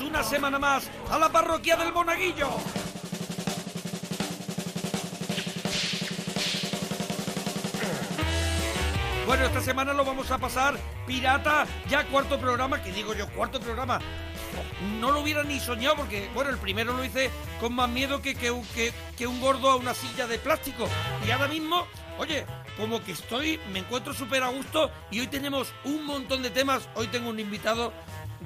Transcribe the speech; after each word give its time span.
Una 0.00 0.22
semana 0.22 0.58
más 0.58 0.88
a 1.10 1.18
la 1.18 1.30
parroquia 1.30 1.76
del 1.76 1.92
Monaguillo. 1.92 2.48
Bueno, 9.26 9.44
esta 9.46 9.60
semana 9.60 9.92
lo 9.92 10.04
vamos 10.04 10.30
a 10.30 10.38
pasar 10.38 10.78
pirata, 11.06 11.66
ya 11.88 12.04
cuarto 12.06 12.38
programa, 12.38 12.80
que 12.82 12.92
digo 12.92 13.12
yo, 13.14 13.28
cuarto 13.30 13.58
programa. 13.60 13.98
No 15.00 15.10
lo 15.10 15.20
hubiera 15.20 15.42
ni 15.42 15.58
soñado 15.58 15.96
porque, 15.96 16.30
bueno, 16.32 16.50
el 16.50 16.58
primero 16.58 16.92
lo 16.96 17.04
hice 17.04 17.30
con 17.60 17.74
más 17.74 17.88
miedo 17.88 18.22
que, 18.22 18.34
que- 18.36 18.92
que 19.16 19.26
un 19.26 19.40
gordo 19.40 19.70
a 19.70 19.76
una 19.76 19.94
silla 19.94 20.26
de 20.28 20.38
plástico. 20.38 20.86
Y 21.26 21.30
ahora 21.32 21.48
mismo, 21.48 21.86
oye, 22.18 22.46
como 22.76 23.02
que 23.02 23.12
estoy, 23.12 23.58
me 23.72 23.80
encuentro 23.80 24.14
súper 24.14 24.44
a 24.44 24.48
gusto 24.48 24.90
y 25.10 25.18
hoy 25.20 25.26
tenemos 25.26 25.72
un 25.84 26.06
montón 26.06 26.42
de 26.42 26.50
temas. 26.50 26.88
Hoy 26.94 27.08
tengo 27.08 27.28
un 27.30 27.40
invitado, 27.40 27.92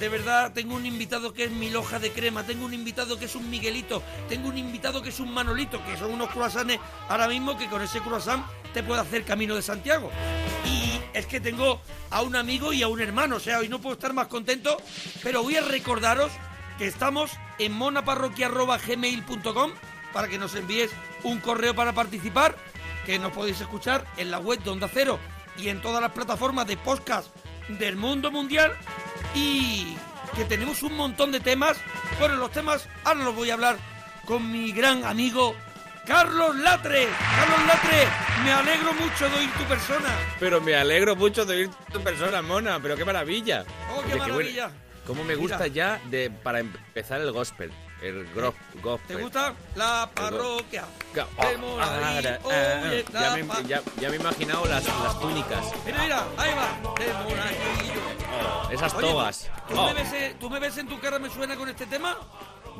de 0.00 0.08
verdad, 0.08 0.52
tengo 0.54 0.76
un 0.76 0.86
invitado 0.86 1.34
que 1.34 1.44
es 1.44 1.50
mi 1.50 1.68
loja 1.68 1.98
de 1.98 2.10
crema, 2.10 2.44
tengo 2.44 2.64
un 2.64 2.72
invitado 2.72 3.18
que 3.18 3.26
es 3.26 3.34
un 3.34 3.50
Miguelito, 3.50 4.02
tengo 4.30 4.48
un 4.48 4.56
invitado 4.56 5.02
que 5.02 5.10
es 5.10 5.20
un 5.20 5.30
Manolito, 5.30 5.84
que 5.84 5.98
son 5.98 6.10
unos 6.10 6.30
croissants 6.30 6.78
ahora 7.10 7.28
mismo 7.28 7.58
que 7.58 7.68
con 7.68 7.82
ese 7.82 8.00
croissant 8.00 8.42
te 8.72 8.82
puede 8.82 9.02
hacer 9.02 9.24
camino 9.24 9.54
de 9.54 9.60
Santiago. 9.60 10.10
Y 10.64 10.98
es 11.12 11.26
que 11.26 11.38
tengo 11.38 11.82
a 12.10 12.22
un 12.22 12.34
amigo 12.34 12.72
y 12.72 12.82
a 12.82 12.88
un 12.88 12.98
hermano, 12.98 13.36
o 13.36 13.40
sea, 13.40 13.58
hoy 13.58 13.68
no 13.68 13.78
puedo 13.78 13.92
estar 13.92 14.14
más 14.14 14.28
contento, 14.28 14.78
pero 15.22 15.42
voy 15.42 15.56
a 15.56 15.60
recordaros 15.60 16.32
que 16.78 16.86
estamos 16.86 17.32
en 17.58 17.72
monaparroquia.gmail.com 17.72 19.72
para 20.14 20.28
que 20.28 20.38
nos 20.38 20.54
envíes 20.54 20.90
un 21.24 21.40
correo 21.40 21.74
para 21.74 21.92
participar, 21.92 22.56
que 23.04 23.18
nos 23.18 23.32
podéis 23.32 23.60
escuchar 23.60 24.06
en 24.16 24.30
la 24.30 24.38
web 24.38 24.62
de 24.62 24.70
Onda 24.70 24.88
Cero 24.90 25.18
y 25.58 25.68
en 25.68 25.82
todas 25.82 26.00
las 26.00 26.12
plataformas 26.12 26.66
de 26.66 26.78
podcast 26.78 27.28
del 27.68 27.96
mundo 27.96 28.30
mundial 28.30 28.72
y 29.34 29.96
que 30.36 30.44
tenemos 30.44 30.82
un 30.82 30.96
montón 30.96 31.32
de 31.32 31.40
temas. 31.40 31.76
Bueno, 32.18 32.36
los 32.36 32.50
temas 32.50 32.88
ahora 33.04 33.24
los 33.24 33.34
voy 33.34 33.50
a 33.50 33.54
hablar 33.54 33.76
con 34.26 34.50
mi 34.50 34.72
gran 34.72 35.04
amigo 35.04 35.54
Carlos 36.06 36.56
Latre. 36.56 37.06
Carlos 37.36 37.66
Latre, 37.66 38.08
me 38.44 38.52
alegro 38.52 38.92
mucho 38.94 39.28
de 39.28 39.36
oír 39.36 39.50
tu 39.52 39.64
persona. 39.64 40.08
Pero 40.38 40.60
me 40.60 40.74
alegro 40.74 41.16
mucho 41.16 41.44
de 41.44 41.56
oír 41.56 41.70
tu 41.92 42.00
persona, 42.00 42.42
mona, 42.42 42.80
pero 42.80 42.96
qué 42.96 43.04
maravilla. 43.04 43.64
Oh, 43.94 44.02
qué 44.02 44.14
Oye, 44.14 44.18
maravilla. 44.18 44.70
Cómo 45.06 45.24
me 45.24 45.34
gusta 45.34 45.64
Mira. 45.64 45.68
ya 45.68 46.00
de 46.10 46.30
para 46.30 46.60
empezar 46.60 47.20
el 47.20 47.32
gospel, 47.32 47.72
el 48.02 48.26
gro- 48.34 48.54
gospel. 48.82 49.16
¿Te 49.16 49.22
gusta? 49.22 49.54
La 49.76 50.10
parroquia. 50.14 50.84
Oh, 51.36 51.58
Monaguillo. 51.58 52.30
ah, 52.30 52.40
ah, 52.44 52.82
Oye, 52.84 53.04
ya, 53.12 53.20
la 53.20 53.36
me, 53.36 53.68
ya- 53.68 53.82
ya 54.00 54.08
me 54.08 54.16
he 54.16 54.20
imaginado 54.20 54.64
las, 54.66 54.84
las 54.86 55.20
túnicas, 55.20 55.64
Mira, 55.84 56.02
mira, 56.02 56.26
ahí 56.36 56.50
va. 56.54 56.94
Del 56.98 57.12
Monaguillo. 57.14 58.00
oh, 58.66 58.70
esas 58.70 58.94
Oye, 58.94 59.08
togas. 59.08 59.50
¿tú, 59.68 59.78
Oh, 59.78 59.86
me 59.88 59.94
ves, 59.94 60.12
eh, 60.12 60.36
¿Tú 60.40 60.50
me 60.50 60.58
ves 60.58 60.78
en 60.78 60.88
tu 60.88 60.98
cara, 61.00 61.18
me 61.18 61.30
suena 61.30 61.56
con 61.56 61.68
este 61.68 61.86
tema? 61.86 62.16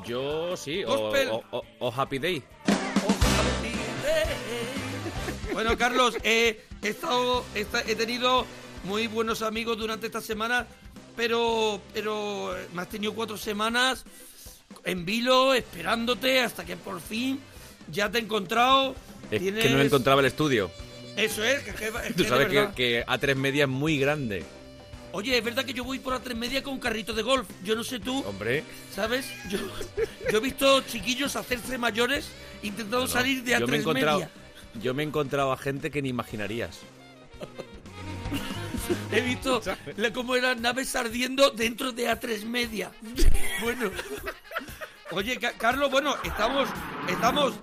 yo 0.06 0.56
sí, 0.56 0.82
Gospel. 0.84 1.28
o- 1.30 1.42
o- 1.50 1.62
o 1.80 1.92
Happy 1.94 2.18
Day. 2.18 2.42
Bueno, 5.52 5.76
Carlos, 5.76 6.16
eh, 6.22 6.64
he, 6.82 6.88
estado, 6.88 7.44
he 7.54 7.60
esta- 7.62 7.82
he 7.82 7.96
tenido 7.96 8.46
muy 8.84 9.08
buenos 9.08 9.42
amigos 9.42 9.76
durante 9.76 10.06
esta 10.06 10.20
semana, 10.20 10.66
pero, 11.16 11.80
pero 11.92 12.56
eh, 12.56 12.68
me 12.72 12.82
has 12.82 12.88
tenido 12.88 13.12
cuatro 13.14 13.36
semanas 13.36 14.04
en 14.84 15.04
vilo, 15.04 15.54
esperándote 15.54 16.40
hasta 16.40 16.64
que 16.64 16.76
por 16.76 17.00
fin 17.00 17.38
ya 17.90 18.10
te 18.10 18.18
he 18.18 18.22
encontrado. 18.22 18.94
Es 19.30 19.40
Tienes- 19.40 19.62
que 19.62 19.70
no 19.70 19.80
encontraba 19.80 20.20
el 20.20 20.26
estudio. 20.26 20.70
Eso 21.16 21.44
es, 21.44 21.60
que, 21.62 21.72
que- 21.72 21.90
Tú 22.16 22.24
sabes 22.24 22.48
que, 22.48 22.54
verdad. 22.54 22.74
que 22.74 23.04
A3 23.06 23.34
Media 23.36 23.64
es 23.64 23.68
muy 23.70 23.98
grande. 23.98 24.44
Oye, 25.12 25.36
es 25.36 25.42
verdad 25.44 25.64
que 25.64 25.72
yo 25.72 25.82
voy 25.82 25.98
por 25.98 26.12
la 26.12 26.20
tres 26.20 26.36
media 26.36 26.62
con 26.62 26.74
un 26.74 26.78
carrito 26.78 27.12
de 27.12 27.22
golf. 27.22 27.48
Yo 27.64 27.74
no 27.74 27.82
sé 27.82 27.98
tú, 27.98 28.20
Hombre, 28.24 28.62
¿sabes? 28.94 29.26
Yo, 29.48 29.58
yo 30.30 30.38
he 30.38 30.40
visto 30.40 30.82
chiquillos 30.82 31.34
hacerse 31.34 31.76
mayores 31.78 32.28
intentando 32.62 33.00
no, 33.00 33.06
salir 33.08 33.42
de 33.42 33.56
a 33.56 33.58
yo 33.58 33.66
me 33.66 33.76
he 33.78 33.80
encontrado, 33.80 34.20
media. 34.20 34.30
yo 34.80 34.94
me 34.94 35.02
he 35.02 35.06
encontrado 35.06 35.50
a 35.50 35.56
gente 35.56 35.90
que 35.90 36.00
ni 36.00 36.10
imaginarías. 36.10 36.78
He 39.12 39.20
visto 39.20 39.60
la- 39.96 40.12
cómo 40.12 40.36
eran 40.36 40.62
naves 40.62 40.94
ardiendo 40.94 41.50
dentro 41.50 41.90
de 41.92 42.08
A3 42.08 42.44
media. 42.44 42.92
Bueno. 43.62 43.90
Oye, 45.12 45.38
Ca- 45.38 45.52
Carlos, 45.52 45.90
bueno, 45.90 46.14
estamos, 46.24 46.68
estamos 47.08 47.54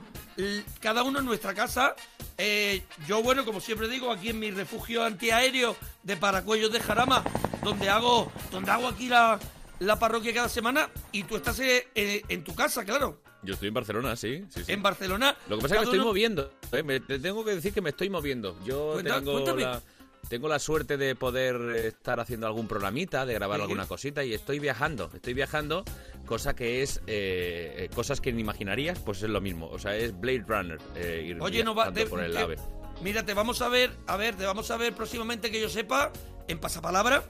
cada 0.81 1.03
uno 1.03 1.19
en 1.19 1.25
nuestra 1.25 1.53
casa. 1.53 1.95
Eh, 2.37 2.83
yo, 3.07 3.23
bueno, 3.23 3.45
como 3.45 3.59
siempre 3.61 3.87
digo, 3.87 4.11
aquí 4.11 4.29
en 4.29 4.39
mi 4.39 4.51
refugio 4.51 5.03
antiaéreo 5.03 5.75
de 6.03 6.17
Paracuellos 6.17 6.71
de 6.71 6.79
Jarama, 6.79 7.23
donde 7.63 7.89
hago, 7.89 8.31
donde 8.51 8.69
hago 8.71 8.87
aquí 8.87 9.07
la, 9.07 9.39
la 9.79 9.97
parroquia 9.97 10.33
cada 10.33 10.49
semana, 10.49 10.89
y 11.11 11.23
tú 11.23 11.35
estás 11.37 11.59
eh, 11.59 11.87
en 11.95 12.43
tu 12.43 12.53
casa, 12.53 12.83
claro, 12.85 13.21
Yo 13.41 13.53
estoy 13.55 13.69
en 13.69 13.73
Barcelona, 13.73 14.15
sí, 14.15 14.43
sí, 14.49 14.63
sí. 14.65 14.71
en 14.71 14.83
Barcelona. 14.83 15.35
Lo 15.47 15.57
que 15.57 15.63
pasa 15.63 15.75
es 15.75 15.79
que 15.79 15.79
me 15.79 15.83
estoy 15.85 15.99
uno- 15.99 16.07
moviendo. 16.09 16.51
¿eh? 16.71 16.83
Me- 16.83 16.99
te 16.99 17.17
tengo 17.17 17.43
que 17.43 17.55
decir 17.55 17.73
que 17.73 17.81
me 17.81 17.89
estoy 17.91 18.09
moviendo. 18.09 18.55
Yo 18.65 18.91
Cuenta- 18.93 19.15
tengo, 19.15 19.31
cuéntame. 19.31 19.61
la, 19.63 19.81
tengo 20.29 20.47
la 20.47 20.59
suerte 20.59 20.97
de 20.97 21.15
poder 21.15 21.55
estar 21.85 22.19
haciendo 22.19 22.47
algún 22.47 22.67
programita, 22.67 23.25
de 23.25 23.33
grabar 23.33 23.57
Sí. 23.57 23.61
alguna 23.63 23.85
cosita 23.87 24.23
y 24.23 24.33
estoy 24.33 24.59
viajando. 24.59 25.09
Estoy 25.13 25.33
viajando, 25.33 25.83
cosa 26.25 26.55
que 26.55 26.81
es 26.83 27.01
eh, 27.07 27.89
cosas 27.95 28.19
que 28.21 28.31
ni 28.33 28.41
imaginarías, 28.41 28.99
pues 28.99 29.23
es 29.23 29.29
lo 29.29 29.41
mismo. 29.41 29.67
O 29.69 29.79
sea, 29.79 29.95
es 29.95 30.17
Blade 30.19 30.43
Runner. 30.47 30.79
eh, 30.95 31.23
ir 31.27 31.41
Oye, 31.41 31.63
no 31.63 31.73
va. 31.75 31.91
de- 31.91 32.05
por 32.05 32.21
el 32.23 32.33
te- 32.33 32.39
AVE. 32.39 32.55
Mira, 33.01 33.23
te 33.25 33.33
vamos 33.33 33.61
a 33.61 33.69
ver, 33.69 33.91
a 34.07 34.17
ver, 34.17 34.35
te 34.35 34.45
vamos 34.45 34.69
a 34.71 34.77
ver 34.77 34.93
próximamente 34.93 35.51
que 35.51 35.61
yo 35.61 35.69
sepa 35.69 36.11
en 36.47 36.59
Pasapalabra. 36.59 37.23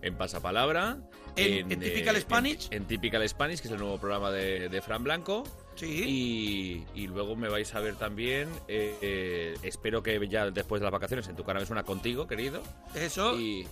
En 0.00 0.16
Pasapalabra. 0.16 0.98
En- 1.36 1.70
en 1.70 1.80
Typical 1.80 2.16
eh, 2.16 2.20
Spanish. 2.20 2.66
En, 2.70 2.82
en 2.82 2.84
Typical 2.88 3.28
Spanish, 3.28 3.60
que 3.60 3.68
es 3.68 3.72
el 3.72 3.78
nuevo 3.80 3.98
programa 3.98 4.30
de, 4.30 4.68
de 4.68 4.82
Fran 4.82 5.04
Blanco. 5.04 5.44
Sí. 5.74 6.84
Y, 6.94 7.00
y 7.02 7.06
luego 7.06 7.34
me 7.36 7.48
vais 7.48 7.74
a 7.74 7.80
ver 7.80 7.96
también, 7.96 8.48
eh, 8.68 8.94
eh, 9.00 9.54
espero 9.62 10.02
que 10.02 10.28
ya 10.28 10.50
después 10.50 10.80
de 10.80 10.84
las 10.84 10.92
vacaciones, 10.92 11.26
en 11.28 11.36
tu 11.36 11.44
cara 11.44 11.60
me 11.60 11.66
suena 11.66 11.82
contigo, 11.82 12.26
querido. 12.26 12.62
Eso. 12.94 13.38
Y, 13.38 13.66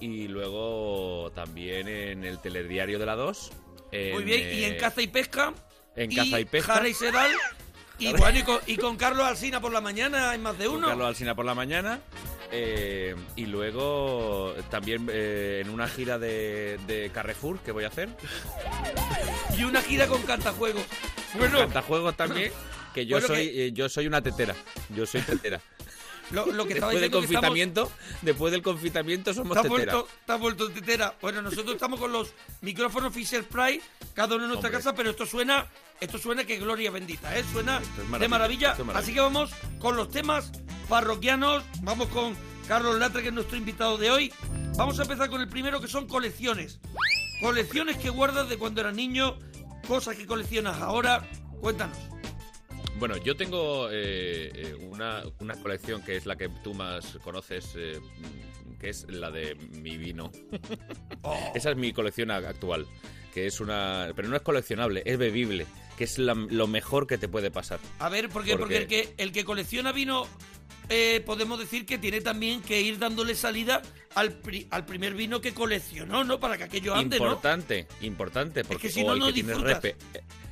y 0.00 0.28
luego 0.28 1.30
también 1.34 1.88
en 1.88 2.24
el 2.24 2.38
telediario 2.38 2.98
de 2.98 3.06
la 3.06 3.16
2. 3.16 3.52
Muy 4.12 4.22
bien. 4.24 4.56
Y 4.56 4.64
en 4.64 4.74
eh, 4.74 4.76
caza 4.76 5.02
y 5.02 5.08
pesca. 5.08 5.52
en 5.96 6.14
Caza 6.14 6.40
y 6.40 6.44
Pesca. 6.44 6.74
Jara 6.74 6.88
y 6.88 6.94
Sedal. 6.94 7.30
Y 8.00 8.12
bueno, 8.14 8.38
y 8.38 8.42
con, 8.42 8.58
y 8.66 8.76
con 8.76 8.96
Carlos 8.96 9.24
Alsina 9.26 9.60
por 9.60 9.72
la 9.72 9.80
mañana 9.80 10.30
hay 10.30 10.38
más 10.38 10.58
de 10.58 10.66
con 10.66 10.76
uno. 10.76 10.88
Carlos 10.88 11.06
Alsina 11.08 11.34
por 11.34 11.44
la 11.44 11.54
mañana. 11.54 12.00
eh, 12.50 13.14
y 13.36 13.46
luego 13.46 14.54
también 14.70 15.08
eh, 15.12 15.60
en 15.62 15.70
una 15.70 15.86
gira 15.86 16.18
de, 16.18 16.78
de 16.86 17.10
Carrefour 17.12 17.58
que 17.60 17.72
voy 17.72 17.84
a 17.84 17.88
hacer. 17.88 18.08
Y 19.58 19.64
una 19.64 19.82
gira 19.82 20.06
con 20.06 20.22
Cantajuegos. 20.22 20.82
Bueno, 21.36 21.58
Cantajuegos 21.58 22.16
también. 22.16 22.50
Que 22.94 23.04
yo 23.04 23.16
Bueno, 23.16 23.26
soy 23.28 23.48
eh, 23.54 23.72
yo 23.72 23.88
soy 23.88 24.06
una 24.06 24.22
tetera. 24.22 24.54
Yo 24.96 25.04
soy 25.04 25.20
tetera. 25.20 25.60
lo, 26.30 26.46
lo 26.46 26.66
que 26.66 26.74
después 26.74 26.94
del 27.00 27.10
diciendo 27.10 27.18
que 27.20 27.24
estamos- 27.26 27.40
confitamiento, 27.50 27.92
después 28.22 28.52
del 28.52 28.62
confitamiento 28.62 29.34
somos 29.34 29.56
has 29.58 29.64
tetera. 29.64 29.92
vuelto, 29.92 30.08
has 30.28 30.40
vuelto 30.40 30.70
tetera. 30.70 31.14
Bueno, 31.20 31.42
nosotros 31.42 31.74
estamos 31.74 32.00
con 32.00 32.10
los 32.12 32.32
micrófonos 32.62 33.12
Fisher 33.12 33.44
Price, 33.44 33.82
cada 34.14 34.36
uno 34.36 34.44
en 34.44 34.50
nuestra 34.50 34.68
Hombre. 34.68 34.78
casa, 34.82 34.94
pero 34.94 35.10
esto 35.10 35.26
suena, 35.26 35.66
esto 36.00 36.18
suena 36.18 36.44
que 36.44 36.58
gloria 36.58 36.90
bendita, 36.90 37.36
¿eh? 37.38 37.44
Suena 37.52 37.80
de 38.18 38.28
maravilla, 38.28 38.72
es. 38.72 38.96
Así 38.96 39.12
que 39.14 39.20
vamos 39.20 39.50
con 39.78 39.96
los 39.96 40.10
temas 40.10 40.50
parroquianos. 40.88 41.62
Vamos 41.82 42.08
con 42.08 42.34
Carlos 42.68 42.98
Latre, 42.98 43.22
que 43.22 43.28
es 43.28 43.34
nuestro 43.34 43.56
invitado 43.56 43.98
de 43.98 44.10
hoy. 44.10 44.32
Vamos 44.76 44.98
a 44.98 45.02
empezar 45.02 45.28
con 45.28 45.40
el 45.40 45.48
primero, 45.48 45.80
que 45.80 45.88
son 45.88 46.06
colecciones. 46.06 46.80
Colecciones 47.42 47.96
que 47.96 48.10
guardas 48.10 48.48
de 48.48 48.56
cuando 48.58 48.80
eras 48.80 48.94
niño, 48.94 49.38
cosas 49.88 50.16
que 50.16 50.26
coleccionas 50.26 50.80
ahora. 50.80 51.28
Cuéntanos. 51.60 51.96
Bueno, 52.98 53.16
yo 53.16 53.34
tengo 53.36 53.88
eh, 53.90 54.50
eh, 54.54 54.74
una, 54.90 55.22
una 55.38 55.54
colección 55.56 56.02
que 56.02 56.16
es 56.16 56.26
la 56.26 56.36
que 56.36 56.48
tú 56.62 56.74
más 56.74 57.18
conoces, 57.24 57.72
eh, 57.76 57.98
que 58.78 58.90
es 58.90 59.06
la 59.08 59.30
de 59.30 59.54
mi 59.54 59.96
vino. 59.96 60.30
Oh. 61.22 61.52
Esa 61.54 61.70
es 61.72 61.76
mi 61.76 61.92
colección 61.92 62.30
a- 62.30 62.36
actual, 62.36 62.86
que 63.34 63.46
es 63.46 63.60
una... 63.60 64.08
Pero 64.16 64.28
no 64.28 64.36
es 64.36 64.42
coleccionable, 64.42 65.02
es 65.04 65.18
bebible, 65.18 65.66
que 66.00 66.04
es 66.04 66.16
la- 66.18 66.32
lo 66.32 66.66
mejor 66.66 67.06
que 67.06 67.18
te 67.18 67.28
puede 67.28 67.50
pasar. 67.50 67.78
A 67.98 68.08
ver, 68.08 68.30
porque, 68.30 68.56
porque 68.56 68.78
el, 68.78 68.86
que, 68.86 69.12
el 69.18 69.32
que 69.32 69.44
colecciona 69.44 69.92
vino, 69.92 70.26
eh, 70.88 71.22
podemos 71.26 71.58
decir 71.58 71.84
que 71.84 71.98
tiene 71.98 72.22
también 72.22 72.62
que 72.62 72.80
ir 72.80 72.98
dándole 72.98 73.34
salida 73.34 73.82
al, 74.14 74.32
pri- 74.32 74.66
al 74.70 74.86
primer 74.86 75.12
vino 75.12 75.42
que 75.42 75.52
coleccionó, 75.52 76.24
¿no? 76.24 76.40
Para 76.40 76.56
que 76.56 76.64
aquello 76.64 76.94
ande, 76.94 77.18
¿no? 77.18 77.26
Importante, 77.26 77.86
importante, 78.00 78.64
porque 78.64 78.88
que 78.88 78.94
si 78.94 79.02
o 79.02 79.08
no, 79.08 79.12
el 79.12 79.18
no 79.18 79.26
que 79.26 79.32
tiene 79.34 79.48
disfrutas. 79.52 79.82
repe. 79.82 79.96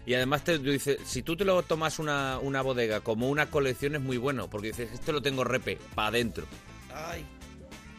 Y 0.05 0.13
además 0.13 0.45
te 0.45 0.59
dice, 0.59 0.99
si 1.07 1.23
tú 1.23 1.35
te 1.35 1.47
lo 1.47 1.63
tomas 1.63 1.99
una, 1.99 2.39
una 2.43 2.61
bodega 2.61 3.01
como 3.01 3.31
una 3.31 3.47
colección 3.51 3.95
es 3.95 4.03
muy 4.03 4.19
bueno, 4.19 4.51
porque 4.51 4.69
dices, 4.69 4.91
esto 4.93 5.13
lo 5.13 5.23
tengo 5.23 5.45
repe, 5.45 5.79
para 5.95 6.09
adentro. 6.09 6.45
Ay, 6.95 7.25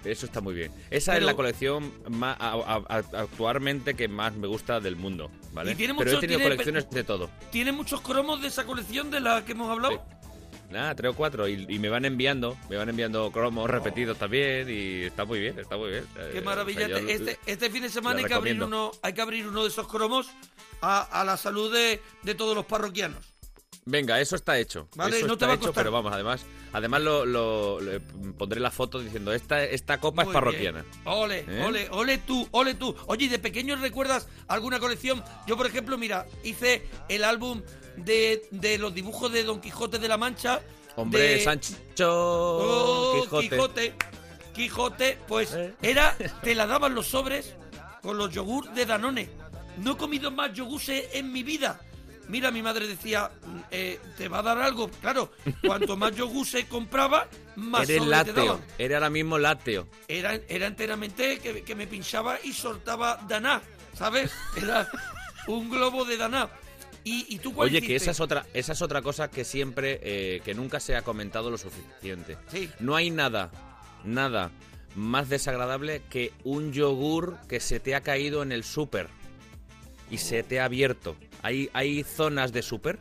Eso 0.06 0.26
está 0.26 0.42
muy 0.42 0.54
bien. 0.54 0.72
Esa 0.90 1.12
Pero- 1.14 1.26
es 1.26 1.32
la 1.32 1.36
colección 1.36 1.92
más, 2.10 2.38
a- 2.40 2.54
a- 2.54 2.84
a- 2.98 3.22
actualmente 3.22 3.96
que 3.96 4.08
más 4.08 4.34
me 4.36 4.48
gusta 4.48 4.80
del 4.80 4.96
mundo, 4.96 5.30
¿vale? 5.54 5.72
Y 5.72 5.76
tiene 5.76 5.94
Pero 5.96 6.06
mucho- 6.10 6.18
he 6.18 6.22
tenido 6.22 6.40
tiene- 6.40 6.56
colecciones 6.56 6.90
de 6.90 7.04
todo. 7.04 7.30
¿Tiene 7.52 7.72
muchos 7.72 8.02
cromos 8.02 8.42
de 8.42 8.48
esa 8.48 8.66
colección 8.66 9.12
de 9.12 9.20
la 9.20 9.44
que 9.46 9.52
hemos 9.54 9.70
hablado? 9.70 10.04
Nada, 10.72 10.94
tres 10.96 11.12
o 11.12 11.16
cuatro. 11.16 11.48
Y, 11.48 11.66
y 11.68 11.80
me 11.80 11.90
van 11.90 12.06
enviando, 12.06 12.56
me 12.70 12.78
van 12.78 12.88
enviando 12.90 13.32
cromos 13.32 13.68
repetidos 13.70 14.18
también 14.20 14.70
y 14.70 15.02
está 15.04 15.26
muy 15.26 15.40
bien, 15.40 15.58
está 15.58 15.76
muy 15.78 15.90
bien. 15.90 16.06
Eh, 16.16 16.30
Qué 16.34 16.42
maravilla. 16.42 16.86
o 16.86 16.90
sea, 16.90 17.00
yo- 17.00 17.08
este, 17.10 17.40
este 17.48 17.70
fin 17.72 17.82
de 17.82 17.90
semana 17.90 18.20
hay 18.20 18.26
que, 18.26 18.34
abrir 18.36 18.62
uno, 18.62 18.92
hay 19.02 19.14
que 19.14 19.22
abrir 19.22 19.48
uno 19.48 19.64
de 19.64 19.70
esos 19.70 19.88
cromos 19.88 20.28
a, 20.82 21.02
a 21.22 21.26
la 21.26 21.38
salud 21.38 21.74
de, 21.74 22.00
de 22.22 22.36
todos 22.36 22.56
los 22.56 22.66
parroquianos. 22.66 23.26
Venga, 23.86 24.20
eso 24.20 24.36
está 24.36 24.58
hecho. 24.60 24.88
Vale, 24.96 25.18
eso 25.18 25.28
no 25.28 25.38
te 25.38 25.46
está 25.46 25.52
a 25.54 25.56
hecho, 25.56 25.66
costar. 25.68 25.84
pero 25.84 25.92
vamos, 25.92 26.14
además, 26.14 26.42
además 26.74 27.02
lo, 27.02 27.80
pondré 28.38 28.60
la 28.60 28.70
foto 28.72 29.00
diciendo 29.00 29.34
esta 29.34 29.64
esta 29.64 30.00
copa 30.00 30.24
Muy 30.24 30.32
es 30.32 30.34
parroquiana. 30.34 30.82
bien. 30.84 30.96
Ole, 31.06 31.46
¿Eh? 31.48 31.64
ole, 31.66 31.88
ole 31.92 32.18
tú, 32.20 32.48
ole 32.52 32.76
tú. 32.76 32.96
Oye, 33.08 33.26
¿y 33.26 33.30
de 33.30 33.40
pequeño 33.40 33.76
recuerdas 33.78 34.28
alguna 34.48 34.80
colección? 34.80 35.24
Yo, 35.48 35.58
por 35.58 35.66
ejemplo, 35.66 35.98
mira, 35.98 36.28
hice 36.44 36.86
el 37.08 37.24
álbum 37.24 37.64
de, 37.98 38.48
de 38.52 38.78
los 38.78 38.94
dibujos 38.94 39.32
de 39.32 39.44
Don 39.44 39.60
Quijote 39.60 39.98
de 39.98 40.08
la 40.08 40.18
Mancha. 40.18 40.62
Hombre, 40.96 41.22
de- 41.22 41.44
Sancho 41.44 41.76
Oh, 42.02 43.22
Quijote. 43.24 43.50
Quijote. 43.50 43.94
Quijote, 44.54 45.18
pues 45.28 45.54
Eh. 45.54 45.74
era, 45.82 46.16
te 46.44 46.54
la 46.54 46.68
daban 46.68 46.94
los 46.94 47.08
sobres 47.08 47.56
con 48.02 48.18
los 48.18 48.32
yogur 48.34 48.72
de 48.74 48.86
Danone. 48.86 49.30
No 49.78 49.94
he 49.94 49.98
comido 49.98 50.30
más 50.32 50.54
yogures 50.54 51.06
en 51.14 51.32
mi 51.32 51.44
vida. 51.44 51.80
Mira, 52.30 52.52
mi 52.52 52.62
madre 52.62 52.88
decía, 52.88 53.30
mm, 53.46 53.60
eh, 53.72 54.00
¿te 54.18 54.28
va 54.30 54.40
a 54.40 54.44
dar 54.44 54.58
algo? 54.60 54.90
Claro, 55.02 55.32
cuanto 55.66 55.98
más 55.98 56.16
yogur 56.16 56.46
se 56.46 56.68
compraba, 56.68 57.28
más 57.56 57.90
Eres 57.90 57.98
sobres 58.04 58.10
te 58.24 58.26
lácteo, 58.34 58.46
daban. 58.46 58.66
eres 58.78 58.96
ahora 58.96 59.10
mismo 59.10 59.38
lácteo. 59.38 59.88
Era, 60.08 60.36
era 60.48 60.68
enteramente 60.68 61.40
que, 61.40 61.64
que 61.64 61.76
me 61.76 61.88
pinchaba 61.88 62.38
y 62.44 62.54
soltaba 62.54 63.20
daná, 63.28 63.62
¿sabes? 63.96 64.32
Era 64.56 64.88
un 65.48 65.70
globo 65.70 66.06
de 66.06 66.18
daná. 66.18 66.50
¿Y, 67.04 67.26
y 67.34 67.40
tú 67.40 67.54
cuál 67.54 67.70
Oye, 67.70 67.80
que 67.80 67.86
hiciste? 67.88 67.96
esa 68.04 68.12
es 68.12 68.20
otra, 68.20 68.46
esa 68.54 68.74
es 68.74 68.82
otra 68.82 69.02
cosa 69.02 69.30
que 69.32 69.44
siempre, 69.44 70.00
eh, 70.04 70.42
que 70.46 70.54
nunca 70.54 70.80
se 70.80 70.96
ha 70.96 71.02
comentado 71.02 71.50
lo 71.50 71.58
suficiente. 71.58 72.38
Sí. 72.52 72.70
No 72.80 72.96
hay 72.96 73.10
nada, 73.10 73.50
nada 74.04 74.52
más 74.96 75.30
desagradable 75.30 76.04
que 76.10 76.34
un 76.44 76.74
yogur 76.74 77.38
que 77.48 77.60
se 77.60 77.80
te 77.80 77.96
ha 77.96 78.02
caído 78.02 78.44
en 78.44 78.52
el 78.52 78.64
súper 78.64 79.08
y 80.12 80.18
se 80.18 80.44
te 80.44 80.60
ha 80.60 80.66
abierto. 80.66 81.16
Hay, 81.42 81.70
hay 81.74 82.04
zonas 82.04 82.52
de 82.54 82.62
súper 82.62 83.00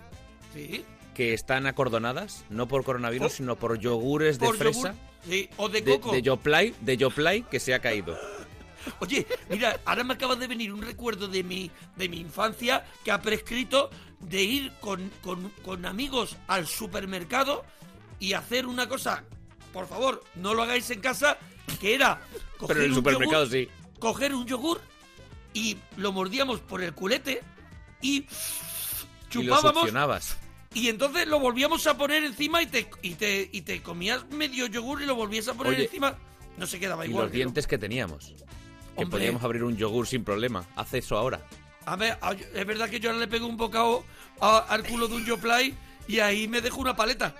Sí. 0.54 0.84
que 1.14 1.34
están 1.34 1.66
acordonadas, 1.66 2.44
no 2.50 2.68
por 2.68 2.84
coronavirus, 2.84 3.32
Oh. 3.32 3.36
sino 3.36 3.56
por 3.56 3.78
yogures 3.78 4.38
de 4.38 4.46
Por 4.46 4.56
fresa, 4.56 4.92
yogur, 4.92 4.94
sí, 5.28 5.50
o 5.56 5.68
de 5.68 5.82
de, 5.82 5.98
coco. 6.00 6.12
de 6.12 6.22
Yoplait, 6.22 6.76
de 6.80 6.96
Yoplait 6.96 7.48
que 7.48 7.58
se 7.60 7.74
ha 7.74 7.80
caído. 7.80 8.16
Oye, 9.00 9.26
mira, 9.50 9.78
ahora 9.84 10.04
me 10.04 10.14
acaba 10.14 10.36
de 10.36 10.46
venir 10.46 10.72
un 10.72 10.80
recuerdo 10.82 11.26
de 11.28 11.42
mi, 11.42 11.70
de 11.96 12.08
mi 12.08 12.18
infancia 12.20 12.84
que 13.04 13.10
ha 13.10 13.20
prescrito 13.20 13.90
de 14.20 14.42
ir 14.42 14.72
con, 14.80 15.10
con- 15.22 15.50
con 15.64 15.84
amigos 15.84 16.36
al 16.46 16.66
supermercado 16.66 17.64
y 18.20 18.32
hacer 18.32 18.66
una 18.66 18.88
cosa, 18.88 19.24
por 19.72 19.86
favor, 19.88 20.22
no 20.36 20.54
lo 20.54 20.62
hagáis 20.62 20.88
en 20.90 21.00
casa, 21.00 21.36
que 21.80 21.94
era 21.94 22.20
coger 22.56 22.68
Pero 22.76 22.80
en 22.80 22.84
el 22.84 22.90
un 22.92 22.96
supermercado 22.96 23.44
yogur, 23.44 23.58
sí. 23.58 23.68
coger 23.98 24.34
un 24.34 24.46
yogur 24.46 24.80
y 25.52 25.76
lo 25.96 26.12
mordíamos 26.12 26.60
por 26.60 26.82
el 26.82 26.94
culete 26.94 27.42
y 28.00 28.16
Y 28.18 28.26
chupábamos 29.30 29.90
y 30.74 30.88
entonces 30.88 31.26
lo 31.26 31.40
volvíamos 31.40 31.86
a 31.86 31.96
poner 31.96 32.24
encima 32.24 32.62
y 32.62 32.66
te, 32.66 32.88
y 33.02 33.14
te, 33.14 33.48
y 33.50 33.62
te 33.62 33.82
comías 33.82 34.28
medio 34.30 34.66
yogur 34.66 35.00
y 35.02 35.06
lo 35.06 35.14
volvías 35.14 35.48
a 35.48 35.54
poner 35.54 35.72
Oye, 35.74 35.84
encima. 35.84 36.16
No 36.58 36.66
se 36.66 36.78
quedaba 36.78 37.06
Y 37.06 37.10
igual. 37.10 37.24
los 37.24 37.32
que 37.32 37.38
no. 37.38 37.44
dientes 37.44 37.66
que 37.66 37.78
teníamos. 37.78 38.26
Que 38.26 38.34
Hombre. 39.04 39.18
podíamos 39.20 39.42
abrir 39.42 39.64
un 39.64 39.76
yogur 39.76 40.06
sin 40.06 40.24
problema. 40.24 40.66
Haz 40.76 40.92
eso 40.94 41.16
ahora. 41.16 41.40
A 41.86 41.96
ver, 41.96 42.18
es 42.54 42.66
verdad 42.66 42.90
que 42.90 43.00
yo 43.00 43.08
ahora 43.10 43.20
le 43.20 43.28
pego 43.28 43.46
un 43.46 43.56
bocado 43.56 44.04
a- 44.40 44.58
al 44.58 44.84
culo 44.84 45.08
de 45.08 45.16
un 45.16 45.24
Yoplay 45.24 45.74
y 46.08 46.18
ahí 46.20 46.48
me 46.48 46.60
dejo 46.60 46.80
una 46.80 46.96
paleta. 46.96 47.34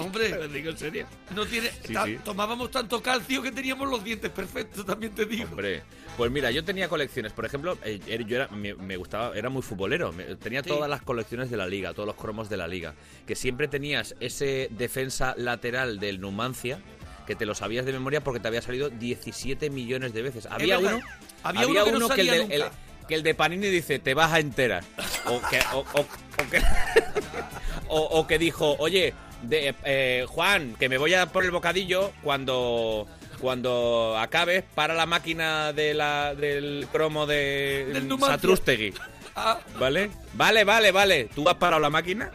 Hombre, 0.00 0.48
digo 0.52 0.70
en 0.70 0.76
serio. 0.78 1.06
no 1.34 1.46
tiene. 1.46 1.70
Sí, 1.84 1.92
ta- 1.94 2.04
sí. 2.04 2.18
Tomábamos 2.24 2.70
tanto 2.70 3.02
calcio 3.02 3.40
que 3.42 3.50
teníamos 3.52 3.88
los 3.88 4.04
dientes 4.04 4.30
perfectos, 4.30 4.84
también 4.84 5.14
te 5.14 5.24
digo. 5.24 5.44
Hombre, 5.50 5.82
pues 6.16 6.30
mira, 6.30 6.50
yo 6.50 6.62
tenía 6.64 6.88
colecciones. 6.88 7.32
Por 7.32 7.46
ejemplo, 7.46 7.78
eh, 7.84 7.98
era- 8.06 8.24
yo 8.24 8.36
era, 8.36 8.48
me, 8.48 8.74
me 8.74 8.96
gustaba, 8.96 9.36
era 9.36 9.48
muy 9.48 9.62
futbolero. 9.62 10.12
me- 10.12 10.36
tenía 10.36 10.62
Sí. 10.62 10.68
todas 10.68 10.90
las 10.90 11.00
colecciones 11.02 11.50
de 11.50 11.56
la 11.56 11.66
liga, 11.66 11.94
todos 11.94 12.06
los 12.06 12.16
cromos 12.16 12.48
de 12.50 12.56
la 12.58 12.68
liga. 12.68 12.94
Que 13.26 13.34
siempre 13.34 13.68
tenías 13.68 14.14
ese 14.20 14.68
defensa 14.72 15.34
lateral 15.38 15.98
del 16.00 16.20
Numancia, 16.20 16.80
que 17.26 17.34
te 17.36 17.46
lo 17.46 17.54
sabías 17.54 17.84
de 17.86 17.92
memoria 17.92 18.22
porque 18.22 18.40
te 18.40 18.48
había 18.48 18.62
salido 18.62 18.90
17 18.90 19.70
millones 19.70 20.12
de 20.12 20.22
veces. 20.22 20.46
Había 20.46 20.78
uno, 20.78 21.00
Había 21.42 21.66
uno 21.66 21.84
que 21.84 21.92
no 21.92 22.08
que, 22.08 22.20
el 22.22 22.26
de, 22.48 22.56
el- 22.56 22.64
que 23.06 23.14
el 23.14 23.22
de 23.22 23.34
Panini 23.34 23.68
dice, 23.68 23.98
te 23.98 24.12
vas 24.14 24.32
a 24.32 24.38
enterar. 24.40 24.84
O 25.26 25.40
que, 25.48 25.60
o, 25.72 25.78
o- 25.78 26.00
o 26.00 26.50
que, 26.50 26.60
o- 27.88 28.18
o 28.20 28.26
que 28.26 28.38
dijo, 28.38 28.76
oye, 28.78 29.14
de, 29.42 29.74
eh, 29.84 30.24
Juan, 30.28 30.74
que 30.78 30.88
me 30.88 30.98
voy 30.98 31.14
a 31.14 31.26
por 31.26 31.44
el 31.44 31.50
bocadillo 31.50 32.12
cuando 32.22 33.06
cuando 33.40 34.16
acabes 34.18 34.64
para 34.74 34.94
la 34.94 35.06
máquina 35.06 35.72
de 35.72 35.94
la, 35.94 36.34
del 36.34 36.88
cromo 36.90 37.24
de 37.24 37.88
Del 37.92 38.08
Numancia. 38.08 38.36
Satrústegui. 38.36 38.92
Ah, 39.40 39.60
¿Vale? 39.78 40.10
Vale, 40.34 40.64
vale, 40.64 40.90
vale. 40.90 41.28
¿Tú 41.32 41.48
has 41.48 41.54
parado 41.54 41.80
la 41.80 41.90
máquina? 41.90 42.32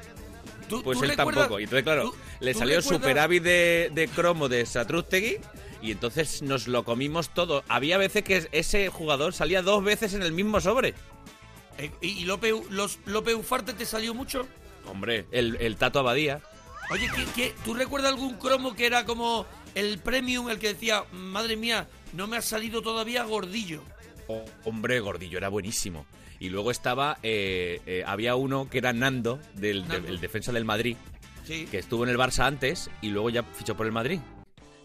¿tú- 0.70 0.82
Pues 0.84 0.98
tú 0.98 1.04
él 1.04 1.10
recuerdas- 1.10 1.34
tampoco. 1.44 1.60
Y 1.60 1.64
entonces, 1.66 1.84
claro, 1.84 2.04
tú- 2.04 2.16
le 2.40 2.54
salió 2.54 2.78
el 2.78 2.84
superávit 2.84 3.44
de, 3.44 3.92
de 3.94 4.08
cromo 4.08 4.48
de 4.48 4.66
Satrústegui 4.66 5.40
y 5.82 5.92
entonces 5.92 6.42
nos 6.44 6.70
lo 6.70 6.86
comimos 6.86 7.34
todo. 7.34 7.66
Había 7.68 7.98
veces 7.98 8.24
que 8.24 8.48
ese 8.54 8.88
jugador 8.88 9.34
salía 9.34 9.62
dos 9.62 9.84
veces 9.84 10.14
en 10.14 10.22
el 10.24 10.32
mismo 10.32 10.62
sobre. 10.62 10.94
Eh, 11.78 11.92
¿Y, 12.00 12.20
y 12.22 12.24
Lope, 12.24 12.54
los, 12.70 13.00
Lope 13.06 13.36
Ufarte 13.36 13.74
te 13.74 13.86
salió 13.86 14.14
mucho? 14.14 14.48
Hombre, 14.88 15.26
el, 15.32 15.58
el 15.60 15.76
Tato 15.78 16.00
Abadía. 16.00 16.42
Oye, 16.92 17.10
¿qué, 17.16 17.26
qué- 17.36 17.56
tú 17.64 17.74
recuerdas 17.74 18.12
algún 18.12 18.36
cromo 18.36 18.76
que 18.76 18.86
era 18.86 19.06
como 19.06 19.46
el 19.76 20.00
premium, 20.00 20.50
el 20.50 20.60
que 20.60 20.74
decía, 20.74 21.04
madre 21.14 21.56
mía, 21.56 21.88
no 22.14 22.28
me 22.28 22.38
ha 22.38 22.42
salido 22.42 22.82
todavía 22.82 23.24
gordillo? 23.24 23.82
Oh, 24.28 24.44
hombre, 24.66 25.00
Gordillo 25.00 25.38
era 25.38 25.50
buenísimo. 25.50 26.06
Y 26.40 26.50
luego 26.50 26.72
estaba, 26.72 27.18
eh, 27.24 27.82
eh, 27.86 28.04
había 28.06 28.36
uno 28.36 28.70
que 28.70 28.78
era 28.80 28.94
Nando, 28.94 29.40
del, 29.54 29.88
de- 29.88 29.98
el 29.98 30.20
defensa 30.20 30.52
del 30.52 30.66
Madrid, 30.66 30.98
Sí. 31.46 31.68
que 31.70 31.78
estuvo 31.80 32.04
en 32.04 32.10
el 32.10 32.18
Barça 32.18 32.46
antes 32.46 32.90
y 33.02 33.10
luego 33.10 33.30
ya 33.30 33.44
fichó 33.44 33.76
por 33.76 33.86
el 33.86 33.92
Madrid. 33.92 34.20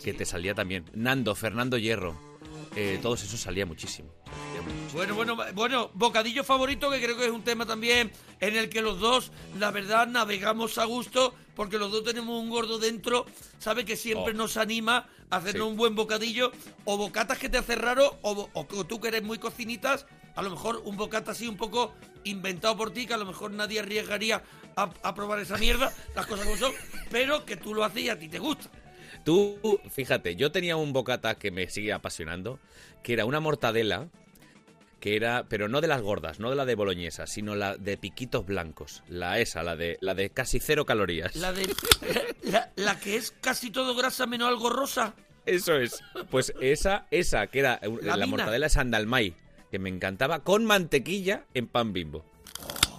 Que 0.03 0.13
te 0.15 0.25
salía 0.25 0.55
también. 0.55 0.85
Nando, 0.95 1.35
Fernando 1.35 1.77
Hierro. 1.79 2.17
Eh, 2.77 2.99
todos 3.03 3.23
esos 3.23 3.41
salía 3.41 3.67
muchísimo. 3.67 4.11
Salía 4.25 4.63
muchísimo. 4.63 4.93
Bueno, 4.95 5.15
bueno, 5.15 5.37
bueno, 5.55 5.91
bocadillo 5.95 6.45
favorito, 6.45 6.91
que 6.91 7.03
creo 7.03 7.17
que 7.17 7.25
es 7.27 7.31
un 7.31 7.43
tema 7.45 7.67
también 7.67 8.13
en 8.41 8.57
el 8.57 8.69
que 8.69 8.83
los 8.83 8.99
dos, 9.01 9.33
la 9.59 9.71
verdad, 9.71 10.07
navegamos 10.07 10.79
a 10.79 10.85
gusto, 10.85 11.35
porque 11.55 11.79
los 11.79 11.91
dos 11.91 12.05
tenemos 12.05 12.41
un 12.41 12.51
gordo 12.51 12.79
dentro, 12.79 13.27
sabe 13.59 13.85
que 13.85 13.97
siempre 13.97 14.33
Oh. 14.33 14.37
nos 14.37 14.57
anima 14.57 15.09
a 15.31 15.37
hacernos 15.37 15.67
Sí. 15.67 15.71
un 15.73 15.77
buen 15.77 15.95
bocadillo, 15.95 16.53
o 16.85 16.97
bocatas 16.97 17.39
que 17.39 17.49
te 17.49 17.59
hace 17.59 17.75
raro, 17.75 18.19
o, 18.23 18.49
tú 18.87 19.01
que 19.01 19.09
eres 19.09 19.23
muy 19.23 19.39
cocinitas, 19.39 20.07
a 20.37 20.43
lo 20.43 20.51
mejor 20.51 20.83
un 20.85 20.97
bocata 20.97 21.33
así 21.33 21.49
un 21.49 21.57
poco 21.57 21.95
inventado 22.25 22.77
por 22.77 22.93
ti, 22.93 23.07
que 23.07 23.15
a 23.15 23.19
lo 23.19 23.27
mejor 23.27 23.51
nadie 23.51 23.81
arriesgaría 23.81 24.43
a, 24.77 24.91
a 25.03 25.15
probar 25.15 25.41
esa 25.41 25.57
mierda, 25.59 25.93
las 26.15 26.27
cosas 26.27 26.47
como 26.47 26.57
son, 26.57 26.73
pero 27.11 27.45
que 27.45 27.57
tú 27.57 27.75
lo 27.75 27.85
haces 27.85 28.03
y 28.05 28.09
a 28.09 28.19
ti 28.19 28.29
te 28.29 28.39
gusta. 28.39 28.71
Tú, 29.25 29.81
fíjate, 29.91 30.37
yo 30.37 30.53
tenía 30.53 30.77
un 30.77 30.93
bocata 30.93 31.37
que 31.37 31.51
me 31.51 31.69
sigue 31.69 31.93
apasionando, 31.93 32.59
que 33.03 33.13
era 33.13 33.25
una 33.25 33.41
mortadela, 33.41 34.09
que 35.01 35.17
era, 35.17 35.47
pero 35.49 35.69
no 35.69 35.81
de 35.81 35.89
las 35.89 36.03
gordas, 36.03 36.41
no 36.41 36.51
de 36.51 36.57
la 36.57 36.65
de 36.65 36.75
boloñesa, 36.75 37.27
sino 37.27 37.55
la 37.55 37.77
de 37.77 37.97
piquitos 37.97 38.47
blancos. 38.47 39.03
La 39.09 39.39
esa, 39.39 39.63
la 39.63 39.77
de, 39.77 39.99
la 40.01 40.15
de 40.15 40.31
casi 40.31 40.61
cero 40.61 40.85
calorías. 40.85 41.37
La 41.37 41.53
de 41.53 41.69
la, 42.43 42.73
la 42.77 42.99
que 42.99 43.17
es 43.17 43.33
casi 43.41 43.71
todo 43.71 43.95
grasa 43.95 44.27
menos 44.27 44.49
algo 44.49 44.71
rosa. 44.71 45.15
Eso 45.47 45.77
es. 45.77 46.03
Pues 46.31 46.53
esa, 46.61 47.07
esa, 47.11 47.47
que 47.47 47.61
era 47.61 47.81
uh, 47.87 47.99
La 48.03 48.17
la, 48.17 48.27
mortadela 48.27 48.67
de 48.67 48.71
Sandalmay, 48.71 49.35
que 49.71 49.79
me 49.79 49.89
encantaba, 49.89 50.41
con 50.41 50.65
mantequilla 50.67 51.45
en 51.55 51.69
pan 51.69 51.93
bimbo. 51.93 52.25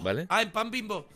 ¿Vale? 0.02 0.26
Ah, 0.30 0.42
en 0.42 0.50
pan 0.50 0.70
bimbo. 0.70 1.06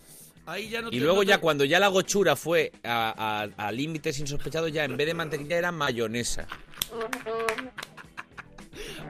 Ahí 0.47 0.69
ya 0.69 0.83
no 0.83 0.91
Y 0.91 1.01
luego 1.01 1.23
ya 1.23 1.39
cuando 1.39 1.65
ya 1.65 1.81
la 1.81 1.89
gochura 1.89 2.37
fue 2.37 2.71
a, 2.85 3.47
a- 3.57 3.67
a 3.69 3.73
límites 3.73 4.19
insospechados, 4.19 4.71
ya 4.73 4.85
en 4.85 4.97
vez 4.97 5.07
de 5.07 5.15
mantequilla 5.15 5.57
era 5.57 5.73
mayonesa. 5.73 6.47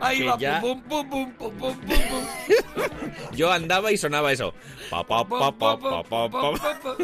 Ahí 0.00 0.22
va, 0.22 0.38
ya- 0.38 0.60
pum, 0.60 0.82
pum, 0.82 1.08
pum, 1.08 1.32
pum, 1.32 1.56
pum, 1.58 1.78
pum, 1.80 1.98
pum. 2.08 2.24
Yo 3.36 3.50
andaba 3.50 3.90
y 3.92 3.96
sonaba 3.96 4.32
eso. 4.32 4.52
Pa, 4.90 5.04
pa, 5.06 5.24
pa. 5.26 6.96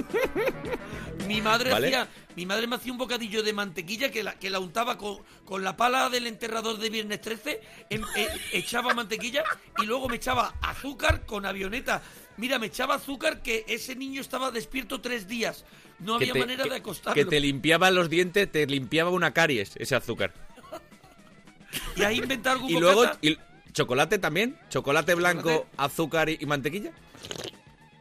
Mi 1.26 1.40
madre 1.40 1.70
¿Vale? 1.70 1.86
hacía, 1.88 2.08
mi 2.36 2.44
madre 2.46 2.66
me 2.66 2.76
hacía 2.76 2.92
un 2.92 2.98
bocadillo 2.98 3.42
de 3.42 3.52
mantequilla 3.52 4.10
que 4.10 4.22
la, 4.22 4.34
que 4.38 4.50
la 4.50 4.58
untaba 4.58 4.98
con, 4.98 5.18
con 5.44 5.62
la 5.64 5.76
pala 5.76 6.08
del 6.10 6.26
enterrador 6.26 6.78
de 6.78 6.90
Viernes 6.90 7.20
13, 7.20 7.60
em- 7.90 8.04
e- 8.16 8.28
echaba 8.52 8.92
mantequilla 8.94 9.44
y 9.82 9.86
luego 9.86 10.08
me 10.08 10.16
echaba 10.16 10.54
azúcar 10.60 11.24
con 11.26 11.46
avioneta. 11.46 12.02
Mira, 12.40 12.58
me 12.58 12.66
echaba 12.66 12.94
azúcar 12.94 13.42
que 13.42 13.64
ese 13.68 13.94
niño 13.94 14.20
estaba 14.20 14.50
despierto 14.50 15.00
tres 15.00 15.28
días. 15.28 15.64
No 15.98 16.14
había 16.14 16.32
te- 16.32 16.38
manera 16.40 16.64
que- 16.64 16.70
de 16.70 16.76
acostarlo. 16.76 17.14
Que 17.14 17.26
te 17.28 17.38
limpiaba 17.38 17.90
los 17.90 18.08
dientes, 18.08 18.50
te 18.50 18.66
limpiaba 18.66 19.10
una 19.10 19.32
caries, 19.32 19.72
ese 19.76 19.94
azúcar. 19.94 20.32
Y 21.96 22.02
ahí 22.02 22.18
inventar 22.18 22.54
algún 22.54 22.70
Y 22.70 22.80
luego, 22.80 23.04
y- 23.20 23.36
¿chocolate 23.72 24.18
también? 24.18 24.58
¿Chocolate 24.70 25.14
blanco, 25.14 25.42
Chocolate. 25.50 25.68
azúcar 25.76 26.28
y, 26.30 26.38
y 26.40 26.46
mantequilla? 26.46 26.90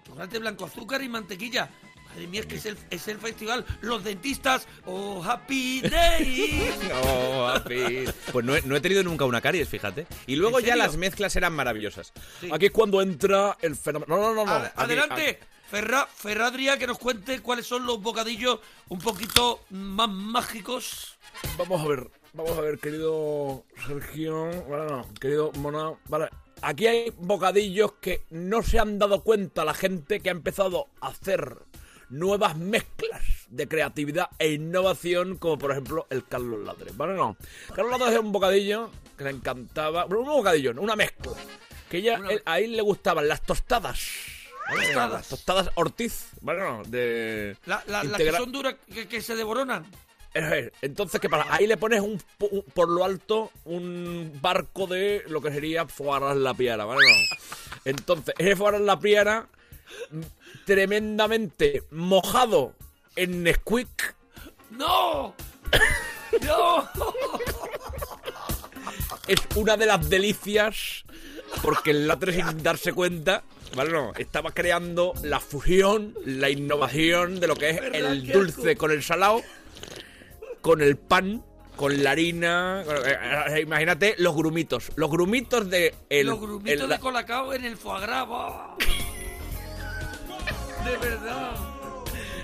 Chocolate 0.07 0.39
blanco, 0.39 0.65
azúcar 0.65 1.03
y 1.03 1.09
mantequilla. 1.09 1.69
Madre 2.19 2.27
mía, 2.31 2.41
es 2.41 2.47
que 2.47 2.55
es 2.57 2.65
el, 2.65 2.77
es 2.89 3.07
el 3.07 3.17
festival. 3.17 3.65
Los 3.79 4.03
dentistas, 4.03 4.67
oh, 4.85 5.23
happy 5.23 5.79
day. 5.81 6.69
Oh, 7.05 7.47
happy. 7.47 8.03
Pues 8.33 8.45
no 8.45 8.55
he, 8.57 8.61
no 8.63 8.75
he 8.75 8.81
tenido 8.81 9.03
nunca 9.03 9.23
una 9.23 9.39
caries, 9.39 9.69
fíjate. 9.69 10.05
Y 10.27 10.35
luego 10.35 10.59
¿En 10.59 10.65
ya 10.65 10.75
las 10.75 10.97
mezclas 10.97 11.33
eran 11.37 11.53
maravillosas. 11.53 12.11
Sí. 12.41 12.49
Aquí 12.51 12.65
es 12.65 12.71
cuando 12.71 13.01
entra 13.01 13.57
el 13.61 13.75
fenómeno. 13.77 14.17
No, 14.17 14.21
no, 14.21 14.33
no, 14.35 14.45
no. 14.45 14.51
Ad- 14.51 14.65
Aquí- 14.65 14.73
adelante, 14.75 15.39
Ferra, 15.69 16.07
Ferradria, 16.13 16.77
que 16.77 16.87
nos 16.87 16.97
cuente 16.99 17.39
cuáles 17.41 17.65
son 17.65 17.85
los 17.85 18.01
bocadillos 18.01 18.59
un 18.89 18.99
poquito 18.99 19.61
más 19.69 20.09
mágicos. 20.09 21.17
Vamos 21.57 21.81
a 21.81 21.87
ver, 21.87 22.11
vamos 22.33 22.57
a 22.57 22.61
ver, 22.61 22.79
querido 22.79 23.63
Sergio, 23.87 24.45
bueno, 24.63 25.07
querido 25.21 25.51
Mona, 25.53 25.93
vale. 26.09 26.27
Aquí 26.61 26.87
hay 26.87 27.13
bocadillos 27.17 27.93
que 28.01 28.25
no 28.31 28.61
se 28.63 28.79
han 28.79 28.99
dado 28.99 29.23
cuenta 29.23 29.63
la 29.63 29.73
gente 29.73 30.19
que 30.19 30.27
ha 30.27 30.33
empezado 30.33 30.87
a 30.99 31.07
hacer 31.07 31.55
nuevas 32.09 32.55
mezclas 32.57 33.21
de 33.49 33.67
creatividad 33.67 34.29
e 34.39 34.51
innovación, 34.53 35.37
como 35.37 35.57
por 35.57 35.71
ejemplo 35.71 36.07
el 36.09 36.25
Carlos 36.25 36.63
Ladre. 36.65 36.91
¿Vale? 36.95 37.13
No. 37.13 37.35
Carlos 37.75 37.99
Ladre 37.99 38.15
es 38.15 38.19
un 38.21 38.31
bocadillo 38.31 38.91
que 39.17 39.23
le 39.25 39.31
encantaba, 39.31 40.05
bueno, 40.05 40.21
un 40.23 40.37
bocadillo, 40.37 40.73
no, 40.73 40.81
una 40.81 40.95
mezcla. 40.95 41.31
Que 41.89 41.97
ella, 41.97 42.21
él- 42.29 42.41
a 42.45 42.59
él 42.59 42.75
le 42.75 42.81
gustaban 42.81 43.27
las 43.27 43.41
tostadas. 43.41 43.99
Tostadas. 44.71 45.11
Las 45.11 45.27
tostadas 45.27 45.69
Ortiz, 45.75 46.27
¿vale? 46.41 46.59
No, 46.59 46.83
de... 46.85 47.57
La- 47.65 47.83
la- 47.87 48.03
las 48.03 48.17
que 48.17 48.31
son 48.31 48.51
duras, 48.51 48.75
que, 48.93 49.07
que 49.07 49.21
se 49.21 49.35
devoronan. 49.35 49.85
Entonces, 50.83 51.19
¿qué 51.19 51.27
pasa? 51.27 51.47
Ahí 51.53 51.65
le 51.65 51.75
pones 51.77 52.01
un, 52.01 52.21
un- 52.39 52.61
por 52.73 52.87
lo 52.87 53.03
alto 53.03 53.51
un 53.65 54.31
barco 54.41 54.85
de 54.85 55.23
lo 55.27 55.41
que 55.41 55.51
sería 55.51 55.87
Foaras 55.87 56.37
la 56.37 56.53
Piara, 56.53 56.85
¿vale? 56.85 57.01
No. 57.01 57.37
Entonces, 57.85 58.35
ese 58.37 58.55
Foaras 58.55 58.81
la 58.81 58.99
Piara, 58.99 59.47
tremendamente 60.65 61.83
mojado 61.91 62.73
en 63.15 63.43
Nesquik, 63.43 64.15
¡No! 64.71 65.33
¡No! 66.41 66.89
es 69.27 69.39
una 69.55 69.77
de 69.77 69.85
las 69.85 70.09
delicias, 70.09 71.03
porque 71.61 71.91
el 71.91 72.07
latre 72.07 72.33
sin 72.33 72.63
darse 72.63 72.93
cuenta, 72.93 73.43
¿vale? 73.75 73.91
No, 73.91 74.13
estaba 74.17 74.51
creando 74.51 75.13
la 75.23 75.39
fusión, 75.39 76.15
la 76.25 76.49
innovación 76.49 77.39
de 77.39 77.47
lo 77.47 77.55
que 77.55 77.69
es 77.71 77.81
el 77.93 78.27
dulce 78.31 78.75
con 78.75 78.91
el 78.91 79.03
salado, 79.03 79.41
con 80.61 80.81
el 80.81 80.97
pan, 80.97 81.43
con 81.75 82.03
la 82.03 82.11
harina. 82.11 82.83
con- 82.85 82.95
eh, 82.97 83.17
eh, 83.57 83.61
imagínate 83.61 84.15
los 84.17 84.35
grumitos, 84.35 84.91
los 84.95 85.09
grumitos 85.11 85.69
de 85.69 85.93
el, 86.09 86.27
Los 86.27 86.39
grumitos 86.39 86.81
el- 86.83 86.89
de 86.89 86.99
colacao 86.99 87.53
en 87.53 87.65
el 87.65 87.77
foie 87.77 88.01
gras. 88.01 88.27
De 90.89 90.97
verdad. 90.97 91.55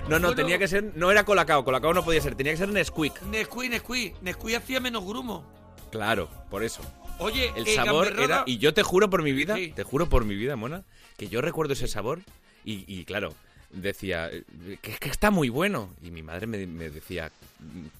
No, 0.08 0.18
no, 0.20 0.28
Bueno. 0.28 0.34
tenía 0.34 0.58
que 0.58 0.68
ser. 0.68 0.92
No 0.94 1.10
era 1.10 1.24
colacao, 1.24 1.64
colacao 1.64 1.92
no 1.92 2.04
podía 2.04 2.20
ser, 2.20 2.34
tenía 2.36 2.52
que 2.52 2.58
ser 2.58 2.68
Nesquik. 2.68 3.20
Nesquí, 3.22 3.68
Nesquí. 3.68 4.14
Nesquí 4.22 4.54
hacía 4.54 4.78
menos 4.80 5.04
grumo. 5.04 5.44
Claro, 5.90 6.28
por 6.50 6.62
eso. 6.62 6.80
Oye, 7.18 7.52
El 7.56 7.66
eh, 7.66 7.74
sabor 7.74 8.08
Gamberrada- 8.08 8.24
era. 8.24 8.42
Y 8.46 8.58
yo 8.58 8.74
te 8.74 8.82
juro 8.82 9.08
por 9.10 9.22
mi 9.22 9.32
vida, 9.32 9.56
Sí. 9.56 9.72
te 9.74 9.82
juro 9.82 10.08
por 10.08 10.24
mi 10.24 10.34
vida, 10.34 10.54
mona, 10.56 10.84
que 11.16 11.28
yo 11.28 11.40
recuerdo 11.40 11.72
ese 11.72 11.88
sabor 11.88 12.20
y, 12.64 12.84
y 12.86 13.04
claro, 13.04 13.34
decía 13.70 14.28
eh, 14.30 14.44
que, 14.82 14.92
que 14.98 15.08
está 15.08 15.30
muy 15.30 15.48
bueno. 15.48 15.94
Y 16.02 16.10
mi 16.10 16.22
madre 16.22 16.46
me, 16.46 16.66
me 16.66 16.90
decía, 16.90 17.32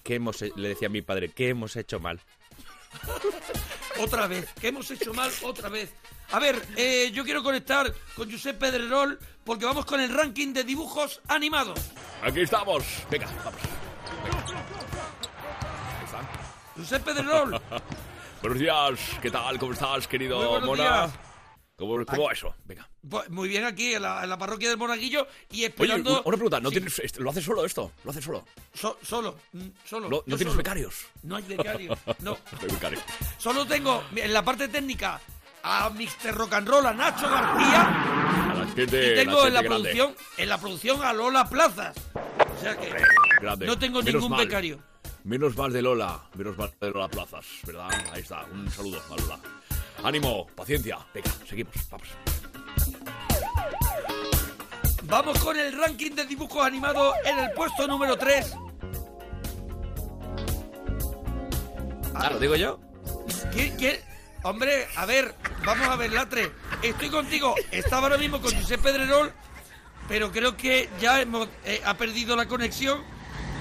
¿qué 0.04 0.16
hemos, 0.16 0.42
he-?" 0.42 0.52
le 0.56 0.68
decía 0.68 0.86
a 0.88 0.90
mi 0.90 1.02
padre, 1.02 1.30
¿qué 1.30 1.48
hemos 1.48 1.74
hecho 1.76 1.98
mal? 1.98 2.20
Otra 4.00 4.26
vez, 4.26 4.52
que 4.60 4.68
hemos 4.68 4.90
hecho 4.90 5.12
mal 5.14 5.30
otra 5.42 5.68
vez. 5.68 5.92
A 6.32 6.38
ver, 6.38 6.60
eh, 6.76 7.10
yo 7.12 7.24
quiero 7.24 7.42
conectar 7.42 7.92
con 8.14 8.30
Josep 8.30 8.58
Pedrerol 8.58 9.18
porque 9.44 9.64
vamos 9.64 9.84
con 9.86 10.00
el 10.00 10.12
ranking 10.12 10.52
de 10.52 10.64
dibujos 10.64 11.20
animados. 11.28 11.78
Aquí 12.22 12.40
estamos. 12.40 12.84
Venga, 13.10 13.28
vamos. 13.44 13.60
Josep 16.76 17.02
Pedrerol, 17.02 17.60
Buenos 18.42 18.58
días. 18.58 19.00
¿Qué 19.22 19.30
tal? 19.30 19.58
¿Cómo 19.58 19.72
estás, 19.72 20.06
querido 20.06 20.60
Muy 20.60 20.66
Mona? 20.68 20.82
días. 20.82 21.10
¿Cómo, 21.76 22.02
cómo 22.06 22.24
va 22.24 22.32
eso? 22.32 22.54
Venga. 22.64 22.88
pues, 23.06 23.28
muy 23.28 23.48
bien 23.50 23.64
aquí 23.64 23.92
en 23.94 24.02
la, 24.02 24.24
en 24.24 24.30
la 24.30 24.38
parroquia 24.38 24.70
del 24.70 24.78
Monaguillo 24.78 25.26
y 25.50 25.56
Oye, 25.56 25.66
esperando... 25.66 26.22
una 26.22 26.36
pregunta. 26.36 26.58
¿No 26.60 26.70
Sí, 26.70 26.76
tienes, 26.76 27.18
¿Lo 27.18 27.30
haces 27.30 27.44
solo 27.44 27.66
esto? 27.66 27.92
¿Lo 28.02 28.10
haces 28.12 28.24
solo? 28.24 28.44
so- 28.72 28.98
solo, 29.02 29.36
mm, 29.52 29.66
solo. 29.84 30.08
¿No, 30.08 30.16
no 30.16 30.22
tienes 30.36 30.44
solo. 30.48 30.56
becarios? 30.56 30.94
No 31.22 31.36
hay 31.36 31.42
becario, 31.42 31.98
no. 32.20 32.38
No 32.62 32.72
becarios. 32.74 33.02
Solo 33.36 33.66
tengo 33.66 34.02
en 34.14 34.32
la 34.32 34.42
parte 34.42 34.68
técnica 34.68 35.20
a 35.62 35.90
Mr. 35.90 36.34
Rock 36.34 36.54
and 36.54 36.66
Roll, 36.68 36.86
a 36.86 36.94
Nacho 36.94 37.28
García, 37.28 37.82
A 37.82 38.54
la 38.54 38.66
gente, 38.68 39.12
y 39.12 39.14
tengo 39.16 39.42
la 39.42 39.46
en 39.48 39.54
la 39.54 39.62
grande. 39.62 39.90
producción, 39.90 40.14
en 40.38 40.48
la 40.48 40.58
producción 40.58 41.02
a 41.04 41.12
Lola 41.12 41.46
Plazas. 41.48 41.94
O 42.14 42.60
sea 42.60 42.74
que 42.78 42.90
Grande. 43.42 43.66
no 43.66 43.78
tengo 43.78 43.98
Menos 44.02 44.14
ningún 44.22 44.30
mal. 44.30 44.46
becario. 44.46 44.78
Menos 45.24 45.54
mal 45.56 45.72
de 45.72 45.82
Lola, 45.82 46.22
menos 46.36 46.56
mal 46.56 46.72
de 46.80 46.90
Lola 46.90 47.08
Plazas, 47.08 47.44
¿verdad? 47.64 47.88
Ahí 48.12 48.22
está, 48.22 48.44
un 48.50 48.70
saludo 48.70 49.02
a 49.12 49.16
Lola. 49.20 49.38
Ánimo, 50.02 50.46
paciencia. 50.54 50.98
Venga, 51.12 51.30
seguimos, 51.48 51.74
vamos. 51.90 52.08
Vamos 55.04 55.38
con 55.38 55.56
el 55.56 55.76
ranking 55.78 56.12
de 56.12 56.26
dibujos 56.26 56.66
animados 56.66 57.14
en 57.24 57.38
el 57.38 57.52
puesto 57.52 57.86
número 57.86 58.16
3. 58.16 58.54
Ah, 62.14 62.30
¿lo 62.30 62.38
digo 62.38 62.56
yo? 62.56 62.80
¿Quién, 63.52 63.76
quién? 63.76 64.00
Hombre, 64.42 64.86
a 64.96 65.06
ver, 65.06 65.34
vamos 65.64 65.88
a 65.88 65.96
ver, 65.96 66.12
Latre. 66.12 66.50
Estoy 66.82 67.08
contigo. 67.08 67.54
Estaba 67.70 68.04
ahora 68.04 68.18
mismo 68.18 68.40
con 68.40 68.54
José 68.54 68.78
Pedrerol, 68.78 69.32
pero 70.08 70.30
creo 70.32 70.56
que 70.56 70.88
ya 71.00 71.20
hemos, 71.20 71.48
eh, 71.64 71.80
ha 71.84 71.94
perdido 71.94 72.36
la 72.36 72.46
conexión 72.46 73.02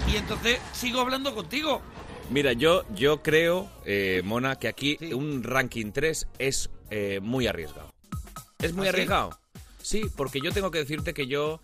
y 0.08 0.16
entonces 0.16 0.60
sigo 0.74 1.02
hablando 1.02 1.34
contigo. 1.34 1.82
Mira, 2.30 2.54
yo, 2.54 2.84
yo 2.96 3.22
creo, 3.22 3.70
eh, 3.86 4.22
Mona, 4.26 4.58
que 4.58 4.68
aquí 4.68 4.98
Sí. 5.00 5.14
un 5.14 5.44
ranking 5.44 5.92
3 5.92 6.28
es 6.40 6.70
eh, 6.90 7.20
muy 7.22 7.48
arriesgado. 7.48 7.94
¿Es 8.62 8.74
muy 8.74 8.88
¿Ah, 8.88 8.92
sí? 8.92 8.96
arriesgado? 8.96 9.40
Sí, 9.82 10.02
porque 10.16 10.40
yo 10.42 10.52
tengo 10.52 10.72
que 10.72 10.80
decirte 10.80 11.14
que 11.14 11.28
yo... 11.28 11.62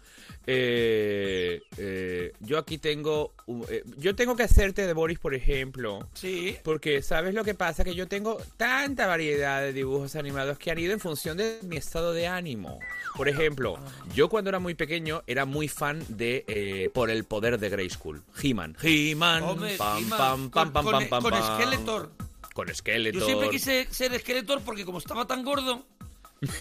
eh, 0.48 1.62
eh, 1.78 2.34
yo 2.40 2.58
aquí 2.58 2.78
tengo... 2.78 3.34
un- 3.46 3.66
eh, 3.70 3.84
yo 3.98 4.16
tengo 4.16 4.36
que 4.36 4.44
hacerte 4.44 4.86
de 4.88 4.94
Boris, 4.94 5.20
por 5.20 5.34
ejemplo. 5.36 6.08
Sí. 6.14 6.58
Porque, 6.64 7.02
¿sabes 7.02 7.34
lo 7.34 7.44
que 7.44 7.54
pasa? 7.54 7.84
Que 7.84 7.96
yo 7.96 8.08
tengo 8.08 8.38
tanta 8.58 9.08
variedad 9.08 9.62
de 9.62 9.74
dibujos 9.74 10.16
animados 10.16 10.58
que 10.58 10.72
han 10.72 10.80
ido 10.80 10.94
en 10.94 11.00
función 11.00 11.38
de 11.38 11.60
mi 11.64 11.78
estado 11.78 12.14
de 12.14 12.28
ánimo. 12.28 12.80
Por 13.16 13.30
ejemplo, 13.30 13.78
yo 14.16 14.30
cuando 14.30 14.50
era 14.50 14.60
muy 14.60 14.74
pequeño 14.76 15.24
era 15.28 15.46
muy 15.46 15.68
fan 15.68 16.04
de 16.08 16.44
eh, 16.48 16.90
Por 16.94 17.10
el 17.10 17.24
poder 17.24 17.60
de 17.60 17.70
Grayskull. 17.70 18.22
He-Man. 18.42 18.76
He-Man. 18.82 19.42
Pam, 19.42 19.64
He-Man, 19.64 19.78
pam, 19.78 20.10
pam, 20.10 20.50
con- 20.50 20.72
pam, 20.74 20.84
con- 20.84 20.92
pam, 20.94 21.10
pam, 21.10 21.22
con 21.24 21.32
pam. 21.32 21.56
Skeletor. 21.62 22.12
Con 22.54 22.74
Skeletor. 22.76 23.20
Yo 23.22 23.26
siempre 23.26 23.50
quise 23.50 23.88
ser 23.92 24.18
Skeletor 24.20 24.62
porque 24.62 24.84
como 24.86 24.98
estaba 24.98 25.26
tan 25.26 25.44
gordo, 25.44 25.86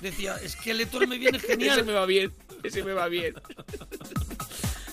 decía, 0.00 0.36
Skeletor 0.46 1.06
me 1.06 1.18
viene 1.18 1.38
Ese 1.38 1.46
genial. 1.46 1.84
me 1.84 1.92
va 1.92 2.06
bien. 2.06 2.32
Ese 2.62 2.82
me 2.84 2.92
va 2.92 3.08
bien. 3.08 3.34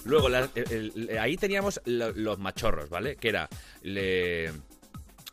Luego, 0.05 0.29
la- 0.29 0.49
el- 0.55 0.93
el- 0.95 1.17
ahí 1.19 1.35
teníamos 1.35 1.81
lo- 1.85 2.11
los 2.13 2.39
machorros, 2.39 2.89
¿vale? 2.89 3.17
Que 3.17 3.29
era 3.29 3.49
le, 3.81 4.51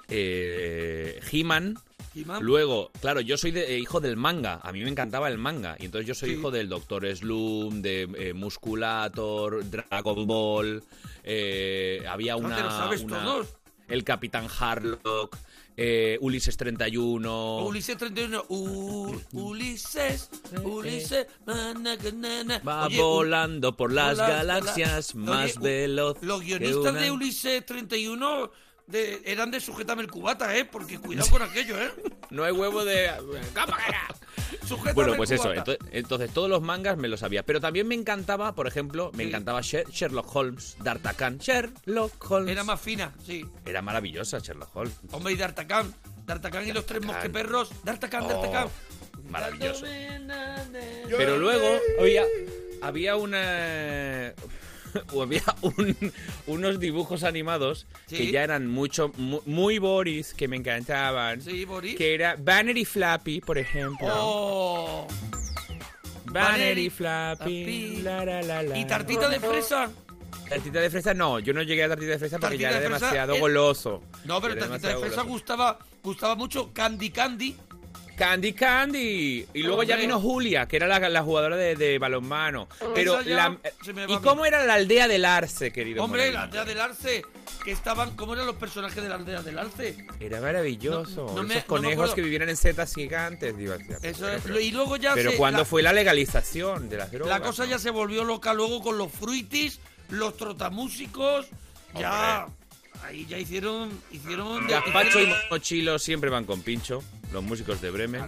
eh, 0.09 1.21
He-Man. 1.31 1.79
Luego, 2.41 2.93
claro, 3.01 3.21
yo 3.21 3.37
soy 3.37 3.51
de- 3.51 3.75
eh, 3.75 3.79
hijo 3.81 4.01
del 4.01 4.17
manga. 4.17 4.61
A 4.63 4.71
mí 4.73 4.83
me 4.83 4.89
encantaba 4.89 5.29
el 5.29 5.39
manga. 5.39 5.77
Y 5.81 5.87
entonces 5.87 6.07
yo 6.07 6.15
soy 6.15 6.31
Sí. 6.31 6.37
hijo 6.37 6.51
del 6.53 6.69
Doctor 6.69 7.05
Slum, 7.17 7.83
de 7.83 8.03
eh, 8.17 8.33
Musculator, 8.35 9.69
Dragon 9.69 10.27
Ball. 10.27 10.83
eh, 11.25 12.05
había 12.09 12.35
Ah, 12.35 12.37
una. 12.37 12.57
te 12.57 12.63
lo 12.63 12.71
sabes 12.71 13.01
una- 13.03 13.23
todos. 13.25 13.49
El 13.89 14.05
Capitán 14.05 14.47
Harlock. 14.61 15.37
Eh, 15.77 16.19
Ulises 16.21 16.57
31. 16.57 17.65
Ulises 17.67 17.97
31. 17.97 18.45
U- 18.49 19.21
Ulises, 19.33 20.31
Ulises. 20.63 21.27
Va 21.49 22.87
Oye, 22.87 22.97
volando 23.01 23.77
por 23.77 23.93
las 23.93 24.19
galaxias 24.19 25.15
más 25.15 25.57
Oye, 25.57 25.87
veloz. 25.87 26.19
Los 26.23 26.41
guionistas 26.43 26.93
una- 26.93 27.01
de 27.01 27.11
Ulises 27.11 27.65
31, 27.67 28.51
de, 28.87 29.23
eran 29.25 29.51
de 29.51 29.61
sujétame 29.61 30.03
el 30.03 30.11
cubata, 30.11 30.57
¿eh? 30.57 30.65
Porque 30.65 30.99
cuidado 30.99 31.29
con 31.31 31.43
aquello, 31.43 31.81
¿eh? 31.81 31.91
No 32.31 32.45
hay 32.45 32.53
huevo 32.53 32.85
de... 32.85 33.11
Bueno, 34.95 35.15
pues 35.17 35.31
eso, 35.31 35.53
entonces 35.93 36.31
todos 36.33 36.49
los 36.49 36.63
mangas 36.63 36.97
me 36.97 37.09
los 37.09 37.21
sabía. 37.21 37.43
Pero 37.45 37.61
también 37.61 37.87
me 37.87 37.95
encantaba, 37.95 38.55
por 38.55 38.67
ejemplo, 38.67 39.11
me 39.15 39.25
Sí. 39.25 39.29
encantaba 39.29 39.61
Sher- 39.61 39.89
Sherlock 39.91 40.35
Holmes, 40.35 40.77
D'Artagnan. 40.83 41.39
Sherlock 41.39 42.31
Holmes. 42.31 42.51
Era 42.53 42.65
más 42.65 42.81
fina, 42.81 43.13
sí. 43.25 43.45
Era 43.67 43.83
maravillosa 43.83 44.39
Sherlock 44.39 44.75
Holmes. 44.77 44.95
Hombre, 45.13 45.33
y 45.33 45.37
D'Artagnan. 45.37 45.95
D'Artagnan 46.27 46.67
y 46.69 46.73
los 46.73 46.87
tres 46.87 47.03
mosqueperros. 47.05 47.71
D'Artagnan, 47.85 48.23
Oh, 48.25 48.29
D'Artagnan. 48.29 48.69
maravilloso. 49.29 49.85
Pero 51.17 51.37
luego 51.39 51.79
había, 52.01 52.25
había 52.83 53.17
una... 53.17 54.33
había 55.23 55.43
un- 55.63 56.13
unos 56.47 56.81
dibujos 56.81 57.23
animados 57.25 57.87
Sí. 58.07 58.17
que 58.17 58.33
ya 58.33 58.43
eran 58.45 58.67
mucho 58.67 59.11
mu- 59.17 59.41
muy 59.47 59.79
Boris, 59.79 60.35
que 60.35 60.49
me 60.49 60.57
encantaban. 60.57 61.41
Sí, 61.41 61.65
Boris. 61.65 61.97
Que 61.97 62.15
era 62.15 62.37
Banner 62.39 62.77
y 62.77 62.85
Flappy, 62.85 63.41
por 63.41 63.59
ejemplo. 63.59 64.09
Oh. 64.11 65.07
Banner 66.27 66.77
y 66.79 66.91
Flappy. 66.91 68.03
La, 68.03 68.25
la, 68.25 68.43
la, 68.43 68.63
la. 68.63 68.79
¿Y 68.79 68.85
tartita 68.87 69.29
de 69.29 69.39
fresa? 69.41 69.91
Tartita 70.49 70.81
de 70.81 70.91
fresa 70.91 71.15
no, 71.15 71.39
yo 71.39 71.53
no 71.55 71.63
llegué 71.63 71.85
a 71.85 71.89
tartita 71.89 72.13
de 72.13 72.19
fresa 72.19 72.39
porque 72.39 72.59
ya 72.59 72.69
era 72.69 72.79
de 72.79 72.85
demasiado 72.85 73.35
es- 73.35 73.41
goloso. 73.41 74.03
No, 74.25 74.41
pero 74.41 74.55
tartita 74.57 74.89
de 74.89 74.97
fresa 74.97 75.23
goloso. 75.23 75.25
gustaba, 75.27 75.79
gustaba 76.03 76.35
mucho 76.35 76.71
Candy 76.73 77.11
Candy. 77.11 77.57
Candy 78.17 78.53
Candy. 78.53 79.47
Y 79.55 79.63
luego 79.63 79.83
ya 79.83 79.97
vino 79.97 80.21
Julia, 80.21 80.67
que 80.67 80.77
era 80.77 80.87
la, 80.87 81.09
la 81.09 81.23
jugadora 81.23 81.57
de, 81.57 81.77
de 81.77 81.99
balonmano. 81.99 82.69
Pero 82.95 83.21
ya 83.23 83.35
la- 83.35 83.59
¿Y 84.09 84.17
cómo 84.19 84.45
era 84.47 84.65
la 84.65 84.75
aldea 84.75 85.09
del 85.09 85.25
Arce, 85.25 85.73
querido? 85.73 86.03
Hombre, 86.05 86.33
la 86.33 86.43
aldea 86.43 86.65
del 86.65 86.81
Arce. 86.81 87.23
Que 87.65 87.73
estaban. 87.73 88.15
¿Cómo 88.17 88.35
eran 88.35 88.47
los 88.47 88.57
personajes 88.57 89.03
de 89.03 89.09
la 89.09 89.15
aldea 89.15 89.41
del 89.43 89.59
Arce? 89.59 90.07
Era 90.21 90.41
maravilloso. 90.41 91.27
No- 91.27 91.35
no 91.37 91.43
me- 91.45 91.55
Esos 91.55 91.65
conejos 91.67 92.15
que 92.15 92.21
vivían 92.23 92.49
en 92.49 92.57
setas 92.57 92.95
gigantes. 92.95 93.57
Digo, 93.57 93.75
Eso 93.75 93.87
pero, 94.01 94.29
es. 94.29 94.43
pero- 94.43 94.61
y 94.61 94.71
luego 94.71 94.97
ya 94.97 95.15
pero 95.15 95.31
se- 95.31 95.37
¿cuándo 95.37 95.61
la, 95.61 95.65
fue 95.65 95.83
la 95.83 95.93
legalización 95.93 96.89
de 96.89 96.97
las 96.99 97.11
drogas? 97.11 97.39
la 97.41 97.45
cosa 97.45 97.65
ya 97.65 97.79
se 97.79 97.91
volvió 97.91 98.23
loca 98.25 98.53
luego 98.55 98.83
con 98.83 98.99
los 98.99 99.11
fruitis, 99.11 99.81
los 100.11 100.37
trotamúsicos. 100.37 101.47
Ya. 101.99 102.47
Ahí 103.05 103.27
ya 103.27 103.39
hicieron. 103.39 103.91
hicieron 104.11 104.67
Gazpacho 104.67 105.21
y 105.21 105.29
Mochilo 105.51 105.99
siempre 105.99 106.31
van 106.31 106.45
con 106.45 106.63
pincho, 106.63 107.03
los 107.33 107.43
músicos 107.43 107.81
de 107.81 107.91
Bremen. 107.91 108.25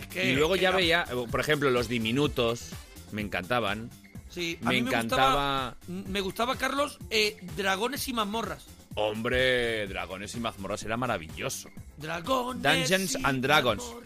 Es 0.00 0.06
que- 0.08 0.30
Y 0.30 0.34
luego 0.34 0.54
es 0.54 0.58
que 0.60 0.62
ya 0.64 0.70
la- 0.70 0.76
veía, 0.76 1.04
eh, 1.10 1.26
por 1.30 1.40
ejemplo, 1.40 1.70
los 1.70 1.88
diminutos, 1.88 2.70
me 3.12 3.20
encantaban. 3.22 3.90
Sí, 4.30 4.58
a 4.62 4.68
me 4.70 4.74
mí 4.76 4.82
me 4.82 4.90
encantaba- 4.90 5.76
gustaba. 5.76 6.04
Me 6.08 6.20
gustaba, 6.20 6.56
Carlos, 6.56 6.98
eh, 7.10 7.36
Dragones 7.56 8.08
y 8.08 8.12
mazmorras. 8.12 8.64
Hombre, 8.96 9.86
Dragones 9.88 10.34
y 10.36 10.40
Mazmorras 10.40 10.82
era 10.84 10.96
maravilloso. 10.96 11.68
Dragones. 11.96 12.62
Dungeons 12.62 13.18
and 13.24 13.42
Dragons. 13.42 13.82
mazmorras. 13.82 14.04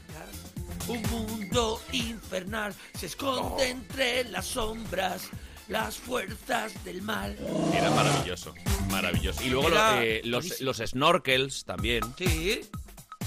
Un 0.88 1.02
mundo 1.10 1.80
infernal 1.92 2.74
se 2.98 3.06
esconde 3.06 3.68
entre 3.68 4.24
las 4.24 4.46
sombras, 4.46 5.28
las 5.68 5.96
fuerzas 5.96 6.72
del 6.84 7.02
mal. 7.02 7.36
Era 7.74 7.90
maravilloso, 7.90 8.54
maravilloso. 8.90 9.42
Y 9.42 9.50
luego 9.50 9.68
Era 9.68 10.02
eh, 10.04 10.22
los, 10.24 10.60
los 10.60 10.78
snorkels 10.78 11.64
también, 11.64 12.02
Sí, 12.16 12.60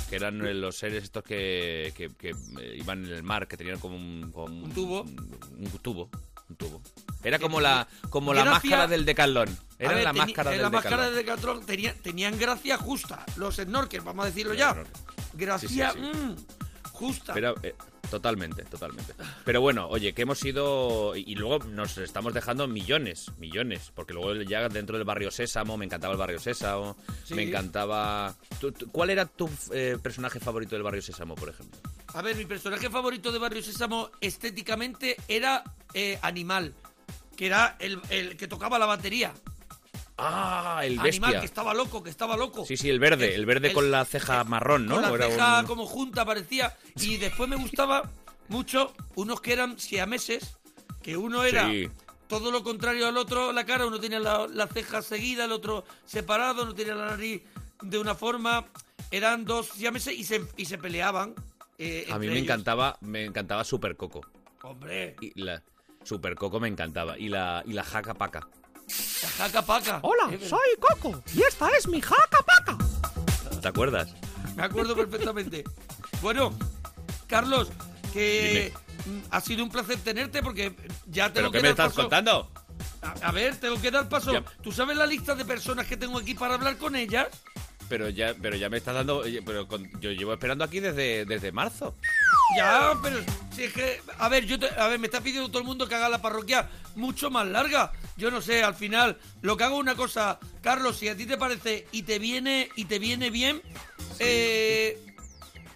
que 0.10 0.16
eran 0.16 0.46
eh, 0.46 0.54
los 0.54 0.76
seres 0.78 1.04
estos 1.04 1.24
que, 1.24 1.94
que- 1.96 2.10
que, 2.10 2.30
eh, 2.60 2.76
iban 2.78 3.06
en 3.06 3.12
el 3.14 3.24
mar, 3.24 3.48
que 3.48 3.58
tenían 3.58 3.80
como 3.80 3.96
un, 3.96 4.32
como 4.34 4.46
Un 4.64 4.72
tubo. 4.74 5.02
Un, 5.04 5.40
un 5.60 5.70
tubo, 5.82 6.10
un 6.50 6.56
tubo. 6.56 6.82
Era 7.24 7.38
como 7.40 7.62
la, 7.62 7.88
como 8.10 8.34
la 8.34 8.44
máscara 8.46 8.88
del 8.88 9.06
decalón. 9.06 9.50
A 9.50 9.84
Era 9.84 9.94
ver, 9.94 10.04
la 10.04 10.12
teni- 10.14 10.18
máscara 10.18 10.52
del 10.52 10.62
la 10.64 10.70
máscara 10.72 11.10
decalón. 11.10 11.14
de 11.16 11.24
Decathlon 11.24 11.66
tenía- 11.66 11.94
tenían 12.02 12.38
gracia 12.40 12.78
justa. 12.78 13.24
Los 13.36 13.56
snorkels, 13.58 14.04
vamos 14.04 14.24
a 14.26 14.30
decirlo 14.30 14.54
ya. 14.56 14.76
Gracia 15.34 15.70
Sí, 15.70 15.76
sí, 15.76 16.12
sí. 16.12 16.18
mm, 16.18 16.36
justa. 16.92 17.34
Pero, 17.34 17.56
eh, 17.64 17.76
totalmente, 18.10 18.64
totalmente. 18.66 19.14
Pero 19.46 19.62
bueno, 19.62 19.88
oye, 19.90 20.14
que 20.14 20.24
hemos 20.24 20.44
ido. 20.44 21.16
Y 21.16 21.36
luego 21.36 21.64
nos 21.66 21.98
estamos 21.98 22.34
dejando 22.34 22.68
millones, 22.68 23.32
millones. 23.38 23.92
Porque 23.96 24.14
luego 24.14 24.34
ya 24.42 24.68
dentro 24.70 24.98
del 24.98 25.06
barrio 25.06 25.32
Sésamo, 25.32 25.78
me 25.78 25.86
encantaba 25.86 26.14
el 26.14 26.20
barrio 26.20 26.40
Sésamo. 26.40 26.96
Sí. 27.24 27.34
Me 27.36 27.44
encantaba. 27.44 28.36
¿Tú- 28.60 28.72
tú- 28.72 28.90
¿Cuál 28.92 29.10
era 29.12 29.26
tu 29.26 29.50
eh, 29.74 29.98
personaje 30.02 30.40
favorito 30.40 30.76
del 30.76 30.84
barrio 30.84 31.02
Sésamo, 31.02 31.36
por 31.36 31.50
ejemplo? 31.50 31.80
A 32.14 32.22
ver, 32.22 32.36
mi 32.36 32.46
personaje 32.46 32.90
favorito 32.90 33.32
de 33.32 33.40
Barrio 33.40 33.64
Sésamo 33.64 34.10
estéticamente 34.20 35.16
era 35.30 35.64
eh, 35.94 36.20
Animal, 36.22 36.74
que 37.38 37.46
era 37.46 37.78
el, 37.80 38.02
el 38.10 38.36
que 38.36 38.50
tocaba 38.50 38.78
la 38.78 38.86
batería. 38.86 39.34
Ah, 40.24 40.82
el 40.86 41.00
Animal, 41.00 41.12
bestia. 41.32 41.40
que 41.40 41.46
estaba 41.46 41.74
loco, 41.74 42.04
que 42.04 42.10
estaba 42.10 42.38
loco. 42.38 42.66
Sí, 42.66 42.78
sí, 42.78 42.90
el 42.90 43.00
verde, 43.00 43.30
El- 43.30 43.42
el 43.42 43.46
verde 43.46 43.70
el- 43.70 43.74
con 43.74 43.90
la 43.92 44.06
ceja 44.06 44.44
marrón, 44.44 44.86
¿no? 44.86 44.96
Con 44.96 45.04
la 45.04 45.16
Era 45.16 45.30
ceja 45.30 45.60
un- 45.62 45.66
como 45.66 45.86
junta 45.86 46.26
parecía. 46.26 46.78
Y 46.98 47.18
después 47.18 47.50
me 47.50 47.56
gustaba 47.56 48.10
mucho 48.48 48.94
unos 49.16 49.42
que 49.42 49.54
eran 49.54 49.80
siameses, 49.80 50.58
que 51.02 51.18
uno 51.18 51.44
era 51.44 51.68
Sí. 51.70 51.90
todo 52.28 52.52
lo 52.52 52.64
contrario 52.64 53.08
al 53.08 53.18
otro, 53.18 53.52
la 53.52 53.66
cara, 53.66 53.86
uno 53.88 54.00
tenía 54.00 54.20
la, 54.20 54.48
la 54.48 54.68
ceja 54.68 55.02
seguida, 55.02 55.46
el 55.46 55.52
otro 55.52 55.84
separado, 56.06 56.64
uno 56.64 56.76
tenía 56.76 56.94
la 56.96 57.08
nariz 57.08 57.42
de 57.82 57.98
una 57.98 58.14
forma. 58.16 58.66
Eran 59.10 59.44
dos 59.46 59.68
siameses 59.70 60.14
y 60.18 60.24
se, 60.24 60.42
y 60.58 60.66
se 60.66 60.78
peleaban. 60.78 61.34
eh, 61.78 62.06
A 62.12 62.20
mí 62.20 62.28
me 62.28 62.34
ellos. 62.34 62.44
encantaba, 62.44 62.96
me 63.02 63.26
encantaba 63.26 63.64
Super 63.64 63.98
Coco. 63.98 64.22
Hombre, 64.62 65.16
Y 65.20 65.42
la 65.42 65.64
Super 66.04 66.36
Coco 66.36 66.60
me 66.60 66.68
encantaba. 66.68 67.18
Y 67.18 67.28
la, 67.30 67.64
y 67.66 67.74
la 67.74 67.84
Jaca 67.84 68.14
Paca. 68.14 68.48
La 69.24 69.30
jaca 69.30 69.62
paca. 69.62 70.00
Hola, 70.04 70.28
verdad. 70.28 70.48
soy 70.48 70.60
Coco 70.80 71.24
y 71.34 71.42
esta 71.44 71.70
es 71.78 71.88
mi 71.88 72.02
jaca 72.02 72.40
paca. 72.46 72.78
¿Te 73.62 73.68
acuerdas? 73.68 74.10
Me 74.56 74.64
acuerdo 74.64 74.96
perfectamente. 74.96 75.64
Bueno, 76.22 76.54
Carlos, 77.28 77.70
que 78.14 78.74
ha 79.30 79.42
sido 79.42 79.64
un 79.64 79.70
placer 79.70 79.98
tenerte 80.00 80.42
porque 80.42 80.76
ya 81.08 81.32
tengo 81.32 81.50
¿Pero 81.50 81.52
qué 81.52 81.58
que 81.60 81.64
me 81.64 81.70
estás 81.70 81.90
paso. 81.90 82.02
contando? 82.02 82.52
A, 83.02 83.28
a 83.28 83.32
ver, 83.32 83.56
tengo 83.60 83.80
que 83.82 83.92
dar 83.92 84.10
paso. 84.10 84.34
Ya. 84.34 84.44
¿Tú 84.62 84.72
sabes 84.72 84.98
la 84.98 85.06
lista 85.06 85.36
de 85.36 85.46
personas 85.46 85.88
que 85.88 85.98
tengo 85.98 86.18
aquí 86.18 86.34
para 86.34 86.56
hablar 86.56 86.78
con 86.78 86.96
ellas? 86.96 87.28
Pero 87.92 88.08
ya, 88.08 88.34
pero 88.42 88.56
ya 88.56 88.70
me 88.70 88.78
estás 88.78 88.96
dando. 88.96 89.22
Pero 89.46 89.68
con- 89.68 89.92
yo 90.00 90.12
llevo 90.14 90.32
esperando 90.32 90.64
aquí 90.64 90.80
desde, 90.80 91.26
desde 91.26 91.52
marzo. 91.52 91.94
Ya, 92.56 92.94
pero 93.04 93.18
si 93.54 93.66
es 93.66 93.74
que, 93.74 94.02
a 94.18 94.30
ver, 94.30 94.46
yo 94.46 94.58
te- 94.58 94.70
a 94.80 94.88
ver, 94.88 94.98
me 94.98 95.08
está 95.08 95.20
pidiendo 95.20 95.50
todo 95.50 95.60
el 95.60 95.66
mundo 95.68 95.90
que 95.90 95.96
haga 95.96 96.08
la 96.08 96.22
parroquia 96.22 96.70
mucho 96.96 97.30
más 97.30 97.46
larga. 97.46 97.92
Yo 98.16 98.32
no 98.32 98.42
sé, 98.42 98.64
al 98.64 98.76
final, 98.76 99.18
lo 99.42 99.58
que 99.58 99.66
hago 99.66 99.76
es 99.76 99.82
una 99.82 99.96
cosa, 99.96 100.40
Carlos, 100.62 101.00
si 101.00 101.10
a 101.10 101.18
ti 101.18 101.26
te 101.26 101.38
parece 101.38 101.86
y 101.92 102.04
te 102.04 102.18
viene 102.18 102.70
y 102.78 102.86
te 102.86 102.98
viene 102.98 103.30
bien, 103.30 103.62
eh, 104.20 104.98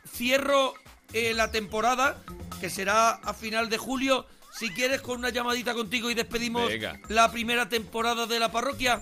cierro 0.10 0.74
eh, 1.12 1.34
la 1.34 1.52
temporada, 1.52 2.18
que 2.62 2.70
será 2.70 3.10
a 3.12 3.34
final 3.34 3.70
de 3.70 3.78
julio. 3.78 4.26
Si 4.58 4.70
quieres, 4.70 5.02
con 5.02 5.18
una 5.20 5.32
llamadita 5.32 5.74
contigo 5.74 6.10
y 6.10 6.14
despedimos 6.14 6.70
Venga. 6.70 6.98
la 7.10 7.30
primera 7.30 7.68
temporada 7.68 8.26
de 8.26 8.40
la 8.40 8.54
parroquia. 8.54 9.02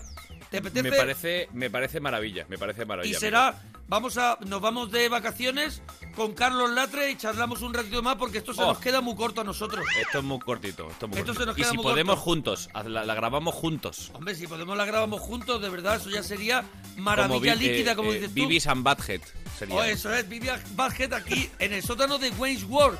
¿Te 0.54 0.68
apetece? 0.68 0.90
Me 0.90 0.96
parece, 0.96 1.48
me 1.52 1.70
parece 1.70 2.00
maravilla, 2.00 2.46
me 2.48 2.58
parece 2.58 2.82
Y 2.82 2.86
maravilla. 2.86 3.18
será, 3.18 3.62
vamos 3.88 4.16
a, 4.18 4.38
nos 4.46 4.60
vamos 4.60 4.90
de 4.90 5.08
vacaciones 5.08 5.82
con 6.14 6.32
Carlos 6.32 6.70
Latre 6.70 7.10
y 7.10 7.16
charlamos 7.16 7.60
un 7.62 7.74
ratito 7.74 8.02
más 8.02 8.16
porque 8.16 8.38
esto 8.38 8.54
se 8.54 8.62
Oh. 8.62 8.66
nos 8.68 8.78
queda 8.78 9.00
muy 9.00 9.14
corto 9.16 9.40
a 9.40 9.44
nosotros. 9.44 9.84
Esto 10.00 10.18
es 10.18 10.24
muy 10.24 10.38
cortito. 10.38 10.88
Esto, 10.90 11.06
es 11.06 11.10
muy 11.10 11.18
Esto 11.20 11.34
se 11.34 11.44
nos 11.46 11.56
y 11.58 11.60
queda 11.62 11.70
si 11.70 11.76
muy 11.76 11.82
podemos 11.82 12.14
corto. 12.16 12.24
juntos, 12.24 12.68
la, 12.86 13.04
la 13.04 13.14
grabamos 13.14 13.54
juntos. 13.54 14.10
Hombre, 14.14 14.34
si 14.34 14.46
podemos 14.46 14.76
la 14.76 14.84
grabamos 14.84 15.20
juntos, 15.20 15.60
de 15.60 15.68
verdad, 15.68 15.96
eso 15.96 16.10
ya 16.10 16.22
sería 16.22 16.62
Como 16.94 17.02
maravilla 17.04 17.54
Bi- 17.56 17.66
líquida, 17.68 17.92
eh, 17.92 17.96
como 17.96 18.10
eh, 18.12 18.14
dices 18.14 18.28
tú. 18.28 18.34
Bibis 18.34 18.66
and 18.68 18.84
Butthead 18.84 19.20
sería. 19.58 19.74
Oh, 19.74 19.82
eso 19.82 20.12
es, 20.14 20.28
Vivian 20.28 20.60
Basket 20.76 21.12
aquí 21.12 21.50
en 21.58 21.72
el 21.72 21.82
sótano 21.82 22.18
de 22.18 22.30
Wayne's 22.30 22.64
World. 22.64 22.98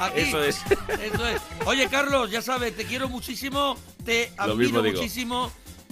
Aquí. 0.00 0.20
Eso 0.20 0.42
es. 0.42 0.60
Eso 1.00 1.26
es. 1.26 1.40
Oye, 1.66 1.88
Carlos, 1.88 2.30
ya 2.30 2.42
sabes, 2.42 2.76
te 2.76 2.84
quiero 2.84 3.08
muchísimo, 3.08 3.76
te 4.04 4.32
admiro 4.36 4.82
digo. 4.82 5.00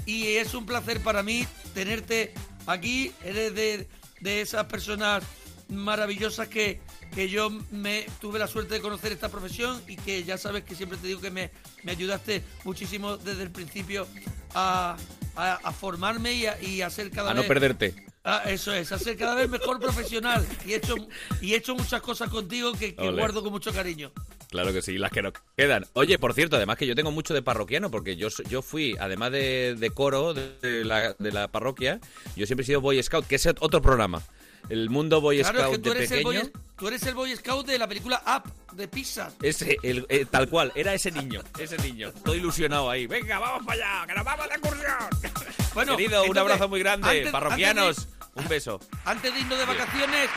Y 0.06 0.28
es 0.36 0.54
un 0.54 0.64
placer 0.64 1.00
para 1.00 1.22
mí 1.22 1.46
tenerte 1.74 2.32
aquí. 2.66 3.12
Eres 3.24 3.54
de, 3.54 3.88
de 4.20 4.40
esas 4.40 4.64
personas 4.66 5.22
maravillosas 5.68 6.48
que, 6.48 6.80
que 7.14 7.28
yo 7.28 7.50
me 7.70 8.06
tuve 8.20 8.38
la 8.38 8.46
suerte 8.46 8.74
de 8.74 8.80
conocer 8.80 9.12
esta 9.12 9.28
profesión 9.28 9.82
y 9.88 9.96
que 9.96 10.22
ya 10.24 10.38
sabes 10.38 10.62
que 10.64 10.74
siempre 10.74 10.96
te 10.98 11.08
digo 11.08 11.20
que 11.20 11.30
me, 11.30 11.50
me 11.82 11.92
ayudaste 11.92 12.42
muchísimo 12.64 13.16
desde 13.16 13.42
el 13.42 13.50
principio 13.50 14.06
a, 14.54 14.96
a- 15.36 15.54
a 15.62 15.72
formarme 15.72 16.32
y 16.34 16.46
a, 16.46 16.62
y 16.62 16.82
a 16.82 16.90
ser 16.90 17.10
cada 17.10 17.32
a 17.32 17.34
no 17.34 17.40
vez 17.40 17.48
perderte. 17.48 17.94
Ah, 18.28 18.42
eso 18.46 18.72
es, 18.74 18.90
a 18.90 18.98
ser 18.98 19.16
cada 19.16 19.36
vez 19.36 19.48
mejor 19.48 19.78
profesional. 19.78 20.44
Y 20.66 20.72
he 20.72 20.76
hecho, 20.76 20.96
y 21.40 21.54
he 21.54 21.56
hecho 21.56 21.76
muchas 21.76 22.00
cosas 22.02 22.28
contigo 22.28 22.72
que, 22.72 22.90
guardo 22.92 23.40
con 23.42 23.52
mucho 23.52 23.72
cariño. 23.72 24.10
Claro 24.50 24.72
que 24.72 24.82
sí, 24.82 24.98
las 24.98 25.12
que 25.12 25.22
nos 25.22 25.32
quedan. 25.56 25.86
Oye, 25.92 26.18
por 26.18 26.34
cierto, 26.34 26.56
además 26.56 26.76
que 26.76 26.86
yo 26.88 26.96
tengo 26.96 27.12
mucho 27.12 27.34
de 27.34 27.42
parroquiano, 27.42 27.88
porque 27.90 28.16
yo, 28.16 28.26
yo 28.48 28.62
fui, 28.62 28.96
además 28.98 29.30
de, 29.30 29.76
de 29.78 29.90
coro 29.90 30.34
de, 30.34 30.84
la, 30.84 31.14
de 31.18 31.30
la 31.32 31.46
parroquia, 31.48 32.00
yo 32.34 32.46
siempre 32.46 32.62
he 32.64 32.66
sido 32.66 32.80
Boy 32.80 33.00
Scout, 33.00 33.26
que 33.28 33.36
es 33.36 33.46
otro 33.46 33.80
programa. 33.80 34.20
El 34.68 34.90
mundo 34.90 35.20
Boy 35.20 35.38
Claro, 35.42 35.58
es 35.58 35.64
Scout 35.64 35.76
que 35.76 35.82
tú 35.82 35.90
de 35.90 35.96
eres, 35.98 36.10
el 36.10 36.18
pequeño. 36.24 36.40
boy, 36.40 36.52
tú 36.76 36.88
eres 36.88 37.02
el 37.04 37.14
Boy 37.14 37.36
Scout 37.36 37.66
de 37.66 37.78
la 37.78 37.86
película 37.86 38.20
Up, 38.26 38.74
de 38.76 38.88
Pixar. 38.88 39.30
Ese, 39.40 39.76
el, 39.84 40.04
eh, 40.08 40.26
tal 40.28 40.48
cual, 40.48 40.72
era 40.74 40.92
ese 40.94 41.12
niño, 41.12 41.42
ese 41.60 41.78
niño. 41.78 42.08
Estoy 42.08 42.38
ilusionado 42.38 42.90
ahí. 42.90 43.06
Venga, 43.06 43.38
vamos 43.38 43.64
para 43.64 44.00
allá, 44.00 44.06
que 44.08 44.14
nos 44.14 44.24
vamos 44.24 44.48
de 44.48 44.54
excursión. 44.56 45.36
Bueno, 45.74 45.96
Querido, 45.96 46.24
un 46.24 46.36
abrazo 46.38 46.68
muy 46.68 46.80
grande, 46.80 47.08
antes- 47.08 47.30
parroquianos. 47.30 47.98
antes 47.98 48.06
de- 48.10 48.15
Un 48.36 48.48
beso. 48.48 48.78
Antes 49.04 49.32
de 49.34 49.40
irnos 49.40 49.58
de 49.58 49.64
vacaciones, 49.64 50.28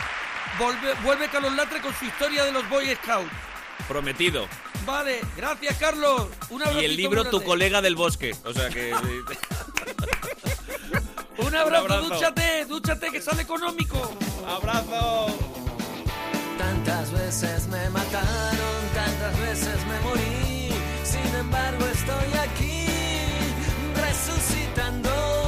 vuelve, 0.57 0.93
vuelve 1.03 1.29
Carlos 1.29 1.53
Latre 1.53 1.81
con 1.81 1.93
su 1.93 2.05
historia 2.05 2.45
de 2.45 2.51
los 2.51 2.67
Boy 2.69 2.95
Scouts. 2.95 3.29
Prometido. 3.87 4.47
Vale, 4.85 5.21
gracias 5.35 5.77
Carlos. 5.77 6.27
Un 6.49 6.61
Y 6.61 6.63
abracito 6.63 6.85
el 6.85 6.95
libro 6.97 7.25
Tu 7.25 7.43
colega 7.43 7.81
del 7.81 7.95
bosque. 7.95 8.35
O 8.45 8.53
sea 8.53 8.69
que... 8.69 8.93
Un 11.37 11.55
abrazo, 11.55 11.85
abrazo. 11.85 12.09
dúchate, 12.09 12.65
dúchate 12.65 13.11
que 13.11 13.21
sale 13.21 13.43
económico. 13.43 14.13
¡Abrazo! 14.45 15.27
Tantas 16.57 17.11
veces 17.13 17.67
me 17.67 17.89
mataron, 17.91 18.89
tantas 18.93 19.39
veces 19.39 19.77
me 19.87 19.99
morí. 20.01 20.69
Sin 21.03 21.35
embargo, 21.35 21.85
estoy 21.85 22.33
aquí 22.39 22.85
resucitando. 23.95 25.38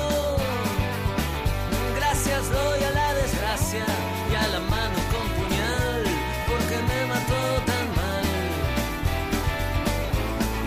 Gracias 2.42 2.64
doy 2.64 2.84
a 2.84 2.92
la 2.92 3.14
desgracia 3.14 3.86
y 4.32 4.36
a 4.36 4.48
la 4.48 4.60
mano 4.62 4.96
con 5.12 5.28
puñal, 5.30 6.04
porque 6.48 6.78
me 6.78 7.06
mató 7.06 7.62
tan 7.66 7.96
mal. 7.96 8.24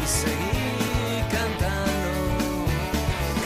Y 0.00 0.06
seguí 0.06 1.22
cantando, 1.32 2.66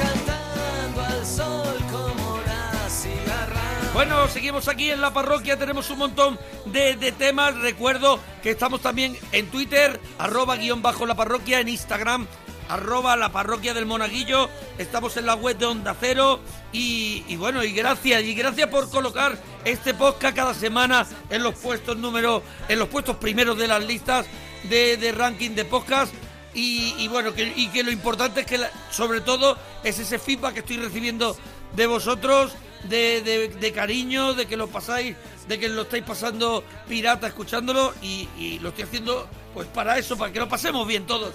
cantando 0.02 1.00
al 1.02 1.26
sol 1.26 1.76
como 1.90 2.38
la 2.46 2.90
cigarra. 2.90 3.62
Bueno, 3.94 4.28
seguimos 4.28 4.68
aquí 4.68 4.90
en 4.90 5.00
la 5.00 5.12
parroquia, 5.14 5.58
tenemos 5.58 5.88
un 5.88 5.98
montón 5.98 6.38
de, 6.66 6.96
de 6.96 7.12
temas. 7.12 7.56
Recuerdo 7.56 8.20
que 8.42 8.50
estamos 8.50 8.82
también 8.82 9.16
en 9.32 9.46
Twitter, 9.50 9.98
arroba 10.18 10.56
guion 10.56 10.82
bajo 10.82 11.06
la 11.06 11.14
parroquia, 11.14 11.60
en 11.60 11.68
Instagram, 11.70 12.26
arroba 12.68 13.16
la 13.16 13.30
parroquia 13.30 13.74
del 13.74 13.86
monaguillo. 13.86 14.48
Estamos 14.78 15.16
en 15.16 15.26
la 15.26 15.34
web 15.34 15.56
de 15.58 15.66
Onda 15.66 15.96
Cero. 15.98 16.40
Y, 16.72 17.36
bueno, 17.36 17.64
y 17.64 17.72
gracias, 17.72 18.22
y 18.22 18.34
gracias 18.34 18.68
por 18.68 18.90
colocar 18.90 19.38
este 19.64 19.94
podcast 19.94 20.36
cada 20.36 20.54
semana 20.54 21.06
en 21.30 21.42
los 21.42 21.54
puestos 21.54 21.96
número, 21.96 22.42
en 22.68 22.78
los 22.78 22.88
puestos 22.88 23.16
primeros 23.16 23.56
de 23.58 23.68
las 23.68 23.84
listas 23.84 24.26
de, 24.64 24.96
de 24.96 25.12
ranking 25.12 25.50
de 25.50 25.64
podcast. 25.64 26.12
Y, 26.54 26.94
y 26.98 27.08
bueno, 27.08 27.32
que, 27.34 27.52
y 27.56 27.68
que 27.68 27.82
lo 27.82 27.90
importante 27.90 28.40
es 28.40 28.46
que 28.46 28.60
sobre 28.90 29.20
todo 29.20 29.56
es 29.84 29.98
ese 29.98 30.18
feedback 30.18 30.54
que 30.54 30.60
estoy 30.60 30.76
recibiendo 30.78 31.36
de 31.76 31.86
vosotros, 31.86 32.52
de, 32.84 33.22
de- 33.22 33.48
de 33.48 33.72
cariño, 33.72 34.34
de 34.34 34.46
que 34.46 34.56
lo 34.56 34.66
pasáis, 34.66 35.14
de 35.46 35.58
que 35.58 35.68
lo 35.68 35.82
estáis 35.82 36.04
pasando 36.04 36.64
pirata 36.88 37.26
escuchándolo 37.28 37.94
y, 38.02 38.28
y 38.38 38.58
lo 38.60 38.70
estoy 38.70 38.84
haciendo 38.84 39.28
pues 39.54 39.68
para 39.68 39.98
eso, 39.98 40.16
para 40.16 40.32
que 40.32 40.38
lo 40.40 40.48
pasemos 40.48 40.86
bien 40.86 41.06
todos. 41.06 41.32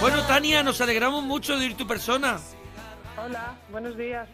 Bueno, 0.00 0.22
Tania, 0.26 0.62
nos 0.62 0.80
alegramos 0.80 1.22
mucho 1.22 1.56
de 1.58 1.66
ir 1.66 1.76
tu 1.76 1.86
persona. 1.86 2.38
Hola, 3.16 3.54
buenos 3.70 3.96
días. 3.96 4.28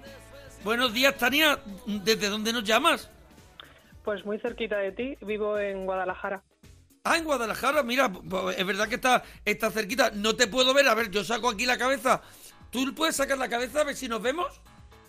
Buenos 0.64 0.92
días, 0.92 1.16
Tania. 1.16 1.58
¿Desde 1.86 2.28
dónde 2.28 2.52
nos 2.52 2.64
llamas? 2.64 3.10
Pues 4.04 4.24
muy 4.24 4.38
cerquita 4.38 4.76
de 4.78 4.92
ti, 4.92 5.16
vivo 5.20 5.58
en 5.58 5.84
Guadalajara. 5.84 6.42
Ah, 7.04 7.16
en 7.18 7.24
Guadalajara, 7.24 7.82
mira, 7.82 8.10
pues, 8.10 8.58
es 8.58 8.66
verdad 8.66 8.88
que 8.88 8.96
está, 8.96 9.22
está 9.44 9.70
cerquita. 9.70 10.10
No 10.14 10.34
te 10.34 10.46
puedo 10.46 10.72
ver, 10.74 10.88
a 10.88 10.94
ver, 10.94 11.10
yo 11.10 11.22
saco 11.24 11.50
aquí 11.50 11.66
la 11.66 11.78
cabeza. 11.78 12.22
¿Tú 12.70 12.94
puedes 12.94 13.16
sacar 13.16 13.38
la 13.38 13.48
cabeza 13.48 13.80
a 13.80 13.84
ver 13.84 13.96
si 13.96 14.08
nos 14.08 14.20
vemos? 14.22 14.60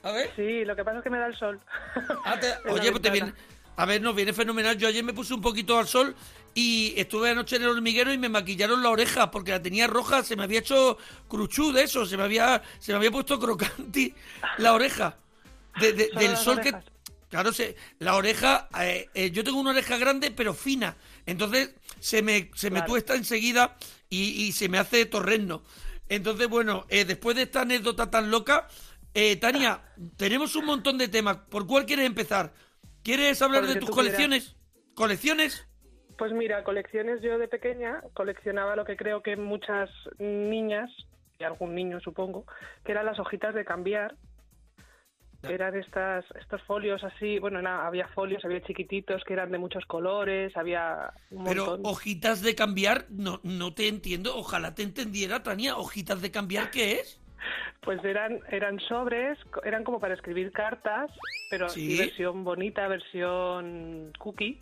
A 0.03 0.11
ver. 0.11 0.31
Sí, 0.35 0.63
lo 0.65 0.75
que 0.75 0.83
pasa 0.83 0.97
es 0.97 1.03
que 1.03 1.09
me 1.09 1.17
da 1.19 1.27
el 1.27 1.35
sol. 1.37 1.59
Ah, 2.25 2.37
te- 2.39 2.53
oye, 2.69 2.91
pues 2.91 3.01
te 3.01 3.09
viene. 3.09 3.33
A 3.77 3.85
ver, 3.85 4.01
nos 4.01 4.15
viene 4.15 4.33
fenomenal. 4.33 4.77
Yo 4.77 4.87
ayer 4.89 5.03
me 5.03 5.13
puse 5.13 5.33
un 5.33 5.41
poquito 5.41 5.77
al 5.77 5.87
sol 5.87 6.15
y 6.53 6.93
estuve 6.97 7.29
anoche 7.31 7.55
en 7.57 7.63
el 7.63 7.69
hormiguero 7.69 8.11
y 8.13 8.17
me 8.17 8.29
maquillaron 8.29 8.81
la 8.83 8.89
oreja 8.89 9.31
porque 9.31 9.51
la 9.51 9.61
tenía 9.61 9.87
roja. 9.87 10.23
Se 10.23 10.35
me 10.35 10.43
había 10.43 10.59
hecho 10.59 10.97
cruchú 11.27 11.71
de 11.71 11.83
eso. 11.83 12.05
Se 12.05 12.17
me 12.17 12.23
había, 12.23 12.61
se 12.79 12.91
me 12.91 12.97
había 12.97 13.11
puesto 13.11 13.39
crocanti 13.39 14.13
la 14.57 14.73
oreja. 14.73 15.17
De- 15.79 15.93
de- 15.93 16.09
del 16.19 16.35
sol 16.37 16.59
orejas. 16.59 16.83
que. 16.83 16.91
Claro, 17.29 17.53
se, 17.53 17.75
la 17.99 18.15
oreja. 18.15 18.67
eh, 18.81 19.07
eh, 19.13 19.29
yo 19.31 19.43
tengo 19.43 19.59
una 19.59 19.69
oreja 19.69 19.97
grande 19.97 20.31
pero 20.31 20.53
fina. 20.53 20.97
Entonces 21.25 21.71
se 21.99 22.21
me, 22.21 22.49
se 22.55 22.69
me 22.71 22.79
Claro. 22.79 22.91
tuesta 22.93 23.15
enseguida 23.15 23.77
y, 24.09 24.17
y 24.45 24.51
se 24.51 24.67
me 24.67 24.79
hace 24.79 25.05
torreno. 25.05 25.63
Entonces, 26.09 26.47
bueno, 26.49 26.85
eh, 26.89 27.05
después 27.05 27.35
de 27.35 27.43
esta 27.43 27.61
anécdota 27.61 28.09
tan 28.09 28.31
loca, 28.31 28.67
eh, 29.13 29.35
Tania, 29.35 29.81
tenemos 30.17 30.55
un 30.55 30.65
montón 30.65 30.97
de 30.97 31.07
temas. 31.07 31.37
¿Por 31.49 31.67
cuál 31.67 31.85
quieres 31.85 32.07
empezar? 32.07 32.51
¿Quieres 33.03 33.39
hablar 33.43 33.67
de 33.67 33.75
tus 33.75 33.89
quieras. 33.91 33.95
colecciones? 33.95 35.65
Pues 36.19 36.31
mira, 36.33 36.63
colecciones 36.65 37.21
yo 37.21 37.37
de 37.39 37.47
pequeña 37.47 38.01
coleccionaba 38.13 38.75
lo 38.75 38.83
que 38.85 38.97
creo 38.97 39.23
que 39.23 39.35
muchas 39.37 39.89
niñas, 40.19 40.91
y 41.39 41.45
algún 41.45 41.73
niño 41.73 41.99
supongo, 42.01 42.45
que 42.83 42.91
eran 42.91 43.05
las 43.05 43.17
hojitas 43.19 43.55
de 43.55 43.63
cambiar. 43.63 44.15
Eran 45.43 45.77
estas, 45.79 46.25
estos 46.37 46.61
folios 46.63 47.01
así, 47.05 47.39
bueno, 47.39 47.59
era- 47.61 47.87
había 47.87 48.09
folios, 48.09 48.43
había 48.43 48.59
chiquititos 48.61 49.23
que 49.23 49.31
eran 49.31 49.49
de 49.53 49.57
muchos 49.57 49.85
colores, 49.85 50.55
había 50.57 51.13
un 51.31 51.45
Pero 51.45 51.65
montón. 51.65 51.81
hojitas 51.85 52.41
de 52.41 52.53
cambiar, 52.55 53.05
no, 53.09 53.39
no 53.43 53.73
te 53.73 53.87
entiendo. 53.87 54.35
Ojalá 54.35 54.75
te 54.75 54.83
entendiera, 54.83 55.41
Tania. 55.41 55.77
¿Hojitas 55.77 56.21
de 56.21 56.29
cambiar 56.31 56.69
qué 56.71 56.99
es? 56.99 57.21
Pues 57.79 58.03
eran, 58.03 58.41
eran 58.49 58.81
sobres, 58.81 59.39
eran 59.63 59.85
como 59.85 60.01
para 60.01 60.13
escribir 60.15 60.51
cartas, 60.51 61.09
pero 61.49 61.69
Sí. 61.69 61.91
sí, 61.93 61.97
versión 61.97 62.43
bonita, 62.43 62.89
versión 62.89 64.11
cookie. 64.19 64.61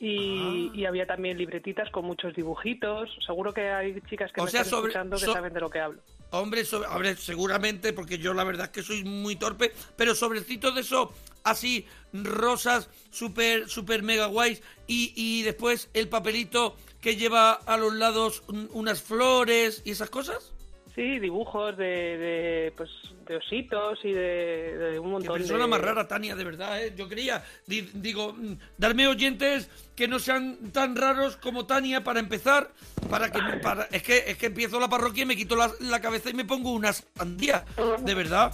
Y, 0.00 0.70
Ah. 0.70 0.76
y 0.76 0.84
había 0.84 1.06
también 1.06 1.36
libretitas 1.38 1.90
con 1.90 2.04
muchos 2.04 2.34
dibujitos. 2.34 3.10
Seguro 3.26 3.52
que 3.52 3.68
hay 3.68 4.00
chicas 4.08 4.30
que 4.32 4.40
O 4.40 4.44
me 4.44 4.50
sea, 4.50 4.60
están 4.60 4.70
sobre- 4.70 4.90
escuchando 4.92 5.16
que 5.16 5.24
so- 5.24 5.32
saben 5.32 5.52
de 5.52 5.60
lo 5.60 5.70
que 5.70 5.80
hablo. 5.80 6.00
Hombre, 6.30 6.64
sobre, 6.64 7.16
seguramente, 7.16 7.92
porque 7.94 8.18
yo 8.18 8.34
la 8.34 8.44
verdad 8.44 8.66
es 8.66 8.70
que 8.72 8.82
soy 8.82 9.02
muy 9.02 9.34
torpe, 9.36 9.72
pero 9.96 10.14
sobrecitos 10.14 10.74
de 10.74 10.82
eso, 10.82 11.12
así, 11.42 11.86
rosas, 12.12 12.90
súper, 13.10 13.68
súper 13.68 14.02
mega 14.02 14.26
guays, 14.26 14.62
y, 14.86 15.12
y 15.16 15.42
después 15.42 15.88
el 15.94 16.08
papelito 16.08 16.76
que 17.00 17.16
lleva 17.16 17.52
a 17.52 17.76
los 17.78 17.94
lados 17.94 18.42
un- 18.48 18.68
unas 18.72 19.00
flores 19.02 19.80
y 19.86 19.92
esas 19.92 20.10
cosas. 20.10 20.52
Sí, 20.98 21.20
dibujos 21.20 21.76
de, 21.76 21.84
de, 21.84 22.72
pues, 22.76 22.90
de 23.24 23.36
ositos 23.36 24.00
y 24.02 24.10
de, 24.10 24.76
de 24.76 24.98
un 24.98 25.04
Qué 25.06 25.10
montón 25.12 25.36
persona 25.38 25.62
de... 25.62 25.66
más 25.68 25.80
rara, 25.80 26.08
Tania, 26.08 26.34
de 26.34 26.42
verdad, 26.42 26.82
¿eh? 26.82 26.92
Yo 26.96 27.08
quería, 27.08 27.44
di- 27.68 27.88
digo, 27.94 28.32
mm, 28.32 28.54
darme 28.78 29.06
oyentes 29.06 29.70
que 29.94 30.08
no 30.08 30.18
sean 30.18 30.72
tan 30.72 30.96
raros 30.96 31.36
como 31.36 31.66
Tania 31.66 32.02
para 32.02 32.18
empezar, 32.18 32.72
para 33.08 33.30
que, 33.30 33.40
para, 33.62 33.84
es 33.92 34.02
que, 34.02 34.24
es 34.26 34.36
que 34.38 34.46
empiezo 34.46 34.80
la 34.80 34.88
parroquia 34.88 35.22
y 35.22 35.26
me 35.26 35.36
quito 35.36 35.54
la, 35.54 35.70
la 35.78 36.00
cabeza 36.00 36.30
y 36.30 36.34
me 36.34 36.44
pongo 36.44 36.72
una 36.72 36.92
sandía, 36.92 37.64
de 38.00 38.14
verdad. 38.14 38.52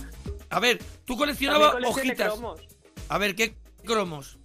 A 0.50 0.60
ver, 0.60 0.78
tú 1.06 1.16
coleccionabas 1.16 1.76
hojitas. 1.82 2.30
cromos. 2.34 2.60
A 3.08 3.16
ver, 3.16 3.34
¿qué 3.34 3.54
cromos? 3.86 4.36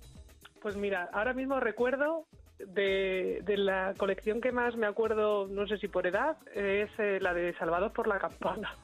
Pues 0.62 0.78
mira, 0.78 1.10
ahora 1.12 1.34
mismo 1.34 1.60
recuerdo 1.60 2.26
de, 2.68 3.42
de 3.44 3.58
la 3.58 3.94
colección 3.98 4.42
que 4.42 4.52
más 4.52 4.76
me 4.76 4.88
acuerdo, 4.88 5.48
no 5.48 5.68
sé 5.68 5.78
si 5.78 5.88
por 5.88 6.06
edad, 6.08 6.38
es 6.54 6.90
eh, 6.98 7.20
la 7.22 7.34
de 7.34 7.54
Salvados 7.58 7.92
por 7.92 8.08
la 8.08 8.20
Campana. 8.20 8.76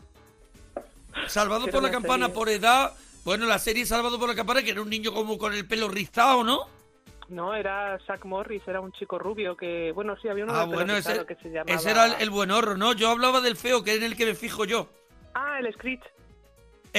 Salvado 1.28 1.64
Era 1.64 1.72
por 1.72 1.84
la 1.84 1.92
campana 1.92 2.26
serie. 2.26 2.36
por 2.36 2.50
edad. 2.50 2.94
Bueno, 3.24 3.46
la 3.46 3.58
serie 3.60 3.86
Salvado 3.86 4.20
por 4.20 4.28
la 4.30 4.36
campana, 4.36 4.62
que 4.64 4.72
era 4.72 4.82
un 4.82 4.90
niño 4.90 5.14
como 5.14 5.38
con 5.38 5.54
el 5.54 5.68
pelo 5.68 5.88
rizado, 5.88 6.44
¿no? 6.44 6.68
No, 7.30 7.56
era 7.56 7.98
Zack 8.06 8.26
Morris, 8.26 8.62
era 8.68 8.82
un 8.82 8.92
chico 8.92 9.18
rubio 9.18 9.56
que, 9.58 9.92
bueno, 9.94 10.16
sí, 10.22 10.28
había 10.28 10.44
uno 10.44 10.54
Ah, 10.54 10.66
bueno, 10.66 10.96
ese, 10.96 11.26
que 11.26 11.36
se 11.36 11.50
llamaba... 11.50 11.74
ese 11.76 11.90
era 11.90 12.06
el, 12.06 12.22
el 12.22 12.30
buen 12.30 12.52
horror, 12.52 12.78
¿no? 12.78 12.94
Yo 12.94 13.10
hablaba 13.10 13.42
del 13.42 13.56
feo, 13.56 13.84
que 13.84 13.92
es 13.92 13.98
en 13.98 14.04
el 14.04 14.16
que 14.16 14.26
me 14.28 14.36
fijo 14.36 14.66
yo. 14.66 14.90
Ah, 15.34 15.58
el 15.60 15.74
Screech. 15.74 16.04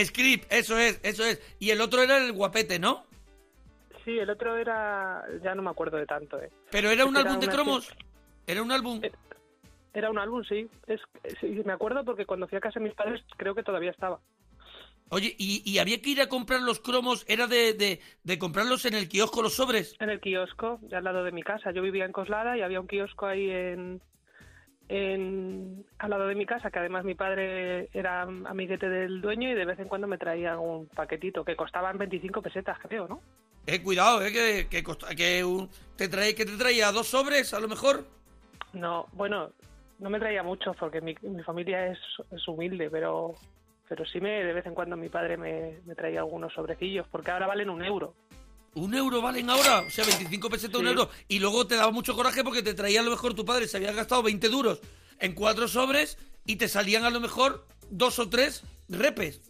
Script, 0.04 0.52
eso 0.52 0.76
es, 0.78 0.98
eso 1.02 1.24
es. 1.24 1.40
Y 1.58 1.70
el 1.70 1.80
otro 1.80 2.02
era 2.02 2.18
el 2.18 2.32
guapete, 2.32 2.78
¿no? 2.78 3.06
Sí, 4.06 4.18
el 4.20 4.30
otro 4.30 4.56
era... 4.56 5.24
ya 5.42 5.54
no 5.56 5.62
me 5.62 5.70
acuerdo 5.70 5.96
de 5.96 6.06
tanto, 6.06 6.40
eh. 6.40 6.50
Pero 6.70 6.90
era 6.90 7.04
un 7.04 7.16
Era 7.16 7.28
álbum 7.28 7.40
de 7.40 7.48
cromos. 7.48 7.94
Era 8.46 8.62
un 8.62 8.70
álbum. 8.70 9.00
Eh, 9.02 9.10
Era 9.92 10.10
un 10.10 10.18
álbum, 10.18 10.44
sí. 10.44 10.70
Es, 10.86 11.00
sí, 11.40 11.60
me 11.64 11.72
acuerdo 11.72 12.04
porque 12.04 12.24
cuando 12.24 12.46
fui 12.46 12.56
a 12.56 12.60
casa 12.60 12.78
de 12.78 12.84
mis 12.86 12.94
padres 12.94 13.22
creo 13.36 13.54
que 13.56 13.64
todavía 13.64 13.90
estaba. 13.90 14.20
Oye, 15.08 15.34
y, 15.38 15.62
y 15.68 15.78
había 15.78 16.00
que 16.00 16.10
ir 16.10 16.20
a 16.20 16.28
comprar 16.28 16.60
los 16.62 16.78
cromos, 16.80 17.24
era 17.28 17.46
de, 17.48 17.74
de, 17.74 18.00
de 18.22 18.38
comprarlos 18.38 18.84
en 18.86 18.94
el 18.94 19.08
kiosco, 19.08 19.42
los 19.42 19.54
sobres. 19.54 19.96
En 20.00 20.10
el 20.10 20.20
kiosco, 20.20 20.78
ya 20.82 20.98
al 20.98 21.04
lado 21.04 21.24
de 21.24 21.32
mi 21.32 21.42
casa. 21.42 21.72
Yo 21.72 21.82
vivía 21.82 22.04
en 22.04 22.12
Coslada 22.12 22.56
y 22.56 22.62
había 22.62 22.80
un 22.80 22.86
kiosco 22.86 23.26
ahí 23.26 23.50
en, 23.50 24.00
en 24.88 25.84
al 25.98 26.10
lado 26.10 26.28
de 26.28 26.34
mi 26.36 26.46
casa, 26.46 26.70
que 26.70 26.78
además 26.78 27.04
mi 27.04 27.14
padre 27.16 27.88
era 27.92 28.22
amiguete 28.22 28.88
del 28.88 29.20
dueño 29.20 29.50
y 29.50 29.54
de 29.54 29.64
vez 29.64 29.78
en 29.80 29.88
cuando 29.88 30.06
me 30.06 30.18
traía 30.18 30.52
algún 30.52 30.86
paquetito 30.88 31.44
que 31.44 31.56
costaban 31.56 31.98
25 31.98 32.42
pesetas, 32.42 32.78
creo, 32.80 33.08
¿no? 33.08 33.20
Eh, 33.66 33.82
cuidado, 33.82 34.22
eh, 34.24 34.32
que, 34.32 34.68
que, 34.68 34.82
costa- 34.84 35.14
que 35.14 35.44
un- 35.44 35.68
te 35.96 36.08
trae, 36.08 36.34
que 36.34 36.44
te 36.44 36.56
traía 36.56 36.92
dos 36.92 37.08
sobres, 37.08 37.52
a 37.54 37.60
lo 37.60 37.68
mejor. 37.68 38.04
No, 38.72 39.06
bueno, 39.12 39.50
no 39.98 40.10
me 40.10 40.18
traía 40.20 40.42
mucho 40.42 40.72
porque 40.78 41.00
mi, 41.00 41.14
mi 41.22 41.42
familia 41.42 41.86
es, 41.88 41.98
es 42.30 42.46
humilde, 42.48 42.90
pero 42.90 43.34
pero 43.88 44.04
sí 44.04 44.20
me 44.20 44.42
de 44.44 44.52
vez 44.52 44.66
en 44.66 44.74
cuando 44.74 44.96
mi 44.96 45.08
padre 45.08 45.36
me, 45.36 45.78
me 45.86 45.94
traía 45.94 46.18
algunos 46.18 46.52
sobrecillos, 46.52 47.06
porque 47.08 47.30
ahora 47.30 47.46
valen 47.46 47.70
un 47.70 47.84
euro. 47.84 48.14
Un 48.74 48.92
euro 48.94 49.22
valen 49.22 49.48
ahora, 49.48 49.80
o 49.86 49.90
sea, 49.90 50.04
25 50.04 50.50
pesetas, 50.50 50.80
un 50.80 50.86
Sí. 50.86 50.90
euro. 50.92 51.08
Y 51.28 51.38
luego 51.38 51.66
te 51.68 51.76
daba 51.76 51.92
mucho 51.92 52.14
coraje 52.16 52.42
porque 52.44 52.62
te 52.64 52.74
traía 52.74 53.00
a 53.00 53.04
lo 53.04 53.10
mejor 53.12 53.34
tu 53.34 53.44
padre, 53.44 53.68
se 53.68 53.76
había 53.76 53.92
gastado 53.92 54.22
20 54.24 54.48
duros 54.48 54.80
en 55.20 55.34
cuatro 55.34 55.66
sobres 55.68 56.18
y 56.44 56.56
te 56.56 56.66
salían 56.68 57.04
a 57.04 57.10
lo 57.10 57.20
mejor 57.20 57.64
dos 57.88 58.18
o 58.18 58.28
tres 58.28 58.64
repes. 58.88 59.40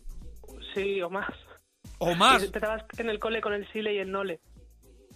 Sí, 0.74 1.00
o 1.00 1.08
más. 1.10 1.32
O 1.98 2.14
más. 2.14 2.42
Empezabas 2.42 2.84
en 2.98 3.08
el 3.10 3.18
cole 3.18 3.40
con 3.40 3.52
el 3.52 3.70
sile 3.72 3.94
y 3.94 3.98
el 3.98 4.10
nole. 4.10 4.40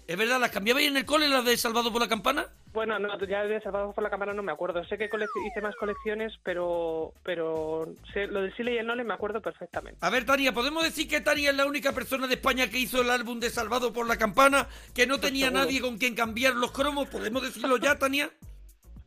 ¿Es 0.07 0.16
verdad? 0.16 0.40
¿Las 0.40 0.51
cambiabais 0.51 0.88
en 0.88 0.97
el 0.97 1.05
cole, 1.05 1.29
las 1.29 1.45
de 1.45 1.57
Salvado 1.57 1.93
por 1.93 2.01
la 2.01 2.09
Campana? 2.09 2.47
Bueno, 2.73 2.99
no, 2.99 3.16
ya 3.27 3.45
de 3.45 3.61
Salvados 3.61 3.95
por 3.95 4.03
la 4.03 4.11
Cámara 4.11 4.33
no 4.35 4.43
me 4.43 4.51
acuerdo. 4.51 4.83
Sé 4.85 4.97
que 4.99 5.05
hice 5.05 5.61
más 5.61 5.75
colecciones, 5.77 6.33
pero 6.43 7.12
pero 7.23 7.87
sé- 8.12 8.27
lo 8.27 8.43
del 8.43 8.55
Sile 8.57 8.75
y 8.75 8.79
el 8.79 8.87
Nole 8.87 9.05
me 9.05 9.14
acuerdo 9.14 9.40
perfectamente. 9.40 9.99
A 10.05 10.11
ver, 10.11 10.25
Tania, 10.25 10.53
¿podemos 10.53 10.83
decir 10.83 11.07
que 11.09 11.21
Tania 11.21 11.51
es 11.51 11.57
la 11.57 11.66
única 11.66 11.93
persona 11.93 12.27
de 12.27 12.35
España 12.35 12.69
que 12.69 12.79
hizo 12.79 13.03
el 13.03 13.11
álbum 13.11 13.38
de 13.38 13.51
Salvado 13.51 13.93
por 13.93 14.07
la 14.09 14.16
Campana? 14.19 14.66
Que 14.95 15.07
no 15.07 15.21
tenía 15.21 15.47
seguro. 15.47 15.64
nadie 15.64 15.81
con 15.81 15.97
quien 15.99 16.14
cambiar 16.16 16.55
los 16.55 16.73
cromos. 16.73 17.09
¿Podemos 17.09 17.43
decirlo 17.43 17.77
ya, 17.77 17.97
Tania? 17.99 18.31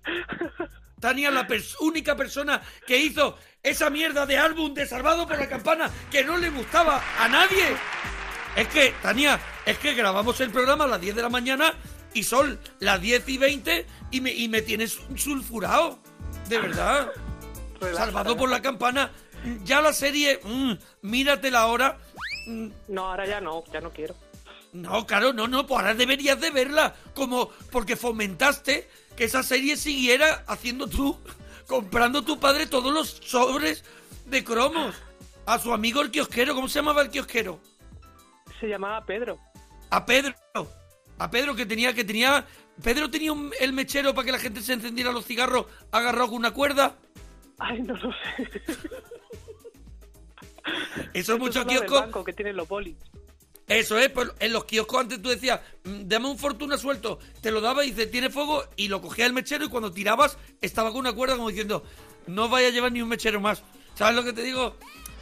Tania, 1.04 1.30
la 1.32 1.46
pers- 1.46 1.76
única 1.82 2.16
persona 2.16 2.62
que 2.88 2.98
hizo 2.98 3.38
esa 3.62 3.90
mierda 3.90 4.26
de 4.26 4.38
álbum 4.38 4.74
de 4.74 4.88
Salvado 4.88 5.28
por 5.28 5.38
la 5.38 5.50
Campana 5.50 5.90
que 6.10 6.24
no 6.24 6.38
le 6.38 6.50
gustaba 6.50 7.04
a 7.20 7.28
nadie. 7.28 7.76
Es 8.56 8.70
que, 8.70 8.94
Tania, 9.02 9.38
es 9.66 9.78
que 9.80 9.94
grabamos 9.96 10.40
el 10.40 10.50
programa 10.50 10.86
a 10.86 10.88
las 10.88 11.02
10 11.02 11.14
de 11.18 11.22
la 11.22 11.28
mañana 11.30 11.74
y 12.14 12.24
son 12.24 12.58
las 12.80 13.02
10 13.02 13.28
y 13.28 13.38
20 13.38 13.86
y 14.12 14.22
me, 14.22 14.32
y 14.32 14.48
me 14.48 14.62
tienes 14.62 14.98
sulfurado. 15.18 16.00
De 16.48 16.58
verdad. 16.60 17.12
Salvado 17.94 18.38
por 18.38 18.50
la 18.50 18.62
Campana. 18.62 19.12
Ya 19.66 19.82
la 19.82 19.92
serie, 19.92 20.40
mm, 20.42 20.74
míratela 21.02 21.60
ahora. 21.64 21.98
Mm, 22.48 22.68
No, 22.88 23.10
ahora 23.10 23.26
ya 23.28 23.42
no, 23.42 23.62
ya 23.74 23.82
no 23.82 23.92
quiero. 23.92 24.16
no, 24.72 25.06
claro, 25.06 25.34
no, 25.34 25.48
no, 25.50 25.68
pues 25.68 25.82
ahora 25.82 25.94
deberías 25.96 26.40
de 26.40 26.50
verla. 26.50 26.96
Como 27.14 27.50
porque 27.72 27.98
fomentaste 27.98 28.88
que 29.16 29.26
esa 29.26 29.44
serie 29.44 29.78
siguiera 29.78 30.44
haciendo 30.48 30.88
tú, 30.88 31.18
comprando 31.68 32.24
tu 32.24 32.40
padre 32.40 32.66
todos 32.68 32.94
los 32.94 33.10
sobres 33.24 33.84
de 34.26 34.44
cromos. 34.44 34.96
A 35.46 35.60
su 35.60 35.74
amigo 35.74 36.02
el 36.02 36.10
kiosquero, 36.12 36.56
¿cómo 36.56 36.70
se 36.70 36.80
llamaba 36.80 37.02
el 37.02 37.10
kiosquero? 37.10 37.60
Se 38.62 38.68
llamaba 38.68 39.06
Pedro. 39.06 39.38
A 39.90 40.06
Pedro. 40.06 40.34
A 41.20 41.30
Pedro 41.30 41.54
que 41.56 41.66
tenía, 41.66 41.94
que 41.94 42.04
tenía. 42.06 42.46
Pedro 42.82 43.10
tenía 43.12 43.34
un- 43.34 43.52
el 43.60 43.74
mechero 43.74 44.16
para 44.16 44.26
que 44.26 44.32
la 44.32 44.40
gente 44.40 44.62
se 44.62 44.74
encendiera 44.74 45.12
los 45.12 45.26
cigarros 45.26 45.66
agarrado 45.92 46.28
con 46.28 46.38
una 46.38 46.52
cuerda. 46.52 46.96
Ay, 47.60 47.82
no 47.82 47.94
lo 47.98 48.10
sé. 48.12 48.52
Eso 51.14 51.34
es 51.34 51.40
mucho 51.40 51.66
kiosco. 51.66 52.24
que 52.24 52.34
tienen 52.34 52.56
los 52.56 52.68
bolis. 52.68 52.96
Eso 53.68 53.98
es, 53.98 54.10
pues 54.10 54.30
en 54.40 54.52
los 54.52 54.66
kioscos 54.66 55.00
antes 55.02 55.22
tú 55.22 55.30
decías, 55.30 55.60
"Mm, 55.86 56.02
dame 56.08 56.28
un 56.28 56.38
fortuna 56.38 56.78
suelto, 56.78 57.20
te 57.42 57.50
lo 57.50 57.62
daba 57.62 57.86
y 57.86 57.92
dice, 57.92 58.08
tiene 58.08 58.30
fuego, 58.30 58.64
y 58.76 58.90
lo 58.90 59.02
cogía 59.02 59.26
el 59.26 59.34
mechero 59.34 59.64
y 59.66 59.70
cuando 59.70 59.92
tirabas 59.92 60.38
estaba 60.62 60.90
con 60.92 61.00
una 61.00 61.14
cuerda 61.14 61.38
como 61.38 61.50
diciendo, 61.50 61.84
no 62.28 62.50
vaya 62.50 62.68
a 62.68 62.72
llevar 62.72 62.92
ni 62.92 63.02
un 63.02 63.08
mechero 63.10 63.40
más. 63.40 63.64
¿Sabes 63.96 64.16
lo 64.16 64.24
que 64.24 64.34
te 64.34 64.42
digo? 64.44 64.76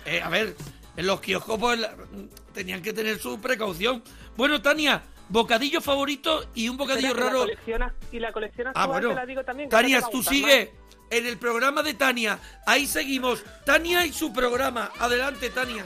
Eh, 0.06 0.22
a 0.22 0.30
ver, 0.30 0.56
en 0.98 1.06
los 1.08 1.22
kioscos 1.22 1.60
pues, 1.60 1.80
la- 1.80 1.90
mm, 1.96 2.54
tenían 2.54 2.82
que 2.82 2.94
tener 2.94 3.20
su 3.20 3.40
precaución. 3.40 4.04
Bueno, 4.36 4.60
Tania, 4.62 5.04
bocadillo 5.30 5.80
favorito 5.80 6.48
y 6.56 6.68
un 6.68 6.78
bocadillo 6.78 7.10
Espera, 7.10 7.26
raro. 7.28 7.40
La 7.46 7.46
colección, 7.54 7.82
ac- 7.82 7.94
y 8.12 8.20
la 8.20 8.32
colección 8.32 8.68
Ah, 8.74 8.88
bueno. 8.88 9.10
te 9.10 9.16
la 9.16 9.26
digo 9.28 9.44
también. 9.44 9.70
Tania, 9.70 10.02
tú 10.12 10.24
sigue 10.24 10.74
en 11.12 11.26
el 11.28 11.38
programa 11.38 11.84
de 11.84 11.94
Tania. 11.94 12.40
Ahí 12.66 12.88
seguimos. 12.88 13.44
Tania 13.66 14.06
y 14.06 14.14
su 14.14 14.34
programa. 14.34 14.92
Adelante, 15.00 15.50
Tania. 15.52 15.86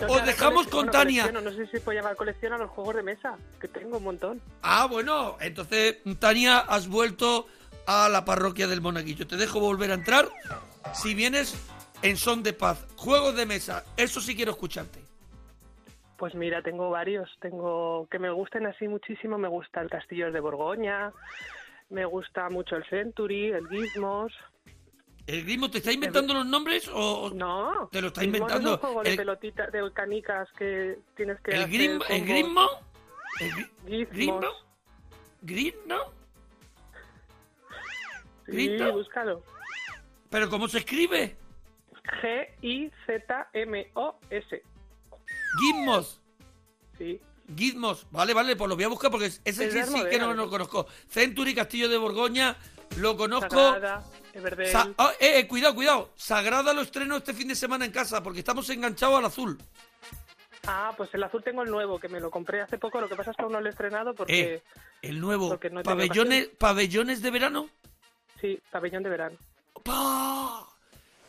No, 0.00 0.06
os 0.12 0.24
dejamos 0.24 0.66
con 0.66 0.86
bueno, 0.86 0.92
Tania. 0.92 1.32
No 1.32 1.50
sé 1.50 1.66
si 1.66 1.80
puedo 1.80 1.98
llamar 1.98 2.16
colección 2.16 2.52
a 2.52 2.58
los 2.58 2.70
juegos 2.70 2.96
de 2.96 3.02
mesa, 3.02 3.36
que 3.60 3.68
tengo 3.68 3.98
un 3.98 4.04
montón. 4.04 4.40
Ah, 4.62 4.86
bueno, 4.86 5.36
entonces, 5.40 5.98
Tania, 6.18 6.58
has 6.58 6.88
vuelto 6.88 7.46
a 7.86 8.08
la 8.08 8.24
parroquia 8.24 8.66
del 8.66 8.80
Monaguillo. 8.80 9.26
Te 9.26 9.36
dejo 9.36 9.60
volver 9.60 9.90
a 9.90 9.94
entrar. 9.94 10.28
Si 10.92 11.14
vienes 11.14 11.56
en 12.02 12.16
son 12.16 12.42
de 12.42 12.52
paz, 12.52 12.86
juegos 12.96 13.34
de 13.34 13.46
mesa, 13.46 13.84
eso 13.96 14.20
sí 14.20 14.36
quiero 14.36 14.52
escucharte. 14.52 15.00
Pues 16.18 16.34
mira, 16.34 16.62
tengo 16.62 16.90
varios. 16.90 17.30
Tengo 17.40 18.08
que 18.10 18.18
me 18.18 18.30
gusten 18.30 18.66
así 18.66 18.88
muchísimo. 18.88 19.38
Me 19.38 19.48
gusta 19.48 19.80
el 19.80 19.88
Castillo 19.88 20.30
de 20.32 20.40
Borgoña. 20.40 21.12
Me 21.90 22.04
gusta 22.04 22.50
mucho 22.50 22.76
el 22.76 22.84
Century, 22.84 23.52
el 23.52 23.66
Gizmos. 23.68 24.32
¿El 25.28 25.44
Grimo 25.44 25.70
te 25.70 25.76
está 25.78 25.92
inventando 25.92 26.32
los 26.32 26.46
nombres 26.46 26.88
o 26.90 27.30
No. 27.34 27.86
te 27.92 28.00
lo 28.00 28.06
está 28.08 28.24
inventando? 28.24 28.70
Es 28.70 28.74
un 28.76 28.80
juego 28.80 29.02
de 29.02 29.10
El- 29.10 29.16
pelotitas, 29.18 29.70
de 29.70 29.92
canicas 29.92 30.48
que 30.58 30.98
tienes 31.16 31.38
que 31.42 31.50
¿El, 31.50 31.64
hacer 31.64 31.70
grim, 31.70 31.92
el 31.92 31.98
combos. 31.98 32.26
Grismo? 32.26 32.66
¿El 33.40 33.52
gri- 33.52 33.68
Gizmos. 34.14 34.64
Grismo? 35.42 35.96
¿Grismo? 38.46 38.86
Sí, 38.86 38.92
búscalo. 38.92 39.42
¿Pero 40.30 40.48
cómo 40.48 40.66
se 40.66 40.78
escribe? 40.78 41.36
G-I-Z-M-O-S. 42.22 44.62
Gizmos. 45.60 46.22
Sí. 46.96 47.20
Gizmos. 47.54 48.06
Vale, 48.10 48.32
vale, 48.32 48.56
pues 48.56 48.66
lo 48.70 48.76
voy 48.76 48.84
a 48.84 48.88
buscar 48.88 49.10
porque 49.10 49.26
ese 49.26 49.42
Es 49.44 49.56
sí, 49.56 49.66
de 49.66 49.84
sí 49.84 49.92
que 50.10 50.18
no 50.18 50.28
¿no? 50.28 50.34
lo 50.44 50.48
conozco. 50.50 50.86
Century, 51.08 51.54
Castillo 51.54 51.86
de 51.90 51.98
Borgoña, 51.98 52.56
lo 52.96 53.16
conozco. 53.16 53.72
Sagrada. 53.72 54.04
Sa- 54.70 54.92
ah, 54.98 55.12
eh, 55.18 55.40
eh, 55.40 55.48
cuidado, 55.48 55.74
cuidado. 55.74 56.10
Sagrada 56.16 56.72
lo 56.72 56.82
estreno 56.82 57.16
este 57.16 57.34
fin 57.34 57.48
de 57.48 57.54
semana 57.54 57.84
en 57.84 57.92
casa 57.92 58.22
porque 58.22 58.40
estamos 58.40 58.68
enganchados 58.70 59.18
al 59.18 59.24
azul. 59.24 59.58
Ah, 60.66 60.92
pues 60.96 61.12
el 61.14 61.22
azul 61.22 61.42
tengo 61.42 61.62
el 61.62 61.70
nuevo, 61.70 61.98
que 61.98 62.08
me 62.08 62.20
lo 62.20 62.30
compré 62.30 62.60
hace 62.60 62.78
poco. 62.78 63.00
Lo 63.00 63.08
que 63.08 63.16
pasa 63.16 63.30
es 63.30 63.36
que 63.36 63.42
aún 63.42 63.52
no 63.52 63.60
lo 63.60 63.66
he 63.66 63.70
estrenado 63.70 64.14
porque... 64.14 64.54
Eh, 64.54 64.62
el 65.02 65.20
nuevo. 65.20 65.48
porque 65.48 65.70
no 65.70 65.82
pabellones, 65.82 66.48
pabellones 66.58 67.22
de 67.22 67.30
verano. 67.30 67.70
Sí, 68.40 68.60
pabellón 68.70 69.02
de 69.02 69.10
verano. 69.10 69.36
¡Pah! 69.82 70.66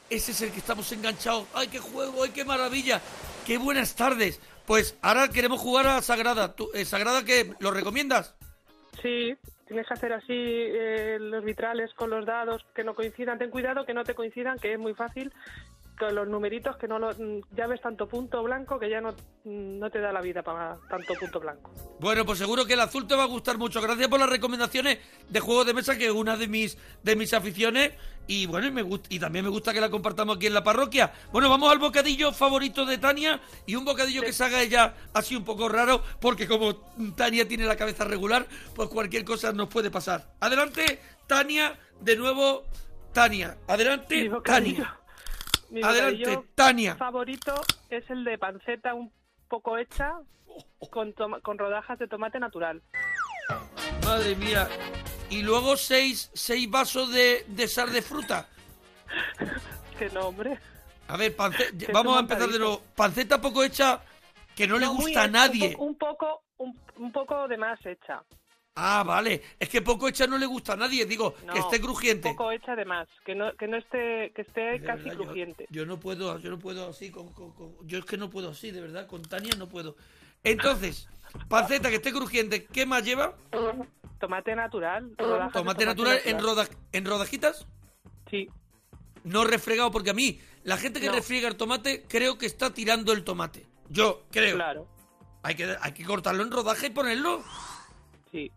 Ese 0.10 0.32
es 0.32 0.42
el 0.42 0.52
que 0.52 0.58
estamos 0.60 0.92
enganchados. 0.92 1.46
¡Ay, 1.54 1.68
qué 1.68 1.80
juego! 1.80 2.24
¡Ay, 2.24 2.32
qué 2.32 2.44
maravilla! 2.44 3.00
¡Qué 3.46 3.58
buenas 3.58 3.96
tardes! 3.96 4.40
Pues 4.66 4.96
ahora 5.02 5.30
queremos 5.30 5.60
jugar 5.60 5.88
a 5.88 6.02
Sagrada. 6.02 6.54
¿Tú, 6.56 6.70
eh, 6.74 6.84
¿Sagrada 6.86 7.24
qué? 7.24 7.54
¿Lo 7.60 7.72
recomiendas? 7.72 8.36
Sí, 9.02 9.36
tienes 9.70 9.88
que 9.88 9.94
hacer 9.94 10.14
así 10.14 10.34
eh, 10.36 11.18
los 11.20 11.44
vitrales 11.44 11.94
con 11.94 12.10
los 12.10 12.26
dados 12.26 12.66
que 12.74 12.84
no 12.84 12.96
coincidan. 12.96 13.38
Ten 13.38 13.52
cuidado 13.52 13.86
que 13.86 13.94
no 13.94 14.04
te 14.04 14.16
coincidan, 14.16 14.58
que 14.58 14.74
es 14.74 14.80
muy 14.80 14.96
fácil. 14.96 15.32
Con 16.00 16.16
los 16.16 16.28
numeritos 16.28 16.78
que 16.78 16.88
no 16.88 16.98
lo, 16.98 17.10
mm, 17.10 17.42
ya 17.52 17.68
ves 17.68 17.82
tanto 17.82 18.08
punto 18.08 18.42
blanco 18.42 18.80
que 18.80 18.90
ya 18.90 19.02
no, 19.02 19.12
mm, 19.44 19.80
no 19.80 19.90
te 19.90 20.00
da 20.00 20.14
la 20.14 20.22
vida 20.22 20.42
para 20.42 20.78
tanto 20.90 21.14
punto 21.20 21.40
blanco. 21.42 21.72
Bueno, 22.00 22.26
pues 22.26 22.40
seguro 22.40 22.66
que 22.66 22.74
el 22.74 22.80
azul 22.80 23.06
te 23.06 23.16
va 23.16 23.24
a 23.24 23.28
gustar 23.28 23.58
mucho. 23.58 23.82
Gracias 23.82 24.08
por 24.08 24.20
las 24.20 24.30
recomendaciones 24.30 25.00
de 25.28 25.40
juegos 25.42 25.66
de 25.66 25.74
mesa, 25.74 25.98
que 25.98 26.06
es 26.06 26.12
una 26.12 26.38
de 26.38 26.48
mis, 26.48 26.78
de 27.04 27.16
mis 27.18 27.34
aficiones. 27.34 27.92
Y 28.28 28.46
bueno, 28.46 28.68
y, 28.68 28.72
me 28.72 28.86
y 29.10 29.20
también 29.20 29.44
me 29.44 29.52
gusta 29.52 29.74
que 29.74 29.82
la 29.82 29.90
compartamos 29.90 30.38
aquí 30.38 30.48
en 30.48 30.54
la 30.54 30.64
parroquia. 30.64 31.12
Bueno, 31.32 31.50
vamos 31.50 31.72
al 31.72 31.80
bocadillo 31.80 32.32
favorito 32.32 32.86
de 32.86 32.98
Tania. 32.98 33.42
Y 33.66 33.76
un 33.76 33.84
bocadillo 33.84 34.22
que 34.22 34.32
se 34.32 34.44
haga 34.44 34.62
ella 34.62 34.94
así 35.14 35.36
un 35.36 35.44
poco 35.44 35.68
raro, 35.68 36.04
porque 36.22 36.48
como 36.48 36.76
Tania 37.16 37.48
tiene 37.48 37.66
la 37.66 37.76
cabeza 37.76 38.06
regular, 38.06 38.48
pues 38.76 38.88
cualquier 38.88 39.26
cosa 39.26 39.52
nos 39.52 39.68
puede 39.68 39.92
pasar. 39.92 40.32
Adelante, 40.40 41.02
Tania. 41.28 41.78
De 42.00 42.16
nuevo, 42.16 42.64
Tania. 43.14 43.58
Adelante, 43.68 44.32
Tania. 44.46 44.99
Mi 45.70 45.82
Adelante, 45.84 46.40
Tania. 46.56 46.96
favorito 46.96 47.54
es 47.90 48.10
el 48.10 48.24
de 48.24 48.38
panceta 48.38 48.94
un 48.94 49.12
poco 49.48 49.78
hecha 49.78 50.14
con, 50.92 51.14
con 51.14 51.58
rodajas 51.58 52.00
de 52.00 52.08
tomate 52.08 52.40
natural. 52.40 52.82
Madre 54.06 54.36
mía. 54.36 54.68
Y 55.30 55.42
luego 55.44 55.78
seis, 55.78 56.32
seis 56.34 56.70
vasos 56.70 57.12
de, 57.14 57.46
de 57.48 57.68
sal 57.68 57.92
de 57.92 58.02
fruta. 58.02 58.48
Qué 60.00 60.10
nombre. 60.10 60.60
A 61.08 61.18
ver, 61.18 61.36
Que 61.80 61.92
vamos 61.92 62.18
a 62.18 62.22
empezar 62.22 62.50
de 62.50 62.60
nuevo. 62.60 62.82
Panceta 62.96 63.40
poco 63.42 63.64
hecha 63.64 64.02
que 64.56 64.68
no 64.68 64.78
le 64.78 64.86
No, 64.86 64.94
muy 64.94 65.06
gusta 65.06 65.24
a 65.24 65.28
nadie. 65.28 65.76
Un 65.78 65.96
poco, 65.96 66.44
un 66.58 66.74
poco, 66.76 66.80
un, 66.98 67.04
un 67.06 67.12
poco 67.12 67.48
de 67.48 67.58
más 67.58 67.84
hecha. 67.86 68.24
Ah, 68.76 69.04
vale. 69.06 69.42
Es 69.60 69.68
que 69.68 69.82
poco 69.82 70.08
hecha 70.08 70.26
no 70.28 70.38
le 70.38 70.46
gusta 70.46 70.74
a 70.74 70.78
nadie. 70.78 71.06
Digo, 71.06 71.36
No, 71.46 71.54
que 71.54 71.60
esté 71.60 71.82
crujiente. 71.82 72.30
Poco 72.30 72.52
hecha 72.52 72.76
de 72.76 72.86
más, 72.86 73.08
que 73.26 73.36
no, 73.36 73.54
que 73.58 73.68
no 73.68 73.78
esté, 73.78 74.32
que 74.34 74.42
esté 74.44 74.62
De 74.62 74.82
casi 74.82 75.04
verdad, 75.04 75.18
crujiente. 75.24 75.66
Yo, 75.70 75.86
no 75.86 76.00
puedo, 76.00 76.38
yo 76.40 76.50
no 76.50 76.60
puedo 76.60 76.88
así 76.90 77.12
con, 77.12 77.34
con- 77.34 77.52
con- 77.54 77.76
yo 77.88 78.00
es 78.00 78.06
que 78.06 78.18
no 78.18 78.30
puedo 78.30 78.50
así, 78.50 78.72
de 78.72 78.82
verdad, 78.82 79.06
con 79.08 79.22
Tania 79.22 79.54
no 79.58 79.68
puedo. 79.68 79.96
Entonces, 80.44 81.10
panceta 81.50 81.90
que 81.90 81.96
esté 81.96 82.14
crujiente, 82.14 82.66
¿qué 82.66 82.86
más 82.86 83.04
lleva? 83.04 83.36
Tomate 84.20 84.56
natural. 84.56 85.10
de 85.16 85.26
Tomate 85.52 85.86
natural 85.86 86.20
en, 86.26 86.40
roda- 86.40 86.70
en 86.92 87.06
rodajitas, 87.06 87.68
Sí, 88.30 88.48
no 89.24 89.44
refregado, 89.44 89.92
porque 89.92 90.12
a 90.12 90.14
mí, 90.14 90.40
la 90.64 90.78
gente 90.78 91.02
que 91.02 91.08
No. 91.08 91.14
refriega 91.14 91.48
el 91.50 91.58
tomate, 91.58 92.06
creo 92.08 92.38
que 92.38 92.46
está 92.46 92.74
tirando 92.74 93.12
el 93.12 93.24
tomate. 93.26 93.66
Yo 93.90 94.24
creo. 94.32 94.56
claro. 94.56 94.88
Hay 95.44 95.56
que, 95.56 95.76
hay 95.82 95.92
que 95.94 96.04
cortarlo 96.06 96.44
en 96.44 96.52
rodaje 96.52 96.88
y 96.88 96.90
ponerlo. 96.92 97.44
Sí. 98.32 98.52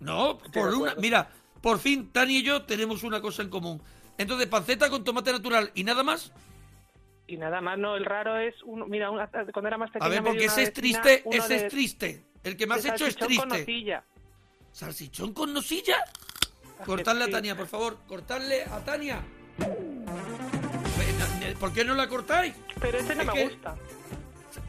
No, 0.00 0.38
por 0.52 0.74
una. 0.74 0.94
Mira, 0.96 1.28
por 1.60 1.78
fin 1.78 2.10
Tani 2.12 2.38
y 2.38 2.42
yo 2.42 2.62
tenemos 2.64 3.02
una 3.02 3.20
cosa 3.20 3.42
en 3.42 3.50
común. 3.50 3.82
Entonces, 4.18 4.46
panceta 4.46 4.90
con 4.90 5.04
tomate 5.04 5.32
natural 5.32 5.70
y 5.74 5.84
nada 5.84 6.02
más. 6.02 6.32
Y 7.26 7.36
nada 7.38 7.60
más, 7.62 7.78
no, 7.78 7.96
el 7.96 8.04
raro 8.04 8.36
es, 8.38 8.54
uno, 8.64 8.86
mira, 8.86 9.10
una- 9.10 9.28
cuando 9.28 9.66
era 9.68 9.78
más 9.78 9.90
pequeña 9.90 10.06
A 10.06 10.08
ver, 10.10 10.22
porque 10.22 10.44
ese 10.44 10.62
es 10.64 10.74
vecina 10.74 11.00
triste, 11.02 11.24
ese 11.30 11.48
de- 11.48 11.56
es 11.66 11.72
triste. 11.72 12.24
El 12.44 12.56
que 12.56 12.66
de 12.66 12.74
hecho 12.74 13.06
es 13.06 13.14
salchichón 13.14 13.36
con 13.36 13.48
triste. 13.48 13.58
nocilla. 13.58 14.04
¿Salchichón 14.72 15.32
con 15.32 15.54
nosilla? 15.54 15.96
Cortarle 16.84 17.24
a. 17.24 17.30
Tania, 17.30 17.56
por 17.56 17.66
favor. 17.66 17.98
Cortarle 18.06 18.64
a 18.64 18.84
Tania. 18.84 19.22
No, 19.58 19.66
¿Por 21.60 21.72
qué 21.72 21.84
no 21.84 21.94
la 21.94 22.08
cortáis? 22.08 22.54
Pero 22.80 22.98
ese 22.98 23.14
no 23.14 23.22
Es 23.22 23.26
me 23.28 23.32
que- 23.32 23.44
gusta. 23.44 23.76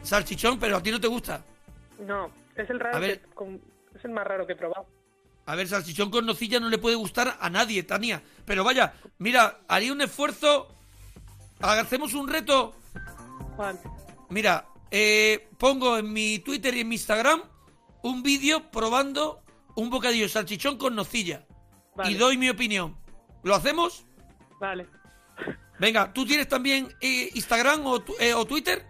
Salchichón, 0.02 0.58
pero 0.58 0.76
a 0.76 0.82
ti 0.82 0.90
no 0.90 1.00
te 1.00 1.08
gusta. 1.08 1.42
No, 2.00 2.30
es 2.54 2.70
el 2.70 2.80
raro 2.80 2.96
A 2.96 3.00
ver. 3.00 3.20
que- 3.20 3.26
con- 3.34 3.60
el 4.06 4.12
más 4.12 4.26
raro 4.26 4.46
que 4.46 4.54
he 4.54 4.56
probado. 4.56 4.86
A 5.46 5.54
ver, 5.54 5.68
salchichón 5.68 6.10
con 6.10 6.26
nocilla 6.26 6.58
no 6.58 6.68
le 6.68 6.78
puede 6.78 6.96
gustar 6.96 7.36
a 7.38 7.50
nadie, 7.50 7.82
Tania. 7.84 8.22
Pero 8.44 8.64
vaya, 8.64 8.94
mira, 9.18 9.60
haría 9.68 9.92
un 9.92 10.00
esfuerzo. 10.00 10.68
Hacemos 11.60 12.14
un 12.14 12.28
reto. 12.28 12.74
Juan, 13.56 13.78
Mira, 14.28 14.66
eh, 14.90 15.48
pongo 15.58 15.98
en 15.98 16.12
mi 16.12 16.40
Twitter 16.40 16.74
y 16.74 16.80
en 16.80 16.88
mi 16.88 16.96
Instagram 16.96 17.42
un 18.02 18.22
vídeo 18.22 18.70
probando 18.70 19.42
un 19.76 19.88
bocadillo 19.88 20.24
de 20.24 20.28
salchichón 20.28 20.78
con 20.78 20.96
nocilla. 20.96 21.46
Vale. 21.94 22.10
Y 22.10 22.14
doy 22.14 22.36
mi 22.36 22.48
opinión. 22.48 22.96
¿Lo 23.42 23.54
hacemos? 23.54 24.04
vale. 24.60 24.86
Venga, 25.78 26.12
¿tú 26.12 26.24
tienes 26.24 26.48
también 26.48 26.88
eh, 27.00 27.30
Instagram 27.34 27.86
o, 27.86 28.02
eh, 28.18 28.32
o 28.32 28.46
Twitter? 28.46 28.86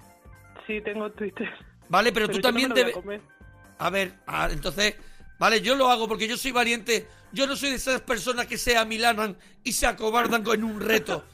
Sí, 0.66 0.80
tengo 0.82 1.10
Twitter. 1.10 1.48
Vale, 1.88 2.12
pero, 2.12 2.26
Pero 2.26 2.38
tú 2.38 2.38
no 2.38 2.42
también 2.42 2.72
debes... 2.72 2.94
A 3.78 3.90
ver, 3.90 4.14
ah, 4.26 4.48
entonces, 4.50 4.94
vale, 5.38 5.60
yo 5.60 5.74
lo 5.74 5.90
hago 5.90 6.08
porque 6.08 6.28
yo 6.28 6.36
soy 6.36 6.52
valiente. 6.52 7.08
Yo 7.32 7.46
no 7.46 7.56
soy 7.56 7.70
de 7.70 7.76
esas 7.76 8.00
personas 8.00 8.46
que 8.46 8.56
se 8.56 8.76
amilanan 8.76 9.36
y 9.64 9.72
se 9.72 9.86
acobardan 9.86 10.42
con 10.42 10.62
un 10.64 10.80
reto. 10.80 11.24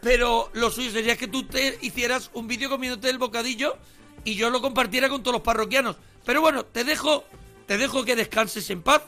Pero 0.00 0.50
lo 0.54 0.70
suyo 0.70 0.90
sería 0.90 1.16
que 1.16 1.26
tú 1.28 1.44
te 1.44 1.78
hicieras 1.82 2.30
un 2.34 2.46
vídeo 2.46 2.70
comiéndote 2.70 3.10
el 3.10 3.18
bocadillo 3.18 3.76
y 4.24 4.34
yo 4.34 4.50
lo 4.50 4.60
compartiera 4.62 5.08
con 5.08 5.22
todos 5.22 5.34
los 5.34 5.42
parroquianos. 5.42 5.96
Pero 6.24 6.40
bueno, 6.40 6.64
te 6.64 6.84
dejo, 6.84 7.24
te 7.66 7.76
dejo 7.78 8.04
que 8.04 8.16
descanses 8.16 8.70
en 8.70 8.82
paz 8.82 9.02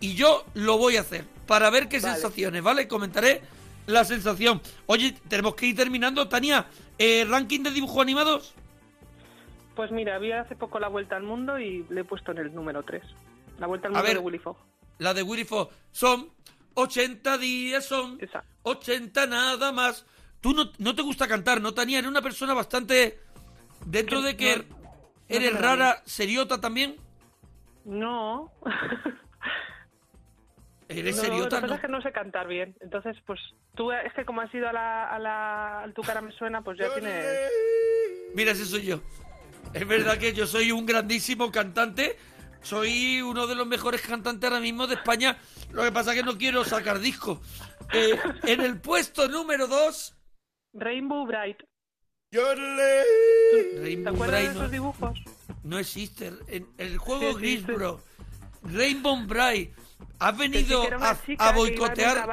y 0.00 0.14
yo 0.14 0.44
lo 0.54 0.76
voy 0.76 0.96
a 0.96 1.02
hacer 1.02 1.24
para 1.46 1.70
ver 1.70 1.88
qué 1.88 2.00
Vale. 2.00 2.14
sensaciones, 2.14 2.62
¿vale? 2.62 2.88
Comentaré 2.88 3.42
la 3.86 4.04
sensación. 4.04 4.60
Oye, 4.86 5.14
tenemos 5.28 5.54
que 5.54 5.66
ir 5.66 5.76
terminando, 5.76 6.28
Tania. 6.28 6.66
eh, 6.98 7.26
ranking 7.28 7.60
de 7.62 7.70
dibujos 7.70 8.02
animados. 8.02 8.54
Pues 9.76 9.90
mira, 9.90 10.18
vi 10.18 10.32
hace 10.32 10.56
poco 10.56 10.78
la 10.78 10.88
vuelta 10.88 11.16
al 11.16 11.22
mundo 11.24 11.58
y 11.58 11.84
le 11.90 12.02
he 12.02 12.04
puesto 12.04 12.32
en 12.32 12.38
el 12.38 12.54
número 12.54 12.82
3. 12.82 13.02
La 13.58 13.66
vuelta 13.66 13.88
al 13.88 13.94
A 13.94 13.98
mundo 13.98 14.06
ver. 14.08 14.16
de 14.18 14.22
Willy 14.22 14.38
Fogg. 14.38 14.56
La 14.98 15.14
de 15.14 15.22
Willy 15.22 15.44
Fogg. 15.44 15.70
Son 15.90 16.28
80 16.74 17.38
días, 17.38 17.84
son 17.84 18.18
Esa. 18.20 18.44
80 18.62 19.26
nada 19.26 19.72
más. 19.72 20.06
Tú 20.40 20.52
no, 20.52 20.70
no 20.78 20.94
te 20.94 21.02
gusta 21.02 21.26
cantar, 21.26 21.60
¿no, 21.60 21.74
Tania? 21.74 21.98
Eres 21.98 22.10
una 22.10 22.22
persona 22.22 22.54
bastante... 22.54 23.18
Dentro 23.86 24.20
Que 24.20 24.26
de 24.28 24.36
que 24.36 24.56
no- 24.56 24.64
eres 25.28 25.60
rara, 25.60 26.02
seriota 26.06 26.60
también. 26.60 26.96
No. 27.84 28.50
Eres 30.88 31.16
no, 31.16 31.22
seriota, 31.22 31.56
pasa 31.56 31.66
¿no? 31.66 31.74
es 31.74 31.80
que 31.80 31.88
no 31.88 32.00
sé 32.02 32.12
cantar 32.12 32.46
bien. 32.46 32.76
Entonces, 32.80 33.16
pues 33.26 33.40
tú, 33.74 33.90
es 33.90 34.12
que 34.14 34.24
como 34.24 34.42
has 34.42 34.54
ido 34.54 34.68
a 34.68 34.72
la, 34.72 35.08
a 35.08 35.18
la, 35.18 35.80
al 35.82 35.92
Tu 35.94 36.02
cara 36.02 36.20
me 36.20 36.30
suena, 36.32 36.62
pues 36.62 36.78
ya 36.78 36.92
tienes... 36.94 37.24
Mira, 38.34 38.52
ese 38.52 38.64
soy 38.66 38.82
yo. 38.86 39.00
Es 39.72 39.86
verdad 39.86 40.18
que 40.18 40.32
yo 40.32 40.46
soy 40.46 40.72
un 40.72 40.86
grandísimo 40.86 41.50
cantante. 41.50 42.16
Soy 42.62 43.20
uno 43.20 43.46
de 43.46 43.54
los 43.54 43.66
mejores 43.66 44.00
cantantes 44.00 44.48
ahora 44.48 44.60
mismo 44.60 44.86
de 44.86 44.94
España. 44.94 45.38
Lo 45.72 45.82
que 45.82 45.92
pasa 45.92 46.12
es 46.12 46.18
que 46.18 46.24
no 46.24 46.38
quiero 46.38 46.64
sacar 46.64 46.98
disco. 46.98 47.40
Eh, 47.92 48.18
en 48.44 48.60
el 48.60 48.80
puesto 48.80 49.28
número 49.28 49.66
2... 49.66 50.16
Rainbow 50.74 51.26
Bright. 51.26 51.58
¿Te 52.30 52.40
Rainbow 53.80 54.14
acuerdas 54.14 54.40
Bright 54.40 54.52
de 54.52 54.58
esos 54.58 54.70
dibujos? 54.70 55.18
No 55.62 55.78
existe. 55.78 56.32
En 56.48 56.66
el 56.78 56.98
juego 56.98 57.20
Sí 57.20 57.28
existe. 57.28 57.72
Grisbro, 57.72 58.00
Rainbow 58.62 59.16
Bright, 59.26 59.72
has 60.18 60.36
venido 60.36 60.82
a, 61.38 61.52
boicotear. 61.52 62.28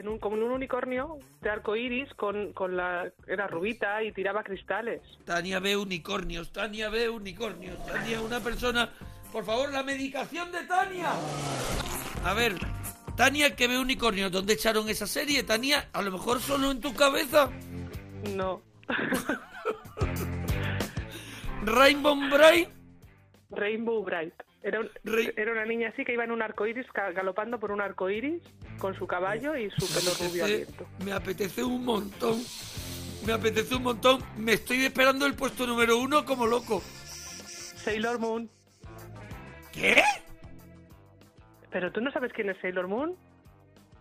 En 0.00 0.08
un, 0.08 0.18
como 0.18 0.36
en 0.36 0.42
un 0.44 0.52
unicornio 0.52 1.18
de 1.42 1.50
arco 1.50 1.76
iris 1.76 2.12
con, 2.14 2.52
con 2.52 2.76
la... 2.76 3.12
Era 3.26 3.46
rubita 3.46 4.02
y 4.02 4.12
tiraba 4.12 4.42
cristales. 4.42 5.02
Tania 5.26 5.60
ve 5.60 5.76
unicornios, 5.76 6.50
Tania 6.52 6.88
ve 6.88 7.10
unicornios, 7.10 7.76
Tania 7.86 8.20
una 8.20 8.40
persona. 8.40 8.90
Por 9.30 9.44
favor, 9.44 9.70
la 9.70 9.82
medicación 9.82 10.50
de 10.52 10.64
Tania. 10.64 11.12
A 12.24 12.34
ver, 12.34 12.54
Tania 13.14 13.54
que 13.54 13.68
ve 13.68 13.78
unicornios, 13.78 14.32
¿dónde 14.32 14.54
echaron 14.54 14.88
esa 14.88 15.06
serie? 15.06 15.42
Tania, 15.42 15.90
a 15.92 16.00
lo 16.00 16.10
mejor 16.10 16.40
solo 16.40 16.70
en 16.70 16.80
tu 16.80 16.94
cabeza. 16.94 17.50
No. 18.34 18.62
Rainbow 21.62 22.16
Bright, 22.30 22.70
Rainbow 23.50 24.02
Bright. 24.04 24.34
Era, 24.62 24.80
un- 24.80 24.90
era 25.36 25.52
una 25.52 25.64
niña 25.64 25.88
así 25.88 26.04
que 26.04 26.12
iba 26.12 26.24
en 26.24 26.30
un 26.30 26.42
arco 26.42 26.66
iris, 26.66 26.86
galopando 27.14 27.58
por 27.58 27.72
un 27.72 27.80
arco 27.80 28.10
iris 28.10 28.42
con 28.78 28.94
su 28.94 29.06
caballo 29.06 29.56
y 29.56 29.70
su 29.70 29.86
pelo 29.92 30.12
rubio 30.28 30.44
abierto. 30.44 30.86
me 31.04 31.12
apetece 31.12 31.64
un 31.64 31.84
montón. 31.84 32.42
Me 33.26 33.32
apetece 33.32 33.74
un 33.74 33.82
montón. 33.84 34.22
Me 34.36 34.52
estoy 34.54 34.84
esperando 34.84 35.26
el 35.26 35.34
puesto 35.34 35.66
número 35.66 35.98
uno 35.98 36.24
como 36.24 36.46
loco. 36.46 36.80
Sailor 36.80 38.18
Moon. 38.18 38.50
¿Qué? 39.72 40.02
¿Pero 41.70 41.90
tú 41.92 42.00
no 42.00 42.10
sabes 42.12 42.32
quién 42.32 42.50
es 42.50 42.56
Sailor 42.60 42.88
Moon? 42.88 43.16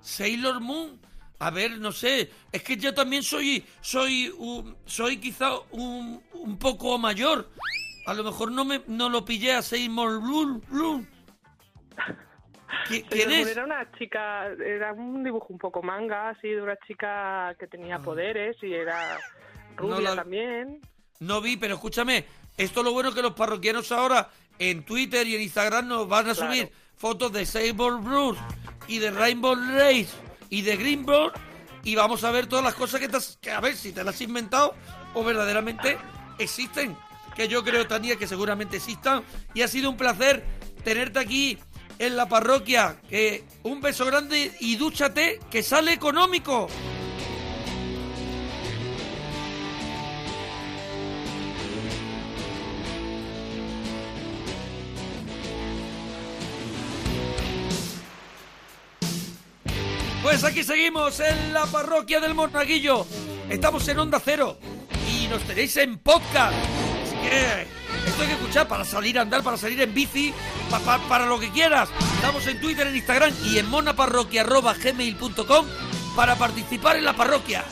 Sailor 0.01 0.59
Moon. 0.59 0.99
A 1.39 1.51
ver, 1.51 1.77
no 1.79 1.91
sé. 1.91 2.29
Es 2.51 2.63
que 2.63 2.75
yo 2.75 2.93
también 2.93 3.23
soy, 3.23 3.63
soy, 3.81 4.33
un- 4.38 4.75
soy 4.85 5.17
quizá 5.17 5.51
un, 5.71 6.21
un 6.33 6.57
poco 6.57 6.97
mayor. 6.97 7.49
A 8.09 8.13
lo 8.15 8.23
mejor 8.23 8.51
no 8.51 8.65
me, 8.65 8.81
no 8.87 9.07
lo 9.09 9.23
pillé 9.23 9.53
a 9.53 9.61
Moon. 9.89 10.63
Moon. 10.69 11.07
¿Qui- 12.87 13.05
¿Quién 13.07 13.31
es? 13.31 13.47
Era 13.49 13.63
una 13.65 13.91
chica, 13.99 14.47
era 14.47 14.93
un 14.93 15.23
dibujo 15.23 15.47
un 15.49 15.59
poco 15.59 15.83
manga, 15.83 16.29
así, 16.29 16.47
de 16.49 16.61
una 16.61 16.75
chica 16.87 17.55
que 17.59 17.67
tenía 17.67 17.99
poderes 17.99 18.57
y 18.63 18.73
era 18.73 19.19
rubia 19.75 19.99
la- 20.09 20.15
también. 20.15 20.81
No 21.19 21.39
vi, 21.39 21.57
pero 21.57 21.75
escúchame. 21.75 22.25
Esto 22.57 22.79
es 22.79 22.85
lo 22.85 22.93
bueno 22.93 23.13
que 23.13 23.21
los 23.21 23.33
parroquianos 23.33 23.91
ahora 23.91 24.29
en 24.57 24.83
Twitter 24.85 25.27
y 25.27 25.35
en 25.35 25.41
Instagram 25.41 25.87
nos 25.87 26.07
van 26.07 26.29
a 26.29 26.33
Claro. 26.33 26.51
subir 26.51 26.71
fotos 26.97 27.31
de 27.31 27.45
Sailor 27.45 28.01
Blues 28.01 28.37
y 28.87 28.97
de 28.97 29.11
Rainbow 29.11 29.53
Race 29.55 30.09
y 30.49 30.63
de 30.63 30.77
Greenboard 30.77 31.33
y 31.83 31.95
vamos 31.95 32.23
a 32.23 32.31
ver 32.31 32.47
todas 32.47 32.65
las 32.65 32.73
cosas 32.73 32.99
que, 32.99 33.07
te 33.07 33.17
has- 33.17 33.37
que 33.39 33.51
a 33.51 33.59
ver 33.59 33.75
si 33.75 33.91
te 33.93 34.03
las 34.03 34.15
has 34.15 34.21
inventado 34.21 34.73
o 35.13 35.23
verdaderamente 35.23 35.97
existen. 36.39 36.97
Que 37.39 37.47
yo 37.47 37.63
creo, 37.63 37.88
Tania, 37.88 38.17
que 38.17 38.28
seguramente 38.28 38.75
existan. 38.75 39.23
Y 39.54 39.62
ha 39.62 39.69
sido 39.69 39.89
un 39.89 39.95
placer 39.95 40.43
tenerte 40.84 41.19
aquí 41.19 41.58
en 41.97 42.17
la 42.17 42.28
parroquia. 42.28 42.99
Que 43.10 43.45
un 43.63 43.80
beso 43.80 44.06
grande 44.06 44.52
y 44.60 44.75
dúchate, 44.75 45.39
que 45.49 45.63
sale 45.63 45.93
económico. 45.93 46.67
Pues 60.21 60.43
aquí 60.43 60.65
seguimos 60.65 61.21
en 61.21 61.54
la 61.54 61.65
parroquia 61.67 62.19
del 62.19 62.34
Monaguillo. 62.34 63.08
Estamos 63.49 63.88
en 63.88 63.99
Onda 63.99 64.21
Cero 64.21 64.60
y 65.10 65.28
nos 65.28 65.41
tenéis 65.43 65.78
en 65.78 65.99
podcast. 65.99 66.78
Que 67.21 67.67
esto 68.08 68.21
hay 68.21 68.27
que 68.27 68.34
escuchar 68.34 68.67
para 68.67 68.84
salir 68.86 69.17
a 69.19 69.21
andar, 69.23 69.43
para 69.43 69.58
salir 69.58 69.82
en 69.82 69.93
bici, 69.93 70.34
pa- 70.69 70.79
pa- 70.79 70.99
para 71.10 71.25
lo 71.25 71.39
que 71.39 71.49
quieras. 71.51 71.89
Estamos 72.15 72.45
en 72.47 72.60
Twitter, 72.62 72.88
en 72.88 72.95
Instagram 72.95 73.34
y 73.45 73.58
en 73.60 73.69
monaparroquia.gmail.com 73.69 75.65
para 76.15 76.36
participar 76.36 76.95
en 76.97 77.05
la 77.05 77.13
parroquia. 77.13 77.63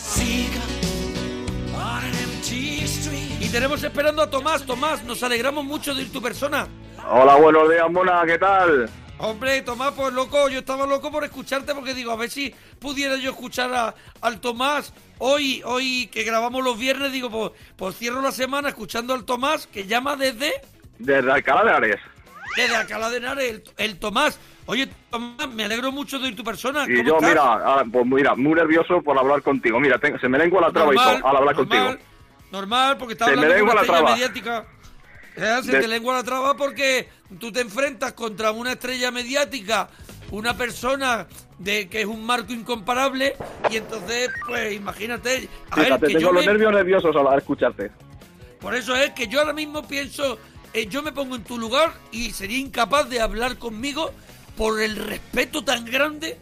Y 3.40 3.50
tenemos 3.50 3.84
esperando 3.84 4.22
a 4.22 4.30
Tomás. 4.30 4.66
Tomás, 4.66 5.04
nos 5.04 5.22
alegramos 5.24 5.64
mucho 5.66 5.94
de 5.96 6.02
ir 6.04 6.12
tu 6.12 6.22
persona. 6.22 6.68
Hola, 7.10 7.36
buenos 7.36 7.70
días, 7.70 7.90
Mona, 7.90 8.22
¿qué 8.26 8.38
tal? 8.38 8.90
Hombre, 9.20 9.62
Tomás, 9.64 9.94
pues 9.96 10.14
loco, 10.14 10.48
yo 10.50 10.60
estaba 10.60 10.86
loco 10.86 11.12
por 11.12 11.24
escucharte 11.24 11.74
porque 11.74 11.96
digo, 11.96 12.12
a 12.12 12.16
ver 12.16 12.30
si 12.30 12.54
pudiera 12.80 13.16
yo 13.16 13.32
escuchar 13.32 13.74
a- 13.74 13.96
al 14.22 14.40
Tomás 14.40 14.94
hoy, 15.18 15.62
hoy 15.65 16.08
que 16.12 16.24
grabamos 16.24 16.63
los 16.63 16.78
viernes, 16.78 17.12
digo, 17.12 17.30
pues, 17.32 17.52
pues 17.76 17.98
cierro 17.98 18.22
la 18.22 18.32
semana 18.32 18.70
escuchando 18.70 19.15
al 19.15 19.26
Tomás 19.26 19.65
que 19.65 19.88
llama 19.88 20.15
desde, 20.15 20.54
Desde 21.00 21.32
Alcalá 21.32 21.63
de 21.63 21.70
Henares. 21.72 22.00
desde 22.56 22.76
Alcalá 22.76 23.10
de 23.10 23.18
Henares, 23.18 23.50
el, 23.50 23.63
el 23.78 23.98
Tomás. 24.00 24.40
Oye, 24.68 24.88
Tomás, 25.10 25.50
me 25.50 25.63
alegro 25.63 25.92
mucho 25.92 26.20
de 26.20 26.26
oír 26.26 26.36
tu 26.36 26.44
persona. 26.44 26.84
Y 26.88 26.98
¿Cómo 26.98 27.08
yo, 27.10 27.15
estás? 27.15 27.30
mira, 27.30 27.44
ah, 27.44 27.84
pues 27.92 28.06
mira, 28.06 28.36
muy 28.36 28.54
nervioso 28.54 29.02
por 29.02 29.18
hablar 29.18 29.42
contigo. 29.42 29.80
Mira, 29.80 29.98
tengo- 29.98 30.20
se 30.20 30.30
me 30.30 30.38
lengua 30.38 30.62
la 30.62 30.72
traba 30.72 30.94
y 30.94 30.98
todo 30.98 31.10
al 31.10 31.38
hablar 31.38 31.56
normal, 31.56 31.56
contigo. 31.56 31.96
Normal, 32.52 32.98
porque 32.98 33.13
estás 33.13 33.30
Se 33.30 33.36
me 33.36 33.42
hablando 33.42 33.56
lengua 33.56 33.74
una 33.74 33.82
la 33.82 33.88
traba. 33.88 34.12
mediática. 34.13 34.65
Eh, 35.38 35.60
Se 35.63 35.71
De- 35.71 35.79
te 35.81 35.88
lengua 35.88 36.15
la 36.15 36.23
traba 36.23 36.58
porque 36.58 37.08
tú 37.40 37.52
te 37.52 37.62
enfrentas 37.62 38.13
contra 38.13 38.52
una 38.52 38.71
estrella 38.73 39.12
mediática, 39.12 39.88
una 40.31 40.58
persona 40.58 41.27
de 41.60 41.88
que 41.90 42.02
es 42.02 42.06
un 42.08 42.25
marco 42.25 42.54
incomparable, 42.54 43.35
y 43.69 43.77
entonces, 43.77 44.29
pues 44.48 44.73
imagínate. 44.73 45.48
A 45.71 45.75
ver, 45.79 46.00
que 46.00 46.08
tengo 46.08 46.19
yo 46.19 46.31
los 46.33 46.46
me- 46.46 46.52
nervios 46.52 46.73
nerviosos 46.73 47.15
al 47.15 47.38
escucharte. 47.38 47.92
por 48.60 48.73
eso 48.75 48.96
es 48.96 49.12
que 49.12 49.27
yo 49.27 49.40
ahora 49.40 49.54
mismo 49.54 49.88
pienso, 49.88 50.40
eh, 50.73 50.88
yo 50.88 51.02
me 51.04 51.12
pongo 51.12 51.35
en 51.35 51.44
tu 51.44 51.58
lugar 51.58 51.94
y 52.12 52.31
sería 52.31 52.58
incapaz 52.58 53.08
de 53.10 53.21
hablar 53.21 53.58
conmigo 53.58 54.12
por 54.56 54.81
el 54.81 54.96
respeto 54.96 55.63
tan 55.63 55.85
grande 55.85 56.38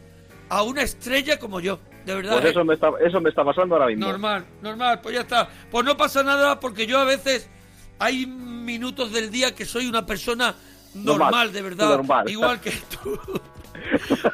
a 0.50 0.64
una 0.64 0.82
estrella 0.84 1.38
como 1.38 1.60
yo. 1.60 1.80
De 2.06 2.16
verdad. 2.16 2.34
Pues 2.34 2.46
¿eh? 2.46 2.50
eso 2.52 2.64
me 2.64 2.76
está, 2.76 2.92
eso 3.06 3.20
me 3.20 3.30
está 3.30 3.44
pasando 3.44 3.76
ahora 3.76 3.88
mismo. 3.88 4.08
Normal, 4.08 4.46
normal, 4.62 5.02
pues 5.02 5.16
ya 5.16 5.22
está. 5.22 5.50
Pues 5.70 5.84
no 5.86 5.98
pasa 5.98 6.24
nada 6.24 6.60
porque 6.60 6.86
yo 6.88 7.00
a 7.00 7.04
veces 7.04 7.50
hay 8.00 8.26
minutos 8.66 9.12
del 9.14 9.32
día 9.32 9.54
que 9.56 9.66
soy 9.66 9.88
una 9.88 10.06
persona 10.06 10.56
normal, 10.96 11.18
Normal, 11.32 11.54
de 11.54 11.62
verdad, 11.62 11.90
normal. 11.90 12.30
igual 12.30 12.60
que 12.60 12.72
tú. 13.02 13.20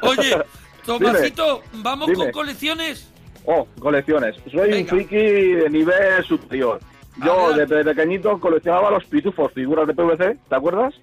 Oye, 0.02 0.36
Tomasito, 0.84 1.62
¿vamos 1.74 2.08
Dime. 2.08 2.18
con 2.24 2.32
colecciones? 2.32 3.08
Oh, 3.44 3.66
colecciones. 3.80 4.36
Soy 4.50 4.70
Venga. 4.70 4.78
un 4.80 4.86
friki 4.88 5.16
de 5.16 5.70
nivel 5.70 6.24
superior. 6.24 6.80
Yo 7.24 7.52
desde 7.52 7.84
pequeñito 7.84 8.38
coleccionaba 8.40 8.90
los 8.90 9.04
pitufos, 9.04 9.52
figuras 9.52 9.86
de 9.86 9.94
PVC, 9.94 10.38
¿te 10.48 10.54
acuerdas? 10.54 10.94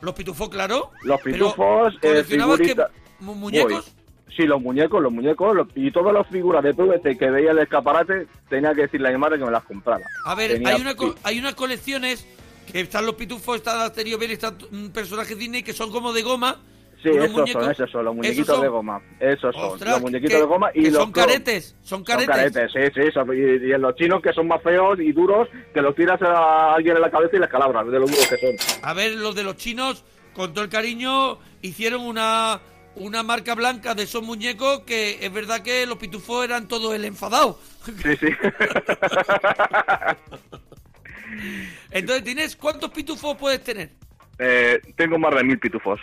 ¿Los 0.00 0.14
pitufos, 0.14 0.48
claro? 0.48 0.90
Los 1.02 1.20
pitufos, 1.20 1.94
eh, 1.96 1.98
¿Coleccionabas 2.08 2.58
que, 2.58 2.64
figuritas. 2.64 2.90
mu- 3.20 3.34
muñecos? 3.34 3.92
Sí, 4.36 4.42
los 4.42 4.60
muñecos, 4.60 5.00
los 5.02 5.12
muñecos, 5.12 5.54
los- 5.56 5.68
y 5.74 5.90
todas 5.92 6.12
las 6.12 6.26
figuras 6.26 6.62
de 6.62 6.74
PVC 6.74 7.16
que 7.16 7.30
veía 7.30 7.52
en 7.52 7.58
el 7.58 7.62
escaparate, 7.62 8.26
tenía 8.50 8.74
que 8.74 8.82
decirle 8.82 9.08
a 9.08 9.12
mi 9.12 9.18
madre 9.18 9.38
que 9.38 9.44
me 9.44 9.50
las 9.50 9.62
comprara. 9.64 10.04
A 10.24 10.34
ver, 10.34 10.52
Tenía- 10.54 10.74
hay, 10.74 10.80
una 10.80 10.94
co- 10.94 11.14
hay 11.22 11.38
unas 11.38 11.54
colecciones 11.54 12.26
que 12.70 12.80
están 12.80 13.06
los 13.06 13.14
pitufos, 13.14 13.56
está 13.56 13.84
Asterio 13.84 14.18
Bell, 14.18 14.30
están 14.32 14.56
personajes 14.92 15.38
Disney 15.38 15.62
que 15.62 15.72
son 15.72 15.90
como 15.90 16.12
de 16.12 16.22
goma. 16.22 16.60
Sí, 17.02 17.10
esos 17.10 17.30
muñecos. 17.30 17.62
son, 17.62 17.70
esos 17.72 17.90
son, 17.90 18.04
los 18.06 18.14
muñequitos 18.16 18.46
son- 18.56 18.62
de 18.62 18.68
goma. 18.68 19.00
Esos 19.20 19.54
son, 19.54 19.64
Ostras, 19.72 19.92
los 19.92 20.00
muñequitos 20.02 20.32
que- 20.34 20.38
de 20.40 20.44
goma 20.46 20.70
y 20.74 20.82
que 20.84 20.90
los 20.90 21.02
son 21.02 21.12
clon. 21.12 21.26
caretes, 21.26 21.76
son 21.82 22.02
caretes. 22.04 22.34
Son 22.34 22.52
caretes, 22.52 22.72
sí, 22.72 22.80
sí, 23.02 23.10
son- 23.12 23.28
y, 23.36 23.66
y 23.68 23.72
en 23.72 23.80
los 23.82 23.94
chinos 23.96 24.20
que 24.22 24.32
son 24.32 24.48
más 24.48 24.62
feos 24.62 24.98
y 24.98 25.12
duros, 25.12 25.46
que 25.74 25.82
los 25.82 25.94
tiras 25.94 26.20
a 26.22 26.74
alguien 26.74 26.96
en 26.96 27.02
la 27.02 27.10
cabeza 27.10 27.36
y 27.36 27.38
les 27.40 27.48
calabras, 27.50 27.86
de 27.86 27.92
lo 27.92 28.06
duros 28.06 28.26
que 28.26 28.38
son. 28.38 28.56
A 28.82 28.94
ver, 28.94 29.12
los 29.12 29.34
de 29.34 29.44
los 29.44 29.56
chinos, 29.56 30.04
con 30.34 30.52
todo 30.54 30.64
el 30.64 30.70
cariño, 30.70 31.38
hicieron 31.62 32.00
una, 32.00 32.60
una 32.96 33.22
marca 33.22 33.54
blanca 33.54 33.94
de 33.94 34.02
esos 34.04 34.22
muñecos 34.22 34.80
que 34.80 35.18
es 35.24 35.32
verdad 35.32 35.62
que 35.62 35.86
los 35.86 35.98
pitufos 35.98 36.44
eran 36.44 36.66
todos 36.66 36.94
el 36.94 37.04
enfadado. 37.04 37.60
Sí, 37.84 38.16
sí. 38.18 38.26
Entonces, 41.90 42.24
¿tienes 42.24 42.56
cuántos 42.56 42.90
pitufos 42.90 43.36
puedes 43.36 43.62
tener? 43.62 43.90
Eh, 44.38 44.80
tengo 44.96 45.18
más 45.18 45.34
de 45.34 45.44
mil 45.44 45.58
pitufos. 45.58 46.00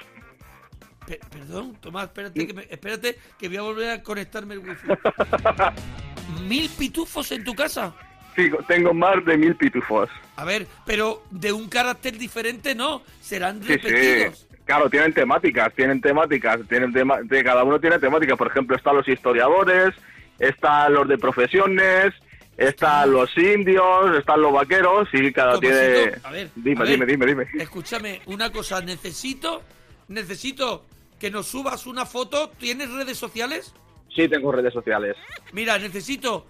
Pe- 1.05 1.19
perdón, 1.29 1.75
Tomás, 1.81 2.05
espérate 2.05 2.47
que, 2.47 2.53
me- 2.53 2.67
espérate 2.69 3.19
que 3.37 3.47
voy 3.49 3.57
a 3.57 3.61
volver 3.61 3.89
a 3.91 4.01
conectarme 4.03 4.53
el 4.55 4.59
wifi. 4.61 4.87
¿Mil 6.47 6.69
pitufos 6.69 7.31
en 7.31 7.43
tu 7.43 7.53
casa? 7.53 7.93
Sí, 8.35 8.49
tengo 8.67 8.93
más 8.93 9.23
de 9.25 9.37
mil 9.37 9.55
pitufos. 9.55 10.09
A 10.37 10.43
ver, 10.45 10.65
pero 10.85 11.23
de 11.29 11.51
un 11.51 11.67
carácter 11.69 12.17
diferente 12.17 12.73
no, 12.73 13.03
serán 13.21 13.61
Sí, 13.61 13.73
repetidos. 13.75 14.39
sí. 14.39 14.47
Claro, 14.65 14.89
tienen 14.89 15.13
temáticas, 15.13 15.73
tienen 15.73 15.99
temáticas, 15.99 16.61
tienen 16.69 16.93
tema, 16.93 17.21
de, 17.21 17.43
cada 17.43 17.63
uno 17.65 17.79
tiene 17.81 17.99
temática. 17.99 18.37
Por 18.37 18.47
ejemplo, 18.47 18.77
están 18.77 18.95
los 18.95 19.07
historiadores, 19.07 19.93
están 20.39 20.93
los 20.93 21.07
de 21.07 21.17
profesiones, 21.17 22.13
están 22.57 23.11
los 23.11 23.35
indios, 23.37 24.17
están 24.17 24.41
los 24.41 24.53
vaqueros 24.53 25.07
y 25.13 25.31
cada 25.31 25.59
tiene... 25.59 26.11
a 26.23 26.31
ver, 26.31 26.51
dime, 26.55 26.81
a 26.81 26.83
ver, 26.83 26.89
dime, 26.89 27.05
dime, 27.05 27.25
dime. 27.25 27.47
Escúchame, 27.57 28.21
una 28.27 28.51
cosa, 28.51 28.81
necesito, 28.81 29.61
necesito 30.07 30.85
que 31.19 31.31
nos 31.31 31.47
subas 31.47 31.85
una 31.87 32.05
foto. 32.05 32.51
¿Tienes 32.57 32.91
redes 32.91 33.17
sociales? 33.17 33.73
Sí, 34.15 34.27
tengo 34.27 34.51
redes 34.51 34.73
sociales. 34.73 35.15
Mira, 35.51 35.77
necesito, 35.79 36.45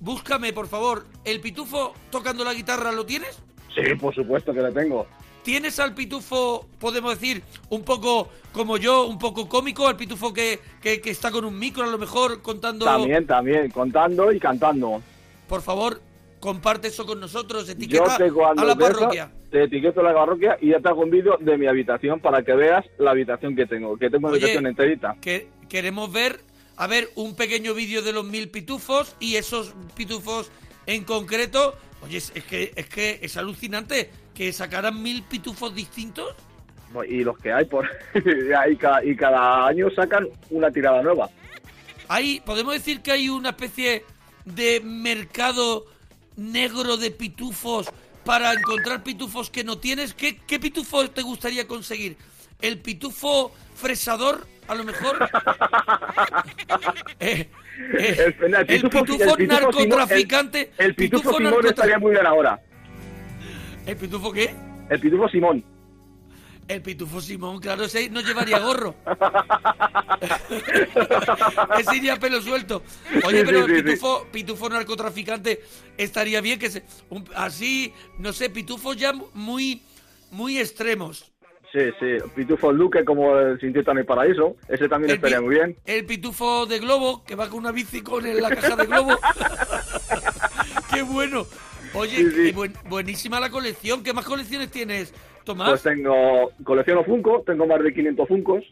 búscame 0.00 0.52
por 0.52 0.66
favor, 0.66 1.06
el 1.24 1.40
pitufo 1.40 1.94
tocando 2.10 2.44
la 2.44 2.54
guitarra, 2.54 2.92
¿lo 2.92 3.06
tienes? 3.06 3.42
Sí, 3.74 3.94
por 3.94 4.14
supuesto 4.14 4.52
que 4.52 4.60
le 4.62 4.72
tengo. 4.72 5.06
¿Tienes 5.42 5.78
al 5.78 5.94
pitufo, 5.94 6.66
podemos 6.80 7.20
decir, 7.20 7.44
un 7.68 7.84
poco 7.84 8.30
como 8.50 8.78
yo, 8.78 9.06
un 9.06 9.18
poco 9.18 9.48
cómico, 9.48 9.86
al 9.86 9.96
pitufo 9.96 10.32
que, 10.32 10.58
que, 10.82 11.00
que 11.00 11.10
está 11.10 11.30
con 11.30 11.44
un 11.44 11.56
micro 11.56 11.84
a 11.84 11.86
lo 11.86 11.98
mejor 11.98 12.42
contando... 12.42 12.84
También, 12.84 13.26
también, 13.26 13.70
contando 13.70 14.32
y 14.32 14.40
cantando. 14.40 15.00
Por 15.48 15.62
favor, 15.62 16.00
comparte 16.40 16.88
eso 16.88 17.06
con 17.06 17.20
nosotros, 17.20 17.68
etiqueta 17.68 18.16
a 18.16 18.64
la 18.64 18.76
parroquia. 18.76 19.30
te 19.50 19.64
etiqueto 19.64 20.02
la 20.02 20.12
parroquia 20.14 20.58
y 20.60 20.70
ya 20.70 20.80
te 20.80 20.88
hago 20.88 21.02
un 21.02 21.10
vídeo 21.10 21.36
de 21.40 21.56
mi 21.56 21.66
habitación 21.66 22.20
para 22.20 22.42
que 22.42 22.52
veas 22.54 22.84
la 22.98 23.12
habitación 23.12 23.54
que 23.56 23.66
tengo, 23.66 23.96
que 23.96 24.10
tengo 24.10 24.28
una 24.28 24.36
Oye, 24.36 24.44
habitación 24.44 24.66
enterita. 24.66 25.16
que 25.20 25.48
queremos 25.68 26.12
ver, 26.12 26.40
a 26.76 26.86
ver, 26.86 27.08
un 27.14 27.34
pequeño 27.36 27.74
vídeo 27.74 28.02
de 28.02 28.12
los 28.12 28.24
mil 28.24 28.50
pitufos 28.50 29.16
y 29.20 29.36
esos 29.36 29.74
pitufos 29.96 30.50
en 30.86 31.04
concreto. 31.04 31.74
Oye, 32.02 32.18
es 32.18 32.32
es 32.34 32.44
que 32.44 32.72
es 32.76 32.88
que 32.88 33.18
es 33.22 33.36
alucinante 33.36 34.10
que 34.34 34.52
sacaran 34.52 35.02
mil 35.02 35.22
pitufos 35.22 35.74
distintos. 35.74 36.34
Y 37.08 37.24
los 37.24 37.36
que 37.38 37.52
hay 37.52 37.64
por 37.66 37.86
y, 38.14 38.76
cada, 38.76 39.04
y 39.04 39.14
cada 39.16 39.66
año 39.66 39.90
sacan 39.90 40.28
una 40.50 40.70
tirada 40.70 41.02
nueva. 41.02 41.28
Hay, 42.08 42.40
podemos 42.40 42.72
decir 42.74 43.02
que 43.02 43.12
hay 43.12 43.28
una 43.28 43.50
especie 43.50 44.04
de 44.46 44.80
mercado 44.80 45.84
negro 46.36 46.96
de 46.96 47.10
pitufos 47.10 47.88
para 48.24 48.52
encontrar 48.54 49.02
pitufos 49.02 49.50
que 49.50 49.62
no 49.64 49.78
tienes. 49.78 50.14
¿Qué, 50.14 50.38
qué 50.46 50.58
pitufo 50.58 51.08
te 51.10 51.22
gustaría 51.22 51.66
conseguir? 51.68 52.16
¿El 52.60 52.78
pitufo 52.80 53.52
fresador, 53.74 54.46
a 54.68 54.74
lo 54.74 54.84
mejor? 54.84 55.28
Eh, 57.20 57.48
eh, 57.98 58.34
El, 58.40 58.54
el 58.54 58.66
pitufo, 58.66 59.04
pitufo 59.04 59.24
el 59.24 59.36
pitufo 59.36 59.60
narcotraficante. 59.60 60.70
Simón- 60.70 60.74
el, 60.78 60.94
pitufo, 60.94 61.22
pitufo 61.22 61.38
Simón 61.38 61.66
estaría 61.66 61.98
muy 61.98 62.12
bien 62.12 62.26
ahora. 62.26 62.60
¿El 63.84 63.96
pitufo 63.96 64.32
qué? 64.32 64.54
El 64.88 65.00
pitufo 65.00 65.28
Simón. 65.28 65.62
El 66.68 66.82
pitufo 66.82 67.20
Simón, 67.20 67.60
claro, 67.60 67.84
ese 67.84 68.10
no 68.10 68.20
llevaría 68.20 68.58
gorro. 68.58 68.94
ese 71.78 71.96
iría 71.96 72.16
pelo 72.18 72.40
suelto. 72.42 72.82
Oye, 73.24 73.44
pero 73.44 73.66
el 73.66 73.84
pitufo, 73.84 74.26
pitufo 74.32 74.68
narcotraficante 74.68 75.62
estaría 75.96 76.40
bien 76.40 76.58
que 76.58 76.70
se, 76.70 76.82
un- 77.10 77.28
así, 77.36 77.92
no 78.18 78.32
sé, 78.32 78.50
pitufos 78.50 78.96
ya 78.96 79.12
muy, 79.34 79.82
muy 80.30 80.58
extremos. 80.58 81.30
Sí, 81.72 81.80
sí. 82.00 82.16
Pitufo 82.34 82.72
Luque 82.72 83.04
como 83.04 83.36
el 83.38 83.58
en 83.62 84.06
Paraíso. 84.06 84.56
Ese 84.68 84.88
también 84.88 85.10
El 85.10 85.16
estaría 85.16 85.40
muy 85.40 85.56
bien. 85.56 85.76
El 85.84 86.06
pitufo 86.06 86.64
de 86.64 86.78
globo, 86.78 87.22
que 87.24 87.34
va 87.34 87.48
con 87.48 87.58
una 87.58 87.72
bici 87.72 88.00
con 88.02 88.24
en 88.26 88.40
la 88.40 88.50
caja 88.50 88.76
de 88.76 88.86
globo. 88.86 89.12
¡Qué 90.94 91.02
bueno! 91.02 91.46
Oye, 91.94 92.16
Sí, 92.16 92.30
sí. 92.30 92.36
qué 92.46 92.52
buen- 92.54 92.74
buenísima 92.88 93.40
la 93.40 93.50
colección. 93.50 94.02
¿Qué 94.02 94.12
más 94.12 94.24
colecciones 94.24 94.70
tienes, 94.70 95.12
Tomás? 95.46 95.70
Pues 95.70 95.82
tengo, 95.82 96.50
colecciono 96.62 97.02
Funko, 97.04 97.42
tengo 97.46 97.66
más 97.66 97.82
de 97.82 97.94
500 97.94 98.28
Funcos. 98.28 98.64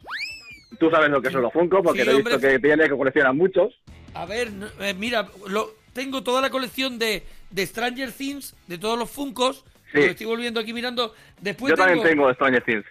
Tú 0.78 0.90
sabes 0.90 1.08
lo 1.08 1.22
que 1.22 1.30
son 1.30 1.40
los 1.40 1.52
Funko, 1.52 1.82
porque 1.82 2.00
Sí, 2.00 2.04
te 2.04 2.10
he 2.10 2.16
visto 2.16 2.34
hombre. 2.34 2.50
que 2.50 2.58
tienes 2.58 2.88
que 2.90 2.96
coleccionar 2.96 3.32
muchos. 3.32 3.80
A 4.12 4.26
ver, 4.26 4.50
eh, 4.80 4.92
mira, 4.92 5.28
lo, 5.48 5.70
tengo 5.94 6.22
toda 6.22 6.42
la 6.42 6.50
colección 6.50 6.98
de, 6.98 7.22
de 7.50 7.66
Stranger 7.66 8.12
Things, 8.12 8.54
de 8.66 8.76
todos 8.76 8.98
los 8.98 9.10
Funcos. 9.10 9.64
Sí. 9.92 10.00
Lo 10.00 10.04
estoy 10.06 10.26
volviendo 10.26 10.60
aquí 10.60 10.72
mirando. 10.74 11.14
Después 11.40 11.70
Yo 11.70 11.76
tengo, 11.76 11.86
también 11.88 12.08
tengo 12.08 12.34
Stranger 12.34 12.62
Things. 12.64 12.84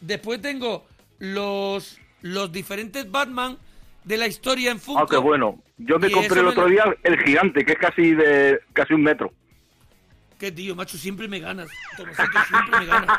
Después 0.00 0.40
tengo 0.40 0.84
los, 1.18 2.00
los 2.22 2.50
diferentes 2.50 3.08
Batman 3.10 3.58
de 4.04 4.16
la 4.16 4.26
historia 4.26 4.70
en 4.72 4.80
Funko. 4.80 5.02
Ah, 5.02 5.06
qué 5.08 5.18
bueno. 5.18 5.62
Yo 5.78 5.98
me 5.98 6.10
compré 6.10 6.40
el 6.40 6.48
otro 6.48 6.66
día 6.66 6.84
el 7.02 7.18
gigante, 7.20 7.64
que 7.64 7.72
es 7.72 7.78
casi 7.78 8.14
de 8.14 8.60
casi 8.72 8.94
un 8.94 9.02
metro. 9.02 9.32
Qué 10.42 10.50
tío, 10.50 10.74
macho, 10.74 10.98
siempre 10.98 11.28
me 11.28 11.38
ganas. 11.38 11.68
Tomasito, 11.96 12.38
siempre 12.48 12.80
me 12.80 12.86
ganas. 12.86 13.16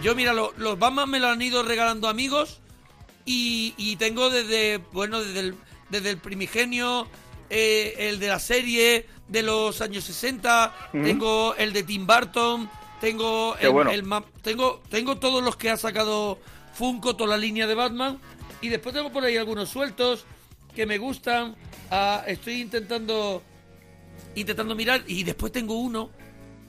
Yo, 0.00 0.14
mira, 0.14 0.32
lo- 0.32 0.54
los 0.58 0.78
Batman 0.78 1.10
me 1.10 1.18
lo 1.18 1.26
han 1.26 1.42
ido 1.42 1.64
regalando 1.64 2.06
amigos 2.06 2.60
y, 3.24 3.74
y 3.76 3.96
tengo 3.96 4.30
desde, 4.30 4.78
bueno, 4.92 5.20
desde 5.20 5.40
el, 5.40 5.54
desde 5.88 6.10
el 6.10 6.18
primigenio, 6.18 7.08
eh, 7.50 7.96
el 7.98 8.20
de 8.20 8.28
la 8.28 8.38
serie 8.38 9.08
de 9.26 9.42
los 9.42 9.80
años 9.80 10.04
60, 10.04 10.72
Ujú. 10.94 11.02
tengo 11.02 11.54
el 11.56 11.72
de 11.72 11.82
Tim 11.82 12.06
Burton, 12.06 12.70
tengo 13.00 13.56
el, 13.58 13.70
bueno. 13.70 13.90
el 13.90 14.04
tengo, 14.42 14.84
tengo 14.88 15.18
todos 15.18 15.42
los 15.42 15.56
que 15.56 15.68
ha 15.70 15.76
sacado 15.76 16.38
Funko, 16.74 17.16
toda 17.16 17.30
la 17.30 17.38
línea 17.38 17.66
de 17.66 17.74
Batman 17.74 18.20
y 18.60 18.68
después 18.68 18.94
tengo 18.94 19.10
por 19.10 19.24
ahí 19.24 19.36
algunos 19.36 19.68
sueltos 19.68 20.26
que 20.76 20.86
me 20.86 20.98
gustan. 20.98 21.56
Ah, 21.90 22.22
estoy 22.28 22.60
intentando 22.60 23.42
intentando 24.34 24.74
mirar 24.74 25.02
y 25.06 25.24
después 25.24 25.52
tengo 25.52 25.74
uno 25.80 26.10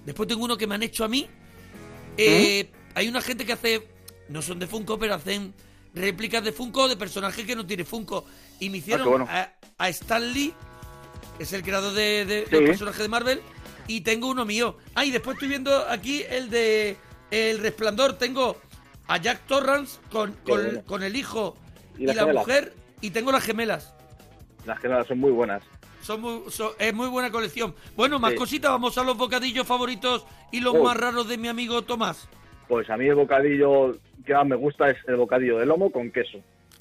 después 0.06 0.28
tengo 0.28 0.44
uno 0.44 0.58
que 0.58 0.68
me 0.68 0.76
han 0.76 0.84
hecho 0.84 1.04
a 1.06 1.08
mí 1.08 1.28
Eh, 2.18 2.70
hay 2.96 3.08
una 3.08 3.22
gente 3.22 3.46
que 3.46 3.54
hace 3.54 3.88
no 4.30 4.42
son 4.42 4.60
de 4.60 4.68
Funko 4.68 4.98
pero 5.00 5.16
hacen 5.16 5.54
réplicas 5.94 6.44
de 6.44 6.52
Funko 6.52 6.88
de 6.90 6.98
personajes 6.98 7.46
que 7.46 7.56
no 7.56 7.66
tiene 7.66 7.86
Funko 7.86 8.26
y 8.60 8.70
me 8.70 8.78
hicieron 8.78 9.08
bueno. 9.10 9.28
a, 9.30 9.54
a 9.78 9.90
Stan 9.90 10.34
Lee 10.34 10.54
que 11.38 11.44
es 11.44 11.54
el 11.54 11.64
creador 11.64 11.94
de, 11.94 12.26
de, 12.26 12.46
Sí. 12.46 12.52
del 12.52 12.66
personaje 12.66 13.02
de 13.04 13.08
Marvel 13.10 13.42
y 13.88 14.02
tengo 14.02 14.28
uno 14.30 14.46
mío 14.46 14.78
ah 14.96 15.06
y 15.06 15.12
después 15.12 15.36
estoy 15.36 15.50
viendo 15.50 15.88
aquí 15.90 16.24
el 16.30 16.50
de 16.50 16.98
el 17.32 17.60
resplandor 17.60 18.18
tengo 18.18 18.58
a 19.08 19.18
Jack 19.18 19.46
Torrance 19.48 20.00
con, 20.12 20.34
con, 20.86 21.04
el 21.04 21.16
hijo 21.16 21.56
Y 21.98 22.06
la 22.06 22.14
gemelas. 22.14 22.36
mujer 22.36 22.74
y 23.02 23.10
tengo 23.12 23.32
las 23.32 23.44
gemelas 23.44 23.94
Las 24.66 24.80
gemelas 24.80 25.08
son 25.08 25.20
muy 25.20 25.32
buenas. 25.32 25.64
Son 26.02 26.22
muy- 26.22 26.42
son- 26.50 26.72
es 26.80 26.94
muy 26.94 27.08
buena 27.10 27.32
colección. 27.32 27.74
Bueno, 27.96 28.20
más 28.20 28.32
Sí. 28.32 28.38
cositas, 28.38 28.72
vamos 28.72 28.98
a 28.98 29.04
los 29.04 29.18
bocadillos 29.18 29.66
favoritos 29.68 30.26
y 30.52 30.60
los 30.60 30.76
más 30.82 30.98
raros 30.98 31.28
de 31.28 31.38
mi 31.38 31.48
amigo 31.48 31.82
Tomás. 31.84 32.28
Pues 32.68 32.90
a 32.90 32.98
mí 32.98 33.08
el 33.08 33.16
bocadillo 33.16 33.98
que 34.26 34.34
más 34.34 34.46
me 34.46 34.56
gusta 34.56 34.90
es 34.90 34.98
el 35.08 35.16
bocadillo 35.18 35.58
de 35.60 35.66
lomo 35.66 35.92
con 35.92 36.12
queso. 36.12 36.40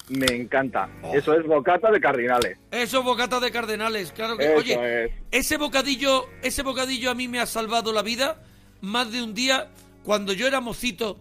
Me 0.09 0.25
encanta. 0.27 0.89
Oh. 1.03 1.13
Eso 1.15 1.33
es 1.33 1.45
bocata 1.45 1.89
de 1.91 2.01
cardinales. 2.01 2.57
Esos 2.71 3.03
bocatas 3.03 3.41
de 3.41 3.51
cardenales, 3.51 4.11
claro 4.11 4.37
que. 4.37 4.45
Eso 4.45 4.57
Oye, 4.57 5.05
es. 5.05 5.11
ese 5.31 5.57
bocadillo, 5.57 6.25
ese 6.41 6.63
bocadillo 6.63 7.11
a 7.11 7.15
mí 7.15 7.27
me 7.27 7.39
ha 7.39 7.45
salvado 7.45 7.93
la 7.93 8.01
vida 8.01 8.41
más 8.81 9.11
de 9.11 9.21
un 9.23 9.33
día, 9.33 9.69
cuando 10.03 10.33
yo 10.33 10.47
era 10.47 10.59
mocito, 10.59 11.17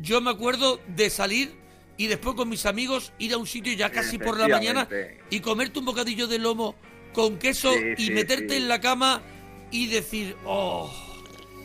yo 0.00 0.20
me 0.20 0.30
acuerdo 0.30 0.80
de 0.88 1.08
salir 1.08 1.54
y 1.96 2.08
después 2.08 2.34
con 2.34 2.48
mis 2.50 2.66
amigos 2.66 3.12
ir 3.18 3.32
a 3.32 3.38
un 3.38 3.46
sitio 3.46 3.72
ya 3.72 3.90
casi 3.90 4.18
por 4.18 4.38
la 4.38 4.48
mañana 4.48 4.86
y 5.30 5.40
comerte 5.40 5.78
un 5.78 5.86
bocadillo 5.86 6.26
de 6.26 6.38
lomo 6.38 6.74
con 7.16 7.38
queso 7.38 7.72
Sí, 7.72 7.94
y 7.96 8.06
sí, 8.08 8.12
meterte 8.12 8.50
sí. 8.50 8.56
en 8.62 8.68
la 8.68 8.78
cama 8.80 9.22
y 9.70 9.86
decir, 9.88 10.36
oh, 10.44 10.92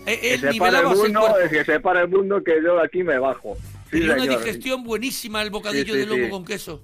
eh, 0.08 0.18
Que 0.20 0.34
eh, 0.34 0.38
se 0.40 0.54
para 0.56 0.80
el 0.80 0.88
el 0.88 0.96
mundo, 0.96 1.38
es 1.40 1.50
que 1.52 1.66
se 1.66 1.80
para 1.82 2.02
el 2.02 2.08
mundo 2.08 2.42
que 2.44 2.56
yo 2.64 2.76
de 2.78 2.84
aquí 2.86 3.04
me 3.04 3.20
bajo. 3.20 3.58
Tenía 3.92 4.14
una 4.14 4.26
digestión 4.26 4.84
buenísima 4.84 5.42
el 5.42 5.50
bocadillo 5.50 5.94
de 5.94 6.06
lomo 6.06 6.30
con 6.30 6.46
queso. 6.46 6.82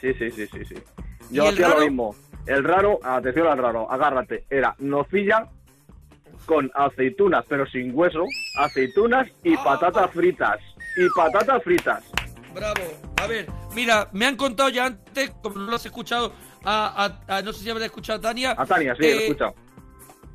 Sí, 0.00 0.12
sí, 0.18 0.30
sí, 0.32 0.46
sí, 0.52 0.64
sí. 0.68 0.74
¿Y 1.30 1.36
Yo 1.36 1.44
el 1.48 1.54
hacía 1.54 1.68
lo 1.68 1.80
mismo. 1.80 2.16
El 2.46 2.64
raro, 2.64 2.98
atención 3.04 3.46
al 3.46 3.58
raro, 3.58 3.88
agárrate, 3.90 4.44
era 4.50 4.74
nocilla 4.80 5.48
con 6.44 6.68
aceitunas, 6.74 7.44
pero 7.48 7.64
sin 7.68 7.96
hueso, 7.96 8.24
aceitunas 8.58 9.28
y 9.44 9.54
Ah. 9.54 9.62
patatas 9.64 10.10
fritas. 10.10 10.58
Y 10.96 11.08
patatas 11.16 11.62
fritas. 11.62 12.02
Bravo. 12.52 12.82
A 13.22 13.26
ver, 13.28 13.46
mira, 13.76 14.08
me 14.12 14.26
han 14.26 14.36
contado 14.36 14.68
ya 14.70 14.86
antes, 14.86 15.30
como 15.40 15.54
no 15.60 15.66
lo 15.70 15.76
has 15.76 15.86
escuchado, 15.86 16.32
a, 16.64 17.04
a- 17.26 17.36
a- 17.38 17.42
no 17.42 17.52
sé 17.52 17.64
si 17.64 17.70
habrás 17.70 17.86
escuchado 17.86 18.18
a 18.18 18.22
Tania. 18.22 18.54
A 18.56 18.66
Tania, 18.66 18.94
sí, 18.94 19.04
eh, 19.04 19.14
lo 19.14 19.20
he 19.20 19.24
escuchado. 19.26 19.54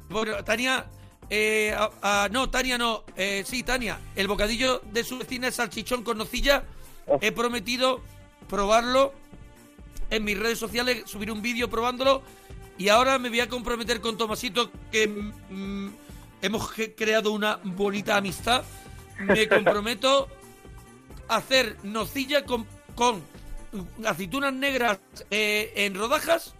Bueno, 0.10 0.44
Tania, 0.44 0.86
eh, 1.30 1.76
a- 2.02 2.30
no, 2.32 2.50
Tania 2.50 2.78
no, 2.78 3.04
eh, 3.16 3.44
sí, 3.46 3.64
Tania, 3.64 4.00
el 4.16 4.28
bocadillo 4.28 4.82
de 4.92 5.04
su 5.04 5.18
vecina 5.18 5.48
es 5.48 5.56
salchichón 5.56 6.04
con 6.04 6.18
nocilla. 6.18 6.64
Oh. 7.06 7.18
He 7.22 7.32
prometido 7.32 8.02
probarlo 8.50 9.14
en 10.10 10.24
mis 10.24 10.38
redes 10.40 10.60
sociales, 10.60 11.04
subir 11.06 11.32
un 11.32 11.42
vídeo 11.42 11.70
probándolo. 11.70 12.22
Y 12.78 12.90
ahora 12.90 13.18
me 13.18 13.30
voy 13.30 13.40
a 13.40 13.50
comprometer 13.50 14.02
con 14.02 14.18
Tomasito, 14.18 14.72
que 14.92 15.08
mm, 15.08 15.90
hemos 16.42 16.70
ge- 16.72 16.94
creado 16.96 17.32
una 17.32 17.60
bonita 17.64 18.16
amistad. 18.18 18.64
Me 19.20 19.48
comprometo 19.50 20.28
a 21.28 21.38
hacer 21.38 21.76
nocilla 21.84 22.46
con, 22.46 22.66
con 22.96 23.22
aceitunas 24.06 24.54
negras 24.54 25.00
eh, 25.32 25.72
en 25.76 25.96
rodajas. 25.96 26.56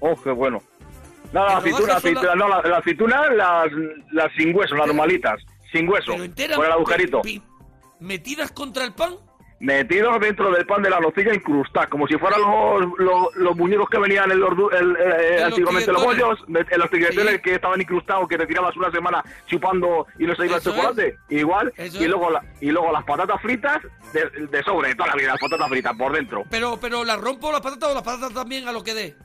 Oh, 0.00 0.14
qué 0.22 0.30
bueno. 0.30 0.62
No, 1.32 1.44
aceitunas, 1.44 1.80
rodajas 1.80 2.02
son 2.02 2.12
aceitunas, 2.12 2.36
no, 2.36 2.48
las, 2.48 2.64
las 2.64 2.78
aceitunas, 2.78 3.34
las, 3.34 3.66
las 4.12 4.32
sin 4.36 4.54
hueso, 4.56 4.74
las 4.76 4.86
normalitas. 4.86 5.40
Sin 5.72 5.88
hueso. 5.88 6.12
Pero 6.12 6.24
enteras, 6.24 6.56
Con 6.56 6.66
el 6.66 6.72
agujerito. 6.72 7.22
metidas 8.00 8.52
contra 8.52 8.84
el 8.84 8.92
pan. 8.94 9.16
Metidos 9.58 10.20
dentro 10.20 10.50
del 10.50 10.66
pan 10.66 10.82
de 10.82 10.90
la 10.90 11.00
nocilla 11.00 11.34
incrustadas, 11.34 11.88
como 11.88 12.06
si 12.06 12.18
fueran 12.18 12.42
los, 12.42 12.98
los, 12.98 13.34
los 13.36 13.56
muñecos 13.56 13.88
que 13.88 13.98
venían 13.98 14.30
en 14.30 14.38
los, 14.38 14.54
du- 14.54 14.68
el, 14.68 14.94
eh, 15.00 15.42
antiguamente 15.44 15.90
los 15.92 16.04
bollos, 16.04 16.38
en 16.48 16.78
los 16.78 16.90
tiguetones 16.90 17.34
Sí. 17.36 17.40
que 17.40 17.54
estaban 17.54 17.80
incrustados, 17.80 18.28
que 18.28 18.36
te 18.36 18.46
tirabas 18.46 18.76
una 18.76 18.90
semana 18.90 19.24
chupando 19.46 20.06
y 20.18 20.24
no 20.26 20.34
se 20.36 20.44
iba 20.46 20.56
el 20.56 20.62
chocolate. 20.62 21.18
Igual, 21.30 21.72
Eso 21.76 22.02
y 22.02 22.06
luego, 22.06 22.28
la- 22.30 22.42
y 22.60 22.70
luego 22.70 22.92
las 22.92 23.04
patatas 23.04 23.40
fritas 23.40 23.78
de, 24.12 24.46
de 24.46 24.62
sobre, 24.62 24.94
toda 24.94 25.08
la 25.08 25.14
vida, 25.14 25.28
las 25.32 25.40
patatas 25.40 25.68
fritas 25.70 25.96
por 25.96 26.12
dentro. 26.12 26.44
Pero, 26.50 26.78
pero 26.78 27.02
la 27.04 27.16
rompo 27.16 27.50
las 27.50 27.62
patatas 27.62 27.90
o 27.90 27.94
las 27.94 28.02
patatas 28.02 28.34
también 28.34 28.68
a 28.68 28.72
lo 28.72 28.84
que 28.84 28.92
dé. 28.92 29.16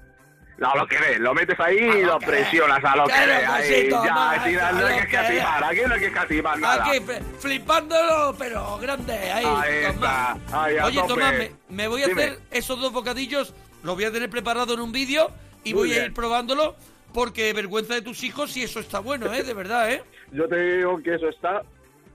A 0.64 0.78
lo 0.78 0.86
que 0.88 1.00
ve, 1.00 1.18
lo 1.20 1.34
metes 1.34 1.60
ahí 1.60 1.80
A 1.80 1.98
y 2.00 2.04
lo 2.04 2.20
presionas 2.20 2.84
a 2.84 2.96
lo 2.96 3.06
que 3.08 3.14
Claro, 3.14 3.32
ve. 3.32 3.46
Ahí, 3.46 3.70
cosito, 3.90 4.04
ya, 4.06 4.72
no, 4.72 4.80
no 4.80 4.86
hay 4.88 4.94
que 4.96 5.02
escatimar, 5.08 5.64
aquí 5.64 5.80
no 5.88 5.94
hay 5.96 6.00
que 6.00 6.06
escatimar 6.08 6.60
nada. 6.60 6.86
Aquí 6.86 7.00
flipándolo, 7.40 8.36
pero 8.38 8.78
grande. 8.78 9.14
Ahí, 9.14 9.46
Ahí 9.46 9.94
Tomás. 9.94 10.38
está, 10.38 10.64
ahí 10.64 10.78
a 10.78 10.86
Oye, 10.86 10.96
tope. 11.02 11.08
Tomás, 11.14 11.34
me, 11.34 11.52
me 11.70 11.88
voy 11.88 12.04
a 12.04 12.08
Dime. 12.08 12.24
hacer 12.24 12.40
esos 12.52 12.80
dos 12.80 12.94
bocadillos. 12.94 13.54
Los 13.84 13.96
voy 13.96 14.04
a 14.06 14.12
tener 14.12 14.30
preparado 14.30 14.74
en 14.76 14.82
un 14.82 14.92
vídeo 14.92 15.32
y 15.64 15.74
Muy 15.74 15.90
voy 15.90 15.98
a 15.98 16.06
ir 16.06 16.14
probándolo. 16.14 16.76
Porque 17.14 17.52
vergüenza 17.52 17.96
de 17.96 18.02
tus 18.04 18.24
hijos 18.24 18.52
si 18.54 18.64
eso 18.64 18.80
está 18.80 19.00
bueno, 19.00 19.34
¿eh? 19.34 19.44
De 19.44 19.54
verdad, 19.54 19.92
¿eh? 19.92 20.02
Yo 20.32 20.48
te 20.48 20.78
digo 20.78 21.02
que 21.04 21.16
eso 21.16 21.28
está 21.28 21.62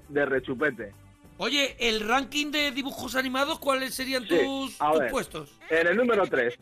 de 0.09 0.25
rechupete. 0.25 0.95
Oye, 1.37 1.77
el 1.79 2.09
ranking 2.09 2.51
de 2.51 2.71
dibujos 2.71 3.15
animados, 3.15 3.59
¿cuáles 3.59 3.95
serían 3.95 4.23
Sí, 4.23 4.39
tus, 4.39 4.81
a 4.81 4.93
tus 4.93 5.01
ver. 5.01 5.11
puestos? 5.11 5.59
En 5.69 5.87
el 5.89 5.97
número 5.97 6.27
3, 6.27 6.55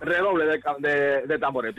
redoble 0.00 0.44
de, 0.46 0.60
de, 0.78 1.26
de 1.26 1.38
tambores. 1.38 1.74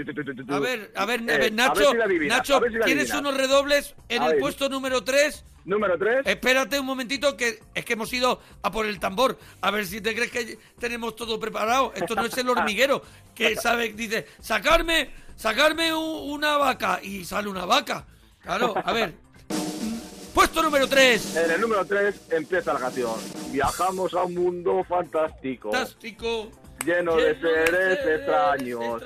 A 0.49 0.59
ver, 0.59 0.91
a 0.95 1.05
ver, 1.05 1.19
a 1.21 1.33
Eh, 1.35 1.37
ver, 1.37 1.53
Nacho, 1.53 1.91
si 1.91 2.27
Nacho, 2.27 2.55
a 2.55 2.59
ver 2.59 2.71
si 2.71 2.77
la 2.77 2.85
tienes 2.85 3.13
unos 3.13 3.35
redobles 3.35 3.95
en 4.09 4.23
el 4.23 4.37
puesto 4.37 4.69
número 4.69 5.03
3. 5.03 5.45
Número 5.65 5.97
3, 5.99 6.21
Espérate 6.25 6.79
un 6.79 6.85
momentito, 6.85 7.35
que 7.37 7.59
es 7.75 7.85
que 7.85 7.93
hemos 7.93 8.11
ido 8.13 8.39
a 8.63 8.71
por 8.71 8.85
el 8.85 8.99
tambor. 8.99 9.37
A 9.61 9.69
ver 9.71 9.85
si 9.85 10.01
te 10.01 10.15
crees 10.15 10.31
que 10.31 10.57
tenemos 10.79 11.15
todo 11.15 11.39
preparado. 11.39 11.91
Esto 11.95 12.15
no 12.15 12.25
es 12.25 12.35
el 12.37 12.49
hormiguero, 12.49 13.03
que 13.35 13.55
sabe, 13.57 13.89
dice, 13.93 14.25
sacarme, 14.39 15.11
sacarme 15.35 15.93
u- 15.93 15.99
una 16.33 16.57
vaca. 16.57 16.99
Y 17.03 17.23
sale 17.25 17.49
una 17.49 17.65
vaca. 17.65 18.05
Claro, 18.41 18.73
a 18.83 18.93
ver. 18.93 19.13
Puesto 20.33 20.63
número 20.63 20.87
3. 20.87 21.35
en 21.35 21.51
el 21.51 21.61
número 21.61 21.85
3 21.85 22.15
empieza 22.31 22.73
la 22.73 22.79
canción. 22.79 23.11
Viajamos 23.51 24.13
a 24.13 24.23
un 24.23 24.33
mundo 24.35 24.83
fantástico, 24.87 25.71
Fantástico. 25.71 26.49
Lleno 26.85 27.15
de 27.15 27.39
seres 27.39 27.99
extraños. 28.05 29.03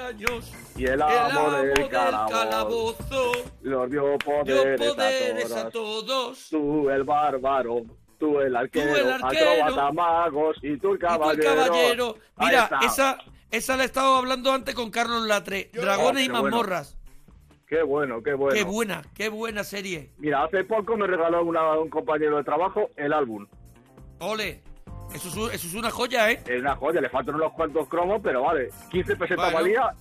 Y 0.75 0.85
el 0.85 1.01
amo 1.01 1.51
del 1.51 1.89
calabozo 1.89 3.31
los 3.61 3.89
dio 3.91 4.17
poderes, 4.17 5.51
a 5.51 5.69
todos. 5.69 6.47
Tú 6.49 6.89
el 6.89 7.03
bárbaro, 7.03 7.83
tú 8.19 8.39
el 8.39 8.55
arquero, 8.55 8.95
el 8.95 9.11
arquero, 9.11 9.49
acróbata 9.63 9.91
magos 9.91 10.57
y 10.61 10.77
tú 10.77 10.93
el 10.93 10.99
tú 10.99 11.05
caballero. 11.07 11.49
el 11.51 11.57
caballero. 11.69 12.15
Ahí 12.37 12.47
Mira, 12.47 12.69
esa, 12.83 13.17
esa 13.51 13.77
la 13.77 13.83
he 13.83 13.85
estado 13.85 14.15
hablando 14.15 14.51
antes 14.51 14.73
con 14.75 14.89
Carlos 14.89 15.27
Latre. 15.27 15.69
Dragones 15.73 16.23
Oh, 16.23 16.25
y 16.25 16.29
bueno. 16.29 16.43
mazmorras. 16.43 16.97
Qué 17.67 17.81
bueno, 17.81 18.21
qué 18.21 18.33
bueno. 18.33 18.55
Qué 18.55 18.63
buena, 18.63 19.01
qué 19.15 19.29
buena 19.29 19.63
serie. 19.63 20.11
Mira, 20.17 20.43
hace 20.43 20.63
poco 20.63 20.95
me 20.97 21.07
regaló 21.07 21.43
una- 21.43 21.79
un 21.79 21.89
compañero 21.89 22.37
de 22.37 22.43
trabajo 22.43 22.89
el 22.97 23.13
álbum. 23.13 23.47
Ole. 24.19 24.61
Eso 25.13 25.27
es, 25.29 25.35
un- 25.35 25.51
eso 25.51 25.67
es 25.67 25.73
una 25.75 25.91
joya, 25.91 26.31
¿eh? 26.31 26.41
Es 26.47 26.59
una 26.61 26.75
joya, 26.75 27.01
le 27.01 27.09
faltan 27.09 27.35
unos 27.35 27.51
cuantos 27.53 27.87
cromos, 27.87 28.19
pero 28.23 28.43
vale. 28.43 28.69
15 28.91 29.15
pesetas 29.15 29.51
Bueno. 29.51 29.57
valía. 29.59 29.93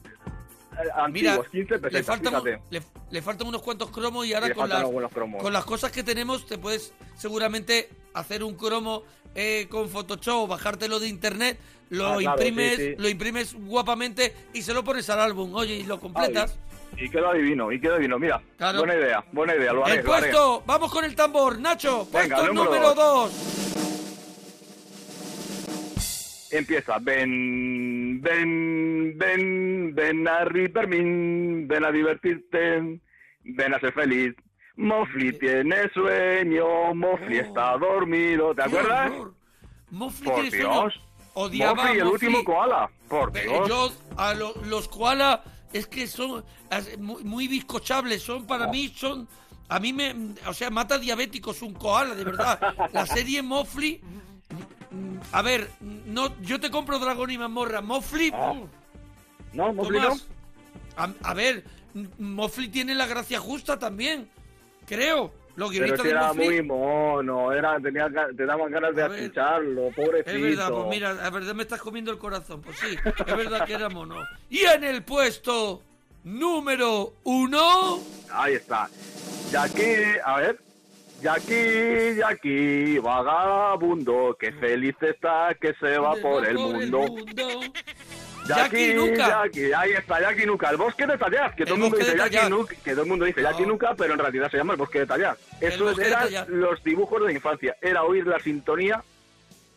eh, 0.72 0.88
Mira, 1.11 1.32
antiguos, 1.34 1.48
15 1.50 1.74
le 1.74 1.80
pesetas, 1.80 2.07
faltan, 2.07 2.32
fíjate. 2.42 2.62
le, 2.70 2.82
le 3.11 3.22
faltan 3.22 3.46
unos 3.48 3.61
cuantos 3.62 3.90
cromos 3.90 4.24
y 4.26 4.32
ahora 4.32 4.48
Le 4.48 4.55
con 4.55 4.68
faltan 4.70 5.03
las, 5.03 5.12
con 5.42 5.53
las 5.53 5.64
cosas 5.66 5.92
que 5.92 6.03
tenemos 6.03 6.46
te 6.46 6.57
puedes 6.57 6.94
seguramente 7.14 7.90
hacer 8.14 8.42
un 8.42 8.55
cromo 8.57 9.03
eh, 9.34 9.66
con 9.70 9.88
Photoshop 9.90 10.44
o 10.44 10.46
bajártelo 10.46 10.98
de 10.98 11.09
internet, 11.09 11.59
lo 11.90 12.07
Ah, 12.07 12.16
claro, 12.16 12.20
imprimes, 12.42 12.76
sí, 12.76 12.86
sí. 12.88 12.94
lo 12.96 13.09
imprimes 13.09 13.55
guapamente 13.55 14.34
y 14.55 14.62
se 14.62 14.72
lo 14.72 14.82
pones 14.82 15.09
al 15.11 15.20
álbum, 15.20 15.55
oye, 15.55 15.74
y 15.74 15.82
lo 15.84 16.00
completas. 16.00 16.59
Y 16.96 17.09
queda 17.11 17.32
divino, 17.34 17.70
y 17.72 17.78
queda 17.80 17.96
divino. 17.96 18.18
Mira, 18.18 18.40
Claro. 18.57 18.78
buena 18.78 18.94
idea, 18.94 19.22
buena 19.32 19.55
idea, 19.57 19.72
lo 19.74 19.84
haré, 19.84 19.96
El 20.00 20.05
lo 20.07 20.14
haré. 20.14 20.28
puesto, 20.30 20.62
vamos 20.66 20.90
con 20.90 21.05
el 21.05 21.14
tambor, 21.14 21.59
Nacho, 21.59 22.07
Venga, 22.12 22.36
puesto 22.36 22.46
número 22.55 22.64
número 22.64 22.94
dos. 22.94 23.32
2. 23.32 23.91
Empieza, 26.53 26.98
ven, 27.00 28.20
ven, 28.20 29.14
ven, 29.16 29.94
ven 29.94 30.28
a 30.28 30.44
Ripermin, 30.44 31.66
ven 31.66 31.84
a 31.84 31.90
divertirte, 31.90 33.00
ven 33.44 33.74
a 33.74 33.80
ser 33.80 33.92
feliz. 33.94 34.34
Mofli 34.76 35.32
tiene 35.38 35.88
sueño, 35.94 36.94
Mofli 36.94 37.38
Oh. 37.38 37.42
está 37.42 37.76
dormido, 37.78 38.55
¿te 38.55 38.62
acuerdas? 38.62 39.12
Mofli 39.90 40.24
Por 40.26 40.34
tiene 40.34 40.50
sueño. 40.50 40.80
Dios. 40.82 41.00
Odiaba 41.34 41.74
Mofli, 41.84 41.88
a 41.88 42.03
el 42.03 42.05
Mofli. 42.11 42.26
último 42.28 42.44
koala, 42.44 42.90
por 43.09 43.32
Pero 43.32 43.64
Dios. 43.64 43.68
yo 43.68 43.92
a 44.18 44.34
lo- 44.34 44.55
los 44.66 44.88
koala 44.88 45.42
es 45.72 45.86
que 45.86 46.07
son 46.07 46.44
muy, 46.98 47.24
muy 47.24 47.48
bizcochables, 47.48 48.22
son 48.22 48.46
para 48.46 48.66
mí 48.66 48.88
son 48.94 49.26
a 49.68 49.80
mí 49.80 49.94
me 49.94 50.14
o 50.46 50.53
sea, 50.53 50.68
mata 50.68 50.98
diabéticos 50.98 51.62
un 51.62 51.72
koala, 51.72 52.14
de 52.14 52.24
verdad. 52.24 52.61
La 52.92 53.07
serie 53.07 53.40
Mofli 53.42 54.03
a 55.32 55.43
ver, 55.43 55.68
no 55.80 56.38
yo 56.40 56.61
te 56.61 56.70
compro 56.70 56.99
Dragón 56.99 57.30
y 57.30 57.38
Mazmorra, 57.38 57.80
Mofli 57.80 58.30
Ah, 58.34 58.55
No, 59.53 59.72
Mofli 59.72 60.01
no. 60.01 60.16
A, 60.97 61.11
a 61.22 61.34
ver, 61.34 61.64
Mofli 62.18 62.68
tiene 62.68 62.95
la 62.95 63.07
gracia 63.07 63.38
justa 63.40 63.78
también, 63.78 64.28
creo. 64.86 65.32
Los 65.55 65.70
Pero 65.70 65.84
guionistas 65.84 66.01
si 66.01 66.09
de 66.09 66.11
era 66.11 66.28
Mofli 66.28 66.45
muy 66.47 66.62
mono, 66.62 67.53
era, 67.53 67.78
tenía, 67.78 68.09
te 68.36 68.47
daban 68.47 68.70
ganas 68.72 68.97
de 68.97 69.07
escucharlo, 69.07 69.90
pobrecito. 69.95 70.30
Es 70.30 70.40
verdad, 70.43 70.70
pues 70.70 70.86
mira, 70.88 71.12
la 71.12 71.28
verdad 71.30 71.55
me 71.55 71.62
estás 71.62 71.80
comiendo 71.80 72.11
el 72.11 72.18
corazón. 72.18 72.62
Pues 72.62 72.78
sí, 72.78 72.97
es 73.05 73.36
verdad 73.36 73.66
que 73.66 73.74
era 73.74 73.88
mono. 73.90 74.16
Y 74.49 74.61
en 74.61 74.84
el 74.84 75.03
puesto 75.03 75.82
número 76.24 77.12
uno. 77.24 77.99
Ahí 78.30 78.55
está. 78.55 78.88
Jackie, 79.51 80.18
a 80.24 80.36
ver. 80.38 80.59
Jackie, 81.23 82.16
Jackie, 82.16 82.99
vagabundo, 82.99 84.37
que 84.39 84.51
feliz 84.53 84.97
está 85.01 85.55
que 85.61 85.73
se 85.75 85.97
va 85.97 86.16
por 86.16 86.45
el 86.45 86.57
mundo. 86.57 87.07
Jackie 88.49 88.93
Nuka. 88.93 89.29
Jackie, 89.29 89.73
ahí 89.73 89.93
está, 89.93 90.20
Jackie 90.20 90.47
Nuka, 90.47 90.70
el 90.70 90.77
bosque 90.79 91.07
de 91.07 91.16
Tallar, 91.16 91.55
que 91.55 91.64
todo 91.64 91.77
el 91.77 91.81
mundo 91.81 91.97
bosque 91.97 92.11
dice 92.11 92.16
de 92.16 92.25
Jackie 92.25 92.37
Tallar. 92.37 92.51
Nuka, 92.51 92.75
que 92.75 92.91
todo 92.91 93.03
el 93.03 93.09
mundo 93.09 93.25
dice 93.25 93.43
Jackie. 93.43 93.66
Nuka, 93.66 93.95
pero 93.95 94.14
en 94.14 94.18
realidad 94.18 94.51
se 94.51 94.57
llama 94.57 94.73
el 94.73 94.79
bosque 94.79 94.99
de 94.99 95.07
Tallar. 95.07 95.37
Eso 95.61 95.85
bosque 95.85 96.03
de 96.03 96.09
eran 96.09 96.23
Tallar. 96.25 96.49
los 96.49 96.83
dibujos 96.83 97.25
de 97.25 97.33
infancia, 97.33 97.77
era 97.81 98.03
oír 98.03 98.27
la 98.27 98.41
sintonía 98.41 99.05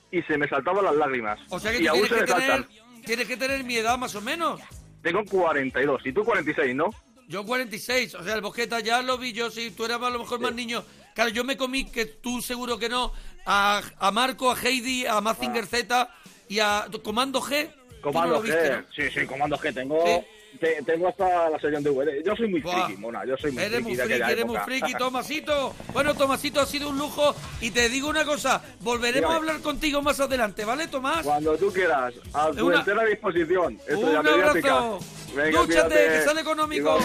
y 0.10 0.24
se 0.24 0.39
me 0.39 0.48
saltaban 0.48 0.84
las 0.84 0.96
lágrimas. 0.96 1.39
O 1.50 1.60
sea 1.60 1.72
que 1.72 1.82
y 1.82 1.84
tú 1.84 1.89
aún 1.91 2.08
tienes 2.08 2.20
se 2.20 2.26
que, 2.26 2.34
me 2.34 2.48
saltan. 2.48 2.68
tienes 3.06 3.28
que 3.28 3.38
tener 3.38 3.64
mi 3.64 3.78
edad 3.78 4.00
más 4.00 4.16
o 4.16 4.22
menos. 4.22 4.62
Tengo 5.04 5.24
42 5.24 6.02
y 6.08 6.12
tú 6.12 6.24
46, 6.24 6.76
¿no? 6.76 6.89
Yo 7.28 7.46
46, 7.46 8.16
o 8.16 8.24
sea, 8.24 8.34
el 8.34 8.41
Bosqueta 8.41 8.80
ya 8.80 9.04
lo 9.04 9.18
vi 9.20 9.32
yo, 9.34 9.52
sí, 9.52 9.72
tú 9.72 9.86
eras 9.86 10.02
a 10.02 10.10
lo 10.10 10.20
mejor 10.20 10.39
más 10.39 10.54
niño. 10.54 10.84
Claro, 11.16 11.30
yo 11.32 11.43
me 11.45 11.55
comí, 11.55 11.86
que 11.86 12.05
tú 12.05 12.41
seguro 12.41 12.78
que 12.78 12.89
no, 12.89 13.11
a, 13.45 13.82
a 13.99 14.11
Marco, 14.11 14.51
a 14.51 14.55
Heidi, 14.61 15.05
a 15.05 15.22
Mazinger 15.22 15.66
Z 15.66 16.09
y 16.49 16.59
a 16.59 16.86
Comando 17.03 17.41
G. 17.41 17.70
No 17.70 18.01
Comando 18.01 18.41
viste, 18.41 18.72
G. 18.72 18.78
¿no? 18.82 18.86
Sí, 18.93 19.20
sí, 19.22 19.26
Comando 19.26 19.57
G. 19.57 19.74
Tengo, 19.74 20.03
Sí. 20.05 20.57
te- 20.59 20.82
tengo 20.86 21.07
hasta 21.07 21.49
la 21.49 21.57
sesión 21.57 21.82
de 21.84 21.89
DVD. 21.89 22.22
Yo 22.24 22.36
soy 22.36 22.49
muy 22.49 22.59
Buah. 22.59 22.86
friki, 22.86 22.99
mona. 23.01 23.26
Yo 23.26 23.38
soy 23.38 23.53
muy 23.53 23.63
Eres 23.63 23.82
friki 23.82 23.95
friki, 23.95 24.22
eres 24.30 24.45
muy 24.45 24.57
friki, 24.57 24.93
Tomasito. 24.99 25.74
Bueno, 25.93 26.13
Tomasito, 26.16 26.59
ha 26.59 26.66
sido 26.66 26.89
un 26.89 26.97
lujo. 26.97 27.34
Y 27.61 27.72
te 27.72 27.88
digo 27.88 28.09
una 28.09 28.26
cosa, 28.26 28.61
volveremos 28.82 29.30
Dígame. 29.30 29.34
a 29.34 29.38
hablar 29.38 29.61
contigo 29.61 30.01
más 30.01 30.20
adelante, 30.20 30.66
¿vale, 30.66 30.88
Tomás? 30.89 31.24
Cuando 31.26 31.55
tú 31.57 31.72
quieras, 31.72 32.13
a 32.34 32.51
tu 32.51 32.68
Una- 32.68 32.80
entera 32.80 33.05
disposición. 33.05 33.80
Esto 33.88 33.99
Un 33.99 34.16
abrazo. 34.18 34.99
Venga, 35.34 35.61
Dúchate, 35.61 35.95
que 35.95 36.22
sale 36.26 36.41
económico. 36.41 36.99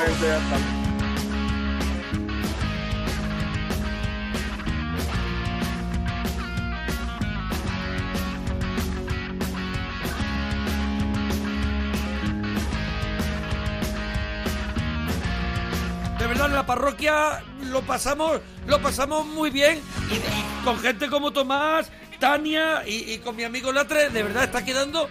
Parroquia 16.70 17.42
lo 17.72 17.82
pasamos, 17.82 18.40
lo 18.68 18.80
pasamos 18.80 19.26
muy 19.26 19.50
bien. 19.50 19.80
Y, 20.08 20.64
con 20.64 20.78
gente 20.78 21.10
como 21.10 21.32
Tomás, 21.32 21.90
Tania 22.20 22.84
y, 22.86 23.18
con 23.18 23.34
mi 23.34 23.42
amigo 23.42 23.72
Latre, 23.72 24.08
de 24.10 24.22
verdad 24.22 24.44
está 24.44 24.64
quedando. 24.64 25.08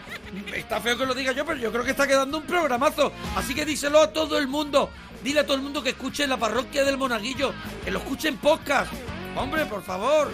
Está 0.56 0.80
feo 0.80 0.98
que 0.98 1.06
lo 1.06 1.14
diga 1.14 1.34
yo, 1.34 1.46
pero 1.46 1.60
yo 1.60 1.70
creo 1.70 1.84
que 1.84 1.92
está 1.92 2.08
quedando 2.08 2.38
un 2.38 2.46
programazo. 2.46 3.12
Así 3.36 3.54
que 3.54 3.66
díselo 3.66 4.00
a 4.02 4.14
todo 4.14 4.38
el 4.38 4.48
mundo. 4.48 4.90
Dile 5.22 5.42
a 5.42 5.46
todo 5.46 5.58
el 5.58 5.62
mundo 5.62 5.84
que 5.84 5.90
escuche 5.90 6.26
la 6.28 6.38
parroquia 6.38 6.86
del 6.86 6.98
Monaguillo, 6.98 7.54
que 7.84 7.92
lo 7.92 8.00
escuche 8.00 8.30
en 8.30 8.38
podcast. 8.38 8.94
Hombre, 9.36 9.66
por 9.66 9.84
favor. 9.84 10.32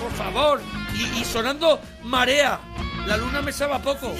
Por 0.00 0.12
favor. 0.12 0.62
Y, 0.96 1.20
y 1.20 1.24
sonando 1.26 1.82
marea. 2.02 2.60
La 3.06 3.18
luna 3.18 3.42
me 3.42 3.52
sabe 3.52 3.78
poco. 3.80 4.14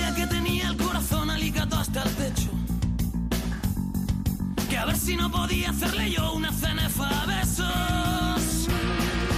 Que 4.78 4.82
a 4.82 4.86
ver 4.86 4.96
si 4.96 5.16
no 5.16 5.28
podía 5.28 5.70
hacerle 5.70 6.08
yo 6.08 6.34
una 6.34 6.52
cenefa 6.52 7.08
a 7.08 7.26
besos. 7.26 8.68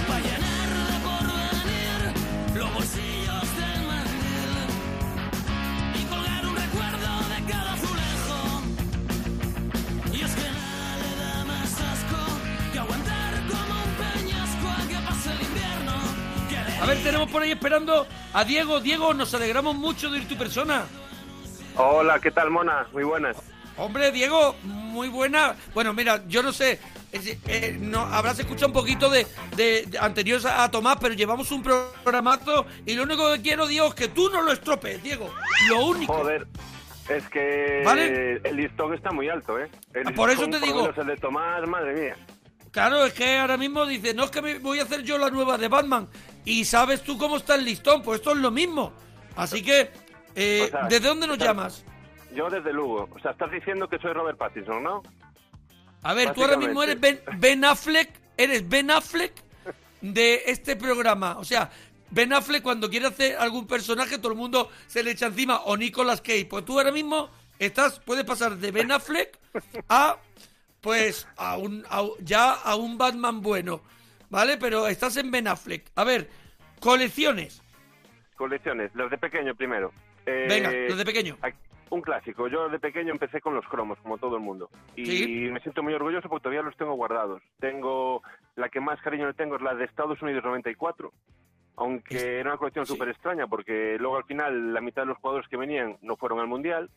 Pa' 0.07 0.19
llenar 0.19 0.69
de 0.91 0.97
porvenir 1.01 1.99
los 2.59 2.71
bolsillos 2.71 3.55
del 3.57 3.81
mandil. 3.87 4.53
Y 5.99 6.03
colgar 6.03 6.45
un 6.45 6.55
recuerdo 6.55 7.11
de 7.33 7.51
cada 7.51 7.73
azulejo. 7.73 8.61
Y 10.13 10.21
es 10.21 10.31
que 10.35 10.43
nada 10.43 10.97
le 11.01 11.15
da 11.15 11.45
más 11.45 11.73
asco 11.73 12.21
que 12.71 12.77
aguantar 12.77 13.33
como 13.47 13.73
un 13.83 13.93
peñasco 13.97 14.67
a 14.69 14.87
que 14.87 14.97
pase 15.07 15.29
el 15.31 15.41
invierno. 15.41 15.93
Que 16.49 16.83
A 16.83 16.85
ver, 16.85 17.01
tenemos 17.01 17.31
por 17.31 17.41
ahí 17.41 17.51
esperando 17.51 18.05
a 18.31 18.43
Diego. 18.43 18.79
Diego, 18.79 19.15
nos 19.15 19.33
alegramos 19.33 19.75
mucho 19.75 20.11
de 20.11 20.19
ir 20.19 20.27
tu 20.27 20.37
persona. 20.37 20.85
Hola, 21.77 22.19
¿qué 22.19 22.29
tal, 22.29 22.51
Mona? 22.51 22.85
Muy 22.93 23.03
buenas. 23.05 23.50
Hombre, 23.81 24.11
Diego, 24.11 24.55
muy 24.63 25.07
buena. 25.09 25.55
Bueno, 25.73 25.91
mira, 25.93 26.21
yo 26.27 26.43
no 26.43 26.53
sé, 26.53 26.79
eh, 27.11 27.77
no, 27.79 28.01
habrás 28.01 28.37
escuchado 28.39 28.67
un 28.67 28.73
poquito 28.73 29.09
de, 29.09 29.25
de- 29.55 29.85
de 29.87 29.97
anteriores 29.97 30.45
a, 30.45 30.63
a 30.63 30.69
Tomás, 30.71 30.97
pero 31.01 31.15
llevamos 31.15 31.51
un 31.51 31.63
programazo 31.63 32.67
y 32.85 32.93
lo 32.93 33.03
único 33.03 33.31
que 33.33 33.41
quiero, 33.41 33.65
Diego, 33.67 33.87
es 33.87 33.95
que 33.95 34.07
tú 34.09 34.29
no 34.29 34.43
lo 34.43 34.51
estropees, 34.51 35.01
Diego. 35.01 35.33
Lo 35.69 35.85
único. 35.87 36.13
Joder, 36.13 36.47
es 37.09 37.27
que 37.29 37.81
¿Vale? 37.83 38.39
el 38.43 38.55
listón 38.55 38.93
está 38.93 39.11
muy 39.11 39.29
alto, 39.29 39.57
¿eh? 39.59 39.67
El 39.93 40.07
Ah, 40.09 40.11
por 40.15 40.29
eso 40.29 40.47
te 40.47 40.59
digo. 40.59 40.87
el 40.95 41.07
de 41.07 41.17
Tomás, 41.17 41.67
madre 41.67 41.93
mía. 41.93 42.15
Claro, 42.71 43.03
es 43.05 43.13
que 43.13 43.37
ahora 43.39 43.57
mismo 43.57 43.85
dice, 43.87 44.13
no 44.13 44.25
es 44.25 44.31
que 44.31 44.41
me 44.43 44.59
voy 44.59 44.79
a 44.79 44.83
hacer 44.83 45.01
yo 45.03 45.17
la 45.17 45.29
nueva 45.31 45.57
de 45.57 45.67
Batman. 45.67 46.07
Y 46.45 46.65
sabes 46.65 47.01
tú 47.01 47.17
cómo 47.17 47.37
está 47.37 47.55
el 47.55 47.65
listón, 47.65 48.03
pues 48.03 48.19
esto 48.19 48.31
es 48.31 48.37
lo 48.37 48.51
mismo. 48.51 48.93
Así 49.35 49.61
que, 49.63 49.89
eh, 50.35 50.65
O 50.67 50.69
sea, 50.69 50.87
¿desde 50.87 51.07
dónde 51.07 51.25
nos 51.27 51.37
o 51.37 51.39
sea, 51.39 51.47
llamas? 51.49 51.83
Yo 52.33 52.49
desde 52.49 52.71
Lugo. 52.73 53.09
O 53.13 53.19
sea, 53.19 53.31
estás 53.31 53.51
diciendo 53.51 53.87
que 53.89 53.97
soy 53.99 54.13
Robert 54.13 54.37
Pattinson, 54.37 54.83
¿no? 54.83 55.03
A 56.03 56.13
ver, 56.13 56.33
tú 56.33 56.41
ahora 56.43 56.57
mismo 56.57 56.81
eres 56.83 56.99
ben, 56.99 57.19
Ben 57.37 57.63
Affleck, 57.65 58.09
eres 58.37 58.67
Ben 58.67 58.89
Affleck 58.89 59.33
de 60.01 60.43
este 60.47 60.75
programa. 60.75 61.37
O 61.37 61.43
sea, 61.43 61.69
Ben 62.09 62.33
Affleck 62.33 62.63
cuando 62.63 62.89
quiere 62.89 63.07
hacer 63.07 63.35
algún 63.37 63.67
personaje, 63.67 64.17
todo 64.17 64.31
el 64.31 64.37
mundo 64.37 64.69
se 64.87 65.03
le 65.03 65.11
echa 65.11 65.27
encima. 65.27 65.61
O 65.65 65.77
Nicolas 65.77 66.21
Cage. 66.21 66.45
Pues 66.49 66.65
tú 66.65 66.79
ahora 66.79 66.91
mismo 66.91 67.29
estás, 67.59 67.99
puedes 67.99 68.23
pasar 68.25 68.55
de 68.57 68.71
Ben 68.71 68.91
Affleck 68.91 69.37
a, 69.89 70.17
pues, 70.81 71.27
a 71.37 71.57
un, 71.57 71.85
a 71.89 72.03
ya 72.19 72.53
a 72.53 72.75
un 72.75 72.97
Batman 72.97 73.41
bueno. 73.41 73.81
¿Vale? 74.29 74.57
Pero 74.57 74.87
estás 74.87 75.17
en 75.17 75.29
Ben 75.29 75.47
Affleck. 75.47 75.91
A 75.95 76.03
ver, 76.05 76.29
colecciones. 76.79 77.61
Colecciones, 78.37 78.89
las 78.95 79.11
de 79.11 79.17
pequeño 79.17 79.53
primero. 79.53 79.91
Eh, 80.25 80.45
Venga, 80.49 80.71
los 80.71 80.97
de 80.97 81.05
pequeño. 81.05 81.37
ac- 81.41 81.53
Un 81.91 82.01
clásico. 82.01 82.47
Yo 82.47 82.67
de 82.69 82.79
pequeño 82.79 83.11
empecé 83.11 83.39
con 83.41 83.53
los 83.53 83.67
cromos, 83.67 83.99
como 83.99 84.17
todo 84.17 84.37
el 84.37 84.41
mundo. 84.41 84.69
Y 84.95 85.05
Sí. 85.05 85.49
me 85.51 85.59
siento 85.59 85.83
muy 85.83 85.93
orgulloso 85.93 86.27
porque 86.29 86.43
todavía 86.43 86.63
los 86.63 86.75
tengo 86.77 86.93
guardados. 86.93 87.43
Tengo, 87.59 88.23
la 88.55 88.69
que 88.69 88.79
más 88.79 88.99
cariño 89.01 89.27
le 89.27 89.33
tengo 89.33 89.57
es 89.57 89.61
la 89.61 89.75
de 89.75 89.85
Estados 89.85 90.21
Unidos 90.21 90.43
94. 90.43 91.11
Aunque 91.77 92.39
era 92.39 92.49
una 92.51 92.57
colección 92.57 92.85
súper 92.85 93.09
extraña 93.09 93.45
porque 93.47 93.97
luego 93.99 94.17
al 94.17 94.23
final 94.25 94.73
la 94.73 94.81
mitad 94.81 95.03
de 95.03 95.07
los 95.07 95.17
jugadores 95.17 95.47
que 95.49 95.57
venían 95.57 95.97
no 96.01 96.15
fueron 96.15 96.39
al 96.39 96.47
Mundial. 96.47 96.89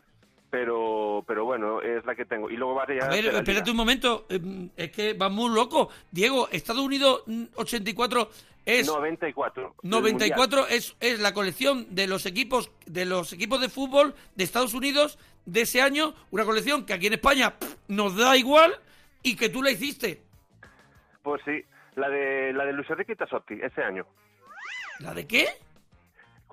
Pero, 0.54 1.24
pero 1.26 1.44
bueno, 1.44 1.82
es 1.82 2.04
la 2.04 2.14
que 2.14 2.24
tengo. 2.24 2.48
Y 2.48 2.56
luego 2.56 2.74
varias 2.74 3.04
A 3.04 3.08
ver, 3.08 3.26
espérate 3.26 3.72
un 3.72 3.76
momento. 3.76 4.24
eh, 4.28 4.68
Es 4.76 4.90
que 4.92 5.12
va 5.14 5.28
muy 5.28 5.52
loco. 5.52 5.88
Diego, 6.12 6.48
Estados 6.52 6.82
Unidos 6.82 7.24
mm, 7.26 7.44
84 7.56 8.30
es... 8.64 8.86
94. 8.86 9.74
del 9.82 9.90
94 9.90 10.68
es, 10.68 10.94
es 11.00 11.18
la 11.18 11.34
colección 11.34 11.92
de 11.92 12.06
los 12.06 12.24
equipos 12.24 12.70
de 12.86 13.04
los 13.04 13.32
equipos 13.32 13.60
de 13.60 13.68
fútbol 13.68 14.14
de 14.36 14.44
Estados 14.44 14.74
Unidos 14.74 15.18
de 15.44 15.62
ese 15.62 15.82
año, 15.82 16.14
una 16.30 16.44
colección 16.44 16.86
que 16.86 16.92
aquí 16.94 17.08
en 17.08 17.14
España 17.14 17.58
pff, 17.58 17.74
nos 17.88 18.16
da 18.16 18.36
igual 18.36 18.72
y 19.24 19.34
que 19.34 19.48
tú 19.48 19.60
la 19.60 19.72
hiciste. 19.72 20.22
Pues 21.24 21.42
sí, 21.44 21.64
la 21.96 22.08
de, 22.08 22.52
la 22.52 22.64
de 22.64 22.72
Luis 22.74 22.88
Enrique 22.90 23.16
Tassotti, 23.16 23.54
ese 23.60 23.82
año. 23.82 24.06
¿La 25.00 25.14
de 25.14 25.26
qué? 25.26 25.48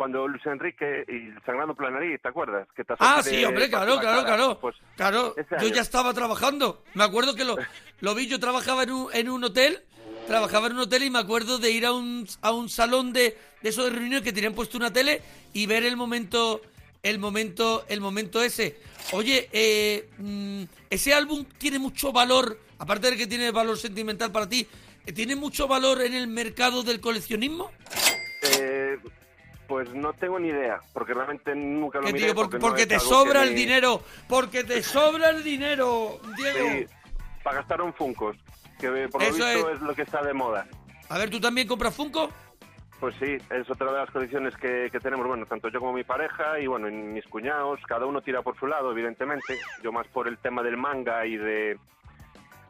Cuando 0.01 0.27
Luis 0.27 0.43
Enrique 0.47 1.05
y 1.07 1.29
Sangrando 1.45 1.75
Planarí, 1.75 2.17
¿te 2.17 2.27
acuerdas? 2.27 2.67
Que 2.75 2.83
Ah, 2.97 3.21
sí, 3.23 3.45
hombre, 3.45 3.69
claro, 3.69 3.97
la 3.97 4.01
claro, 4.01 4.23
claro. 4.23 4.59
Pues 4.59 4.75
Claro, 4.95 5.35
yo 5.61 5.67
ya 5.67 5.83
estaba 5.83 6.11
trabajando. 6.11 6.83
Me 6.95 7.03
acuerdo 7.03 7.35
que 7.35 7.43
lo, 7.45 7.55
lo 7.99 8.15
vi, 8.15 8.25
yo 8.25 8.39
trabajaba 8.39 8.81
en 8.81 8.89
un, 8.93 9.13
en 9.13 9.29
un 9.29 9.43
hotel, 9.43 9.83
trabajaba 10.25 10.65
en 10.65 10.73
un 10.73 10.79
hotel 10.79 11.03
y 11.03 11.11
me 11.11 11.19
acuerdo 11.19 11.59
de 11.59 11.69
ir 11.69 11.85
a 11.85 11.91
un, 11.91 12.27
a 12.41 12.51
un 12.51 12.67
salón 12.67 13.13
de, 13.13 13.37
de 13.61 13.69
esos 13.69 13.85
de 13.85 13.91
reuniones 13.91 14.23
que 14.23 14.33
tenían 14.33 14.55
puesto 14.55 14.75
una 14.75 14.91
tele 14.91 15.21
y 15.53 15.67
ver 15.67 15.83
el 15.83 15.95
momento, 15.95 16.63
el 17.03 17.19
momento, 17.19 17.85
el 17.87 18.01
momento 18.01 18.41
ese. 18.41 18.77
Oye, 19.11 19.49
eh, 19.51 20.09
mm, 20.17 20.63
ese 20.89 21.13
álbum 21.13 21.45
tiene 21.59 21.77
mucho 21.77 22.11
valor, 22.11 22.59
aparte 22.79 23.11
de 23.11 23.17
que 23.17 23.27
tiene 23.27 23.51
valor 23.51 23.77
sentimental 23.77 24.31
para 24.31 24.49
ti, 24.49 24.67
¿tiene 25.13 25.35
mucho 25.35 25.67
valor 25.67 26.01
en 26.01 26.15
el 26.15 26.25
mercado 26.25 26.81
del 26.81 26.99
coleccionismo? 26.99 27.69
Eh, 28.41 28.97
pues 29.71 29.93
no 29.93 30.11
tengo 30.11 30.37
ni 30.37 30.49
idea, 30.49 30.81
porque 30.93 31.13
realmente 31.13 31.55
nunca 31.55 31.99
lo 31.99 32.07
miré. 32.07 32.19
tío, 32.19 32.35
porque, 32.35 32.85
te 32.85 32.99
sobra 32.99 33.43
el 33.43 33.51
me- 33.51 33.55
dinero, 33.55 34.01
porque 34.27 34.65
te 34.65 34.83
sobra 34.83 35.29
el 35.29 35.43
dinero, 35.45 36.19
Diego. 36.35 36.59
Sí, 36.69 36.85
para 37.41 37.55
gastar 37.59 37.79
en 37.79 37.93
Funcos, 37.93 38.35
que 38.77 39.07
por 39.09 39.21
lo 39.23 39.29
visto 39.29 39.47
es. 39.47 39.75
es. 39.77 39.81
lo 39.81 39.95
que 39.95 40.01
está 40.01 40.21
de 40.23 40.33
moda. 40.33 40.67
A 41.07 41.17
ver, 41.17 41.29
¿tú 41.29 41.39
también 41.39 41.69
compras 41.69 41.95
Funko? 41.95 42.29
Pues 42.99 43.15
sí, 43.17 43.37
es 43.49 43.69
otra 43.69 43.91
de 43.93 43.97
las 43.99 44.11
colecciones 44.11 44.53
que, 44.57 44.89
que 44.91 44.99
tenemos, 44.99 45.25
bueno, 45.25 45.45
tanto 45.45 45.69
yo 45.69 45.79
como 45.79 45.93
mi 45.93 46.03
pareja 46.03 46.59
y 46.59 46.67
bueno, 46.67 46.87
mis 46.91 47.25
cuñados, 47.27 47.79
cada 47.87 48.05
uno 48.05 48.21
tira 48.21 48.41
por 48.41 48.59
su 48.59 48.67
lado, 48.67 48.91
evidentemente, 48.91 49.57
yo 49.81 49.93
más 49.93 50.05
por 50.09 50.27
el 50.27 50.37
tema 50.37 50.61
del 50.63 50.75
manga 50.75 51.25
y 51.25 51.37
de 51.37 51.79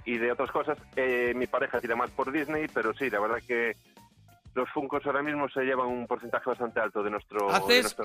y 0.06 0.18
de 0.20 0.32
otras 0.32 0.52
cosas, 0.52 0.78
Eh, 0.96 1.34
mi 1.36 1.48
pareja 1.48 1.80
tira 1.82 1.96
más 1.96 2.12
por 2.12 2.32
Disney, 2.32 2.68
pero 2.74 2.94
sí, 2.94 3.10
la 3.10 3.20
verdad 3.20 3.40
que 3.48 3.76
los 4.54 4.70
Funkos 4.70 5.06
ahora 5.06 5.22
mismo 5.24 5.48
se 5.50 5.62
llevan 5.62 5.88
un 5.88 6.08
porcentaje 6.08 6.50
bastante 6.50 6.80
alto 6.80 7.02
de 7.04 7.10
nuestro, 7.10 7.50
Haces, 7.52 7.96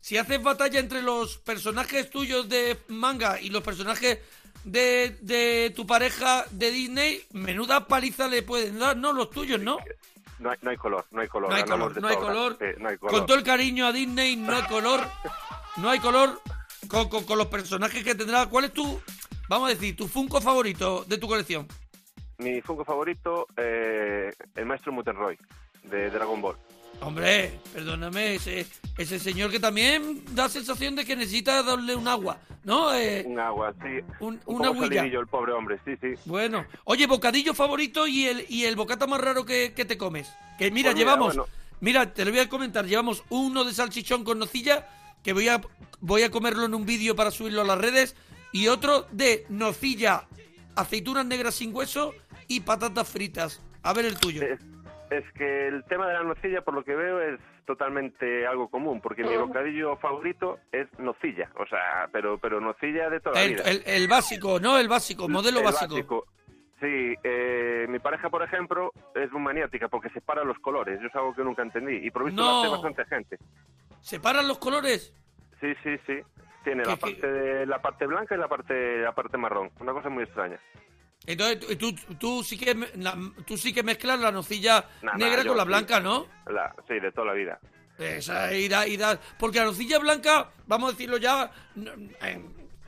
si, 0.00 0.16
haces 0.16 0.42
batalla 0.42 0.80
entre 0.80 1.02
los 1.02 1.38
personajes 1.38 2.10
tuyos 2.10 2.48
de 2.48 2.76
manga 2.88 3.40
y 3.40 3.50
los 3.50 3.62
personajes 3.62 4.18
de, 4.64 5.16
de 5.20 5.72
tu 5.74 5.86
pareja 5.86 6.44
de 6.50 6.70
Disney, 6.70 7.22
menuda 7.32 7.86
paliza 7.86 8.26
le 8.28 8.42
pueden 8.42 8.78
dar, 8.78 8.96
¿no? 8.96 9.12
Los 9.12 9.30
tuyos, 9.30 9.60
¿no? 9.60 9.78
No 10.38 10.50
hay, 10.50 10.58
no 10.62 10.70
hay 10.70 10.76
color, 10.76 11.04
no 11.10 11.20
hay 11.20 11.28
color. 11.28 11.50
No 11.50 11.56
hay 11.56 11.62
color, 11.64 11.94
de 11.94 12.00
no 12.00 12.08
hay 12.08 12.14
sobra. 12.14 12.26
color. 12.28 12.56
Sí, 12.60 12.64
no 12.78 12.88
hay 12.88 12.96
color. 12.98 13.14
Con 13.16 13.26
todo 13.26 13.36
el 13.36 13.42
cariño 13.44 13.86
a 13.86 13.92
Disney, 13.92 14.36
no 14.36 14.54
hay 14.54 14.62
color. 14.64 15.00
No 15.78 15.90
hay 15.90 15.98
color 16.00 16.40
con, 16.88 17.08
con- 17.08 17.24
con 17.24 17.38
los 17.38 17.46
personajes 17.48 18.04
que 18.04 18.14
tendrá. 18.14 18.46
¿Cuál 18.46 18.66
es 18.66 18.72
tu, 18.72 19.00
vamos 19.48 19.66
a 19.70 19.74
decir, 19.74 19.96
tu 19.96 20.06
Funko 20.06 20.40
favorito 20.40 21.04
de 21.08 21.18
tu 21.18 21.26
colección? 21.26 21.66
Mi 22.38 22.60
Funko 22.60 22.84
favorito, 22.84 23.48
eh, 23.56 24.32
el 24.54 24.66
maestro 24.66 24.92
Mutenroy, 24.92 25.36
de 25.90 26.10
Dragon 26.10 26.40
Ball. 26.40 26.56
Hombre, 27.00 27.52
perdóname, 27.72 28.34
ese, 28.34 28.66
ese 28.96 29.18
señor 29.20 29.50
que 29.52 29.60
también 29.60 30.24
da 30.34 30.48
sensación 30.48 30.96
de 30.96 31.04
que 31.04 31.14
necesita 31.14 31.62
darle 31.62 31.94
un 31.94 32.08
agua. 32.08 32.38
¿no? 32.64 32.92
Eh, 32.92 33.22
Un 33.24 33.38
agua, 33.38 33.72
sí. 33.80 34.04
un, 34.20 34.40
Un 34.44 34.58
poco 34.58 34.80
salidillo 34.80 35.20
el 35.20 35.26
pobre 35.28 35.52
hombre, 35.52 35.78
sí, 35.84 35.92
sí. 36.00 36.14
Bueno, 36.24 36.66
oye, 36.84 37.06
bocadillo 37.06 37.54
favorito 37.54 38.06
y 38.08 38.26
el, 38.26 38.44
y 38.48 38.64
el 38.64 38.74
bocata 38.76 39.06
más 39.06 39.20
raro 39.20 39.44
que, 39.46 39.72
que 39.74 39.84
te 39.84 39.96
comes. 39.96 40.28
Que 40.58 40.70
mira, 40.72 40.90
Pues 40.90 40.96
mira, 40.96 41.12
llevamos, 41.12 41.36
bueno. 41.36 41.52
mira, 41.80 42.12
te 42.12 42.24
lo 42.24 42.32
voy 42.32 42.40
a 42.40 42.48
comentar, 42.48 42.84
llevamos 42.84 43.22
uno 43.30 43.64
de 43.64 43.72
salchichón 43.72 44.24
con 44.24 44.38
nocilla, 44.40 44.86
que 45.22 45.32
voy 45.32 45.48
a, 45.48 45.60
voy 46.00 46.22
a 46.24 46.30
comerlo 46.32 46.64
en 46.64 46.74
un 46.74 46.84
vídeo 46.84 47.14
para 47.14 47.30
subirlo 47.30 47.60
a 47.62 47.64
las 47.64 47.78
redes, 47.78 48.16
y 48.52 48.66
otro 48.66 49.06
de 49.12 49.46
nocilla, 49.48 50.26
aceitunas 50.74 51.24
negras 51.24 51.54
sin 51.54 51.74
hueso 51.74 52.12
y 52.48 52.60
patatas 52.60 53.08
fritas. 53.08 53.60
A 53.82 53.92
ver 53.94 54.04
el 54.04 54.18
tuyo. 54.18 54.42
Es, 54.42 54.58
es 55.10 55.24
que 55.32 55.68
el 55.68 55.84
tema 55.84 56.06
de 56.06 56.14
la 56.14 56.22
nocilla, 56.22 56.62
por 56.62 56.74
lo 56.74 56.84
que 56.84 56.94
veo, 56.94 57.20
es 57.20 57.40
totalmente 57.66 58.46
algo 58.46 58.68
común, 58.68 59.00
porque 59.00 59.22
mi 59.24 59.36
bocadillo 59.36 59.96
favorito 59.96 60.58
es 60.72 60.86
nocilla, 60.98 61.50
o 61.56 61.66
sea, 61.66 62.08
pero 62.12 62.38
pero 62.38 62.60
nocilla 62.60 63.10
de 63.10 63.20
toda 63.20 63.36
la 63.36 63.42
El, 63.44 63.54
vida. 63.54 63.62
el- 63.64 63.82
el 63.86 64.08
básico, 64.08 64.58
¿no? 64.60 64.78
El 64.78 64.88
básico, 64.88 65.28
modelo 65.28 65.58
El 65.58 65.64
básico. 65.66 66.24
Sí, 66.80 67.14
eh, 67.24 67.86
mi 67.88 67.98
pareja, 67.98 68.30
por 68.30 68.42
ejemplo, 68.42 68.92
es 69.16 69.30
muy 69.32 69.42
maniática 69.42 69.88
porque 69.88 70.10
separa 70.10 70.44
los 70.44 70.58
colores. 70.60 71.00
Yo 71.00 71.08
es 71.08 71.14
algo 71.16 71.34
que 71.34 71.42
nunca 71.42 71.62
entendí. 71.62 71.96
Y 72.06 72.10
por 72.12 72.24
visto 72.24 72.40
No. 72.40 72.50
lo 72.50 72.58
hace 72.60 72.68
bastante 72.70 73.04
gente. 73.06 73.36
¿Separan 74.00 74.46
los 74.46 74.58
colores? 74.58 75.12
Sí, 75.60 75.74
sí, 75.82 75.96
sí. 76.06 76.20
Tiene 76.62 76.84
la 76.84 76.96
parte, 76.96 77.26
de, 77.26 77.66
la 77.66 77.82
parte 77.82 78.06
blanca 78.06 78.36
y 78.36 78.38
la 78.38 78.46
parte, 78.46 78.98
la 79.02 79.12
parte 79.12 79.36
marrón. 79.36 79.70
Una 79.80 79.92
cosa 79.92 80.08
muy 80.08 80.22
extraña. 80.22 80.60
Entonces, 81.26 81.76
tú, 81.78 81.94
tú, 82.18 82.42
sí 82.42 82.56
que, 82.56 82.74
tú 83.46 83.56
sí 83.58 83.72
que 83.72 83.82
mezclas 83.82 84.18
la 84.18 84.32
nocilla 84.32 84.84
Nah, 85.02 85.14
negra 85.14 85.44
con 85.44 85.56
la 85.56 85.64
sí. 85.64 85.68
blanca, 85.68 86.00
¿no? 86.00 86.26
La, 86.46 86.74
sí, 86.86 86.98
de 86.98 87.12
toda 87.12 87.28
la 87.28 87.32
vida. 87.34 87.58
Esa, 87.98 88.54
y 88.54 88.68
da, 88.68 88.86
y 88.86 88.96
da- 88.96 89.20
porque 89.38 89.58
la 89.58 89.66
nocilla 89.66 89.98
blanca, 89.98 90.50
vamos 90.66 90.88
a 90.88 90.92
decirlo 90.92 91.16
ya, 91.18 91.50
eh, 92.22 92.40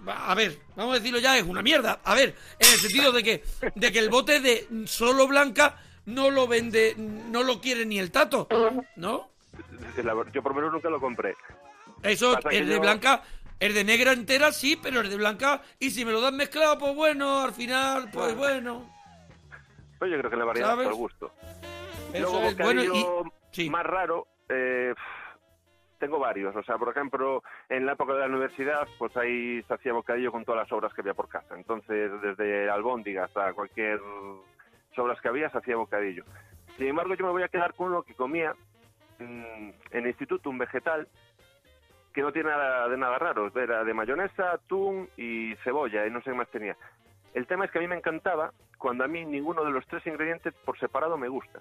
a 0.07 0.35
ver, 0.35 0.59
vamos 0.77 0.93
a 0.95 0.99
decirlo 0.99 1.19
ya, 1.19 1.37
es 1.37 1.43
una 1.45 1.63
mierda. 1.63 2.01
A 2.05 2.15
ver, 2.15 2.35
en 2.59 2.73
el 2.73 2.79
sentido 2.79 3.13
de 3.13 3.23
que, 3.23 3.45
de 3.75 3.93
que 3.93 3.99
el 3.99 4.09
bote 4.09 4.41
de 4.41 4.67
solo 4.87 5.27
blanca 5.27 5.77
no 6.07 6.31
lo 6.31 6.47
vende, 6.47 6.95
no 6.97 7.43
lo 7.43 7.61
quiere 7.61 7.85
ni 7.85 7.99
el 7.99 8.11
tato, 8.11 8.49
¿no? 8.97 9.29
Yo 10.33 10.43
por 10.43 10.53
lo 10.53 10.57
menos 10.57 10.73
nunca 10.73 10.89
lo 10.89 11.01
compré. 11.01 11.35
Eso, 12.03 12.33
Pasa 12.35 12.49
el 12.51 12.67
de 12.69 12.75
yo- 12.77 12.81
blanca, 12.81 13.23
el 13.61 13.75
de 13.75 13.85
negra 13.85 14.13
entera 14.13 14.53
sí, 14.53 14.79
pero 14.83 15.01
el 15.01 15.11
de 15.11 15.17
blanca, 15.17 15.63
y 15.79 15.91
si 15.91 16.05
me 16.05 16.13
lo 16.13 16.21
dan 16.21 16.37
mezclado, 16.37 16.79
pues 16.79 16.95
bueno, 16.95 17.41
al 17.41 17.53
final, 17.53 18.11
pues 18.13 18.35
bueno. 18.37 18.91
Pues 19.99 20.11
yo 20.11 20.19
creo 20.19 20.31
que 20.31 20.37
la 20.37 20.47
variedad 20.47 20.71
¿Sabes? 20.71 20.87
es 20.87 20.93
al 20.93 20.99
gusto. 20.99 21.33
Eso 22.13 22.31
Luego, 22.31 22.49
es 22.49 22.57
bueno 22.57 22.83
bocadillo 22.83 23.25
y... 23.27 23.31
Sí. 23.53 23.71
más 23.71 23.85
raro, 23.85 24.27
eh, 24.49 24.95
tengo 25.99 26.19
varios. 26.19 26.57
O 26.57 26.63
sea, 26.63 26.79
por 26.79 26.89
ejemplo, 26.89 27.43
en 27.69 27.87
la 27.87 27.93
época 27.93 28.15
de 28.15 28.21
la 28.21 28.27
universidad, 28.27 28.89
pues 28.99 29.17
ahí 29.17 29.63
se 29.63 29.75
hacía 29.75 29.93
bocadillo 29.93 30.33
con 30.33 30.45
todas 30.45 30.63
las 30.63 30.73
obras 30.73 30.93
que 30.95 31.03
había 31.03 31.15
por 31.15 31.29
casa. 31.29 31.55
Entonces, 31.55 32.11
desde 32.23 32.71
albóndiga 32.71 33.25
hasta 33.25 33.53
cualquier 33.53 34.01
sobras 34.97 35.21
que 35.21 35.29
había, 35.29 35.51
se 35.51 35.59
hacía 35.59 35.77
bocadillo. 35.77 36.25
Sin 36.77 36.89
embargo, 36.89 37.15
yo 37.15 37.27
me 37.27 37.33
voy 37.33 37.43
a 37.43 37.49
quedar 37.49 37.75
con 37.75 37.89
uno 37.89 38.03
que 38.03 38.15
comía 38.15 38.55
mm, 39.19 39.23
en 39.23 39.75
el 39.93 40.07
instituto, 40.07 40.49
un 40.51 40.59
vegetal, 40.59 41.07
que 42.21 42.25
no 42.25 42.33
tiene 42.33 42.51
nada 42.51 42.87
de 42.89 42.97
nada 42.99 43.19
raro. 43.19 43.51
Era 43.59 43.83
de 43.83 43.95
mayonesa, 43.95 44.53
atún 44.53 45.09
y 45.17 45.55
cebolla, 45.65 46.07
y 46.07 46.11
no 46.11 46.19
sé 46.21 46.31
qué 46.31 46.37
más 46.37 46.51
tenía. 46.51 46.77
El 47.33 47.47
tema 47.47 47.65
es 47.65 47.71
que 47.71 47.79
a 47.79 47.81
mí 47.81 47.89
me 47.89 47.97
encantaba 47.97 48.53
cuando 48.77 49.05
a 49.05 49.09
mí 49.09 49.25
ninguno 49.25 49.65
de 49.65 49.71
los 49.71 49.87
tres 49.87 50.07
ingredientes 50.07 50.53
por 50.65 50.79
separado 50.79 51.17
me 51.17 51.29
gusta. 51.29 51.61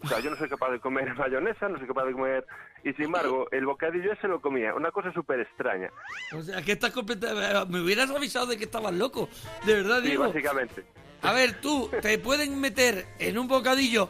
O 0.00 0.06
sea, 0.06 0.20
yo 0.20 0.30
no 0.30 0.36
soy 0.36 0.48
capaz 0.48 0.70
de 0.70 0.78
comer 0.78 1.12
mayonesa, 1.18 1.68
no 1.68 1.78
soy 1.78 1.88
capaz 1.88 2.04
de 2.04 2.12
comer... 2.12 2.46
Y 2.84 2.92
sin 2.92 3.06
embargo, 3.06 3.48
el 3.50 3.66
bocadillo 3.66 4.12
ese 4.12 4.28
lo 4.28 4.40
comía. 4.40 4.72
Una 4.72 4.92
cosa 4.92 5.12
súper 5.12 5.40
extraña. 5.40 5.90
O 6.32 6.40
sea, 6.42 6.62
que 6.62 6.72
estás 6.72 6.92
completamente... 6.92 7.72
Me 7.72 7.80
hubieras 7.80 8.08
avisado 8.10 8.46
de 8.46 8.56
que 8.56 8.64
estabas 8.64 8.94
loco, 8.94 9.28
de 9.66 9.74
verdad, 9.74 10.00
Sí, 10.02 10.10
digo. 10.10 10.28
básicamente. 10.28 10.84
A 11.22 11.32
ver, 11.32 11.60
tú, 11.60 11.90
te 12.00 12.16
pueden 12.18 12.60
meter 12.60 13.06
en 13.18 13.36
un 13.36 13.48
bocadillo 13.48 14.08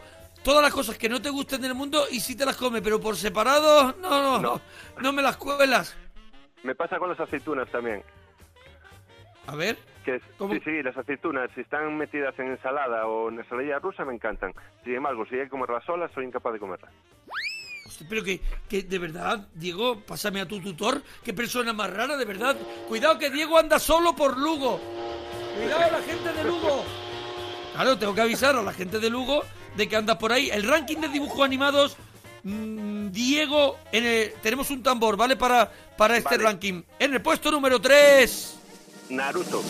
todas 0.49 0.63
las 0.63 0.73
cosas 0.73 0.97
que 0.97 1.11
no 1.11 1.21
te 1.21 1.29
gusten 1.29 1.61
del 1.61 1.75
mundo 1.75 2.07
y 2.11 2.21
sí 2.21 2.35
te 2.35 2.47
las 2.47 2.57
comes, 2.57 2.81
pero 2.81 2.99
por 2.99 3.15
separado, 3.17 3.95
no, 4.01 4.23
no, 4.23 4.39
no, 4.39 4.61
no 4.99 5.13
me 5.13 5.21
las 5.21 5.37
cuelas. 5.37 5.95
Me 6.63 6.75
pasa 6.75 6.99
con 6.99 7.11
las 7.11 7.21
aceitunas 7.21 7.71
también. 7.71 8.03
A 9.47 9.55
ver, 9.57 9.77
Que. 10.07 10.19
Sí, 10.19 10.61
sí, 10.65 10.83
las 10.83 10.97
aceitunas, 10.97 11.51
si 11.55 11.61
están 11.61 11.99
metidas 11.99 12.33
en 12.39 12.53
ensalada 12.53 13.07
o 13.07 13.29
en 13.29 13.41
ensalada 13.41 13.79
rusa, 13.79 14.07
me 14.07 14.15
encantan. 14.15 14.55
Sin 14.85 14.95
embargo, 14.95 15.27
si 15.27 15.35
hay 15.35 15.43
que 15.43 15.51
comerlas 15.51 15.85
solas, 15.85 16.11
soy 16.15 16.25
incapaz 16.25 16.55
de 16.55 16.61
comerlas. 16.61 16.91
hostia, 17.87 18.07
pero 18.09 18.25
que, 18.25 18.41
que 18.71 18.85
de 18.85 18.99
verdad, 18.99 19.47
Diego, 19.53 20.01
pásame 20.01 20.41
a 20.41 20.49
tu 20.49 20.63
tutor, 20.63 21.03
qué 21.23 21.35
persona 21.35 21.75
más 21.75 21.93
rara, 21.93 22.17
de 22.17 22.25
verdad. 22.25 22.57
Cuidado 22.89 23.19
que 23.19 23.29
Diego 23.29 23.59
anda 23.59 23.79
solo 23.79 24.17
por 24.17 24.39
Lugo. 24.39 24.81
Cuidado 25.59 25.93
la 25.93 26.03
gente 26.03 26.33
de 26.33 26.45
Lugo. 26.45 26.85
Claro, 27.75 27.99
tengo 27.99 28.15
que 28.15 28.23
avisar 28.23 28.57
a 28.57 28.63
la 28.63 28.73
gente 28.73 28.99
de 28.99 29.11
Lugo 29.11 29.43
de 29.77 29.89
que 29.89 29.97
andas 29.97 30.17
por 30.17 30.33
ahí. 30.33 30.51
El 30.51 30.63
ranking 30.69 30.97
de 30.99 31.09
dibujos 31.09 31.45
animados, 31.45 31.97
mm, 32.43 33.09
Diego, 33.11 33.79
en 33.93 34.05
el- 34.05 34.33
tenemos 34.43 34.71
un 34.71 34.83
tambor, 34.83 35.17
¿vale? 35.17 35.37
Para, 35.37 35.71
para 35.97 36.17
este 36.17 36.31
Vale. 36.37 36.45
ranking. 36.45 36.83
En 36.99 37.15
el 37.15 37.23
puesto 37.23 37.51
número 37.51 37.81
3, 37.81 38.55
Naruto. 39.11 39.63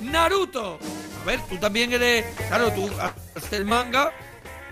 Naruto. 0.00 0.78
A 1.22 1.24
ver, 1.26 1.40
tú 1.48 1.56
también 1.58 1.92
eres, 1.92 2.24
claro, 2.48 2.70
tú 2.72 2.90
haces 3.36 3.52
el 3.52 3.64
manga. 3.64 4.12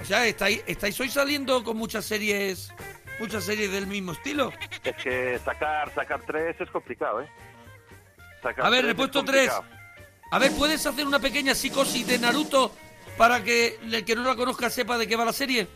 O 0.00 0.04
sea, 0.04 0.26
estáis, 0.26 0.62
estáis 0.66 0.98
hoy 1.00 1.08
saliendo 1.10 1.62
con 1.64 1.76
muchas 1.76 2.04
series, 2.04 2.72
muchas 3.18 3.44
series 3.44 3.70
del 3.70 3.86
mismo 3.86 4.12
estilo. 4.12 4.52
Es 4.84 4.96
que 4.96 5.38
sacar 5.44 5.92
sacar 5.94 6.22
tres 6.26 6.56
es 6.60 6.70
complicado, 6.70 7.20
¿eh? 7.22 7.28
Sacar 8.42 8.64
A 8.64 8.70
ver, 8.70 8.80
tres 8.80 8.84
le 8.84 8.88
he 8.88 8.92
es 8.92 8.96
puesto 8.96 9.24
tres. 9.24 9.50
A 10.30 10.38
ver, 10.38 10.52
¿puedes 10.52 10.84
hacer 10.86 11.06
una 11.06 11.18
pequeña 11.18 11.54
psicosis 11.54 12.06
de 12.06 12.18
Naruto 12.18 12.72
para 13.18 13.42
que 13.42 13.76
el 13.82 14.04
que 14.04 14.14
no 14.14 14.22
la 14.22 14.36
conozca 14.36 14.70
sepa 14.70 14.96
de 14.96 15.08
qué 15.08 15.16
va 15.16 15.24
la 15.24 15.32
serie? 15.32 15.66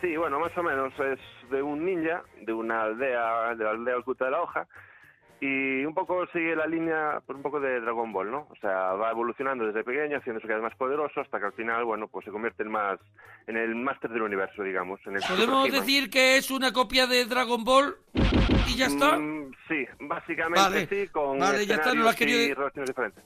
Sí, 0.00 0.16
bueno, 0.16 0.38
más 0.40 0.56
o 0.58 0.62
menos 0.62 0.92
es 0.98 1.18
de 1.50 1.62
un 1.62 1.84
ninja, 1.84 2.22
de 2.42 2.52
una 2.52 2.82
aldea, 2.82 3.54
de 3.54 3.64
la 3.64 3.70
aldea 3.70 3.98
oculta 3.98 4.26
de 4.26 4.32
la 4.32 4.42
hoja, 4.42 4.66
y 5.40 5.84
un 5.84 5.94
poco 5.94 6.26
sigue 6.32 6.56
la 6.56 6.66
línea, 6.66 7.20
pues 7.24 7.36
un 7.36 7.42
poco 7.42 7.60
de 7.60 7.80
Dragon 7.80 8.12
Ball, 8.12 8.30
¿no? 8.30 8.48
O 8.50 8.56
sea, 8.60 8.94
va 8.94 9.10
evolucionando 9.10 9.66
desde 9.66 9.84
pequeño, 9.84 10.18
haciéndose 10.18 10.48
cada 10.48 10.60
vez 10.60 10.70
más 10.70 10.78
poderoso, 10.78 11.20
hasta 11.20 11.38
que 11.38 11.46
al 11.46 11.52
final, 11.52 11.84
bueno, 11.84 12.08
pues 12.08 12.24
se 12.24 12.32
convierte 12.32 12.64
en 12.64 12.70
más, 12.72 12.98
en 13.46 13.56
el 13.56 13.74
máster 13.76 14.10
del 14.10 14.22
universo, 14.22 14.62
digamos. 14.62 15.00
En 15.06 15.16
el 15.16 15.22
¿Podemos 15.22 15.70
decir 15.70 16.10
que 16.10 16.38
es 16.38 16.50
una 16.50 16.72
copia 16.72 17.06
de 17.06 17.24
Dragon 17.24 17.62
Ball 17.62 17.94
y 18.66 18.76
ya 18.76 18.86
está? 18.86 19.16
Mm, 19.16 19.52
sí, 19.68 19.86
básicamente 20.00 20.60
Vale, 20.60 20.86
sí, 20.88 21.08
con 21.12 21.38
vale, 21.38 21.66
ya 21.66 21.76
está, 21.76 21.94
no 21.94 22.02
la 22.02 22.14
querido 22.14 22.40
y 22.40 22.54
relaciones 22.54 22.88
diferentes. 22.88 23.24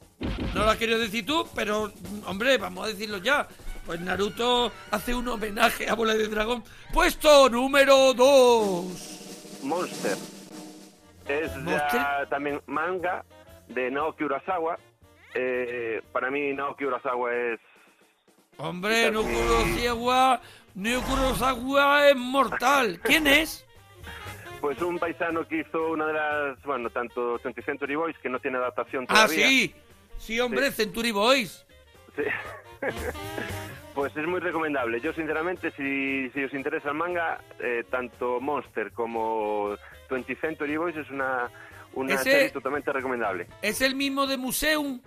No 0.55 0.65
lo 0.65 0.71
has 0.71 0.77
querido 0.77 0.99
decir 0.99 1.25
tú, 1.25 1.47
pero, 1.55 1.91
hombre, 2.27 2.59
vamos 2.59 2.85
a 2.85 2.89
decirlo 2.89 3.19
ya. 3.19 3.49
Pues 3.87 4.01
Naruto 4.01 4.71
hace 4.91 5.15
un 5.15 5.27
homenaje 5.29 5.89
a 5.89 5.95
Bola 5.95 6.15
de 6.15 6.29
Dragón. 6.29 6.63
Puesto 6.93 7.49
número 7.49 8.13
2. 8.13 9.61
Monster. 9.65 10.42
Es 11.29 11.51
también 12.29 12.61
manga 12.67 13.25
de 13.69 13.91
Naoki 13.91 14.25
Urasawa. 14.25 14.79
Eh, 15.35 16.03
para 16.13 16.31
mí 16.31 16.53
Naoki 16.53 16.85
Urasawa 16.85 17.35
es 17.35 17.61
Hombre, 18.59 19.07
Sí. 19.07 19.11
No 19.13 19.23
Kurosawa 21.03 22.09
es 22.09 22.17
mortal. 22.17 23.01
¿Quién 23.05 23.27
es? 23.27 23.67
pues 24.61 24.81
un 24.81 24.97
paisano 24.97 25.47
que 25.49 25.59
hizo 25.61 25.91
una 25.91 26.07
de 26.07 26.13
las, 26.13 26.63
bueno, 26.63 26.89
tanto 26.91 27.37
20th 27.41 27.65
Century 27.65 27.97
Boys, 27.97 28.17
que 28.19 28.29
no 28.29 28.39
tiene 28.39 28.59
adaptación 28.59 29.07
Ah, 29.09 29.25
todavía. 29.27 29.49
sí. 29.49 29.75
Sí, 30.19 30.39
hombre, 30.39 30.71
Century 30.71 31.11
Boys. 31.11 31.67
Sí. 32.15 32.23
pues 33.95 34.17
es 34.17 34.25
muy 34.25 34.39
recomendable. 34.39 35.01
Yo, 35.01 35.13
sinceramente, 35.15 35.73
si, 35.73 36.31
si 36.31 36.45
os 36.45 36.55
interesa 36.55 36.91
el 36.91 36.95
manga, 36.95 37.41
eh, 37.59 37.83
tanto 37.91 38.41
Monster 38.41 38.93
como 38.93 39.75
20th 40.13 40.41
Century 40.41 40.77
Boys 40.77 40.97
es 40.97 41.09
una, 41.11 41.51
una 41.95 42.15
Ese- 42.15 42.25
serie 42.25 42.51
totalmente 42.51 42.93
recomendable. 42.93 43.47
¿Es 43.63 43.81
el 43.81 43.95
mismo 43.95 44.27
de 44.27 44.37
Museum? 44.37 45.01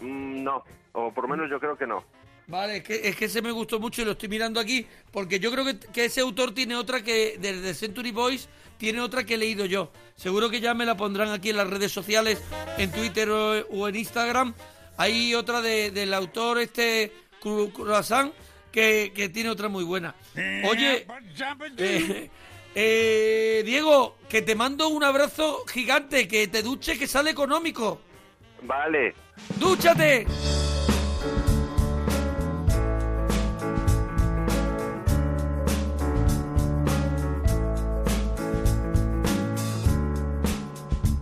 Mm, 0.00 0.42
no, 0.42 0.64
o 0.92 1.12
por 1.12 1.24
lo 1.24 1.30
menos 1.36 1.50
yo 1.50 1.58
creo 1.60 1.76
que 1.76 1.86
no. 1.86 2.04
Vale, 2.48 2.76
es 2.76 2.82
que, 2.84 3.08
es 3.08 3.16
que 3.16 3.24
ese 3.24 3.42
me 3.42 3.50
gustó 3.50 3.80
mucho 3.80 4.02
y 4.02 4.04
lo 4.04 4.12
estoy 4.12 4.28
mirando 4.28 4.60
aquí, 4.60 4.86
porque 5.10 5.40
yo 5.40 5.50
creo 5.50 5.64
que, 5.64 5.78
que 5.80 6.04
ese 6.04 6.20
autor 6.20 6.54
tiene 6.54 6.76
otra 6.76 7.02
que, 7.02 7.36
desde 7.40 7.74
Century 7.74 8.12
Boys, 8.12 8.48
tiene 8.78 9.00
otra 9.00 9.24
que 9.24 9.34
he 9.34 9.36
leído 9.38 9.64
yo. 9.66 9.90
Seguro 10.14 10.48
que 10.48 10.60
ya 10.60 10.72
me 10.72 10.86
la 10.86 10.96
pondrán 10.96 11.30
aquí 11.30 11.50
en 11.50 11.56
las 11.56 11.68
redes 11.68 11.90
sociales, 11.90 12.40
en 12.78 12.92
Twitter 12.92 13.28
o, 13.30 13.66
o 13.66 13.88
en 13.88 13.96
Instagram. 13.96 14.54
Hay 14.96 15.34
otra 15.34 15.60
de- 15.60 15.90
del 15.90 16.14
autor 16.14 16.60
este, 16.60 17.10
Croissant, 17.40 18.32
que, 18.70 19.10
que 19.14 19.28
tiene 19.28 19.50
otra 19.50 19.68
muy 19.68 19.82
buena. 19.82 20.14
Oye, 20.70 21.04
eh, 21.78 22.30
eh, 22.78 23.62
Diego, 23.64 24.18
que 24.28 24.42
te 24.42 24.54
mando 24.54 24.88
un 24.88 25.02
abrazo 25.02 25.64
gigante, 25.66 26.28
que 26.28 26.46
te 26.46 26.62
duche, 26.62 26.98
que 26.98 27.06
sale 27.06 27.30
económico. 27.30 28.00
Vale, 28.62 29.14
¡Dúchate! 29.58 30.26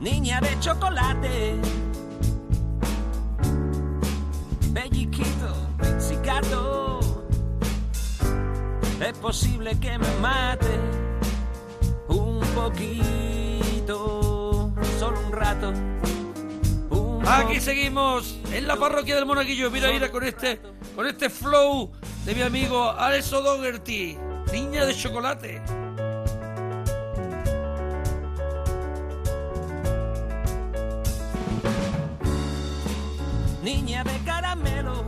Niña 0.01 0.41
de 0.41 0.59
chocolate, 0.59 1.57
belliquito, 4.73 5.69
pizzicato. 5.81 7.01
Es 9.01 9.19
posible 9.19 9.79
que 9.79 9.99
me 9.99 10.11
mate 10.21 10.94
poquito, 12.65 13.93
solo 14.99 15.21
un 15.21 15.33
rato. 15.33 15.73
un 16.91 17.23
Aquí 17.27 17.61
seguimos 17.61 18.39
en 18.53 18.67
la 18.67 18.77
parroquia 18.77 19.17
del 19.17 19.27
Monaguillo. 19.27 19.71
Mira, 19.71 19.91
mira 19.91 20.11
con 20.11 20.25
este, 20.25 20.61
con 20.97 21.07
este 21.07 21.29
flow 21.29 21.93
de 22.25 22.35
mi 22.35 22.41
amigo 22.41 22.91
Alex 22.91 23.33
O'Dougherty, 23.33 24.17
niña 24.53 24.87
de 24.87 24.95
chocolate. 24.95 25.63
niña 33.63 34.05
de 34.05 34.19
caramelo. 34.27 35.05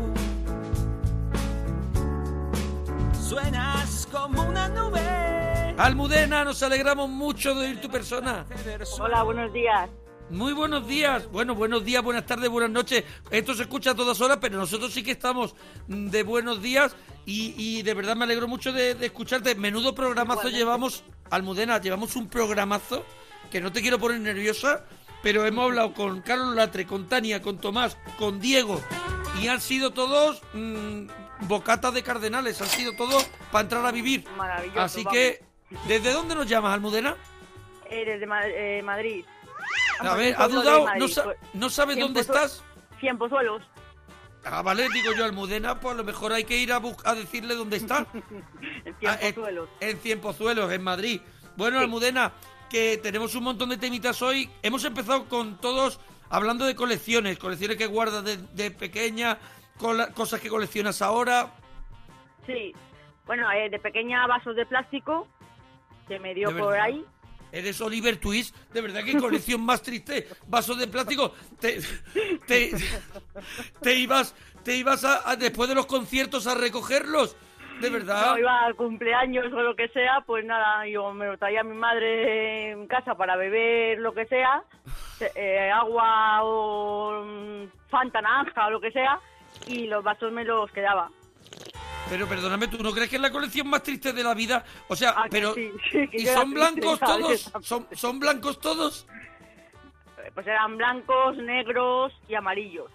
Suenas 3.28 4.08
como 4.10 4.44
una 4.44 4.68
nube. 4.68 5.25
Almudena, 5.78 6.42
nos 6.44 6.62
alegramos 6.62 7.08
mucho 7.10 7.54
de 7.54 7.68
oír 7.68 7.80
tu 7.80 7.90
persona. 7.90 8.46
Hola, 8.98 9.22
buenos 9.22 9.52
días. 9.52 9.90
Muy 10.30 10.52
buenos 10.54 10.86
días. 10.88 11.30
Bueno, 11.30 11.54
buenos 11.54 11.84
días, 11.84 12.02
buenas 12.02 12.24
tardes, 12.26 12.48
buenas 12.48 12.70
noches. 12.70 13.04
Esto 13.30 13.54
se 13.54 13.62
escucha 13.62 13.90
a 13.90 13.94
todas 13.94 14.20
horas, 14.20 14.38
pero 14.40 14.56
nosotros 14.58 14.92
sí 14.92 15.02
que 15.02 15.12
estamos 15.12 15.54
de 15.86 16.22
buenos 16.22 16.62
días 16.62 16.96
y, 17.26 17.54
y 17.56 17.82
de 17.82 17.94
verdad 17.94 18.16
me 18.16 18.24
alegro 18.24 18.48
mucho 18.48 18.72
de, 18.72 18.94
de 18.94 19.06
escucharte. 19.06 19.54
Menudo 19.54 19.94
programazo 19.94 20.40
Igualmente. 20.48 20.58
llevamos, 20.58 21.04
Almudena, 21.30 21.78
llevamos 21.80 22.16
un 22.16 22.28
programazo 22.28 23.04
que 23.50 23.60
no 23.60 23.70
te 23.70 23.82
quiero 23.82 23.98
poner 23.98 24.20
nerviosa, 24.20 24.86
pero 25.22 25.44
hemos 25.46 25.66
hablado 25.66 25.92
con 25.92 26.22
Carlos 26.22 26.54
Latre, 26.56 26.86
con 26.86 27.06
Tania, 27.06 27.42
con 27.42 27.58
Tomás, 27.58 27.98
con 28.18 28.40
Diego 28.40 28.80
y 29.40 29.48
han 29.48 29.60
sido 29.60 29.92
todos 29.92 30.42
mm, 30.54 31.06
bocatas 31.42 31.92
de 31.94 32.02
cardenales, 32.02 32.60
han 32.62 32.68
sido 32.68 32.94
todos 32.96 33.24
para 33.52 33.62
entrar 33.62 33.84
a 33.84 33.92
vivir. 33.92 34.24
Maravilloso. 34.36 34.80
Así 34.80 35.04
que, 35.04 35.44
¿desde 35.86 36.12
dónde 36.12 36.34
nos 36.34 36.46
llamas, 36.46 36.74
Almudena? 36.74 37.16
Eh, 37.90 38.04
desde 38.04 38.26
Ma- 38.26 38.46
eh, 38.46 38.82
Madrid. 38.82 39.24
A 40.00 40.14
ver, 40.14 40.34
¿ha 40.38 40.48
dudado? 40.48 40.84
Madrid, 40.84 41.00
¿No, 41.00 41.08
sa- 41.08 41.24
pues, 41.24 41.38
no 41.54 41.70
sabes 41.70 41.98
dónde 41.98 42.22
Cienpozuelos. 42.22 42.52
estás? 42.62 42.98
Cienpozuelos. 43.00 43.62
Ah, 44.44 44.62
vale, 44.62 44.88
digo 44.92 45.12
yo, 45.16 45.24
Almudena, 45.24 45.80
pues 45.80 45.94
a 45.94 45.96
lo 45.96 46.04
mejor 46.04 46.32
hay 46.32 46.44
que 46.44 46.56
ir 46.56 46.72
a, 46.72 46.80
a 47.04 47.14
decirle 47.14 47.54
dónde 47.54 47.78
está. 47.78 48.06
En 48.84 48.94
Ah, 49.08 49.14
eh, 49.14 49.18
Cienpozuelos. 49.32 49.68
en 49.80 49.98
Cienpozuelos, 49.98 50.72
en 50.72 50.82
Madrid. 50.82 51.20
Bueno, 51.56 51.78
Sí. 51.78 51.84
Almudena, 51.84 52.32
que 52.70 52.98
tenemos 52.98 53.34
un 53.34 53.44
montón 53.44 53.70
de 53.70 53.76
temitas 53.78 54.20
hoy. 54.22 54.48
Hemos 54.62 54.84
empezado 54.84 55.28
con 55.28 55.58
todos 55.58 55.98
hablando 56.30 56.64
de 56.64 56.74
colecciones, 56.76 57.38
colecciones 57.38 57.76
que 57.76 57.86
guardas 57.86 58.24
de, 58.24 58.36
de 58.36 58.70
pequeña, 58.70 59.38
cosas 60.14 60.40
que 60.40 60.48
coleccionas 60.48 61.02
ahora. 61.02 61.52
Sí. 62.46 62.72
Bueno, 63.26 63.50
eh, 63.50 63.68
de 63.70 63.78
pequeña 63.80 64.26
vasos 64.26 64.54
de 64.54 64.66
plástico 64.66 65.26
que 66.06 66.18
me 66.18 66.34
dio 66.34 66.56
por 66.56 66.76
ahí. 66.78 67.04
Eres 67.52 67.80
Oliver 67.80 68.16
Twist, 68.18 68.54
de 68.72 68.80
verdad 68.80 69.02
que 69.04 69.16
colección 69.16 69.64
más 69.64 69.80
triste. 69.82 70.26
Vasos 70.48 70.78
de 70.78 70.88
plástico. 70.88 71.32
Te, 71.60 71.80
te, 72.46 72.72
te 73.80 73.94
ibas, 73.94 74.34
te 74.62 74.76
ibas 74.76 75.04
a, 75.04 75.30
a- 75.30 75.36
después 75.36 75.68
de 75.68 75.74
los 75.74 75.86
conciertos 75.86 76.46
a 76.46 76.54
recogerlos. 76.54 77.36
De 77.80 77.90
verdad. 77.90 78.32
No 78.32 78.38
iba 78.38 78.60
al 78.64 78.74
cumpleaños 78.74 79.52
o 79.52 79.60
lo 79.62 79.76
que 79.76 79.88
sea, 79.88 80.22
pues 80.26 80.44
nada, 80.46 80.86
yo 80.88 81.12
me 81.12 81.26
lo 81.26 81.36
traía 81.36 81.60
a 81.60 81.64
mi 81.64 81.76
madre 81.76 82.70
en 82.70 82.86
casa 82.86 83.14
para 83.16 83.36
beber 83.36 83.98
lo 83.98 84.12
que 84.14 84.24
sea, 84.26 84.62
se- 85.18 85.30
eh, 85.34 85.70
agua 85.70 86.42
o 86.42 87.22
mm, 87.24 87.64
Fanta 87.90 88.20
naranja 88.22 88.66
o 88.66 88.70
lo 88.70 88.80
que 88.80 88.90
sea, 88.92 89.20
y 89.66 89.86
los 89.86 90.02
vasos 90.02 90.32
me 90.32 90.44
los 90.44 90.70
quedaba. 90.72 91.10
Pero 92.08 92.28
perdóname, 92.28 92.68
¿tú 92.68 92.82
no 92.82 92.92
crees 92.92 93.10
que 93.10 93.16
es 93.16 93.22
la 93.22 93.32
colección 93.32 93.68
más 93.68 93.82
triste 93.82 94.12
de 94.12 94.22
la 94.22 94.32
vida? 94.34 94.64
O 94.88 94.94
sea, 94.94 95.14
Ah, 95.16 95.26
pero... 95.30 95.54
sí, 95.54 95.70
sí, 95.90 96.08
que 96.10 96.16
¿Y 96.18 96.26
son 96.26 96.52
blancos 96.54 97.00
todos? 97.00 97.52
¿Son, 97.62 97.86
¿Son 97.92 98.18
blancos 98.20 98.60
todos? 98.60 99.06
Pues 100.34 100.46
eran 100.46 100.76
blancos, 100.76 101.36
negros 101.38 102.12
y 102.28 102.34
amarillos. 102.34 102.90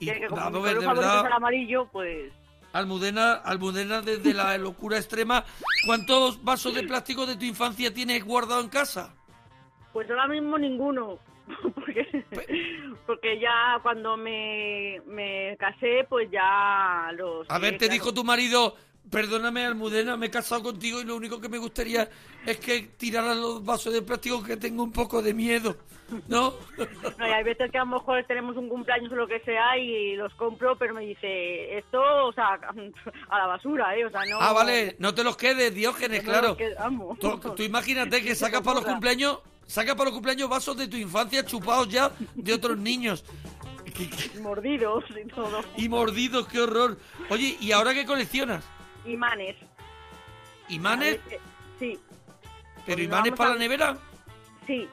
Y, 0.00 0.06
Que- 0.06 0.26
como 0.26 0.50
mi 0.50 0.60
ver, 0.62 0.78
de 0.80 0.86
verdad, 0.86 1.26
el 1.26 1.32
amarillo, 1.32 1.86
pues 1.92 2.32
Almudena, 2.72 3.34
Almudena 3.34 4.00
desde 4.02 4.34
la 4.34 4.56
locura 4.58 4.96
extrema, 4.96 5.44
¿cuántos 5.86 6.42
vasos 6.42 6.74
de 6.74 6.82
plástico 6.82 7.26
de 7.26 7.36
tu 7.36 7.44
infancia 7.44 7.94
tienes 7.94 8.24
guardado 8.24 8.60
en 8.60 8.68
casa? 8.68 9.14
Pues 9.92 10.10
ahora 10.10 10.26
mismo 10.26 10.58
ninguno. 10.58 11.18
Porque, 11.74 12.24
porque 13.06 13.38
ya 13.38 13.78
cuando 13.82 14.16
me, 14.16 15.00
me 15.06 15.56
casé, 15.58 16.06
pues 16.08 16.30
ya 16.30 17.10
los... 17.14 17.48
A 17.50 17.58
ver, 17.58 17.72
te 17.72 17.86
claro. 17.86 17.92
dijo 17.92 18.14
tu 18.14 18.24
marido, 18.24 18.74
perdóname 19.10 19.64
Almudena, 19.64 20.16
me 20.16 20.26
he 20.26 20.30
casado 20.30 20.62
contigo 20.62 21.00
y 21.00 21.04
lo 21.04 21.16
único 21.16 21.40
que 21.40 21.48
me 21.48 21.58
gustaría 21.58 22.08
es 22.46 22.58
que 22.58 22.88
tiraras 22.96 23.36
los 23.36 23.64
vasos 23.64 23.92
de 23.92 24.02
plástico 24.02 24.42
que 24.42 24.56
tengo 24.56 24.82
un 24.82 24.92
poco 24.92 25.22
de 25.22 25.34
miedo, 25.34 25.76
¿no? 26.28 26.54
No, 27.18 27.28
y 27.28 27.30
hay 27.30 27.44
veces 27.44 27.70
que 27.70 27.78
a 27.78 27.84
lo 27.84 27.92
mejor 27.92 28.24
tenemos 28.24 28.56
un 28.56 28.68
cumpleaños 28.68 29.12
o 29.12 29.16
lo 29.16 29.26
que 29.26 29.40
sea 29.40 29.78
y 29.78 30.16
los 30.16 30.34
compro, 30.34 30.76
pero 30.76 30.94
me 30.94 31.02
dice, 31.02 31.78
esto, 31.78 32.00
o 32.26 32.32
sea, 32.32 32.58
a 33.28 33.38
la 33.38 33.46
basura, 33.46 33.96
¿eh? 33.96 34.04
O 34.04 34.10
sea, 34.10 34.24
no... 34.24 34.38
Ah, 34.40 34.52
vale, 34.52 34.96
no 34.98 35.14
te 35.14 35.22
los 35.22 35.36
quedes, 35.36 35.74
Diógenes, 35.74 36.24
no 36.24 36.30
claro. 36.30 36.56
los. 36.58 37.18
Tú, 37.18 37.54
tú 37.54 37.62
imagínate 37.62 38.22
que 38.22 38.34
sacas 38.34 38.62
para 38.62 38.80
los 38.80 38.84
cumpleaños, 38.84 39.40
sacas 39.66 39.94
para 39.94 40.04
los 40.06 40.14
cumpleaños 40.14 40.48
vasos 40.48 40.76
de 40.76 40.88
tu 40.88 40.96
infancia 40.96 41.44
chupados 41.44 41.88
ya 41.88 42.10
de 42.34 42.52
otros 42.52 42.76
niños. 42.78 43.24
Mordidos 44.40 45.04
y 45.10 45.28
todo. 45.28 45.62
Y 45.76 45.88
mordidos, 45.88 46.48
qué 46.48 46.60
horror. 46.60 46.98
Oye, 47.30 47.56
¿y 47.60 47.72
ahora 47.72 47.94
qué 47.94 48.04
coleccionas? 48.04 48.64
Imanes. 49.04 49.56
¿Imanes? 50.68 51.20
Ver, 51.26 51.34
eh, 51.34 51.40
Sí, 51.78 51.98
¿Pero 52.86 53.02
imanes 53.02 53.32
para 53.34 53.50
a- 53.50 53.52
la 53.54 53.58
nevera? 53.58 53.98
sí. 54.66 54.88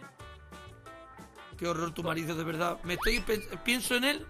Qué 1.58 1.68
horror 1.68 1.94
tu 1.94 2.02
marido, 2.02 2.36
de 2.36 2.44
verdad. 2.44 2.80
Me 2.84 2.96
estoy 2.96 3.24
pienso 3.64 3.96
en 3.96 4.04
él, 4.04 4.26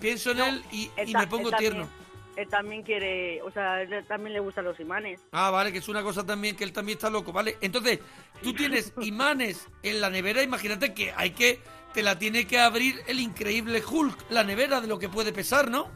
pienso 0.00 0.32
en 0.32 0.40
él 0.40 0.64
y, 0.72 0.90
me 1.14 1.26
pongo 1.28 1.52
tierno. 1.52 1.88
Él 2.36 2.48
también 2.48 2.82
quiere, 2.82 3.42
o 3.42 3.50
sea, 3.50 3.82
él 3.82 4.04
también 4.06 4.32
le 4.32 4.40
gustan 4.40 4.64
los 4.64 4.78
imanes. 4.80 5.20
Ah, 5.32 5.50
vale, 5.50 5.70
que 5.70 5.78
es 5.78 5.88
una 5.88 6.02
cosa 6.02 6.24
también 6.24 6.56
que 6.56 6.64
él 6.64 6.72
también 6.72 6.96
está 6.96 7.10
loco, 7.10 7.32
¿vale? 7.32 7.58
Entonces, 7.60 7.98
tú 8.42 8.54
tienes 8.54 8.92
imanes 9.02 9.68
en 9.82 10.00
la 10.00 10.08
nevera, 10.08 10.42
imagínate 10.42 10.94
que 10.94 11.12
hay 11.14 11.30
que, 11.32 11.60
te 11.92 12.02
la 12.02 12.18
tiene 12.18 12.46
que 12.46 12.58
abrir 12.58 13.02
el 13.06 13.20
increíble 13.20 13.82
Hulk, 13.86 14.30
la 14.30 14.44
nevera 14.44 14.80
de 14.80 14.86
lo 14.88 14.98
que 14.98 15.10
puede 15.10 15.32
pesar, 15.32 15.70
¿no? 15.70 15.90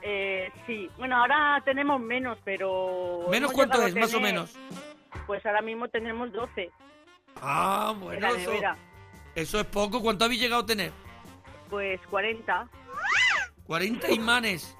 Eh, 0.00 0.50
sí, 0.66 0.88
bueno, 0.96 1.16
ahora 1.16 1.60
tenemos 1.64 2.00
menos, 2.00 2.38
pero... 2.44 3.26
¿Menos 3.30 3.52
cuánto 3.52 3.86
es, 3.86 3.94
más 3.94 4.12
o 4.14 4.20
menos? 4.20 4.54
Pues 5.26 5.44
ahora 5.46 5.62
mismo 5.62 5.86
tenemos 5.88 6.32
12 6.32 6.70
Ah, 7.40 7.90
en 7.94 8.00
bueno, 8.00 8.20
la 8.20 8.30
eso, 8.38 8.50
nevera. 8.50 8.76
eso 9.34 9.60
es 9.60 9.66
poco. 9.66 10.00
¿Cuánto 10.02 10.24
habéis 10.24 10.40
llegado 10.40 10.62
a 10.62 10.66
tener? 10.66 10.92
Pues 11.70 12.00
40. 12.10 12.68
40 13.66 14.10
imanes. 14.12 14.76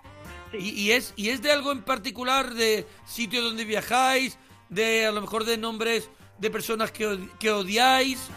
Sí. 0.52 0.58
¿Y, 0.58 0.68
y 0.82 0.92
es, 0.92 1.12
¿Y 1.16 1.30
es 1.30 1.42
de 1.42 1.50
algo 1.50 1.72
en 1.72 1.82
particular, 1.82 2.54
de 2.54 2.86
sitio 3.04 3.42
donde 3.42 3.64
viajáis, 3.64 4.38
de 4.68 5.06
a 5.06 5.12
lo 5.12 5.20
mejor 5.20 5.44
de 5.44 5.56
nombres 5.58 6.08
de 6.38 6.50
personas 6.50 6.92
que, 6.92 7.18
que 7.40 7.50
odiáis? 7.50 8.30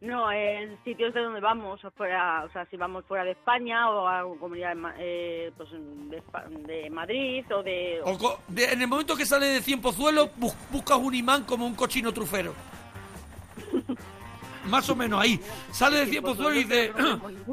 No, 0.00 0.32
en 0.32 0.76
sitios 0.82 1.14
de 1.14 1.20
donde 1.20 1.38
vamos, 1.40 1.80
fuera, 1.96 2.42
o 2.44 2.50
sea, 2.50 2.66
si 2.66 2.76
vamos 2.76 3.04
fuera 3.06 3.22
de 3.22 3.30
España 3.32 3.88
o 3.88 4.08
a 4.08 4.22
comunidad 4.40 4.72
eh, 4.98 5.52
pues, 5.56 5.68
de, 6.66 6.90
Madrid 6.90 7.44
o 7.54 7.62
de... 7.62 8.00
O 8.04 8.18
co- 8.18 8.40
de- 8.48 8.72
en 8.72 8.82
el 8.82 8.88
momento 8.88 9.14
que 9.16 9.24
sale 9.24 9.46
de 9.46 9.60
Cien 9.62 9.80
Pozuelos, 9.80 10.30
bus- 10.36 10.56
buscas 10.72 10.98
un 10.98 11.14
imán 11.14 11.44
como 11.44 11.64
un 11.66 11.76
cochino 11.76 12.12
trufero. 12.12 12.52
Más 14.66 14.88
o 14.90 14.96
menos 14.96 15.20
ahí. 15.20 15.40
Sale 15.70 15.98
de 15.98 16.06
Cien 16.06 16.22
pues, 16.22 16.34
Pozuelos 16.36 16.60
y 16.60 16.64
dice, 16.64 16.92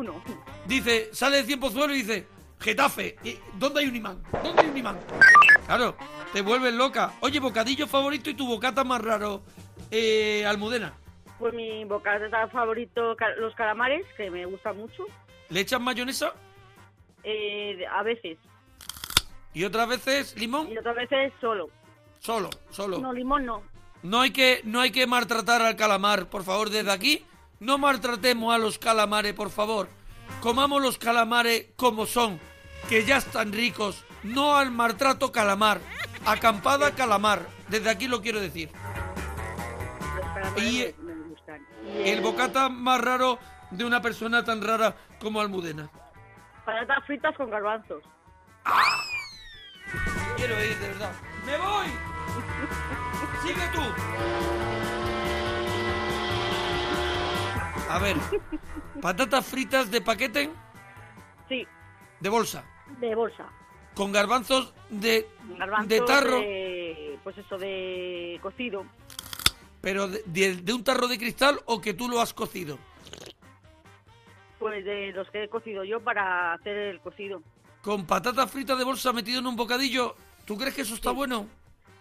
dice, 0.66 1.10
sale 1.14 1.38
de 1.38 1.44
Cien 1.44 1.60
Pozuelos 1.60 1.96
y 1.98 2.02
dice, 2.02 2.28
Getafe, 2.60 3.16
¿y 3.24 3.38
¿dónde 3.58 3.82
hay 3.82 3.88
un 3.88 3.96
imán? 3.96 4.22
¿Dónde 4.44 4.62
hay 4.62 4.70
un 4.70 4.78
imán? 4.78 5.00
Claro, 5.66 5.96
te 6.34 6.42
vuelves 6.42 6.74
loca. 6.74 7.14
Oye, 7.22 7.40
bocadillo 7.40 7.88
favorito 7.88 8.30
y 8.30 8.34
tu 8.34 8.46
bocata 8.48 8.84
más 8.84 9.02
raro, 9.02 9.44
eh, 9.92 10.46
Almudena. 10.46 10.94
Pues 11.38 11.54
mi 11.54 11.86
bocata 11.86 12.48
favorito, 12.50 13.16
los 13.38 13.56
calamares, 13.56 14.06
que 14.18 14.30
me 14.30 14.46
gustan 14.46 14.76
mucho. 14.76 15.06
¿Le 15.50 15.62
echas 15.62 15.80
mayonesa? 15.80 16.34
Eh, 17.24 17.86
a 17.90 18.04
veces. 18.04 18.38
Y 19.54 19.64
otras 19.64 19.88
veces 19.88 20.36
limón. 20.38 20.70
Y 20.70 20.78
otras 20.78 20.96
veces 20.96 21.32
solo. 21.40 21.70
Solo, 22.20 22.50
solo. 22.72 23.00
No, 23.00 23.14
limón 23.14 23.46
no. 23.46 23.64
No 24.04 24.22
hay 24.22 24.32
que, 24.32 24.62
no 24.66 24.82
hay 24.82 24.92
que 24.92 25.08
maltratar 25.08 25.62
al 25.62 25.78
calamar, 25.78 26.28
por 26.28 26.44
favor, 26.44 26.70
desde 26.70 26.92
aquí. 26.92 27.26
No 27.60 27.78
maltratemos 27.78 28.54
a 28.54 28.58
los 28.58 28.78
calamares, 28.80 29.34
por 29.34 29.50
favor. 29.50 29.88
Comamos 30.42 30.82
los 30.82 30.98
calamares 30.98 31.68
como 31.76 32.06
son, 32.06 32.40
que 32.90 33.06
ya 33.06 33.18
están 33.18 33.54
ricos. 33.54 34.04
No 34.24 34.58
al 34.58 34.72
maltrato 34.72 35.32
calamar. 35.32 35.80
Acampada 36.26 36.92
calamar. 36.96 37.48
Desde 37.70 37.90
aquí 37.90 38.08
lo 38.08 38.22
quiero 38.22 38.40
decir. 38.42 38.72
Y- 40.58 40.94
El 42.04 42.22
bocata 42.22 42.70
más 42.70 43.00
raro 43.02 43.40
de 43.72 43.86
una 43.86 44.02
persona 44.02 44.44
tan 44.44 44.62
rara 44.62 44.96
como 45.20 45.40
Almudena. 45.42 45.90
Patatas 46.66 47.06
fritas 47.06 47.36
con 47.36 47.50
garbanzos. 47.50 48.04
Quiero 50.36 50.64
ir, 50.64 50.78
de 50.78 50.88
verdad. 50.88 51.12
¡Me 51.46 51.58
voy! 51.58 51.88
¡Sigue 53.44 53.68
tú! 53.74 53.82
A 57.90 57.98
ver, 57.98 58.18
patatas 59.02 59.46
fritas 59.48 59.90
de 59.90 60.00
paquete, 60.02 60.52
Sí, 61.48 61.66
de 62.20 62.30
bolsa, 62.30 62.64
de 63.00 63.16
bolsa. 63.16 63.48
con 63.96 64.12
garbanzos 64.12 64.74
de, 64.90 65.28
Garbanzos 65.58 65.90
de 65.90 66.02
tarro, 66.02 66.40
de- 66.40 67.20
pues 67.24 67.38
eso, 67.38 67.58
de 67.58 68.40
cocido. 68.42 68.86
pero 69.82 70.08
de, 70.08 70.24
de- 70.26 70.56
de 70.58 70.74
un 70.74 70.84
tarro 70.84 71.08
de 71.08 71.18
cristal 71.18 71.60
o 71.66 71.82
que 71.82 71.94
tú 71.94 72.08
lo 72.10 72.22
has 72.22 72.34
cocido. 72.34 72.78
Pues 74.60 74.84
de 74.84 75.12
los 75.14 75.30
que 75.32 75.44
he 75.44 75.48
cocido 75.50 75.84
yo 75.84 76.02
para 76.02 76.54
hacer 76.54 76.76
el 76.78 77.00
cocido. 77.00 77.42
Con 77.82 78.06
patatas 78.06 78.52
fritas 78.52 78.78
de 78.78 78.84
bolsa 78.84 79.14
metido 79.14 79.40
en 79.40 79.48
un 79.48 79.56
bocadillo, 79.56 80.16
¿tú 80.46 80.58
crees 80.58 80.76
que 80.76 80.82
eso 80.82 80.96
está 80.96 81.12
bueno? 81.12 81.48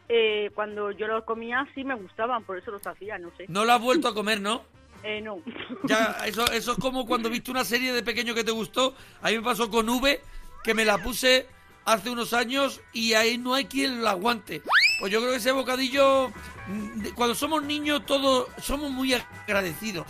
Eh, 0.09 0.51
cuando 0.55 0.91
yo 0.91 1.07
los 1.07 1.23
comía 1.25 1.67
sí 1.75 1.85
me 1.85 1.95
gustaban, 1.95 2.43
por 2.45 2.59
eso 2.59 2.71
los 2.73 2.85
hacía, 2.87 3.17
no 3.19 3.31
sé. 3.37 3.45
No 3.49 3.65
lo 3.65 3.73
has 3.73 3.81
vuelto 3.81 4.09
a 4.09 4.15
comer, 4.15 4.41
¿no? 4.41 4.63
Eh, 5.05 5.21
no. 5.21 5.37
Ya, 5.85 6.17
eso, 6.27 6.51
eso 6.51 6.73
es 6.73 6.79
como 6.79 7.07
cuando 7.07 7.31
viste 7.31 7.51
una 7.53 7.65
serie 7.65 7.93
de 7.93 8.03
pequeño 8.03 8.35
que 8.35 8.43
te 8.43 8.51
gustó. 8.51 8.95
A 9.23 9.29
mí 9.31 9.37
me 9.37 9.45
pasó 9.45 9.71
con 9.71 9.89
V, 9.89 10.21
que 10.65 10.75
me 10.75 10.85
la 10.85 10.99
puse 10.99 11.47
hace 11.85 12.11
unos 12.11 12.33
años 12.35 12.81
y 12.93 13.15
ahí 13.15 13.39
no 13.39 13.55
hay 13.55 13.65
quien 13.65 14.03
la 14.03 14.11
aguante. 14.11 14.63
Pues 15.01 15.13
yo 15.13 15.21
creo 15.21 15.31
que 15.33 15.39
ese 15.39 15.53
bocadillo, 15.53 16.31
mm, 16.67 17.09
cuando 17.15 17.35
somos 17.35 17.63
niños, 17.63 18.05
todos 18.05 18.49
somos 18.61 18.91
muy 18.91 19.15
agradecidos. 19.15 20.07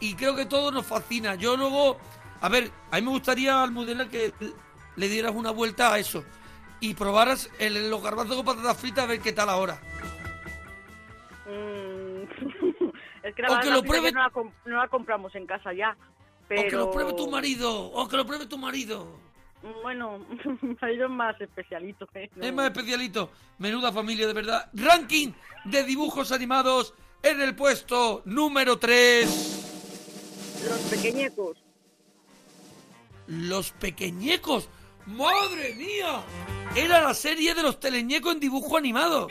Y 0.00 0.14
creo 0.14 0.34
que 0.34 0.46
todo 0.46 0.70
nos 0.72 0.86
fascina. 0.86 1.34
Yo 1.34 1.56
luego, 1.56 1.98
a 2.40 2.48
ver, 2.48 2.70
a 2.90 2.96
mí 2.96 3.02
me 3.02 3.10
gustaría, 3.10 3.62
Almudena, 3.62 4.08
que 4.08 4.32
le 4.96 5.08
dieras 5.08 5.32
una 5.34 5.50
vuelta 5.50 5.92
a 5.92 5.98
eso. 5.98 6.24
Y 6.80 6.94
probaras 6.94 7.50
el, 7.58 7.90
los 7.90 8.02
garbanzos 8.02 8.36
con 8.36 8.46
patatas 8.46 8.78
fritas 8.78 9.04
a 9.04 9.08
ver 9.08 9.20
qué 9.20 9.32
tal 9.32 9.50
ahora. 9.50 9.78
Mm, 11.46 12.22
es 13.22 13.34
que 13.34 13.42
O 13.42 13.48
la 13.54 13.60
que 13.60 13.68
banana 13.68 13.76
lo 13.76 13.82
pruebe- 13.82 14.12
no 14.12 14.20
la, 14.22 14.32
no 14.64 14.76
la 14.78 14.88
compramos 14.88 15.34
en 15.34 15.46
casa 15.46 15.72
ya. 15.74 15.94
Pero... 16.48 16.62
O 16.62 16.64
que 16.70 16.76
lo 16.76 16.90
pruebe 16.90 17.12
tu 17.12 17.30
marido, 17.30 17.90
o 17.92 18.08
que 18.08 18.16
lo 18.16 18.26
pruebe 18.26 18.46
tu 18.46 18.56
marido. 18.56 19.06
Bueno, 19.82 20.24
marido 20.80 21.06
es 21.06 21.10
más 21.10 21.40
especialito. 21.40 22.08
¿eh? 22.14 22.30
No. 22.34 22.44
Es 22.44 22.52
más 22.52 22.66
especialito. 22.66 23.30
Menuda 23.58 23.92
familia, 23.92 24.26
de 24.26 24.32
verdad. 24.32 24.70
Ranking 24.72 25.32
de 25.64 25.84
dibujos 25.84 26.32
animados 26.32 26.94
en 27.22 27.40
el 27.40 27.54
puesto 27.54 28.22
número 28.24 28.78
3. 28.78 29.26
Los 30.68 30.80
pequeñecos. 30.90 31.58
Los 33.26 33.72
pequeñecos. 33.72 34.68
¡Madre 35.06 35.74
mía! 35.74 36.22
Era 36.76 37.00
la 37.00 37.14
serie 37.14 37.54
de 37.54 37.62
los 37.62 37.80
teleñecos 37.80 38.34
en 38.34 38.40
dibujo 38.40 38.76
animado. 38.76 39.28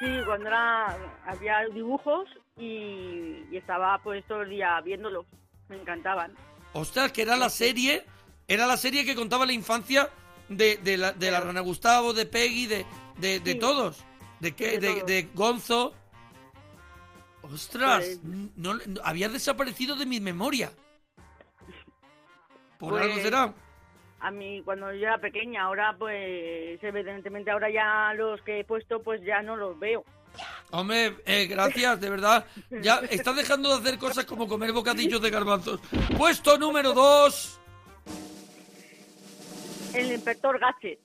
Sí, 0.00 0.06
cuando 0.24 0.48
era, 0.48 0.96
había 1.26 1.60
dibujos 1.72 2.28
y, 2.56 3.44
y 3.50 3.56
estaba 3.56 3.98
pues 4.02 4.24
todo 4.26 4.42
el 4.42 4.50
día 4.50 4.80
viéndolos. 4.80 5.26
Me 5.68 5.76
encantaban. 5.76 6.34
Ostras, 6.72 7.12
que 7.12 7.22
era 7.22 7.36
la 7.36 7.50
serie. 7.50 8.04
Era 8.48 8.66
la 8.66 8.76
serie 8.76 9.04
que 9.04 9.14
contaba 9.14 9.46
la 9.46 9.52
infancia 9.52 10.10
de, 10.48 10.76
de 10.78 10.96
la, 10.96 11.12
de 11.12 11.30
la 11.30 11.40
Rana 11.40 11.60
Gustavo, 11.60 12.12
de 12.12 12.26
Peggy, 12.26 12.66
de, 12.66 12.86
de, 13.18 13.40
de 13.40 13.52
Sí. 13.52 13.58
todos. 13.58 14.04
De, 14.40 14.52
que, 14.54 14.78
De 14.78 15.28
Gonzo. 15.34 15.94
Ostras, 17.42 18.04
Pues- 18.04 18.20
no, 18.56 18.74
no- 18.74 19.00
había 19.04 19.28
desaparecido 19.28 19.96
de 19.96 20.06
mi 20.06 20.20
memoria. 20.20 20.72
Por 22.78 22.90
Pues- 22.90 23.02
algo 23.02 23.16
será. 23.22 23.54
A 24.20 24.30
mí 24.30 24.62
cuando 24.64 24.90
yo 24.94 25.06
era 25.06 25.18
pequeña, 25.18 25.64
ahora 25.64 25.94
pues 25.98 26.82
evidentemente 26.82 27.50
ahora 27.50 27.68
ya 27.70 28.14
los 28.14 28.40
que 28.40 28.60
he 28.60 28.64
puesto 28.64 29.02
pues 29.02 29.20
ya 29.22 29.42
no 29.42 29.54
los 29.56 29.78
veo. 29.78 30.02
Hombre, 30.70 31.14
eh, 31.26 31.46
gracias, 31.46 32.00
de 32.00 32.08
verdad. 32.10 32.46
Ya 32.82 33.00
estás 33.10 33.36
dejando 33.36 33.68
de 33.68 33.74
hacer 33.86 33.98
cosas 33.98 34.24
como 34.24 34.48
comer 34.48 34.72
bocadillos 34.72 35.20
de 35.20 35.28
garbanzos. 35.30 35.78
Puesto 36.16 36.56
número 36.58 36.94
2. 36.94 37.60
El 39.94 40.12
inspector 40.12 40.58
Gadget. 40.58 40.98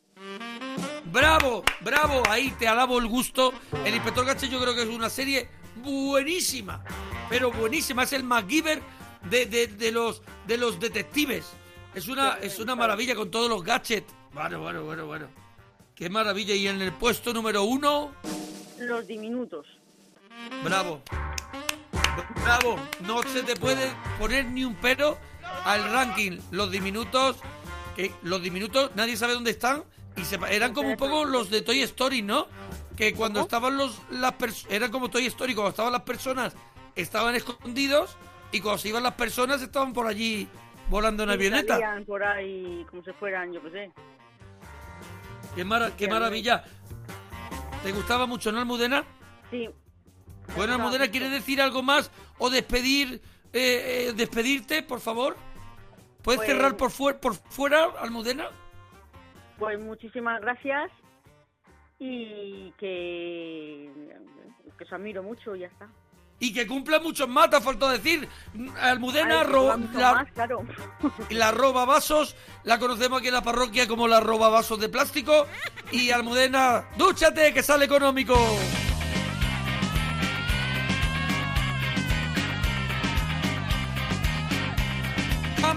Bravo, 1.05 1.63
bravo, 1.81 2.23
ahí 2.29 2.51
te 2.59 2.67
alabo 2.67 2.99
el 2.99 3.07
gusto. 3.07 3.53
El 3.85 3.95
Inspector 3.95 4.25
Gadget 4.25 4.49
yo 4.49 4.59
creo 4.61 4.75
que 4.75 4.83
es 4.83 4.89
una 4.89 5.09
serie 5.09 5.49
buenísima, 5.77 6.83
pero 7.29 7.51
buenísima. 7.51 8.03
Es 8.03 8.13
el 8.13 8.23
MacGyver 8.23 8.81
de, 9.29 9.45
de, 9.45 9.67
de 9.67 9.91
los, 9.91 10.21
de 10.45 10.57
los 10.57 10.79
detectives. 10.79 11.45
Es 11.95 12.07
una, 12.07 12.37
es 12.41 12.59
una 12.59 12.75
maravilla 12.75 13.15
con 13.15 13.31
todos 13.31 13.49
los 13.49 13.63
gadgets. 13.63 14.13
Bueno, 14.33 14.59
bueno, 14.59 14.83
bueno, 14.83 15.05
bueno. 15.07 15.27
Qué 15.95 16.09
maravilla. 16.09 16.53
Y 16.53 16.67
en 16.67 16.81
el 16.81 16.93
puesto 16.93 17.33
número 17.33 17.63
uno, 17.63 18.11
Los 18.79 19.07
diminutos. 19.07 19.65
bravo. 20.63 21.01
Bravo. 22.43 22.77
No 23.01 23.23
se 23.23 23.43
te 23.43 23.55
puede 23.55 23.91
poner 24.19 24.45
ni 24.45 24.63
un 24.63 24.75
pero 24.75 25.17
al 25.65 25.91
ranking. 25.91 26.39
Los 26.51 26.69
diminutos, 26.71 27.37
los 28.23 28.41
diminutos 28.41 28.91
nadie 28.95 29.15
sabe 29.17 29.33
dónde 29.33 29.51
están. 29.51 29.83
Y 30.17 30.23
se, 30.25 30.37
eran 30.49 30.73
como 30.73 30.89
un 30.89 30.97
poco 30.97 31.23
los 31.25 31.49
de 31.49 31.61
Toy 31.61 31.81
Story, 31.83 32.21
¿no? 32.21 32.47
Que 32.97 33.13
cuando 33.13 33.39
estaban 33.41 33.77
los 33.77 33.99
las 34.11 34.33
eran 34.69 34.91
como 34.91 35.09
Toy 35.09 35.25
Story, 35.27 35.53
cuando 35.53 35.69
estaban 35.69 35.93
las 35.93 36.01
personas 36.01 36.53
estaban 36.95 37.35
escondidos 37.35 38.17
y 38.51 38.59
cuando 38.59 38.79
se 38.79 38.89
iban 38.89 39.03
las 39.03 39.13
personas 39.13 39.61
estaban 39.61 39.93
por 39.93 40.07
allí 40.07 40.47
volando 40.89 41.23
en 41.23 41.29
avioneta. 41.29 41.73
salían 41.75 42.03
por 42.05 42.23
ahí 42.23 42.85
como 42.89 43.03
si 43.03 43.11
fueran, 43.13 43.53
yo 43.53 43.61
qué 43.63 43.69
sé. 43.71 43.91
Qué, 45.55 45.63
mara- 45.63 45.95
qué 45.95 46.07
maravilla. 46.07 46.63
¿Te 47.83 47.91
gustaba 47.91 48.25
mucho, 48.25 48.51
no, 48.51 48.59
Almudena? 48.59 49.03
Sí. 49.49 49.69
Bueno, 50.55 50.73
Almudena, 50.73 51.07
¿quieres 51.09 51.31
decir 51.31 51.61
algo 51.61 51.81
más 51.81 52.11
o 52.39 52.49
despedir 52.49 53.21
eh, 53.53 54.07
eh, 54.09 54.13
despedirte, 54.15 54.83
por 54.83 54.99
favor? 54.99 55.37
¿Puedes 56.23 56.39
Pues- 56.39 56.47
cerrar 56.49 56.75
por, 56.77 56.91
fuer- 56.91 57.19
por 57.19 57.33
fuera, 57.35 57.85
Almudena? 57.99 58.49
Pues 59.57 59.79
muchísimas 59.79 60.39
gracias 60.41 60.89
y 61.99 62.71
que, 62.77 63.89
que 64.77 64.83
os 64.83 64.93
admiro 64.93 65.21
mucho 65.23 65.55
y 65.55 65.59
ya 65.61 65.67
está. 65.67 65.87
Y 66.41 66.53
que 66.53 66.65
cumpla 66.65 66.99
muchos 67.01 67.27
más, 67.27 67.49
te 67.49 67.57
ha 67.57 67.61
faltado 67.61 67.91
decir. 67.91 68.25
Almudena, 68.79 69.41
Ay, 69.41 69.47
ro- 69.47 69.77
la, 69.93 70.13
más, 70.13 70.31
claro. 70.31 70.63
la 71.29 71.51
roba 71.51 71.83
vasos, 71.83 72.35
la 72.63 72.79
conocemos 72.79 73.19
aquí 73.19 73.27
en 73.27 73.33
la 73.33 73.41
parroquia 73.43 73.87
como 73.89 74.07
la 74.07 74.21
roba 74.21 74.47
vasos 74.47 74.79
de 74.79 74.87
plástico. 74.87 75.45
Y 75.91 76.11
Almudena, 76.11 76.85
dúchate, 76.97 77.53
que 77.53 77.61
sale 77.61 77.83
económico. 77.85 78.35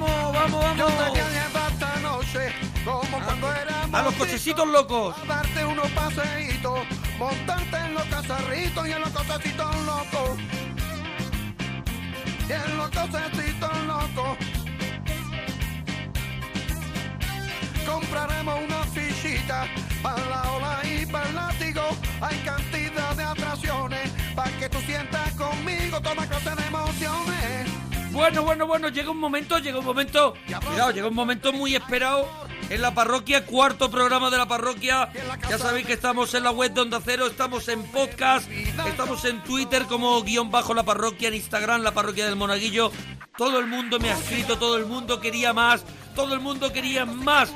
Vamos, 0.02 0.64
vamos, 0.64 0.98
vamos. 0.98 1.18
esta 1.72 1.96
noche, 2.00 2.52
como 2.84 3.24
cuando 3.24 3.52
éramos 3.52 3.94
A 3.94 4.02
los 4.02 4.14
cochecitos 4.14 4.66
locos. 4.66 5.14
darte 5.26 5.64
unos 5.64 5.88
paseitos, 5.90 6.80
montarte 7.18 7.76
en 7.76 7.94
los 7.94 8.04
cazarritos 8.04 8.88
y 8.88 8.92
en 8.92 9.00
los 9.00 9.10
cochecitos 9.10 9.76
locos. 9.86 10.38
Y 12.48 12.52
en 12.52 12.76
los 12.76 12.90
cochecitos 12.90 13.76
locos. 13.86 14.38
Compraremos 17.86 18.58
una 18.64 18.84
fichita 18.84 19.66
para 20.02 20.24
la 20.26 20.52
ola 20.52 20.80
y 20.84 21.06
para 21.06 21.28
el 21.28 21.34
látigo. 21.34 21.82
Hay 22.20 22.36
cantidad 22.38 23.14
de 23.16 23.24
atracciones 23.24 24.10
para 24.34 24.50
que 24.58 24.68
tú 24.68 24.78
sientas 24.80 25.32
conmigo 25.34 25.82
emociones. 25.98 26.31
Bueno, 28.12 28.42
bueno, 28.42 28.66
bueno, 28.66 28.88
llega 28.88 29.10
un 29.10 29.18
momento, 29.18 29.58
llega 29.58 29.78
un 29.78 29.86
momento, 29.86 30.34
cuidado, 30.66 30.90
llega 30.90 31.08
un 31.08 31.14
momento 31.14 31.50
muy 31.50 31.74
esperado 31.74 32.28
en 32.68 32.82
la 32.82 32.92
parroquia, 32.92 33.46
cuarto 33.46 33.90
programa 33.90 34.28
de 34.28 34.36
la 34.36 34.46
parroquia. 34.46 35.10
Ya 35.48 35.56
sabéis 35.56 35.86
que 35.86 35.94
estamos 35.94 36.34
en 36.34 36.44
la 36.44 36.50
web 36.50 36.74
de 36.74 36.82
Onda 36.82 37.00
Cero, 37.02 37.26
estamos 37.26 37.68
en 37.68 37.82
podcast, 37.84 38.50
estamos 38.50 39.24
en 39.24 39.42
Twitter 39.42 39.84
como 39.84 40.22
guion 40.22 40.50
bajo 40.50 40.74
la 40.74 40.82
parroquia, 40.82 41.28
en 41.28 41.34
Instagram 41.34 41.80
la 41.80 41.94
parroquia 41.94 42.26
del 42.26 42.36
Monaguillo. 42.36 42.92
Todo 43.38 43.58
el 43.58 43.66
mundo 43.66 43.98
me 43.98 44.10
ha 44.10 44.18
escrito, 44.18 44.58
todo 44.58 44.76
el 44.76 44.84
mundo 44.84 45.18
quería 45.18 45.54
más, 45.54 45.82
todo 46.14 46.34
el 46.34 46.40
mundo 46.40 46.70
quería 46.70 47.06
más 47.06 47.50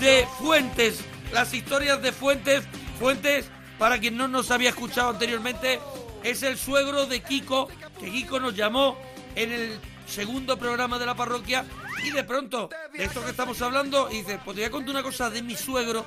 de 0.00 0.26
Fuentes, 0.40 0.98
las 1.32 1.54
historias 1.54 2.02
de 2.02 2.10
Fuentes. 2.10 2.64
Fuentes, 2.98 3.48
para 3.78 4.00
quien 4.00 4.16
no 4.16 4.26
nos 4.26 4.50
había 4.50 4.70
escuchado 4.70 5.10
anteriormente, 5.10 5.78
es 6.24 6.42
el 6.42 6.58
suegro 6.58 7.06
de 7.06 7.20
Kiko, 7.20 7.68
que 8.00 8.10
Kiko 8.10 8.40
nos 8.40 8.56
llamó 8.56 8.98
en 9.36 9.52
el 9.52 9.80
segundo 10.12 10.58
programa 10.58 10.98
de 10.98 11.06
la 11.06 11.14
parroquia 11.14 11.64
y 12.04 12.10
de 12.10 12.22
pronto, 12.22 12.68
de 12.92 13.04
esto 13.04 13.24
que 13.24 13.30
estamos 13.30 13.60
hablando, 13.62 14.10
y 14.10 14.18
dice, 14.18 14.38
pues 14.44 14.54
te 14.54 14.60
voy 14.60 14.68
a 14.68 14.70
contar 14.70 14.90
una 14.90 15.02
cosa 15.02 15.30
de 15.30 15.42
mi 15.42 15.56
suegro, 15.56 16.06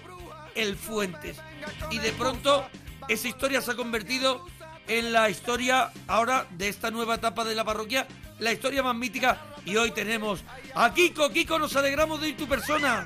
el 0.53 0.77
Fuentes. 0.77 1.37
Y 1.89 1.97
de 1.97 2.11
pronto, 2.11 2.67
esa 3.07 3.27
historia 3.27 3.61
se 3.61 3.71
ha 3.71 3.75
convertido 3.75 4.45
en 4.87 5.11
la 5.11 5.29
historia 5.29 5.91
ahora 6.07 6.45
de 6.51 6.69
esta 6.69 6.91
nueva 6.91 7.15
etapa 7.15 7.43
de 7.43 7.55
la 7.55 7.63
parroquia, 7.63 8.07
la 8.37 8.51
historia 8.51 8.83
más 8.83 8.95
mítica. 8.95 9.41
Y 9.65 9.75
hoy 9.77 9.89
tenemos 9.89 10.43
a 10.75 10.93
Kiko. 10.93 11.31
Kiko, 11.31 11.57
nos 11.57 11.75
alegramos 11.75 12.21
de 12.21 12.29
ir 12.29 12.37
tu 12.37 12.47
persona. 12.47 13.05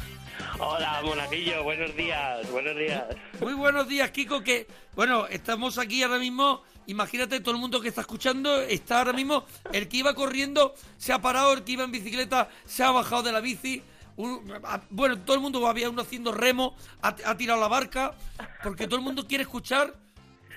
Hola, 0.59 1.01
monaguillo, 1.03 1.63
buenos 1.63 1.95
días, 1.95 2.51
buenos 2.51 2.75
días. 2.75 3.03
Muy 3.39 3.53
buenos 3.53 3.87
días, 3.87 4.11
Kiko, 4.11 4.41
que, 4.43 4.67
bueno, 4.93 5.25
estamos 5.27 5.77
aquí 5.77 6.03
ahora 6.03 6.17
mismo, 6.19 6.63
imagínate, 6.87 7.39
todo 7.39 7.55
el 7.55 7.61
mundo 7.61 7.79
que 7.79 7.87
está 7.87 8.01
escuchando 8.01 8.59
está 8.61 8.99
ahora 8.99 9.13
mismo, 9.13 9.45
el 9.71 9.87
que 9.87 9.97
iba 9.97 10.13
corriendo 10.13 10.73
se 10.97 11.13
ha 11.13 11.19
parado, 11.21 11.53
el 11.53 11.63
que 11.63 11.73
iba 11.73 11.85
en 11.85 11.91
bicicleta 11.91 12.49
se 12.65 12.83
ha 12.83 12.91
bajado 12.91 13.23
de 13.23 13.31
la 13.31 13.39
bici, 13.39 13.81
un- 14.17 14.51
a- 14.65 14.81
bueno, 14.89 15.17
todo 15.19 15.35
el 15.35 15.41
mundo, 15.41 15.65
había 15.65 15.89
uno 15.89 16.01
haciendo 16.01 16.33
remo, 16.33 16.75
ha, 17.01 17.15
ha 17.25 17.37
tirado 17.37 17.59
la 17.61 17.69
barca, 17.69 18.13
porque 18.61 18.85
todo 18.85 18.97
el 18.97 19.01
mundo 19.05 19.25
quiere 19.27 19.43
escuchar, 19.43 19.95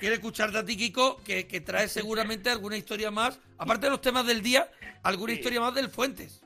quiere 0.01 0.17
escucharte 0.17 0.59
a 0.59 0.65
ti, 0.65 0.77
Kiko, 0.77 1.19
que, 1.25 1.47
que 1.47 1.61
traes 1.61 1.93
seguramente 1.93 2.51
alguna 2.51 2.77
historia 2.77 3.13
más, 3.13 3.39
aparte 3.57 3.87
de 3.87 3.91
los 3.91 4.01
temas 4.01 4.27
del 4.27 4.43
día, 4.43 4.69
alguna 5.05 5.33
Sí. 5.33 5.39
historia 5.39 5.61
más 5.61 5.75
del 5.75 5.89
Fuentes. 5.91 6.41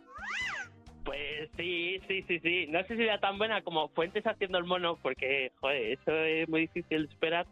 Sí, 1.57 2.01
sí, 2.09 2.25
sí, 2.29 2.39
sí. 2.41 2.67
No 2.69 2.83
sé 2.87 2.97
si 2.97 3.03
era 3.03 3.19
tan 3.21 3.39
buena 3.39 3.63
como 3.63 3.89
Fuentes 3.89 4.27
haciendo 4.27 4.59
el 4.59 4.65
mono, 4.65 4.99
porque, 5.03 5.53
joder, 5.61 5.93
eso 5.93 6.13
es 6.13 6.49
muy 6.49 6.63
difícil 6.63 7.07
de 7.07 7.13
esperar. 7.13 7.47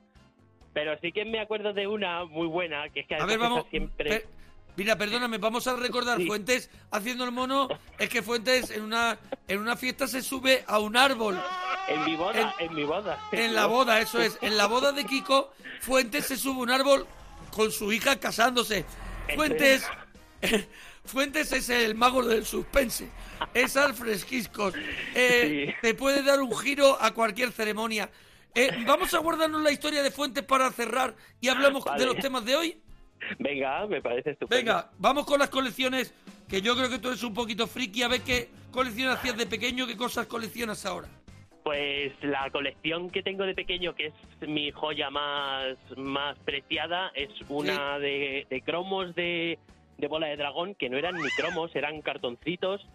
Pero 0.72 0.99
sí 1.01 1.12
que 1.12 1.24
me 1.24 1.40
acuerdo 1.40 1.72
de 1.72 1.86
una 1.86 2.24
muy 2.24 2.47
buena, 2.49 2.88
que 2.90 3.01
es 3.01 3.07
que 3.07 3.14
A 3.14 3.24
ver, 3.26 3.38
vamos. 3.38 3.64
siempre... 3.70 4.09
per- 4.11 4.26
mira, 4.76 4.97
perdóname, 4.97 5.38
vamos 5.38 5.66
a 5.68 5.76
recordar 5.76 6.18
Sí. 6.18 6.26
Fuentes 6.26 6.68
haciendo 6.90 7.24
el 7.24 7.30
mono. 7.30 7.68
Es 7.99 8.09
que 8.09 8.22
Fuentes 8.22 8.70
en 8.70 8.82
una 8.82 9.16
en 9.47 9.61
una 9.61 9.76
fiesta 9.76 10.07
se 10.09 10.20
sube 10.22 10.64
a 10.66 10.78
un 10.80 10.97
árbol. 10.97 11.38
En 11.88 12.05
mi 12.05 12.16
boda, 12.16 12.55
en, 12.59 12.74
mi 12.74 12.82
boda. 12.82 13.18
En 13.30 13.55
la 13.55 13.66
boda, 13.66 14.01
eso 14.01 14.20
es. 14.20 14.38
En 14.42 14.57
la 14.57 14.66
boda 14.66 14.90
de 14.92 15.05
Kiko, 15.05 15.53
Fuentes 15.80 16.26
se 16.26 16.36
sube 16.36 16.59
a 16.59 16.62
un 16.62 16.70
árbol 16.70 17.07
con 17.53 17.70
su 17.70 17.92
hija 17.92 18.18
casándose. 18.18 18.84
Fuentes. 19.36 19.86
Fuentes 21.05 21.52
es 21.52 21.68
el 21.70 21.94
mago 21.94 22.24
del 22.24 22.44
suspense. 22.44 23.09
Es 23.52 23.76
Alfred 23.76 24.18
Hitchcock. 24.28 24.74
Eh, 25.14 25.74
Te 25.82 25.94
puede 25.94 26.22
dar 26.22 26.40
un 26.40 26.57
giro 26.57 26.96
a 27.00 27.12
cualquier 27.12 27.52
ceremonia. 27.52 28.11
Eh, 28.55 28.70
vamos 28.86 29.12
a 29.14 29.18
guardarnos 29.18 29.62
la 29.62 29.70
historia 29.70 30.02
de 30.02 30.11
Fuentes 30.11 30.44
para 30.44 30.70
cerrar 30.70 31.14
y 31.40 31.48
hablamos 31.48 31.84
Vale. 31.84 32.00
de 32.00 32.07
los 32.07 32.16
temas 32.16 32.44
de 32.44 32.57
hoy. 32.57 32.80
Venga, 33.38 33.86
me 33.86 34.00
parece 34.00 34.30
estupendo. 34.30 34.57
Venga, 34.72 34.90
vamos 34.98 35.26
con 35.26 35.38
las 35.38 35.48
colecciones, 35.48 36.14
que 36.48 36.61
yo 36.61 36.76
creo 36.76 36.88
que 36.88 36.98
tú 36.98 37.09
eres 37.09 37.22
un 37.22 37.34
poquito 37.34 37.66
friki, 37.66 38.02
a 38.02 38.09
ver 38.09 38.20
qué 38.20 38.48
colecciones 38.70 39.16
hacías 39.16 39.36
de 39.36 39.46
pequeño, 39.46 39.86
qué 39.86 39.96
cosas 39.96 40.26
coleccionas 40.26 40.84
ahora. 40.86 41.09
Pues 41.64 42.12
la 42.22 42.50
colección 42.50 43.11
que 43.11 43.22
tengo 43.22 43.44
de 43.44 43.55
pequeño, 43.55 43.94
que 43.94 44.07
es 44.09 44.48
mi 44.48 44.70
joya 44.70 45.09
más, 45.11 45.76
más 45.96 46.38
preciada, 46.40 47.11
es 47.14 47.30
una 47.48 47.98
de, 47.98 48.46
de 48.50 48.61
cromos 48.61 49.14
de, 49.14 49.59
de 49.99 50.09
bola 50.09 50.26
de 50.28 50.36
dragón, 50.36 50.74
que 50.74 50.88
no 50.88 50.97
eran 50.99 51.14
ni 51.16 51.28
cromos, 51.30 51.74
eran 51.74 52.01
cartoncitos. 52.03 52.86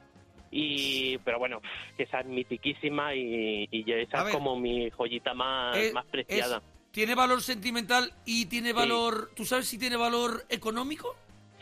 Y, 0.52 1.18
pero 1.20 1.38
bueno, 1.38 1.62
que 1.95 2.04
esa 2.04 2.22
es 2.22 2.26
mitiquísima 2.26 3.14
y, 3.14 3.68
y 3.72 3.91
esa 3.91 4.28
es 4.28 4.34
como 4.36 4.60
mi 4.60 4.89
joyita 4.89 5.34
más, 5.36 5.78
Eh, 5.78 5.91
más 5.93 6.06
preciada. 6.08 6.58
es- 6.58 6.64
tiene 6.91 7.14
valor 7.14 7.43
sentimental 7.43 8.12
y 8.26 8.47
tiene 8.47 8.74
valor... 8.74 9.30
¿Tú 9.36 9.45
sabes 9.45 9.68
si 9.68 9.78
tiene 9.78 9.95
valor 9.95 10.45
económico? 10.50 11.16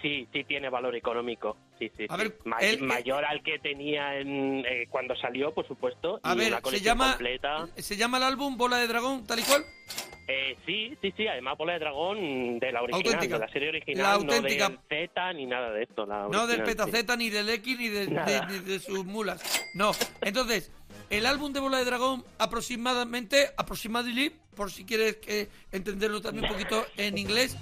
Sí, 0.08 0.28
sí 0.34 0.44
tiene 0.46 0.70
valor 0.70 0.96
económico. 0.96 1.58
Sí, 1.80 1.92
sí. 1.98 2.06
A 2.10 2.18
ver, 2.18 2.36
Ma- 2.46 2.58
el- 2.60 2.82
mayor 2.82 3.26
al 3.26 3.44
que 3.44 3.60
tenía 3.60 4.18
en, 4.18 4.66
eh, 4.66 4.88
cuando 4.90 5.16
salió, 5.16 5.54
por 5.54 5.68
supuesto. 5.68 6.20
A 6.24 6.34
y 6.34 6.38
ver, 6.38 6.54
se 6.66 6.80
llama, 6.82 7.12
completa. 7.12 7.68
se 7.76 7.98
llama 7.98 8.18
el 8.18 8.24
álbum 8.24 8.58
Bola 8.58 8.78
de 8.78 8.88
Dragón, 8.88 9.26
tal 9.28 9.40
y 9.40 9.44
cual. 9.44 9.64
Eh, 10.30 10.58
sí, 10.66 10.98
sí, 11.02 11.14
sí. 11.16 11.28
Además, 11.28 11.58
Bola 11.58 11.74
de 11.74 11.80
Dragón 11.80 12.60
de 12.60 12.72
la 12.72 12.82
original, 12.82 13.06
Auténtica. 13.14 13.36
de 13.40 13.46
la 13.46 13.52
serie 13.52 13.70
original, 13.70 14.04
La 14.04 14.10
no 14.10 14.16
auténtica. 14.34 14.70
del 14.70 14.80
Z 15.08 15.34
ni 15.34 15.46
nada 15.46 15.72
de 15.72 15.84
esto. 15.84 16.06
La 16.06 16.24
No 16.24 16.48
del 16.48 16.60
original, 16.62 16.66
sí. 16.68 16.72
Petaceta, 16.76 17.16
ni 17.16 17.30
del 17.30 17.50
X, 17.50 17.78
ni 17.80 17.88
de, 17.90 18.08
de- 18.08 18.42
ni 18.50 18.60
de 18.60 18.80
sus 18.80 19.06
mulas. 19.06 19.42
No. 19.76 19.92
Entonces, 20.22 20.72
el 21.10 21.26
álbum 21.26 21.54
de 21.54 21.60
Bola 21.60 21.78
de 21.78 21.86
Dragón, 21.86 22.24
aproximadamente, 22.38 23.50
aproximadamente, 23.58 24.38
por 24.56 24.72
si 24.72 24.86
quieres 24.86 25.18
que 25.18 25.50
entenderlo 25.72 26.20
también 26.20 26.46
un 26.46 26.52
poquito 26.52 26.86
en 26.98 27.18
inglés, 27.18 27.56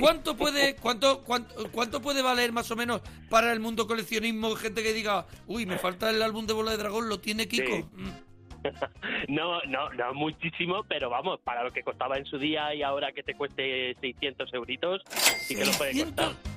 ¿cuánto 0.00 0.36
puede 0.36 0.74
cuánto, 0.76 1.22
cuánto 1.22 1.70
cuánto 1.70 2.02
puede 2.02 2.20
valer 2.20 2.52
más 2.52 2.70
o 2.70 2.76
menos 2.76 3.00
para 3.30 3.52
el 3.52 3.60
mundo 3.60 3.86
coleccionismo? 3.86 4.54
Gente 4.56 4.82
que 4.82 4.92
diga, 4.92 5.26
uy, 5.46 5.66
me 5.66 5.78
falta 5.78 6.10
el 6.10 6.20
álbum 6.22 6.46
de 6.46 6.52
Bola 6.52 6.72
de 6.72 6.78
Dragón, 6.78 7.08
lo 7.08 7.20
tiene 7.20 7.46
Kiko. 7.48 7.76
Sí. 7.76 7.84
Mm. 7.92 8.26
No, 9.28 9.60
no, 9.62 9.90
no 9.92 10.14
muchísimo, 10.14 10.84
pero 10.88 11.10
vamos, 11.10 11.40
para 11.40 11.62
lo 11.62 11.72
que 11.72 11.82
costaba 11.82 12.16
en 12.16 12.24
su 12.24 12.38
día 12.38 12.74
y 12.74 12.82
ahora 12.82 13.12
que 13.12 13.22
te 13.22 13.34
cueste 13.34 13.94
600 14.00 14.52
euritos, 14.54 15.02
sí 15.08 15.54
que 15.54 15.64
lo 15.64 15.72
puede 15.72 15.92
600. 15.92 16.26
costar. 16.26 16.55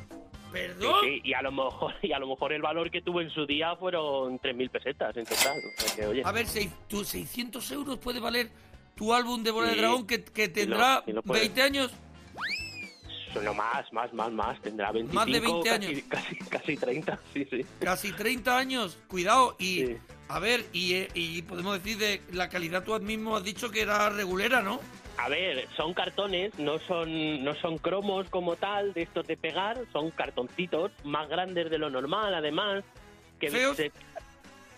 ¿Perdón? 0.52 0.95
Sí, 1.04 1.16
sí, 1.16 1.22
y 1.30 1.34
a 1.34 1.41
lo 1.41 1.52
mejor 1.52 1.93
y 2.02 2.12
a 2.12 2.20
lo 2.20 2.28
mejor 2.28 2.54
el 2.54 2.62
valor 2.62 2.89
que 2.91 3.02
tuvo 3.02 3.22
en 3.22 3.30
su 3.30 3.45
día 3.45 3.76
fueron 3.76 4.39
3.000 4.39 4.70
pesetas 4.70 5.16
en 5.18 5.26
total. 5.26 5.58
O 5.78 5.82
sea 5.82 5.95
que, 5.95 6.06
oye, 6.08 6.22
A 6.26 6.32
ver, 6.32 6.47
seis- 6.47 6.72
tú, 6.88 7.04
600 7.04 7.70
euros 7.72 7.97
puede 8.00 8.20
valer 8.20 8.50
tu 8.95 9.14
álbum 9.14 9.43
de 9.43 9.52
Bola 9.52 9.68
de 9.68 9.74
Sí. 9.76 9.80
Dragón 9.80 10.08
que, 10.08 10.24
que 10.24 10.45
Sí 10.47 10.52
tendrá 10.52 11.04
sí 11.06 11.14
lo 11.14 11.22
puede. 11.22 11.41
20 11.41 11.62
años. 11.62 11.91
no 13.43 13.54
más, 13.54 13.93
más, 13.93 14.12
más, 14.14 14.32
más, 14.32 14.62
tendrá 14.62 14.91
25, 14.91 15.14
Más 15.16 15.26
de 15.32 15.39
20 15.39 15.70
casi- 15.70 15.86
años. 15.88 16.04
Casi, 16.10 16.36
casi 16.50 16.78
30, 16.78 17.20
sí, 17.34 17.47
sí. 17.50 17.66
Casi 17.80 18.12
30 18.12 18.58
años, 18.58 18.97
cuidado. 19.08 19.56
Y 19.60 19.95
a 20.30 20.39
ver, 20.39 20.66
y, 20.74 20.93
eh, 20.95 21.08
y 21.14 21.41
podemos 21.43 21.82
decir 21.82 21.97
de 22.00 22.22
la 22.34 22.50
calidad, 22.50 22.84
tú 22.84 23.00
mismo 23.00 23.38
has 23.38 23.43
dicho 23.43 23.70
que 23.70 23.82
era 23.82 24.10
regulera, 24.10 24.62
¿no? 24.62 24.80
A 25.22 25.28
ver, 25.30 25.68
son 25.76 25.94
cartones, 25.94 26.58
no 26.58 26.80
son 26.80 27.44
no 27.44 27.54
son 27.56 27.78
cromos 27.78 28.30
como 28.30 28.56
tal, 28.56 28.94
de 28.94 29.02
estos 29.02 29.28
de 29.28 29.36
pegar, 29.38 29.78
son 29.92 30.12
cartoncitos 30.12 30.92
más 31.04 31.28
grandes 31.28 31.70
de 31.70 31.78
lo 31.78 31.90
normal, 31.90 32.34
además. 32.34 32.84
Que 33.40 33.50
¿Feos? 33.50 33.76
se- 33.78 33.92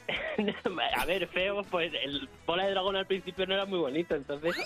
A 0.98 1.06
ver, 1.06 1.28
feos, 1.28 1.66
pues 1.70 1.94
el 1.94 2.28
bola 2.46 2.66
de 2.66 2.72
dragón 2.72 2.96
al 2.96 3.06
principio 3.06 3.46
no 3.46 3.54
era 3.54 3.66
muy 3.66 3.80
bonito, 3.80 4.16
entonces... 4.16 4.56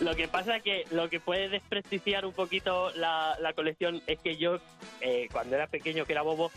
Lo 0.00 0.14
que 0.16 0.26
pasa 0.26 0.58
que 0.60 0.84
lo 0.90 1.08
que 1.08 1.20
puede 1.20 1.48
desprestigiar 1.48 2.24
un 2.26 2.32
poquito 2.32 2.90
la, 2.96 3.36
la 3.40 3.52
colección 3.52 4.02
es 4.06 4.18
que 4.18 4.36
yo, 4.36 4.58
eh, 5.00 5.28
cuando 5.30 5.54
era 5.54 5.66
pequeño, 5.68 6.04
que 6.06 6.12
era 6.12 6.22
bobo, 6.22 6.50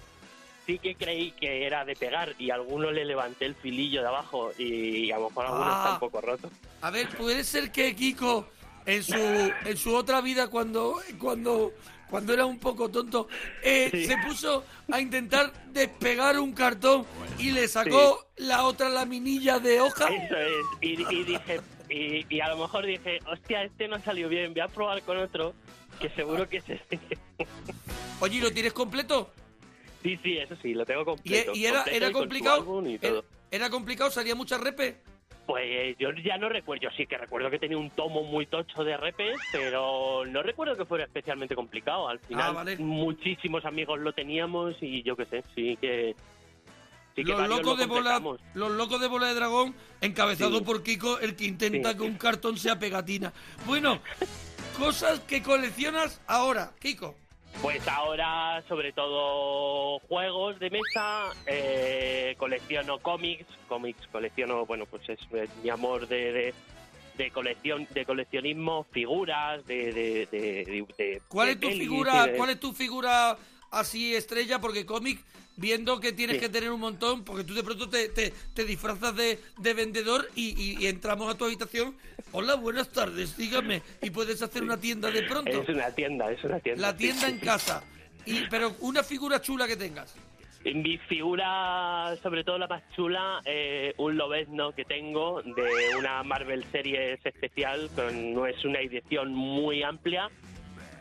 sí 0.65 0.79
que 0.79 0.95
creí 0.95 1.31
que 1.31 1.65
era 1.65 1.85
de 1.85 1.95
pegar 1.95 2.35
y 2.39 2.49
a 2.51 2.55
alguno 2.55 2.91
le 2.91 3.05
levanté 3.05 3.45
el 3.45 3.55
filillo 3.55 4.01
de 4.01 4.07
abajo 4.07 4.51
y 4.57 5.11
a 5.11 5.17
lo 5.19 5.29
mejor 5.29 5.45
alguno 5.45 5.65
Ah. 5.67 5.77
está 5.83 5.93
un 5.93 5.99
poco 5.99 6.21
roto. 6.21 6.49
A 6.81 6.89
ver, 6.91 7.09
puede 7.09 7.43
ser 7.43 7.71
que 7.71 7.95
Kiko 7.95 8.47
en 8.85 9.03
su 9.03 9.15
en 9.15 9.77
su 9.77 9.95
otra 9.95 10.21
vida 10.21 10.47
cuando 10.47 10.99
cuando 11.19 11.73
cuando 12.09 12.33
era 12.33 12.45
un 12.45 12.59
poco 12.59 12.89
tonto 12.89 13.27
eh, 13.63 13.89
Sí. 13.91 14.05
se 14.05 14.15
puso 14.27 14.63
a 14.91 14.99
intentar 15.01 15.51
despegar 15.71 16.37
un 16.39 16.53
cartón 16.53 17.05
y 17.39 17.51
le 17.51 17.67
sacó 17.67 18.27
la 18.37 18.63
otra 18.65 18.89
laminilla 18.89 19.59
de 19.59 19.81
hoja. 19.81 20.07
Eso 20.09 20.35
es. 20.37 20.65
Y, 20.81 21.01
y 21.13 21.23
dije, 21.23 21.61
y, 21.89 22.25
y 22.35 22.39
a 22.41 22.49
lo 22.49 22.57
mejor 22.57 22.85
dije, 22.85 23.19
hostia, 23.25 23.63
este 23.63 23.87
no 23.87 23.99
salió 24.01 24.29
bien, 24.29 24.53
voy 24.53 24.61
a 24.61 24.67
probar 24.67 25.01
con 25.01 25.17
otro, 25.17 25.53
que 25.99 26.09
seguro 26.09 26.47
que 26.47 26.57
es 26.57 26.69
este. 26.69 26.99
Oye, 28.19 28.37
¿y 28.37 28.41
¿lo 28.41 28.51
tienes 28.51 28.73
completo? 28.73 29.31
Sí, 30.05 30.19
sí, 30.23 30.37
eso 30.37 30.55
sí, 30.61 30.73
lo 30.75 30.85
tengo 30.85 31.03
completo. 31.03 31.51
y 31.55 31.65
era 31.65 31.79
completo 31.83 31.97
era 31.97 32.07
y 32.09 32.11
con 32.11 32.21
su 32.21 32.29
complicado. 32.29 32.83
y 32.85 32.99
Era, 33.55 33.69
complicado, 33.71 34.11
salía 34.11 34.35
mucha 34.35 34.57
repe. 34.59 34.97
Pues 35.47 35.95
yo 35.99 36.09
ya 36.23 36.37
no 36.37 36.47
recuerdo, 36.49 36.83
yo 36.83 36.89
sí 36.95 37.05
que 37.07 37.17
recuerdo 37.17 37.49
que 37.49 37.57
tenía 37.59 37.77
un 37.77 37.89
tomo 37.91 38.23
muy 38.23 38.45
tocho 38.45 38.83
de 38.83 38.97
repes, 38.97 39.35
pero 39.51 40.23
no 40.25 40.41
recuerdo 40.43 40.75
que 40.75 40.85
fuera 40.85 41.05
especialmente 41.05 41.55
complicado. 41.55 42.07
Al 42.07 42.19
final, 42.19 42.49
Ah, 42.49 42.51
vale. 42.51 42.77
muchísimos 42.77 43.65
amigos 43.65 43.99
lo 43.99 44.13
teníamos 44.13 44.75
y 44.81 45.01
yo 45.03 45.15
qué 45.15 45.25
sé, 45.25 45.43
sí 45.55 45.75
que. 45.81 46.15
Sí 47.15 47.23
que 47.23 47.31
los 47.31 47.47
locos 47.47 47.65
lo 47.65 47.75
de 47.77 47.85
bola, 47.85 48.21
los 48.55 48.71
locos 48.71 48.99
de 49.01 49.07
bola 49.07 49.27
de 49.27 49.35
dragón, 49.35 49.73
encabezado 50.01 50.57
Sí. 50.59 50.63
por 50.65 50.83
Kiko, 50.83 51.19
el 51.19 51.35
que 51.35 51.45
intenta 51.45 51.91
Sí. 51.91 51.97
que 51.97 52.03
un 52.03 52.17
cartón 52.17 52.57
sea 52.57 52.77
pegatina. 52.77 53.31
Bueno, 53.65 54.01
cosas 54.77 55.19
que 55.21 55.41
coleccionas 55.41 56.21
ahora, 56.27 56.73
Kiko. 56.79 57.15
Pues 57.61 57.87
ahora, 57.87 58.63
sobre 58.67 58.91
todo 58.93 59.99
juegos 60.07 60.59
de 60.59 60.69
mesa, 60.69 61.31
eh, 61.47 62.35
colecciono 62.37 62.99
cómics, 62.99 63.45
cómics 63.67 64.05
colecciono, 64.11 64.65
bueno, 64.65 64.85
pues 64.85 65.07
es, 65.09 65.19
es 65.33 65.49
mi 65.63 65.69
amor 65.69 66.07
de, 66.07 66.31
de, 66.31 66.53
de 67.17 67.31
colección, 67.31 67.87
de 67.91 68.05
coleccionismo, 68.05 68.85
figuras, 68.91 69.65
de, 69.65 69.91
de, 69.93 70.25
de- 70.31 71.21
¿Cuál 71.27 71.49
es 71.49 71.59
tu 71.59 71.69
figura? 71.69 72.27
¿Cuál 72.37 72.49
es 72.51 72.59
tu 72.59 72.71
figura 72.73 73.35
así 73.79 74.15
estrella? 74.15 74.59
Porque 74.59 74.85
cómic, 74.85 75.19
viendo 75.57 75.99
que 75.99 76.11
tienes 76.11 76.37
Sí. 76.37 76.41
que 76.41 76.49
tener 76.49 76.71
un 76.71 76.79
montón, 76.79 77.23
porque 77.23 77.43
tú 77.43 77.53
de 77.53 77.63
pronto 77.63 77.89
te, 77.89 78.09
te, 78.09 78.33
te 78.53 78.65
disfrazas 78.65 79.15
de, 79.15 79.39
de 79.57 79.73
vendedor 79.73 80.27
y, 80.35 80.49
y- 80.61 80.83
y 80.83 80.87
entramos 80.87 81.33
a 81.33 81.37
tu 81.37 81.45
habitación. 81.45 81.95
Hola, 82.31 82.55
buenas 82.55 82.89
tardes, 82.91 83.37
dígame. 83.37 83.81
Y 84.01 84.09
puedes 84.09 84.41
hacer 84.41 84.63
una 84.63 84.77
tienda 84.79 85.09
de 85.11 85.23
pronto. 85.23 85.61
Es 85.61 85.69
una 85.69 85.91
tienda, 85.91 86.31
es 86.31 86.43
una 86.43 86.59
tienda. 86.59 86.81
La 86.81 86.97
tienda 86.97 87.21
sí, 87.27 87.31
en 87.33 87.39
sí. 87.39 87.45
casa. 87.45 87.83
Y, 88.27 88.47
pero 88.49 88.75
una 88.79 89.03
figura 89.03 89.39
chula 89.39 89.67
que 89.67 89.77
tengas. 89.77 90.15
Mi 90.63 90.97
figura, 90.97 92.17
sobre 92.23 92.43
todo 92.43 92.57
la 92.57 92.65
más 92.67 92.81
chula, 92.95 93.39
eh, 93.45 93.93
un 93.97 94.17
lobezno 94.17 94.71
que 94.73 94.83
tengo 94.83 95.43
de 95.43 95.95
una 95.95 96.23
Marvel 96.23 96.65
Series 96.71 97.23
especial, 97.23 97.87
con, 97.95 98.33
no 98.33 98.47
es 98.47 98.65
una 98.65 98.79
edición 98.79 99.31
muy 99.31 99.83
amplia, 99.83 100.31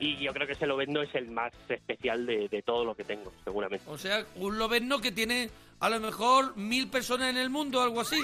y 0.00 0.16
yo 0.16 0.32
creo 0.32 0.46
que 0.46 0.54
ese 0.54 0.66
lobezno 0.66 1.02
es 1.02 1.14
el 1.14 1.30
más 1.30 1.52
especial 1.68 2.26
de, 2.26 2.48
de 2.48 2.62
todo 2.62 2.84
lo 2.84 2.94
que 2.94 3.04
tengo, 3.04 3.32
seguramente. 3.44 3.84
O 3.88 3.98
sea, 3.98 4.24
un 4.36 4.58
lobezno 4.58 5.00
que 5.00 5.12
tiene 5.12 5.50
a 5.80 5.88
lo 5.90 6.00
mejor 6.00 6.56
mil 6.56 6.88
personas 6.88 7.30
en 7.30 7.36
el 7.36 7.50
mundo, 7.50 7.82
algo 7.82 8.00
así. 8.00 8.20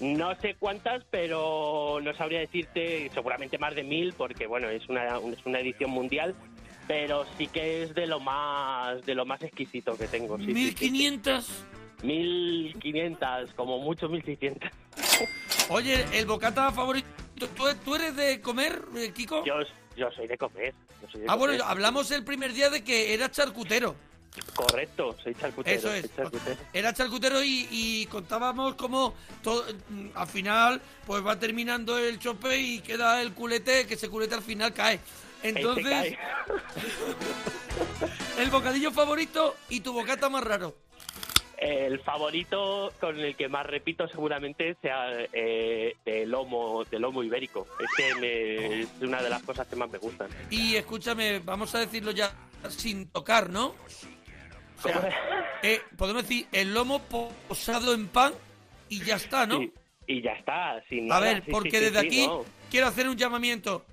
No 0.00 0.34
sé 0.40 0.56
cuántas, 0.58 1.04
pero 1.10 2.00
no 2.02 2.14
sabría 2.14 2.40
decirte, 2.40 3.10
seguramente 3.14 3.58
más 3.58 3.74
de 3.74 3.82
mil, 3.82 4.12
porque 4.12 4.46
bueno, 4.46 4.68
es 4.68 4.86
una, 4.88 5.16
es 5.16 5.46
una 5.46 5.60
edición 5.60 5.90
mundial, 5.90 6.34
pero 6.86 7.24
sí 7.38 7.46
que 7.46 7.82
es 7.82 7.94
de 7.94 8.06
lo 8.06 8.20
más 8.20 9.04
de 9.06 9.14
lo 9.14 9.24
más 9.24 9.42
exquisito 9.42 9.96
que 9.96 10.06
tengo. 10.06 10.36
sí, 10.38 10.46
sí, 10.46 10.74
sí. 10.76 10.90
1500. 10.90 11.64
1500, 12.02 13.54
como 13.54 13.78
mucho 13.78 14.08
1600. 14.08 14.70
Oye, 15.70 16.04
el 16.12 16.26
bocata 16.26 16.70
favorito. 16.72 17.08
¿Tú, 17.38 17.46
tú 17.84 17.94
eres 17.94 18.16
de 18.16 18.40
comer, 18.40 18.82
eh, 18.96 19.12
Kiko? 19.14 19.44
Yo, 19.44 19.54
yo 19.96 20.10
soy 20.12 20.26
de 20.26 20.38
comer. 20.38 20.74
yo 21.02 21.08
soy 21.08 21.20
de 21.22 21.26
Ah, 21.28 21.34
bueno, 21.34 21.64
hablamos 21.64 22.10
el 22.10 22.24
primer 22.24 22.52
día 22.52 22.70
de 22.70 22.84
que 22.84 23.14
eras 23.14 23.32
charcutero. 23.32 23.94
Correcto, 24.54 25.16
soy 25.22 25.34
charcutero. 25.34 25.76
Eso 25.78 25.92
es. 25.92 26.14
charcutero. 26.14 26.56
Era 26.72 26.92
charcutero 26.92 27.42
y, 27.42 27.66
y 27.70 28.06
contábamos 28.06 28.74
cómo 28.74 29.14
todo, 29.42 29.64
mm, 29.88 30.08
al 30.14 30.26
final 30.26 30.80
pues 31.06 31.24
va 31.24 31.38
terminando 31.38 31.96
el 31.98 32.18
chope 32.18 32.58
y 32.58 32.80
queda 32.80 33.22
el 33.22 33.32
culete, 33.32 33.86
que 33.86 33.94
ese 33.94 34.10
culete 34.10 34.34
al 34.34 34.42
final 34.42 34.74
cae. 34.74 35.00
Entonces, 35.42 35.84
cae. 35.84 36.18
el 38.42 38.50
bocadillo 38.50 38.90
favorito 38.90 39.56
y 39.70 39.80
tu 39.80 39.92
bocata 39.92 40.28
más 40.28 40.44
raro. 40.44 40.76
El 41.58 42.00
favorito 42.00 42.92
con 43.00 43.18
el 43.18 43.34
que 43.34 43.48
más 43.48 43.64
repito 43.64 44.06
seguramente 44.08 44.76
sea 44.82 45.08
eh, 45.32 45.96
de 46.04 46.26
lomo 46.26 46.84
de 46.84 46.98
lomo 46.98 47.22
ibérico. 47.22 47.66
Es 47.80 47.88
que 47.96 48.14
me- 48.20 48.80
es 48.82 48.88
una 49.00 49.22
de 49.22 49.30
las 49.30 49.42
cosas 49.42 49.66
que 49.66 49.76
más 49.76 49.88
me 49.90 49.98
gustan. 49.98 50.28
Y 50.50 50.76
escúchame, 50.76 51.38
vamos 51.38 51.74
a 51.74 51.78
decirlo 51.78 52.10
ya 52.10 52.30
sin 52.68 53.08
tocar, 53.08 53.48
¿no? 53.48 53.74
O 54.78 54.82
sea, 54.82 55.08
eh, 55.62 55.80
podemos 55.96 56.22
decir 56.24 56.46
el 56.52 56.74
lomo 56.74 57.00
posado 57.48 57.94
en 57.94 58.08
pan 58.08 58.34
y 58.90 59.02
ya 59.02 59.16
está, 59.16 59.46
¿no? 59.46 59.58
Sí, 59.58 59.72
y 60.08 60.20
ya 60.22 60.32
está, 60.32 60.82
sin 60.88 61.04
A 61.10 61.14
nada. 61.14 61.20
ver, 61.20 61.36
Sí, 61.38 61.42
sí, 61.46 61.50
porque 61.52 61.78
sí, 61.78 61.84
desde 61.84 61.98
aquí 61.98 62.26
no. 62.26 62.44
quiero 62.70 62.86
hacer 62.88 63.08
un 63.08 63.16
llamamiento. 63.16 63.84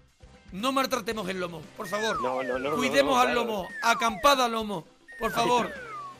No 0.52 0.72
maltratemos 0.72 1.28
el 1.30 1.40
lomo, 1.40 1.62
por 1.78 1.88
favor. 1.88 2.22
No, 2.22 2.44
no, 2.44 2.60
no, 2.60 2.76
Cuidemos 2.76 3.18
al 3.18 3.28
claro. 3.32 3.46
lomo. 3.46 3.68
Acampada 3.82 4.48
lomo, 4.50 4.86
por 5.18 5.32
favor. 5.34 5.72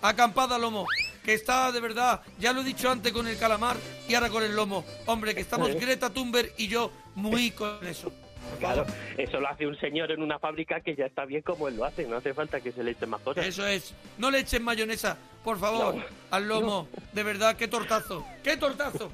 Acampada 0.02 0.58
lomo. 0.58 0.88
Que 1.24 1.34
está 1.34 1.72
de 1.72 1.80
verdad, 1.80 2.22
ya 2.38 2.52
lo 2.54 2.62
he 2.62 2.64
dicho 2.64 2.90
antes 2.92 3.12
con 3.14 3.28
el 3.28 3.38
calamar 3.38 3.78
y 4.08 4.14
ahora 4.16 4.30
con 4.30 4.44
el 4.44 4.56
lomo. 4.56 4.84
Hombre, 5.06 5.34
que 5.34 5.42
estamos. 5.42 5.74
Greta 5.76 6.10
Thunberg 6.10 6.52
y 6.58 6.68
yo 6.68 6.92
muy 7.16 7.52
con 7.52 7.86
eso. 7.88 8.12
Claro, 8.60 8.86
eso 9.18 9.40
lo 9.40 9.48
hace 9.48 9.66
un 9.66 9.80
señor 9.80 10.12
en 10.12 10.22
una 10.22 10.38
fábrica 10.38 10.82
que 10.82 10.96
ya 10.96 11.06
está 11.06 11.24
bien 11.26 11.42
como 11.42 11.70
él 11.70 11.78
lo 11.78 11.86
hace, 11.86 12.06
no 12.06 12.18
hace 12.18 12.34
falta 12.34 12.60
que 12.60 12.72
se 12.74 12.84
le 12.84 12.92
echen 12.92 13.10
más 13.10 13.22
cosas. 13.22 13.46
Eso 13.46 13.66
es. 13.66 13.94
No 14.18 14.30
le 14.30 14.40
echen 14.40 14.64
mayonesa, 14.64 15.18
por 15.46 15.58
favor, 15.58 15.96
No. 15.96 16.04
al 16.30 16.48
lomo. 16.48 16.88
De 17.14 17.24
verdad, 17.24 17.56
qué 17.56 17.68
tortazo. 17.70 18.26
¡Qué 18.44 18.58
tortazo! 18.58 19.10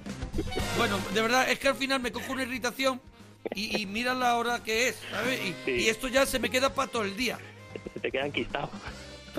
Bueno, 0.78 0.98
de 1.14 1.22
verdad, 1.22 1.50
es 1.52 1.60
que 1.60 1.68
al 1.68 1.76
final 1.76 2.00
me 2.02 2.12
cojo 2.12 2.34
una 2.34 2.42
irritación 2.42 3.00
y, 3.54 3.80
y 3.82 3.86
mira 3.86 4.14
la 4.16 4.36
hora 4.36 4.64
que 4.64 4.90
es, 4.90 4.98
¿sabes? 5.12 5.40
Y, 5.46 5.56
Sí. 5.64 5.72
y 5.84 5.90
esto 5.90 6.08
ya 6.08 6.26
se 6.26 6.40
me 6.40 6.50
queda 6.50 6.74
para 6.74 6.92
todo 6.92 7.04
el 7.04 7.16
día. 7.16 7.38
Se 7.94 8.00
te 8.00 8.12
quedan 8.12 8.32
quistados. 8.32 8.72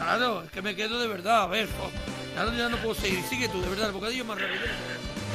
Claro, 0.04 0.42
es 0.42 0.50
que 0.50 0.62
me 0.62 0.74
quedo 0.74 0.98
de 0.98 1.08
verdad, 1.08 1.42
a 1.42 1.46
ver. 1.46 1.68
Ya 2.56 2.68
no, 2.68 2.76
puedo 2.78 2.94
seguir. 2.94 3.22
Sigue 3.24 3.48
tú, 3.48 3.60
de 3.60 3.68
verdad, 3.68 3.88
el 3.88 3.92
bocadillo 3.92 4.24
más 4.24 4.40
rápido. 4.40 4.60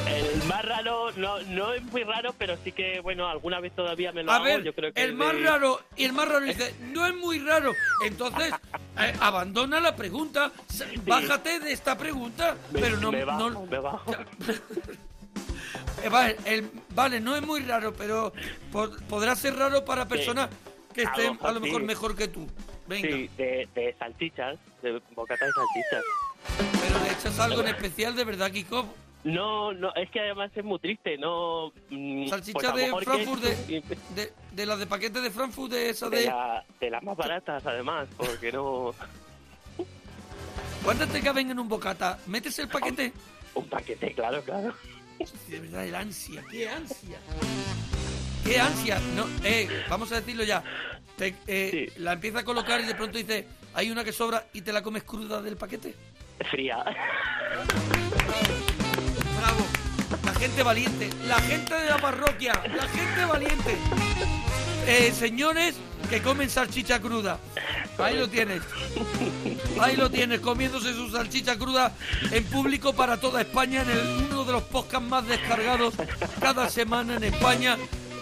El 0.08 0.44
más 0.44 0.64
raro, 0.64 1.10
no, 1.16 1.40
no 1.42 1.72
es 1.72 1.82
muy 1.84 2.04
raro, 2.04 2.34
pero 2.38 2.56
sí 2.62 2.70
que, 2.72 3.00
bueno, 3.00 3.28
alguna 3.28 3.60
vez 3.60 3.74
todavía 3.74 4.12
me 4.12 4.22
lo 4.22 4.30
A 4.30 4.36
hago. 4.36 4.44
ver, 4.44 4.62
yo 4.62 4.72
creo 4.74 4.92
que 4.92 5.02
el 5.02 5.14
más 5.14 5.32
de- 5.34 5.42
raro, 5.42 5.80
y 5.96 6.04
el 6.04 6.12
más 6.12 6.28
raro 6.28 6.44
dice, 6.44 6.74
no 6.92 7.06
es 7.06 7.14
muy 7.14 7.38
raro. 7.40 7.72
Entonces, 8.04 8.52
eh, 8.98 9.14
abandona 9.20 9.80
la 9.80 9.96
pregunta, 9.96 10.52
bájate 11.04 11.58
de 11.60 11.72
esta 11.72 11.96
pregunta, 11.98 12.56
Me- 12.72 12.80
pero 12.80 12.96
no... 12.98 13.10
me 13.10 13.24
bajo, 13.24 13.50
no- 13.50 13.66
me 13.66 13.78
bajo. 13.78 14.12
Eh, 16.02 16.10
vale, 16.10 16.36
el- 16.44 16.70
vale, 16.94 17.20
no 17.20 17.34
es 17.34 17.42
muy 17.42 17.60
raro, 17.62 17.92
pero 17.94 18.32
po- 18.70 18.90
podrá 19.08 19.34
ser 19.34 19.56
raro 19.56 19.82
para 19.84 20.06
personas 20.06 20.50
que 20.92 21.02
estén 21.04 21.32
mejor 21.32 21.48
a 21.48 21.52
lo 21.52 21.60
mejor 21.60 21.82
mejor 21.82 22.14
que 22.16 22.28
tú. 22.28 22.46
Venga, 22.88 23.08
Sí, 23.08 23.30
de, 23.36 23.68
de 23.74 23.94
salchichas, 23.98 24.58
de 24.82 25.00
bocata 25.14 25.44
de 25.44 25.52
salchichas. 25.52 26.04
pero 26.80 27.04
le 27.04 27.12
echas 27.12 27.38
algo 27.40 27.60
en 27.62 27.68
especial 27.68 28.14
de 28.16 28.24
verdad, 28.24 28.50
Kiko. 28.50 28.86
No, 29.24 29.72
no, 29.72 29.92
es 29.96 30.08
que 30.10 30.20
además 30.20 30.52
es 30.54 30.62
muy 30.64 30.78
triste, 30.78 31.18
no... 31.18 31.72
mm, 31.90 32.28
Salchicha 32.28 32.52
pues 32.52 32.64
a 32.68 32.70
lo 32.70 32.76
de 32.76 32.84
mejor 32.84 33.00
que- 33.00 33.10
Frankfurt, 33.10 33.42
de, 33.42 33.82
de, 34.14 34.32
de 34.52 34.66
las 34.66 34.78
de 34.78 34.86
paquete 34.86 35.20
de 35.20 35.30
Frankfurt, 35.32 35.72
de 35.72 35.90
esa 35.90 36.08
de, 36.08 36.18
de... 36.20 36.26
la- 36.26 36.64
de 36.80 36.90
las 36.90 37.02
más 37.02 37.16
baratas, 37.16 37.66
además, 37.66 38.06
porque 38.16 38.52
no... 38.52 38.94
¿Cuántas 40.84 41.08
te 41.08 41.20
caben 41.20 41.50
en 41.50 41.58
un 41.58 41.68
bocata? 41.68 42.20
¿Metes 42.26 42.56
el 42.60 42.68
paquete? 42.68 43.12
Un 43.54 43.66
paquete, 43.68 44.12
claro, 44.12 44.40
claro. 44.44 44.72
De 45.48 45.58
verdad, 45.60 45.84
el 45.86 45.94
ansia, 45.96 46.44
qué 46.48 46.68
ansia. 46.68 47.18
Qué 48.46 48.60
ansia. 48.60 49.00
No, 49.14 49.26
eh, 49.44 49.84
vamos 49.88 50.10
a 50.12 50.16
decirlo 50.16 50.44
ya. 50.44 50.62
Te- 51.16 51.34
eh, 51.46 51.92
La 51.98 52.12
empieza 52.12 52.40
a 52.40 52.44
colocar 52.44 52.80
y 52.80 52.84
de 52.84 52.94
pronto 52.94 53.18
dice, 53.18 53.46
hay 53.74 53.90
una 53.90 54.04
que 54.04 54.12
sobra 54.12 54.46
y 54.52 54.62
te 54.62 54.72
la 54.72 54.82
comes 54.82 55.02
cruda 55.02 55.40
del 55.42 55.56
paquete. 55.56 55.94
Fría. 56.50 56.84
Bravo. 59.40 59.66
La 60.24 60.34
gente 60.34 60.62
valiente. 60.62 61.10
La 61.26 61.40
gente 61.40 61.74
de 61.74 61.90
la 61.90 61.98
parroquia. 61.98 62.52
La 62.74 62.86
gente 62.88 63.24
valiente. 63.24 63.76
Eh, 64.86 65.12
señores 65.12 65.74
que 66.10 66.22
comen 66.22 66.48
salchicha 66.48 67.00
cruda. 67.00 67.38
Ahí 67.98 68.16
lo 68.18 68.28
tienes. 68.28 68.62
Ahí 69.80 69.96
lo 69.96 70.10
tienes, 70.10 70.40
comiéndose 70.40 70.92
su 70.92 71.10
salchicha 71.10 71.56
cruda 71.58 71.92
en 72.30 72.44
público 72.44 72.92
para 72.92 73.18
toda 73.18 73.40
España, 73.40 73.82
en 73.82 73.90
el- 73.90 74.26
uno 74.30 74.44
de 74.44 74.52
los 74.52 74.62
podcasts 74.64 75.08
más 75.08 75.26
descargados 75.26 75.94
cada 76.40 76.68
semana 76.68 77.16
en 77.16 77.24
España. 77.24 77.76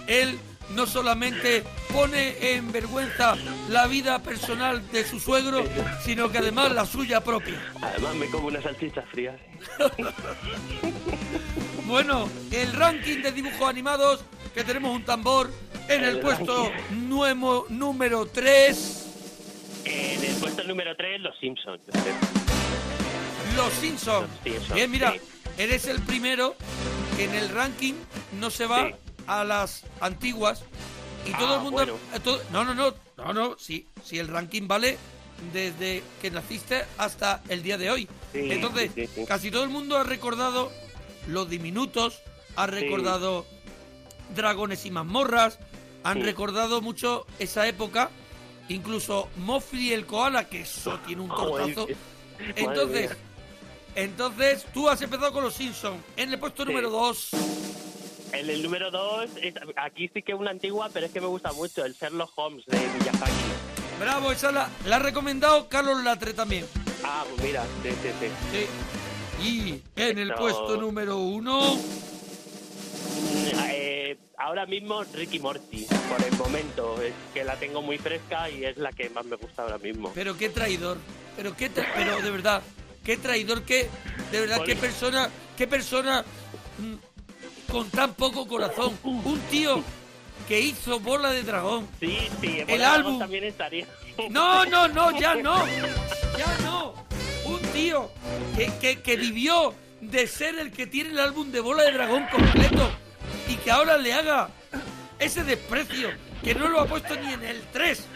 Él 0.06 0.38
no 0.70 0.86
solamente 0.86 1.62
pone 1.92 2.52
en 2.54 2.72
vergüenza 2.72 3.36
la 3.68 3.86
vida 3.86 4.18
personal 4.22 4.82
de 4.90 5.04
su 5.04 5.20
suegro, 5.20 5.64
sino 6.04 6.30
que 6.30 6.38
además 6.38 6.72
la 6.72 6.86
suya 6.86 7.22
propia. 7.22 7.60
Además 7.82 8.14
me 8.14 8.26
como 8.28 8.48
una 8.48 8.62
salchicha 8.62 9.02
fría. 9.02 9.36
Bueno, 11.86 12.28
el 12.50 12.72
ranking 12.72 13.20
de 13.22 13.30
dibujos 13.30 13.68
animados, 13.68 14.24
que 14.54 14.64
tenemos 14.64 14.90
un 14.96 15.04
tambor 15.04 15.50
en 15.88 16.02
el, 16.02 16.16
El 16.16 16.20
puesto 16.20 16.72
nuevo, 16.92 17.66
número 17.68 18.24
3, 18.26 19.82
En 19.84 20.24
el 20.24 20.34
puesto 20.36 20.64
número 20.64 20.96
3, 20.96 21.20
Los 21.20 21.38
Simpsons. 21.38 21.82
Los 23.54 23.72
Simpsons. 23.74 24.28
Los 24.28 24.28
Simpsons, 24.42 24.74
Bien, 24.74 24.90
mira, 24.90 25.12
sí. 25.12 25.20
eres 25.58 25.86
el 25.86 26.00
primero 26.00 26.56
que 27.16 27.24
en 27.24 27.34
el 27.34 27.50
ranking 27.50 27.94
no 28.40 28.48
se 28.50 28.66
va 28.66 28.86
Sí. 28.88 28.94
A 29.26 29.44
las 29.44 29.82
antiguas 30.00 30.62
y 31.26 31.32
Ah, 31.32 31.38
todo 31.38 31.54
el 31.54 31.60
mundo... 31.60 31.72
bueno. 31.72 31.94
todo- 32.22 32.40
no, 32.50 32.64
no, 32.64 32.74
no, 32.74 32.94
no, 33.16 33.32
no, 33.32 33.56
sí, 33.58 33.86
sí, 34.04 34.18
el 34.18 34.28
ranking 34.28 34.68
vale 34.68 34.98
desde 35.52 36.02
que 36.22 36.30
naciste 36.30 36.84
hasta 36.98 37.42
el 37.48 37.62
día 37.62 37.76
de 37.78 37.90
hoy. 37.90 38.08
Sí, 38.32 38.40
Entonces, 38.50 38.90
sí, 38.94 39.06
sí, 39.06 39.12
sí. 39.16 39.24
casi 39.26 39.50
todo 39.50 39.64
el 39.64 39.70
mundo 39.70 39.96
ha 39.96 40.04
recordado 40.04 40.70
los 41.26 41.48
diminutos, 41.48 42.20
ha 42.56 42.66
recordado 42.66 43.46
dragones 44.34 44.84
y 44.86 44.90
mazmorras, 44.90 45.58
han 46.02 46.22
recordado 46.22 46.80
mucho 46.82 47.26
esa 47.38 47.66
época, 47.66 48.10
incluso 48.68 49.28
Mofli 49.38 49.92
el 49.92 50.06
koala, 50.06 50.48
que 50.48 50.60
eso 50.62 50.98
tiene 51.06 51.22
un 51.22 51.28
madre 51.28 51.74
Entonces, 52.56 53.10
entonces 53.94 54.66
tú 54.74 54.88
has 54.88 55.00
empezado 55.02 55.32
con 55.32 55.44
los 55.44 55.54
Simpsons. 55.54 56.00
En 56.16 56.32
el 56.32 56.38
puesto 56.38 56.64
número 56.64 56.90
2, 56.90 57.30
En 58.34 58.50
el 58.50 58.62
número 58.62 58.90
2, 58.90 59.30
aquí 59.76 60.10
sí 60.12 60.22
que 60.22 60.32
es 60.32 60.38
una 60.38 60.50
antigua, 60.50 60.90
pero 60.92 61.06
es 61.06 61.12
que 61.12 61.20
me 61.20 61.26
gusta 61.28 61.52
mucho, 61.52 61.84
el 61.84 61.94
Sherlock 61.94 62.32
Holmes 62.36 62.64
de 62.66 62.78
Miyazaki. 62.78 63.32
bravo, 64.00 64.32
esa 64.32 64.50
la, 64.50 64.68
la 64.86 64.96
ha 64.96 64.98
recomendado 64.98 65.68
Carlos 65.68 66.02
Latre 66.02 66.34
también. 66.34 66.66
Ah, 67.04 67.24
pues 67.28 67.42
mira, 67.46 67.64
sí, 67.82 67.90
sí, 68.02 68.08
sí. 68.20 68.66
Sí. 69.40 69.46
Y 69.46 69.82
en 70.00 70.18
el 70.18 70.30
Esto- 70.30 70.42
puesto 70.42 70.76
número 70.76 71.18
1, 71.18 71.78
Eh, 73.70 74.16
ahora 74.38 74.66
mismo 74.66 75.02
Ricky 75.04 75.38
Morty, 75.38 75.86
por 76.08 76.22
el 76.26 76.36
momento, 76.36 77.00
es 77.02 77.12
que 77.32 77.44
la 77.44 77.56
tengo 77.56 77.82
muy 77.82 77.98
fresca 77.98 78.48
y 78.50 78.64
es 78.64 78.76
la 78.76 78.92
que 78.92 79.10
más 79.10 79.24
me 79.26 79.36
gusta 79.36 79.62
ahora 79.62 79.78
mismo. 79.78 80.12
pero 80.14 80.36
qué 80.36 80.48
traidor, 80.48 80.98
pero 81.36 81.56
qué 81.56 81.70
tra- 81.70 81.86
pero 81.94 82.20
de 82.20 82.30
verdad, 82.30 82.62
qué 83.04 83.16
traidor, 83.16 83.62
qué 83.62 83.88
de 84.32 84.40
verdad 84.40 84.62
qué 84.64 84.76
persona, 84.76 85.28
qué 85.56 85.66
persona 85.66 86.24
mm, 86.78 86.94
con 87.74 87.90
tan 87.90 88.14
poco 88.14 88.46
corazón, 88.46 88.96
un 89.02 89.40
tío 89.50 89.82
que 90.46 90.60
hizo 90.60 91.00
Bola 91.00 91.32
de 91.32 91.42
Dragón. 91.42 91.88
Sí, 91.98 92.30
sí, 92.40 92.62
El 92.68 92.84
álbum. 92.84 93.18
también 93.18 93.42
estaría. 93.42 93.84
No, 94.30 94.64
no, 94.64 94.86
no, 94.86 95.18
ya 95.18 95.34
no. 95.34 95.66
Ya 96.38 96.56
no. 96.62 96.94
Un 97.44 97.58
tío 97.72 98.12
que, 98.56 98.70
que, 98.80 99.02
que 99.02 99.16
vivió 99.16 99.74
de 100.00 100.28
ser 100.28 100.56
el 100.60 100.70
que 100.70 100.86
tiene 100.86 101.10
el 101.10 101.18
álbum 101.18 101.50
de 101.50 101.58
bola 101.58 101.82
de 101.82 101.90
dragón 101.90 102.26
completo 102.30 102.92
y 103.48 103.56
que 103.56 103.72
ahora 103.72 103.98
le 103.98 104.12
haga 104.14 104.50
ese 105.18 105.42
desprecio 105.42 106.10
que 106.44 106.54
no 106.54 106.68
lo 106.68 106.80
ha 106.80 106.86
puesto 106.86 107.16
ni 107.16 107.32
en 107.32 107.42
el 107.42 107.60
3 107.72 108.06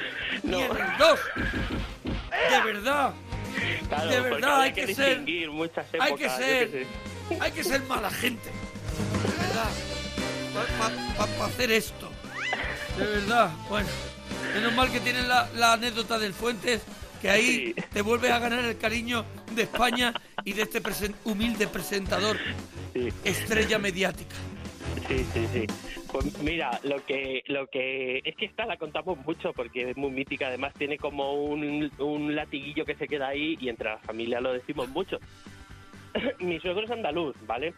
ni 0.44 0.62
en 0.62 0.70
el 0.70 0.98
2. 0.98 1.20
De 2.04 2.72
verdad. 2.72 3.12
Claro, 3.88 4.08
de 4.08 4.20
verdad 4.20 4.60
hay 4.60 4.72
que 4.72 4.94
ser 4.94 5.24
hay 5.98 6.14
que 6.14 6.28
ser 6.28 6.86
hay 7.40 7.50
que 7.50 7.64
ser 7.64 7.82
mala 7.82 8.08
gente. 8.10 8.52
Verdad. 10.54 11.16
Para 11.16 11.44
hacer 11.46 11.70
esto. 11.72 12.10
De 12.98 13.04
verdad. 13.06 13.50
Bueno. 13.68 13.88
Menos 14.54 14.74
mal 14.74 14.90
que 14.90 15.00
tienen 15.00 15.28
la, 15.28 15.48
la 15.54 15.74
anécdota 15.74 16.18
del 16.18 16.32
Fuentes, 16.32 16.82
que 17.20 17.28
ahí 17.28 17.74
te 17.92 18.02
vuelves 18.02 18.30
a 18.30 18.38
ganar 18.38 18.64
el 18.64 18.78
cariño 18.78 19.24
de 19.54 19.62
España 19.62 20.14
y 20.44 20.52
de 20.52 20.62
este 20.62 20.82
presen- 20.82 21.14
humilde 21.24 21.66
presentador. 21.68 22.38
Estrella 23.24 23.78
mediática. 23.78 24.34
Sí, 25.06 25.24
sí, 25.34 25.46
sí. 25.52 25.66
Pues 26.10 26.38
mira, 26.42 26.80
lo 26.82 27.04
que, 27.04 27.42
lo 27.46 27.66
que 27.66 28.22
es 28.24 28.34
que 28.36 28.46
esta 28.46 28.64
la 28.64 28.76
contamos 28.78 29.18
mucho 29.26 29.52
porque 29.52 29.90
es 29.90 29.96
muy 29.96 30.10
mítica. 30.10 30.46
Además 30.48 30.72
tiene 30.74 30.96
como 30.96 31.34
un, 31.34 31.90
un 31.98 32.34
latiguillo 32.34 32.84
que 32.86 32.94
se 32.94 33.06
queda 33.06 33.28
ahí 33.28 33.56
y 33.60 33.68
entre 33.68 33.90
la 33.90 33.98
familia 33.98 34.40
lo 34.40 34.52
decimos 34.54 34.88
mucho. 34.88 35.18
Mi 36.40 36.58
suegro 36.60 36.84
es 36.84 36.90
andaluz, 36.90 37.36
¿vale? 37.46 37.74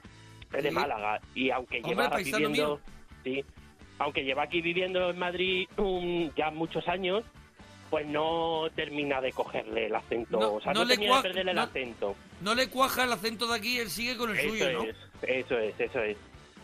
Es 0.53 0.63
de. 0.65 0.71
Málaga 0.71 1.21
y 1.35 1.51
aunque 1.51 1.81
lleva 1.83 2.09
viviendo, 2.17 2.81
sí, 3.25 3.45
aunque 3.99 4.25
lleva 4.25 4.43
aquí 4.45 4.61
viviendo 4.61 5.11
en 5.11 5.19
Madrid 5.19 5.69
um, 5.77 6.31
ya 6.35 6.51
muchos 6.51 6.87
años, 6.89 7.23
pues 7.91 8.07
no 8.07 8.69
termina 8.75 9.21
de 9.21 9.33
cogerle 9.33 9.87
el 9.87 9.95
acento, 9.95 10.39
No- 10.39 10.53
o 10.55 10.61
sea, 10.61 10.73
no 10.73 10.81
no, 10.81 10.85
le 10.87 10.95
termina 10.95 11.17
de 11.17 11.23
perderle 11.23 11.55
no- 11.55 11.63
el 11.63 11.69
acento. 11.69 12.17
No 12.41 12.55
le 12.55 12.69
cuaja 12.69 13.05
el 13.05 13.13
acento 13.13 13.47
de 13.49 13.57
aquí, 13.57 13.79
él 13.79 13.91
sigue 13.91 14.17
con 14.17 14.31
el 14.31 14.37
Eso 14.39 14.49
suyo, 14.49 14.73
¿no? 14.73 14.85
es, 14.85 14.97
eso 15.23 15.59
es, 15.59 15.79
eso 15.81 16.01
es. 16.01 16.17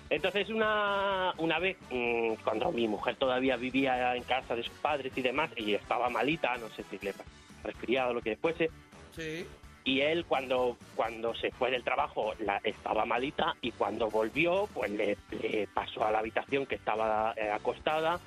Entonces 0.08 0.48
una, 0.50 1.34
una 1.38 1.58
vez, 1.58 1.76
mm, 1.90 2.34
cuando 2.44 2.70
mi 2.70 2.86
mujer 2.86 3.16
todavía 3.16 3.56
vivía 3.56 4.14
en 4.14 4.22
casa 4.22 4.54
de 4.54 4.62
sus 4.62 4.72
padres 4.78 5.12
y 5.16 5.20
demás, 5.22 5.50
y 5.56 5.74
estaba 5.74 6.08
malita, 6.08 6.56
no 6.58 6.68
sé 6.70 6.84
si 6.90 6.98
le 7.04 7.12
resfriado 7.64 8.10
o 8.10 8.14
lo 8.14 8.22
que 8.22 8.36
fuese, 8.36 8.70
Sí. 9.10 9.44
Y 9.86 10.00
él 10.02 10.26
cuando, 10.26 10.76
cuando 10.94 11.34
se 11.36 11.50
fue 11.52 11.70
del 11.70 11.82
trabajo 11.84 12.34
la, 12.40 12.60
estaba 12.64 13.06
malita 13.06 13.56
y 13.62 13.70
cuando 13.72 14.10
volvió, 14.10 14.68
pues 14.74 14.90
le, 14.90 15.16
le 15.30 15.66
pasó 15.72 16.04
a 16.04 16.10
la 16.10 16.18
habitación 16.18 16.66
que 16.66 16.74
estaba 16.74 17.32
eh, 17.36 17.50
acostada 17.50 18.20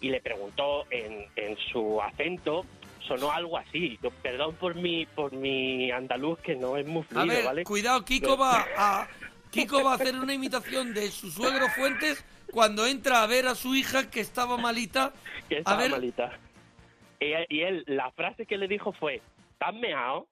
y 0.00 0.08
le 0.08 0.20
preguntó 0.20 0.86
en, 0.90 1.26
en 1.36 1.56
su 1.70 2.00
acento, 2.02 2.64
sonó 3.06 3.30
algo 3.30 3.56
así. 3.58 3.98
Yo, 4.02 4.10
perdón 4.10 4.54
por 4.56 4.74
mi, 4.74 5.06
por 5.06 5.32
mi 5.32 5.90
andaluz 5.92 6.38
que 6.40 6.56
no 6.56 6.76
es 6.76 6.86
muy 6.86 7.02
A 7.02 7.04
fluido, 7.04 7.26
ver, 7.34 7.44
¿vale? 7.44 7.64
cuidado, 7.64 8.04
Kiko 8.04 8.36
va 8.36 8.64
a 8.76 9.06
Kiko 9.50 9.84
va 9.84 9.92
a 9.92 9.94
hacer 9.96 10.16
una 10.18 10.34
imitación 10.34 10.92
de 10.94 11.10
su 11.10 11.30
suegro 11.30 11.68
Fuentes 11.68 12.24
cuando 12.50 12.86
entra 12.86 13.22
a 13.22 13.26
ver 13.26 13.46
a 13.46 13.54
su 13.54 13.74
hija 13.76 14.10
que 14.10 14.20
estaba 14.20 14.56
malita. 14.56 15.12
que 15.48 15.56
A 15.56 15.58
estaba 15.58 15.76
ver, 15.78 15.90
malita. 15.92 16.38
Y, 17.20 17.32
él- 17.32 17.46
y 17.50 17.60
él, 17.60 17.84
la 17.86 18.10
frase 18.12 18.46
que 18.46 18.56
le 18.58 18.66
dijo 18.68 18.92
fue, 18.92 19.20
¿estás 19.52 19.74
meado? 19.74 20.26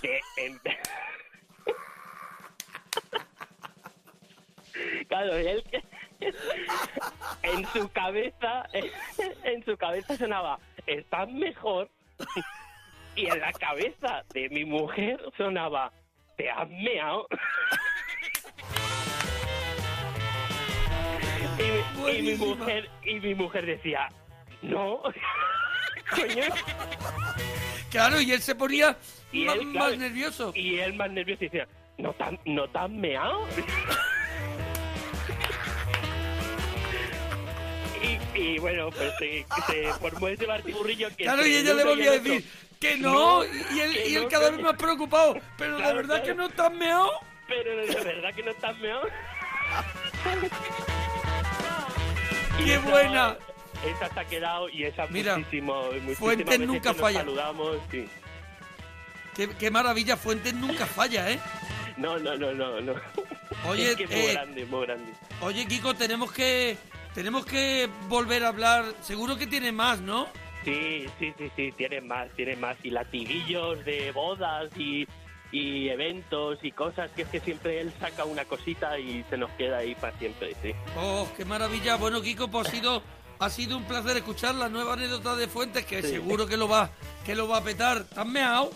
Que 0.00 0.20
en... 0.36 0.60
claro, 5.08 5.34
él 5.36 5.64
que... 5.70 5.82
en 7.42 7.66
su 7.72 7.88
cabeza, 7.90 8.66
en 9.44 9.64
su 9.64 9.76
cabeza 9.76 10.16
sonaba, 10.16 10.58
¿estás 10.86 11.28
mejor? 11.30 11.88
y 13.14 13.26
en 13.26 13.40
la 13.40 13.52
cabeza 13.52 14.24
de 14.34 14.48
mi 14.50 14.64
mujer 14.64 15.20
sonaba, 15.36 15.92
¿te 16.36 16.50
has 16.50 16.68
meado? 16.68 17.26
y, 21.58 22.00
mi- 22.00 22.10
y 22.18 22.22
mi 22.22 22.34
mujer 22.36 22.90
y 23.04 23.14
mi 23.20 23.34
mujer 23.34 23.64
decía, 23.66 24.08
no, 24.62 25.00
coño. 26.10 26.44
Claro, 27.90 28.20
y 28.20 28.32
él 28.32 28.40
se 28.42 28.54
ponía 28.54 28.96
Y 29.32 29.44
ma- 29.44 29.52
él, 29.54 29.64
más 29.66 29.96
nervioso. 29.98 30.52
Y 30.54 30.78
él 30.78 30.94
más 30.94 31.10
nervioso 31.10 31.44
y 31.44 31.48
decía, 31.48 31.66
¿no 31.98 32.12
tan, 32.14 32.38
no 32.44 32.68
tan 32.68 32.98
meado? 33.00 33.46
y, 38.34 38.38
y 38.38 38.58
bueno, 38.58 38.90
pues 38.90 39.12
se, 39.18 39.46
se 39.66 39.92
formó 39.94 40.28
ese 40.28 40.46
bartiburrillo 40.46 41.08
que... 41.16 41.24
Claro, 41.24 41.46
y 41.46 41.56
ella 41.56 41.70
el 41.72 41.76
le 41.78 41.84
volvía 41.84 42.10
a 42.10 42.18
decir 42.18 42.44
que 42.80 42.96
no, 42.98 43.12
No, 43.12 43.44
y 43.44 43.80
él, 43.80 43.96
y 44.08 44.14
él 44.16 44.22
no, 44.24 44.28
cada 44.28 44.50
vez 44.50 44.60
más 44.60 44.74
preocupado. 44.76 45.36
Pero 45.56 45.76
de 45.76 45.82
Claro, 45.82 45.96
verdad 45.96 46.08
claro. 46.16 46.24
que 46.24 46.34
no 46.34 46.46
estás 46.46 46.72
meado. 46.74 47.10
Pero 47.48 47.76
de 47.76 47.86
verdad 48.04 48.34
que 48.34 48.42
no 48.42 48.54
tan 48.54 48.80
meado. 48.80 49.02
¡Qué 52.64 52.78
buena! 52.78 53.36
Esa 53.84 54.12
se 54.12 54.20
ha 54.20 54.24
quedado 54.24 54.68
y 54.68 54.84
esa 54.84 55.06
Mira, 55.08 55.36
muchísimo, 55.36 55.82
muchísimas 55.84 56.18
Fuentes 56.18 56.46
veces 56.46 56.66
nunca 56.66 56.80
que 56.82 56.88
nos 56.88 56.96
falla. 57.00 57.18
saludamos, 57.20 57.76
sí. 57.90 58.08
Qué, 59.34 59.48
qué 59.58 59.70
maravilla, 59.70 60.16
Fuentes 60.16 60.54
nunca 60.54 60.86
falla, 60.86 61.30
¿eh? 61.30 61.38
No, 61.96 62.18
no, 62.18 62.36
no, 62.36 62.52
no, 62.52 62.80
no. 62.80 62.94
Oye, 63.68 63.90
es 63.90 63.96
que 63.96 64.04
es 64.04 64.10
muy 64.10 64.18
eh, 64.20 64.32
grande, 64.32 64.64
muy 64.66 64.86
grande. 64.86 65.12
Oye, 65.40 65.66
Kiko, 65.66 65.94
tenemos 65.94 66.32
que 66.32 66.76
tenemos 67.14 67.46
que 67.46 67.88
volver 68.08 68.44
a 68.44 68.48
hablar. 68.48 68.84
Seguro 69.00 69.36
que 69.36 69.46
tiene 69.46 69.72
más, 69.72 70.00
¿no? 70.00 70.26
Sí, 70.64 71.06
sí, 71.18 71.32
sí, 71.38 71.50
sí, 71.56 71.72
tienen 71.76 72.06
más, 72.06 72.28
tienen 72.32 72.60
más. 72.60 72.76
Y 72.82 72.90
latiguillos 72.90 73.82
de 73.84 74.10
bodas 74.12 74.68
y, 74.76 75.06
y 75.52 75.88
eventos 75.88 76.58
y 76.62 76.72
cosas 76.72 77.10
que 77.12 77.22
es 77.22 77.28
que 77.28 77.40
siempre 77.40 77.80
él 77.80 77.92
saca 77.98 78.24
una 78.24 78.44
cosita 78.44 78.98
y 78.98 79.24
se 79.30 79.38
nos 79.38 79.50
queda 79.52 79.78
ahí 79.78 79.94
para 79.94 80.16
siempre, 80.18 80.54
sí. 80.62 80.72
Oh, 80.98 81.26
qué 81.36 81.44
maravilla. 81.44 81.96
Bueno, 81.96 82.20
Kiko, 82.20 82.48
pues 82.48 82.68
ha 82.68 82.70
sido, 82.72 83.02
ha 83.38 83.50
sido 83.50 83.76
un 83.76 83.84
placer 83.84 84.16
escuchar 84.16 84.54
la 84.54 84.68
nueva 84.68 84.94
anécdota 84.94 85.36
de 85.36 85.48
Fuentes, 85.48 85.84
que 85.84 86.02
Sí. 86.02 86.08
seguro 86.10 86.46
que 86.46 86.56
lo 86.56 86.68
va, 86.68 86.90
que 87.24 87.34
lo 87.34 87.48
va 87.48 87.58
a 87.58 87.62
petar. 87.64 87.98
¿Estás 87.98 88.26
meado? 88.26 88.70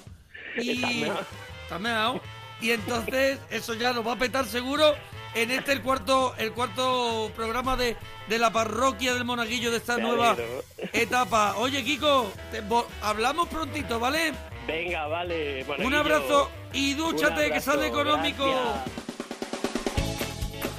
Y... 0.57 0.71
Estás 0.71 0.91
meao. 0.95 1.21
¿Estás 1.65 1.81
meao? 1.81 2.21
Y 2.61 2.71
entonces 2.73 3.39
eso 3.51 3.75
ya 3.75 3.93
lo 3.93 4.05
va 4.05 4.13
a 4.13 4.17
petar 4.17 4.45
seguro 4.47 4.95
en 5.35 5.51
este 5.51 5.73
el 5.73 5.81
cuarto, 5.81 6.35
el 6.37 6.53
cuarto 6.53 7.31
programa 7.37 7.77
de, 7.77 7.97
de 8.29 8.39
la 8.39 8.51
parroquia 8.51 9.15
del 9.15 9.25
Monaguillo 9.25 9.71
de 9.71 9.79
esta 9.79 9.97
Me 9.97 10.03
nueva 10.03 10.31
alegro. 10.33 10.63
etapa. 10.93 11.55
Oye, 11.57 11.83
Kiko, 11.85 12.31
te 12.51 12.63
hablamos 13.01 13.49
prontito, 13.49 13.99
¿vale? 13.99 14.33
Venga, 14.67 15.07
vale. 15.07 15.65
Un 15.79 15.95
abrazo 15.95 16.51
y 16.73 16.93
dúchate, 16.95 17.51
que 17.51 17.61
sale 17.61 17.87
económico. 17.87 18.45
gracias. 18.45 19.10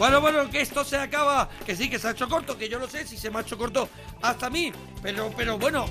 Bueno, 0.01 0.19
bueno, 0.19 0.49
que 0.49 0.61
esto 0.61 0.83
se 0.83 0.97
acaba. 0.97 1.47
Que 1.63 1.75
sí, 1.75 1.87
que 1.87 1.99
se 1.99 2.07
ha 2.07 2.11
hecho 2.11 2.27
corto, 2.27 2.57
que 2.57 2.67
yo 2.67 2.79
lo 2.79 2.89
sé, 2.89 3.05
si 3.05 3.17
se 3.17 3.29
me 3.29 3.37
ha 3.37 3.41
hecho 3.43 3.55
corto 3.55 3.87
hasta 4.23 4.49
mí. 4.49 4.71
Pero, 5.03 5.31
pero 5.37 5.59
bueno, 5.59 5.85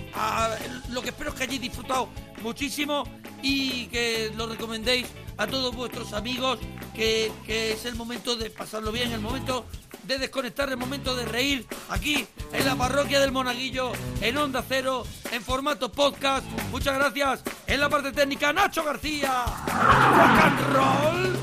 lo 0.89 1.01
que 1.01 1.11
espero 1.11 1.31
es 1.31 1.37
que 1.37 1.45
hayáis 1.45 1.61
disfrutado 1.61 2.09
muchísimo 2.43 3.05
y 3.41 3.87
que 3.87 4.32
lo 4.37 4.49
recomendéis 4.49 5.07
a 5.37 5.47
todos 5.47 5.77
vuestros 5.77 6.12
amigos, 6.12 6.59
que, 6.93 7.31
que 7.47 7.74
es 7.74 7.85
el 7.85 7.95
momento 7.95 8.35
de 8.35 8.51
pasarlo 8.51 8.91
bien, 8.91 9.12
el 9.12 9.20
momento 9.20 9.65
de 10.03 10.19
desconectar, 10.19 10.69
el 10.70 10.77
momento 10.77 11.15
de 11.15 11.27
reír 11.27 11.65
aquí 11.89 12.27
en 12.53 12.66
la 12.66 12.74
parroquia 12.74 13.20
del 13.20 13.31
Monaguillo, 13.31 13.93
en 14.20 14.37
Onda 14.37 14.65
Cero, 14.69 15.05
en 15.31 15.41
formato 15.41 15.93
podcast. 15.93 16.45
Muchas 16.73 16.97
gracias. 16.99 17.45
En 17.65 17.78
la 17.78 17.89
parte 17.89 18.11
técnica, 18.11 18.53
Nacho 18.53 18.82
García. 18.82 19.45
Rock 19.69 20.41
and 20.43 20.74
roll. 20.74 21.39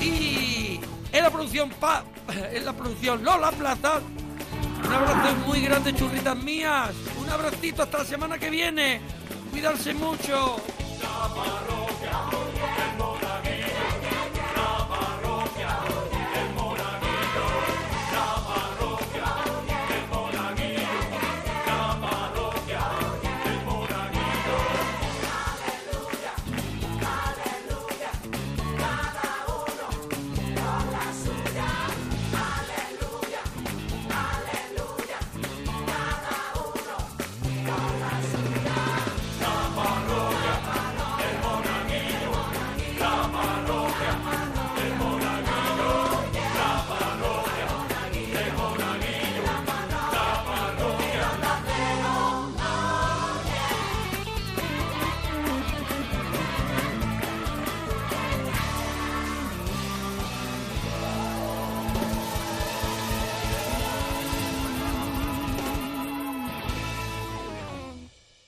Y 0.00 0.53
en 1.14 1.22
la 1.22 1.30
producción 1.30 1.70
pa, 1.70 2.04
en 2.52 2.64
la 2.64 2.72
producción 2.72 3.24
Lola 3.24 3.52
Plaza. 3.52 4.00
Un 4.84 4.92
abrazo 4.92 5.34
muy 5.46 5.60
grande, 5.60 5.94
churritas 5.94 6.36
mías. 6.36 6.90
Un 7.22 7.30
abracito 7.30 7.84
hasta 7.84 7.98
la 7.98 8.04
semana 8.04 8.38
que 8.38 8.50
viene. 8.50 9.00
Cuidarse 9.50 9.94
mucho. 9.94 10.56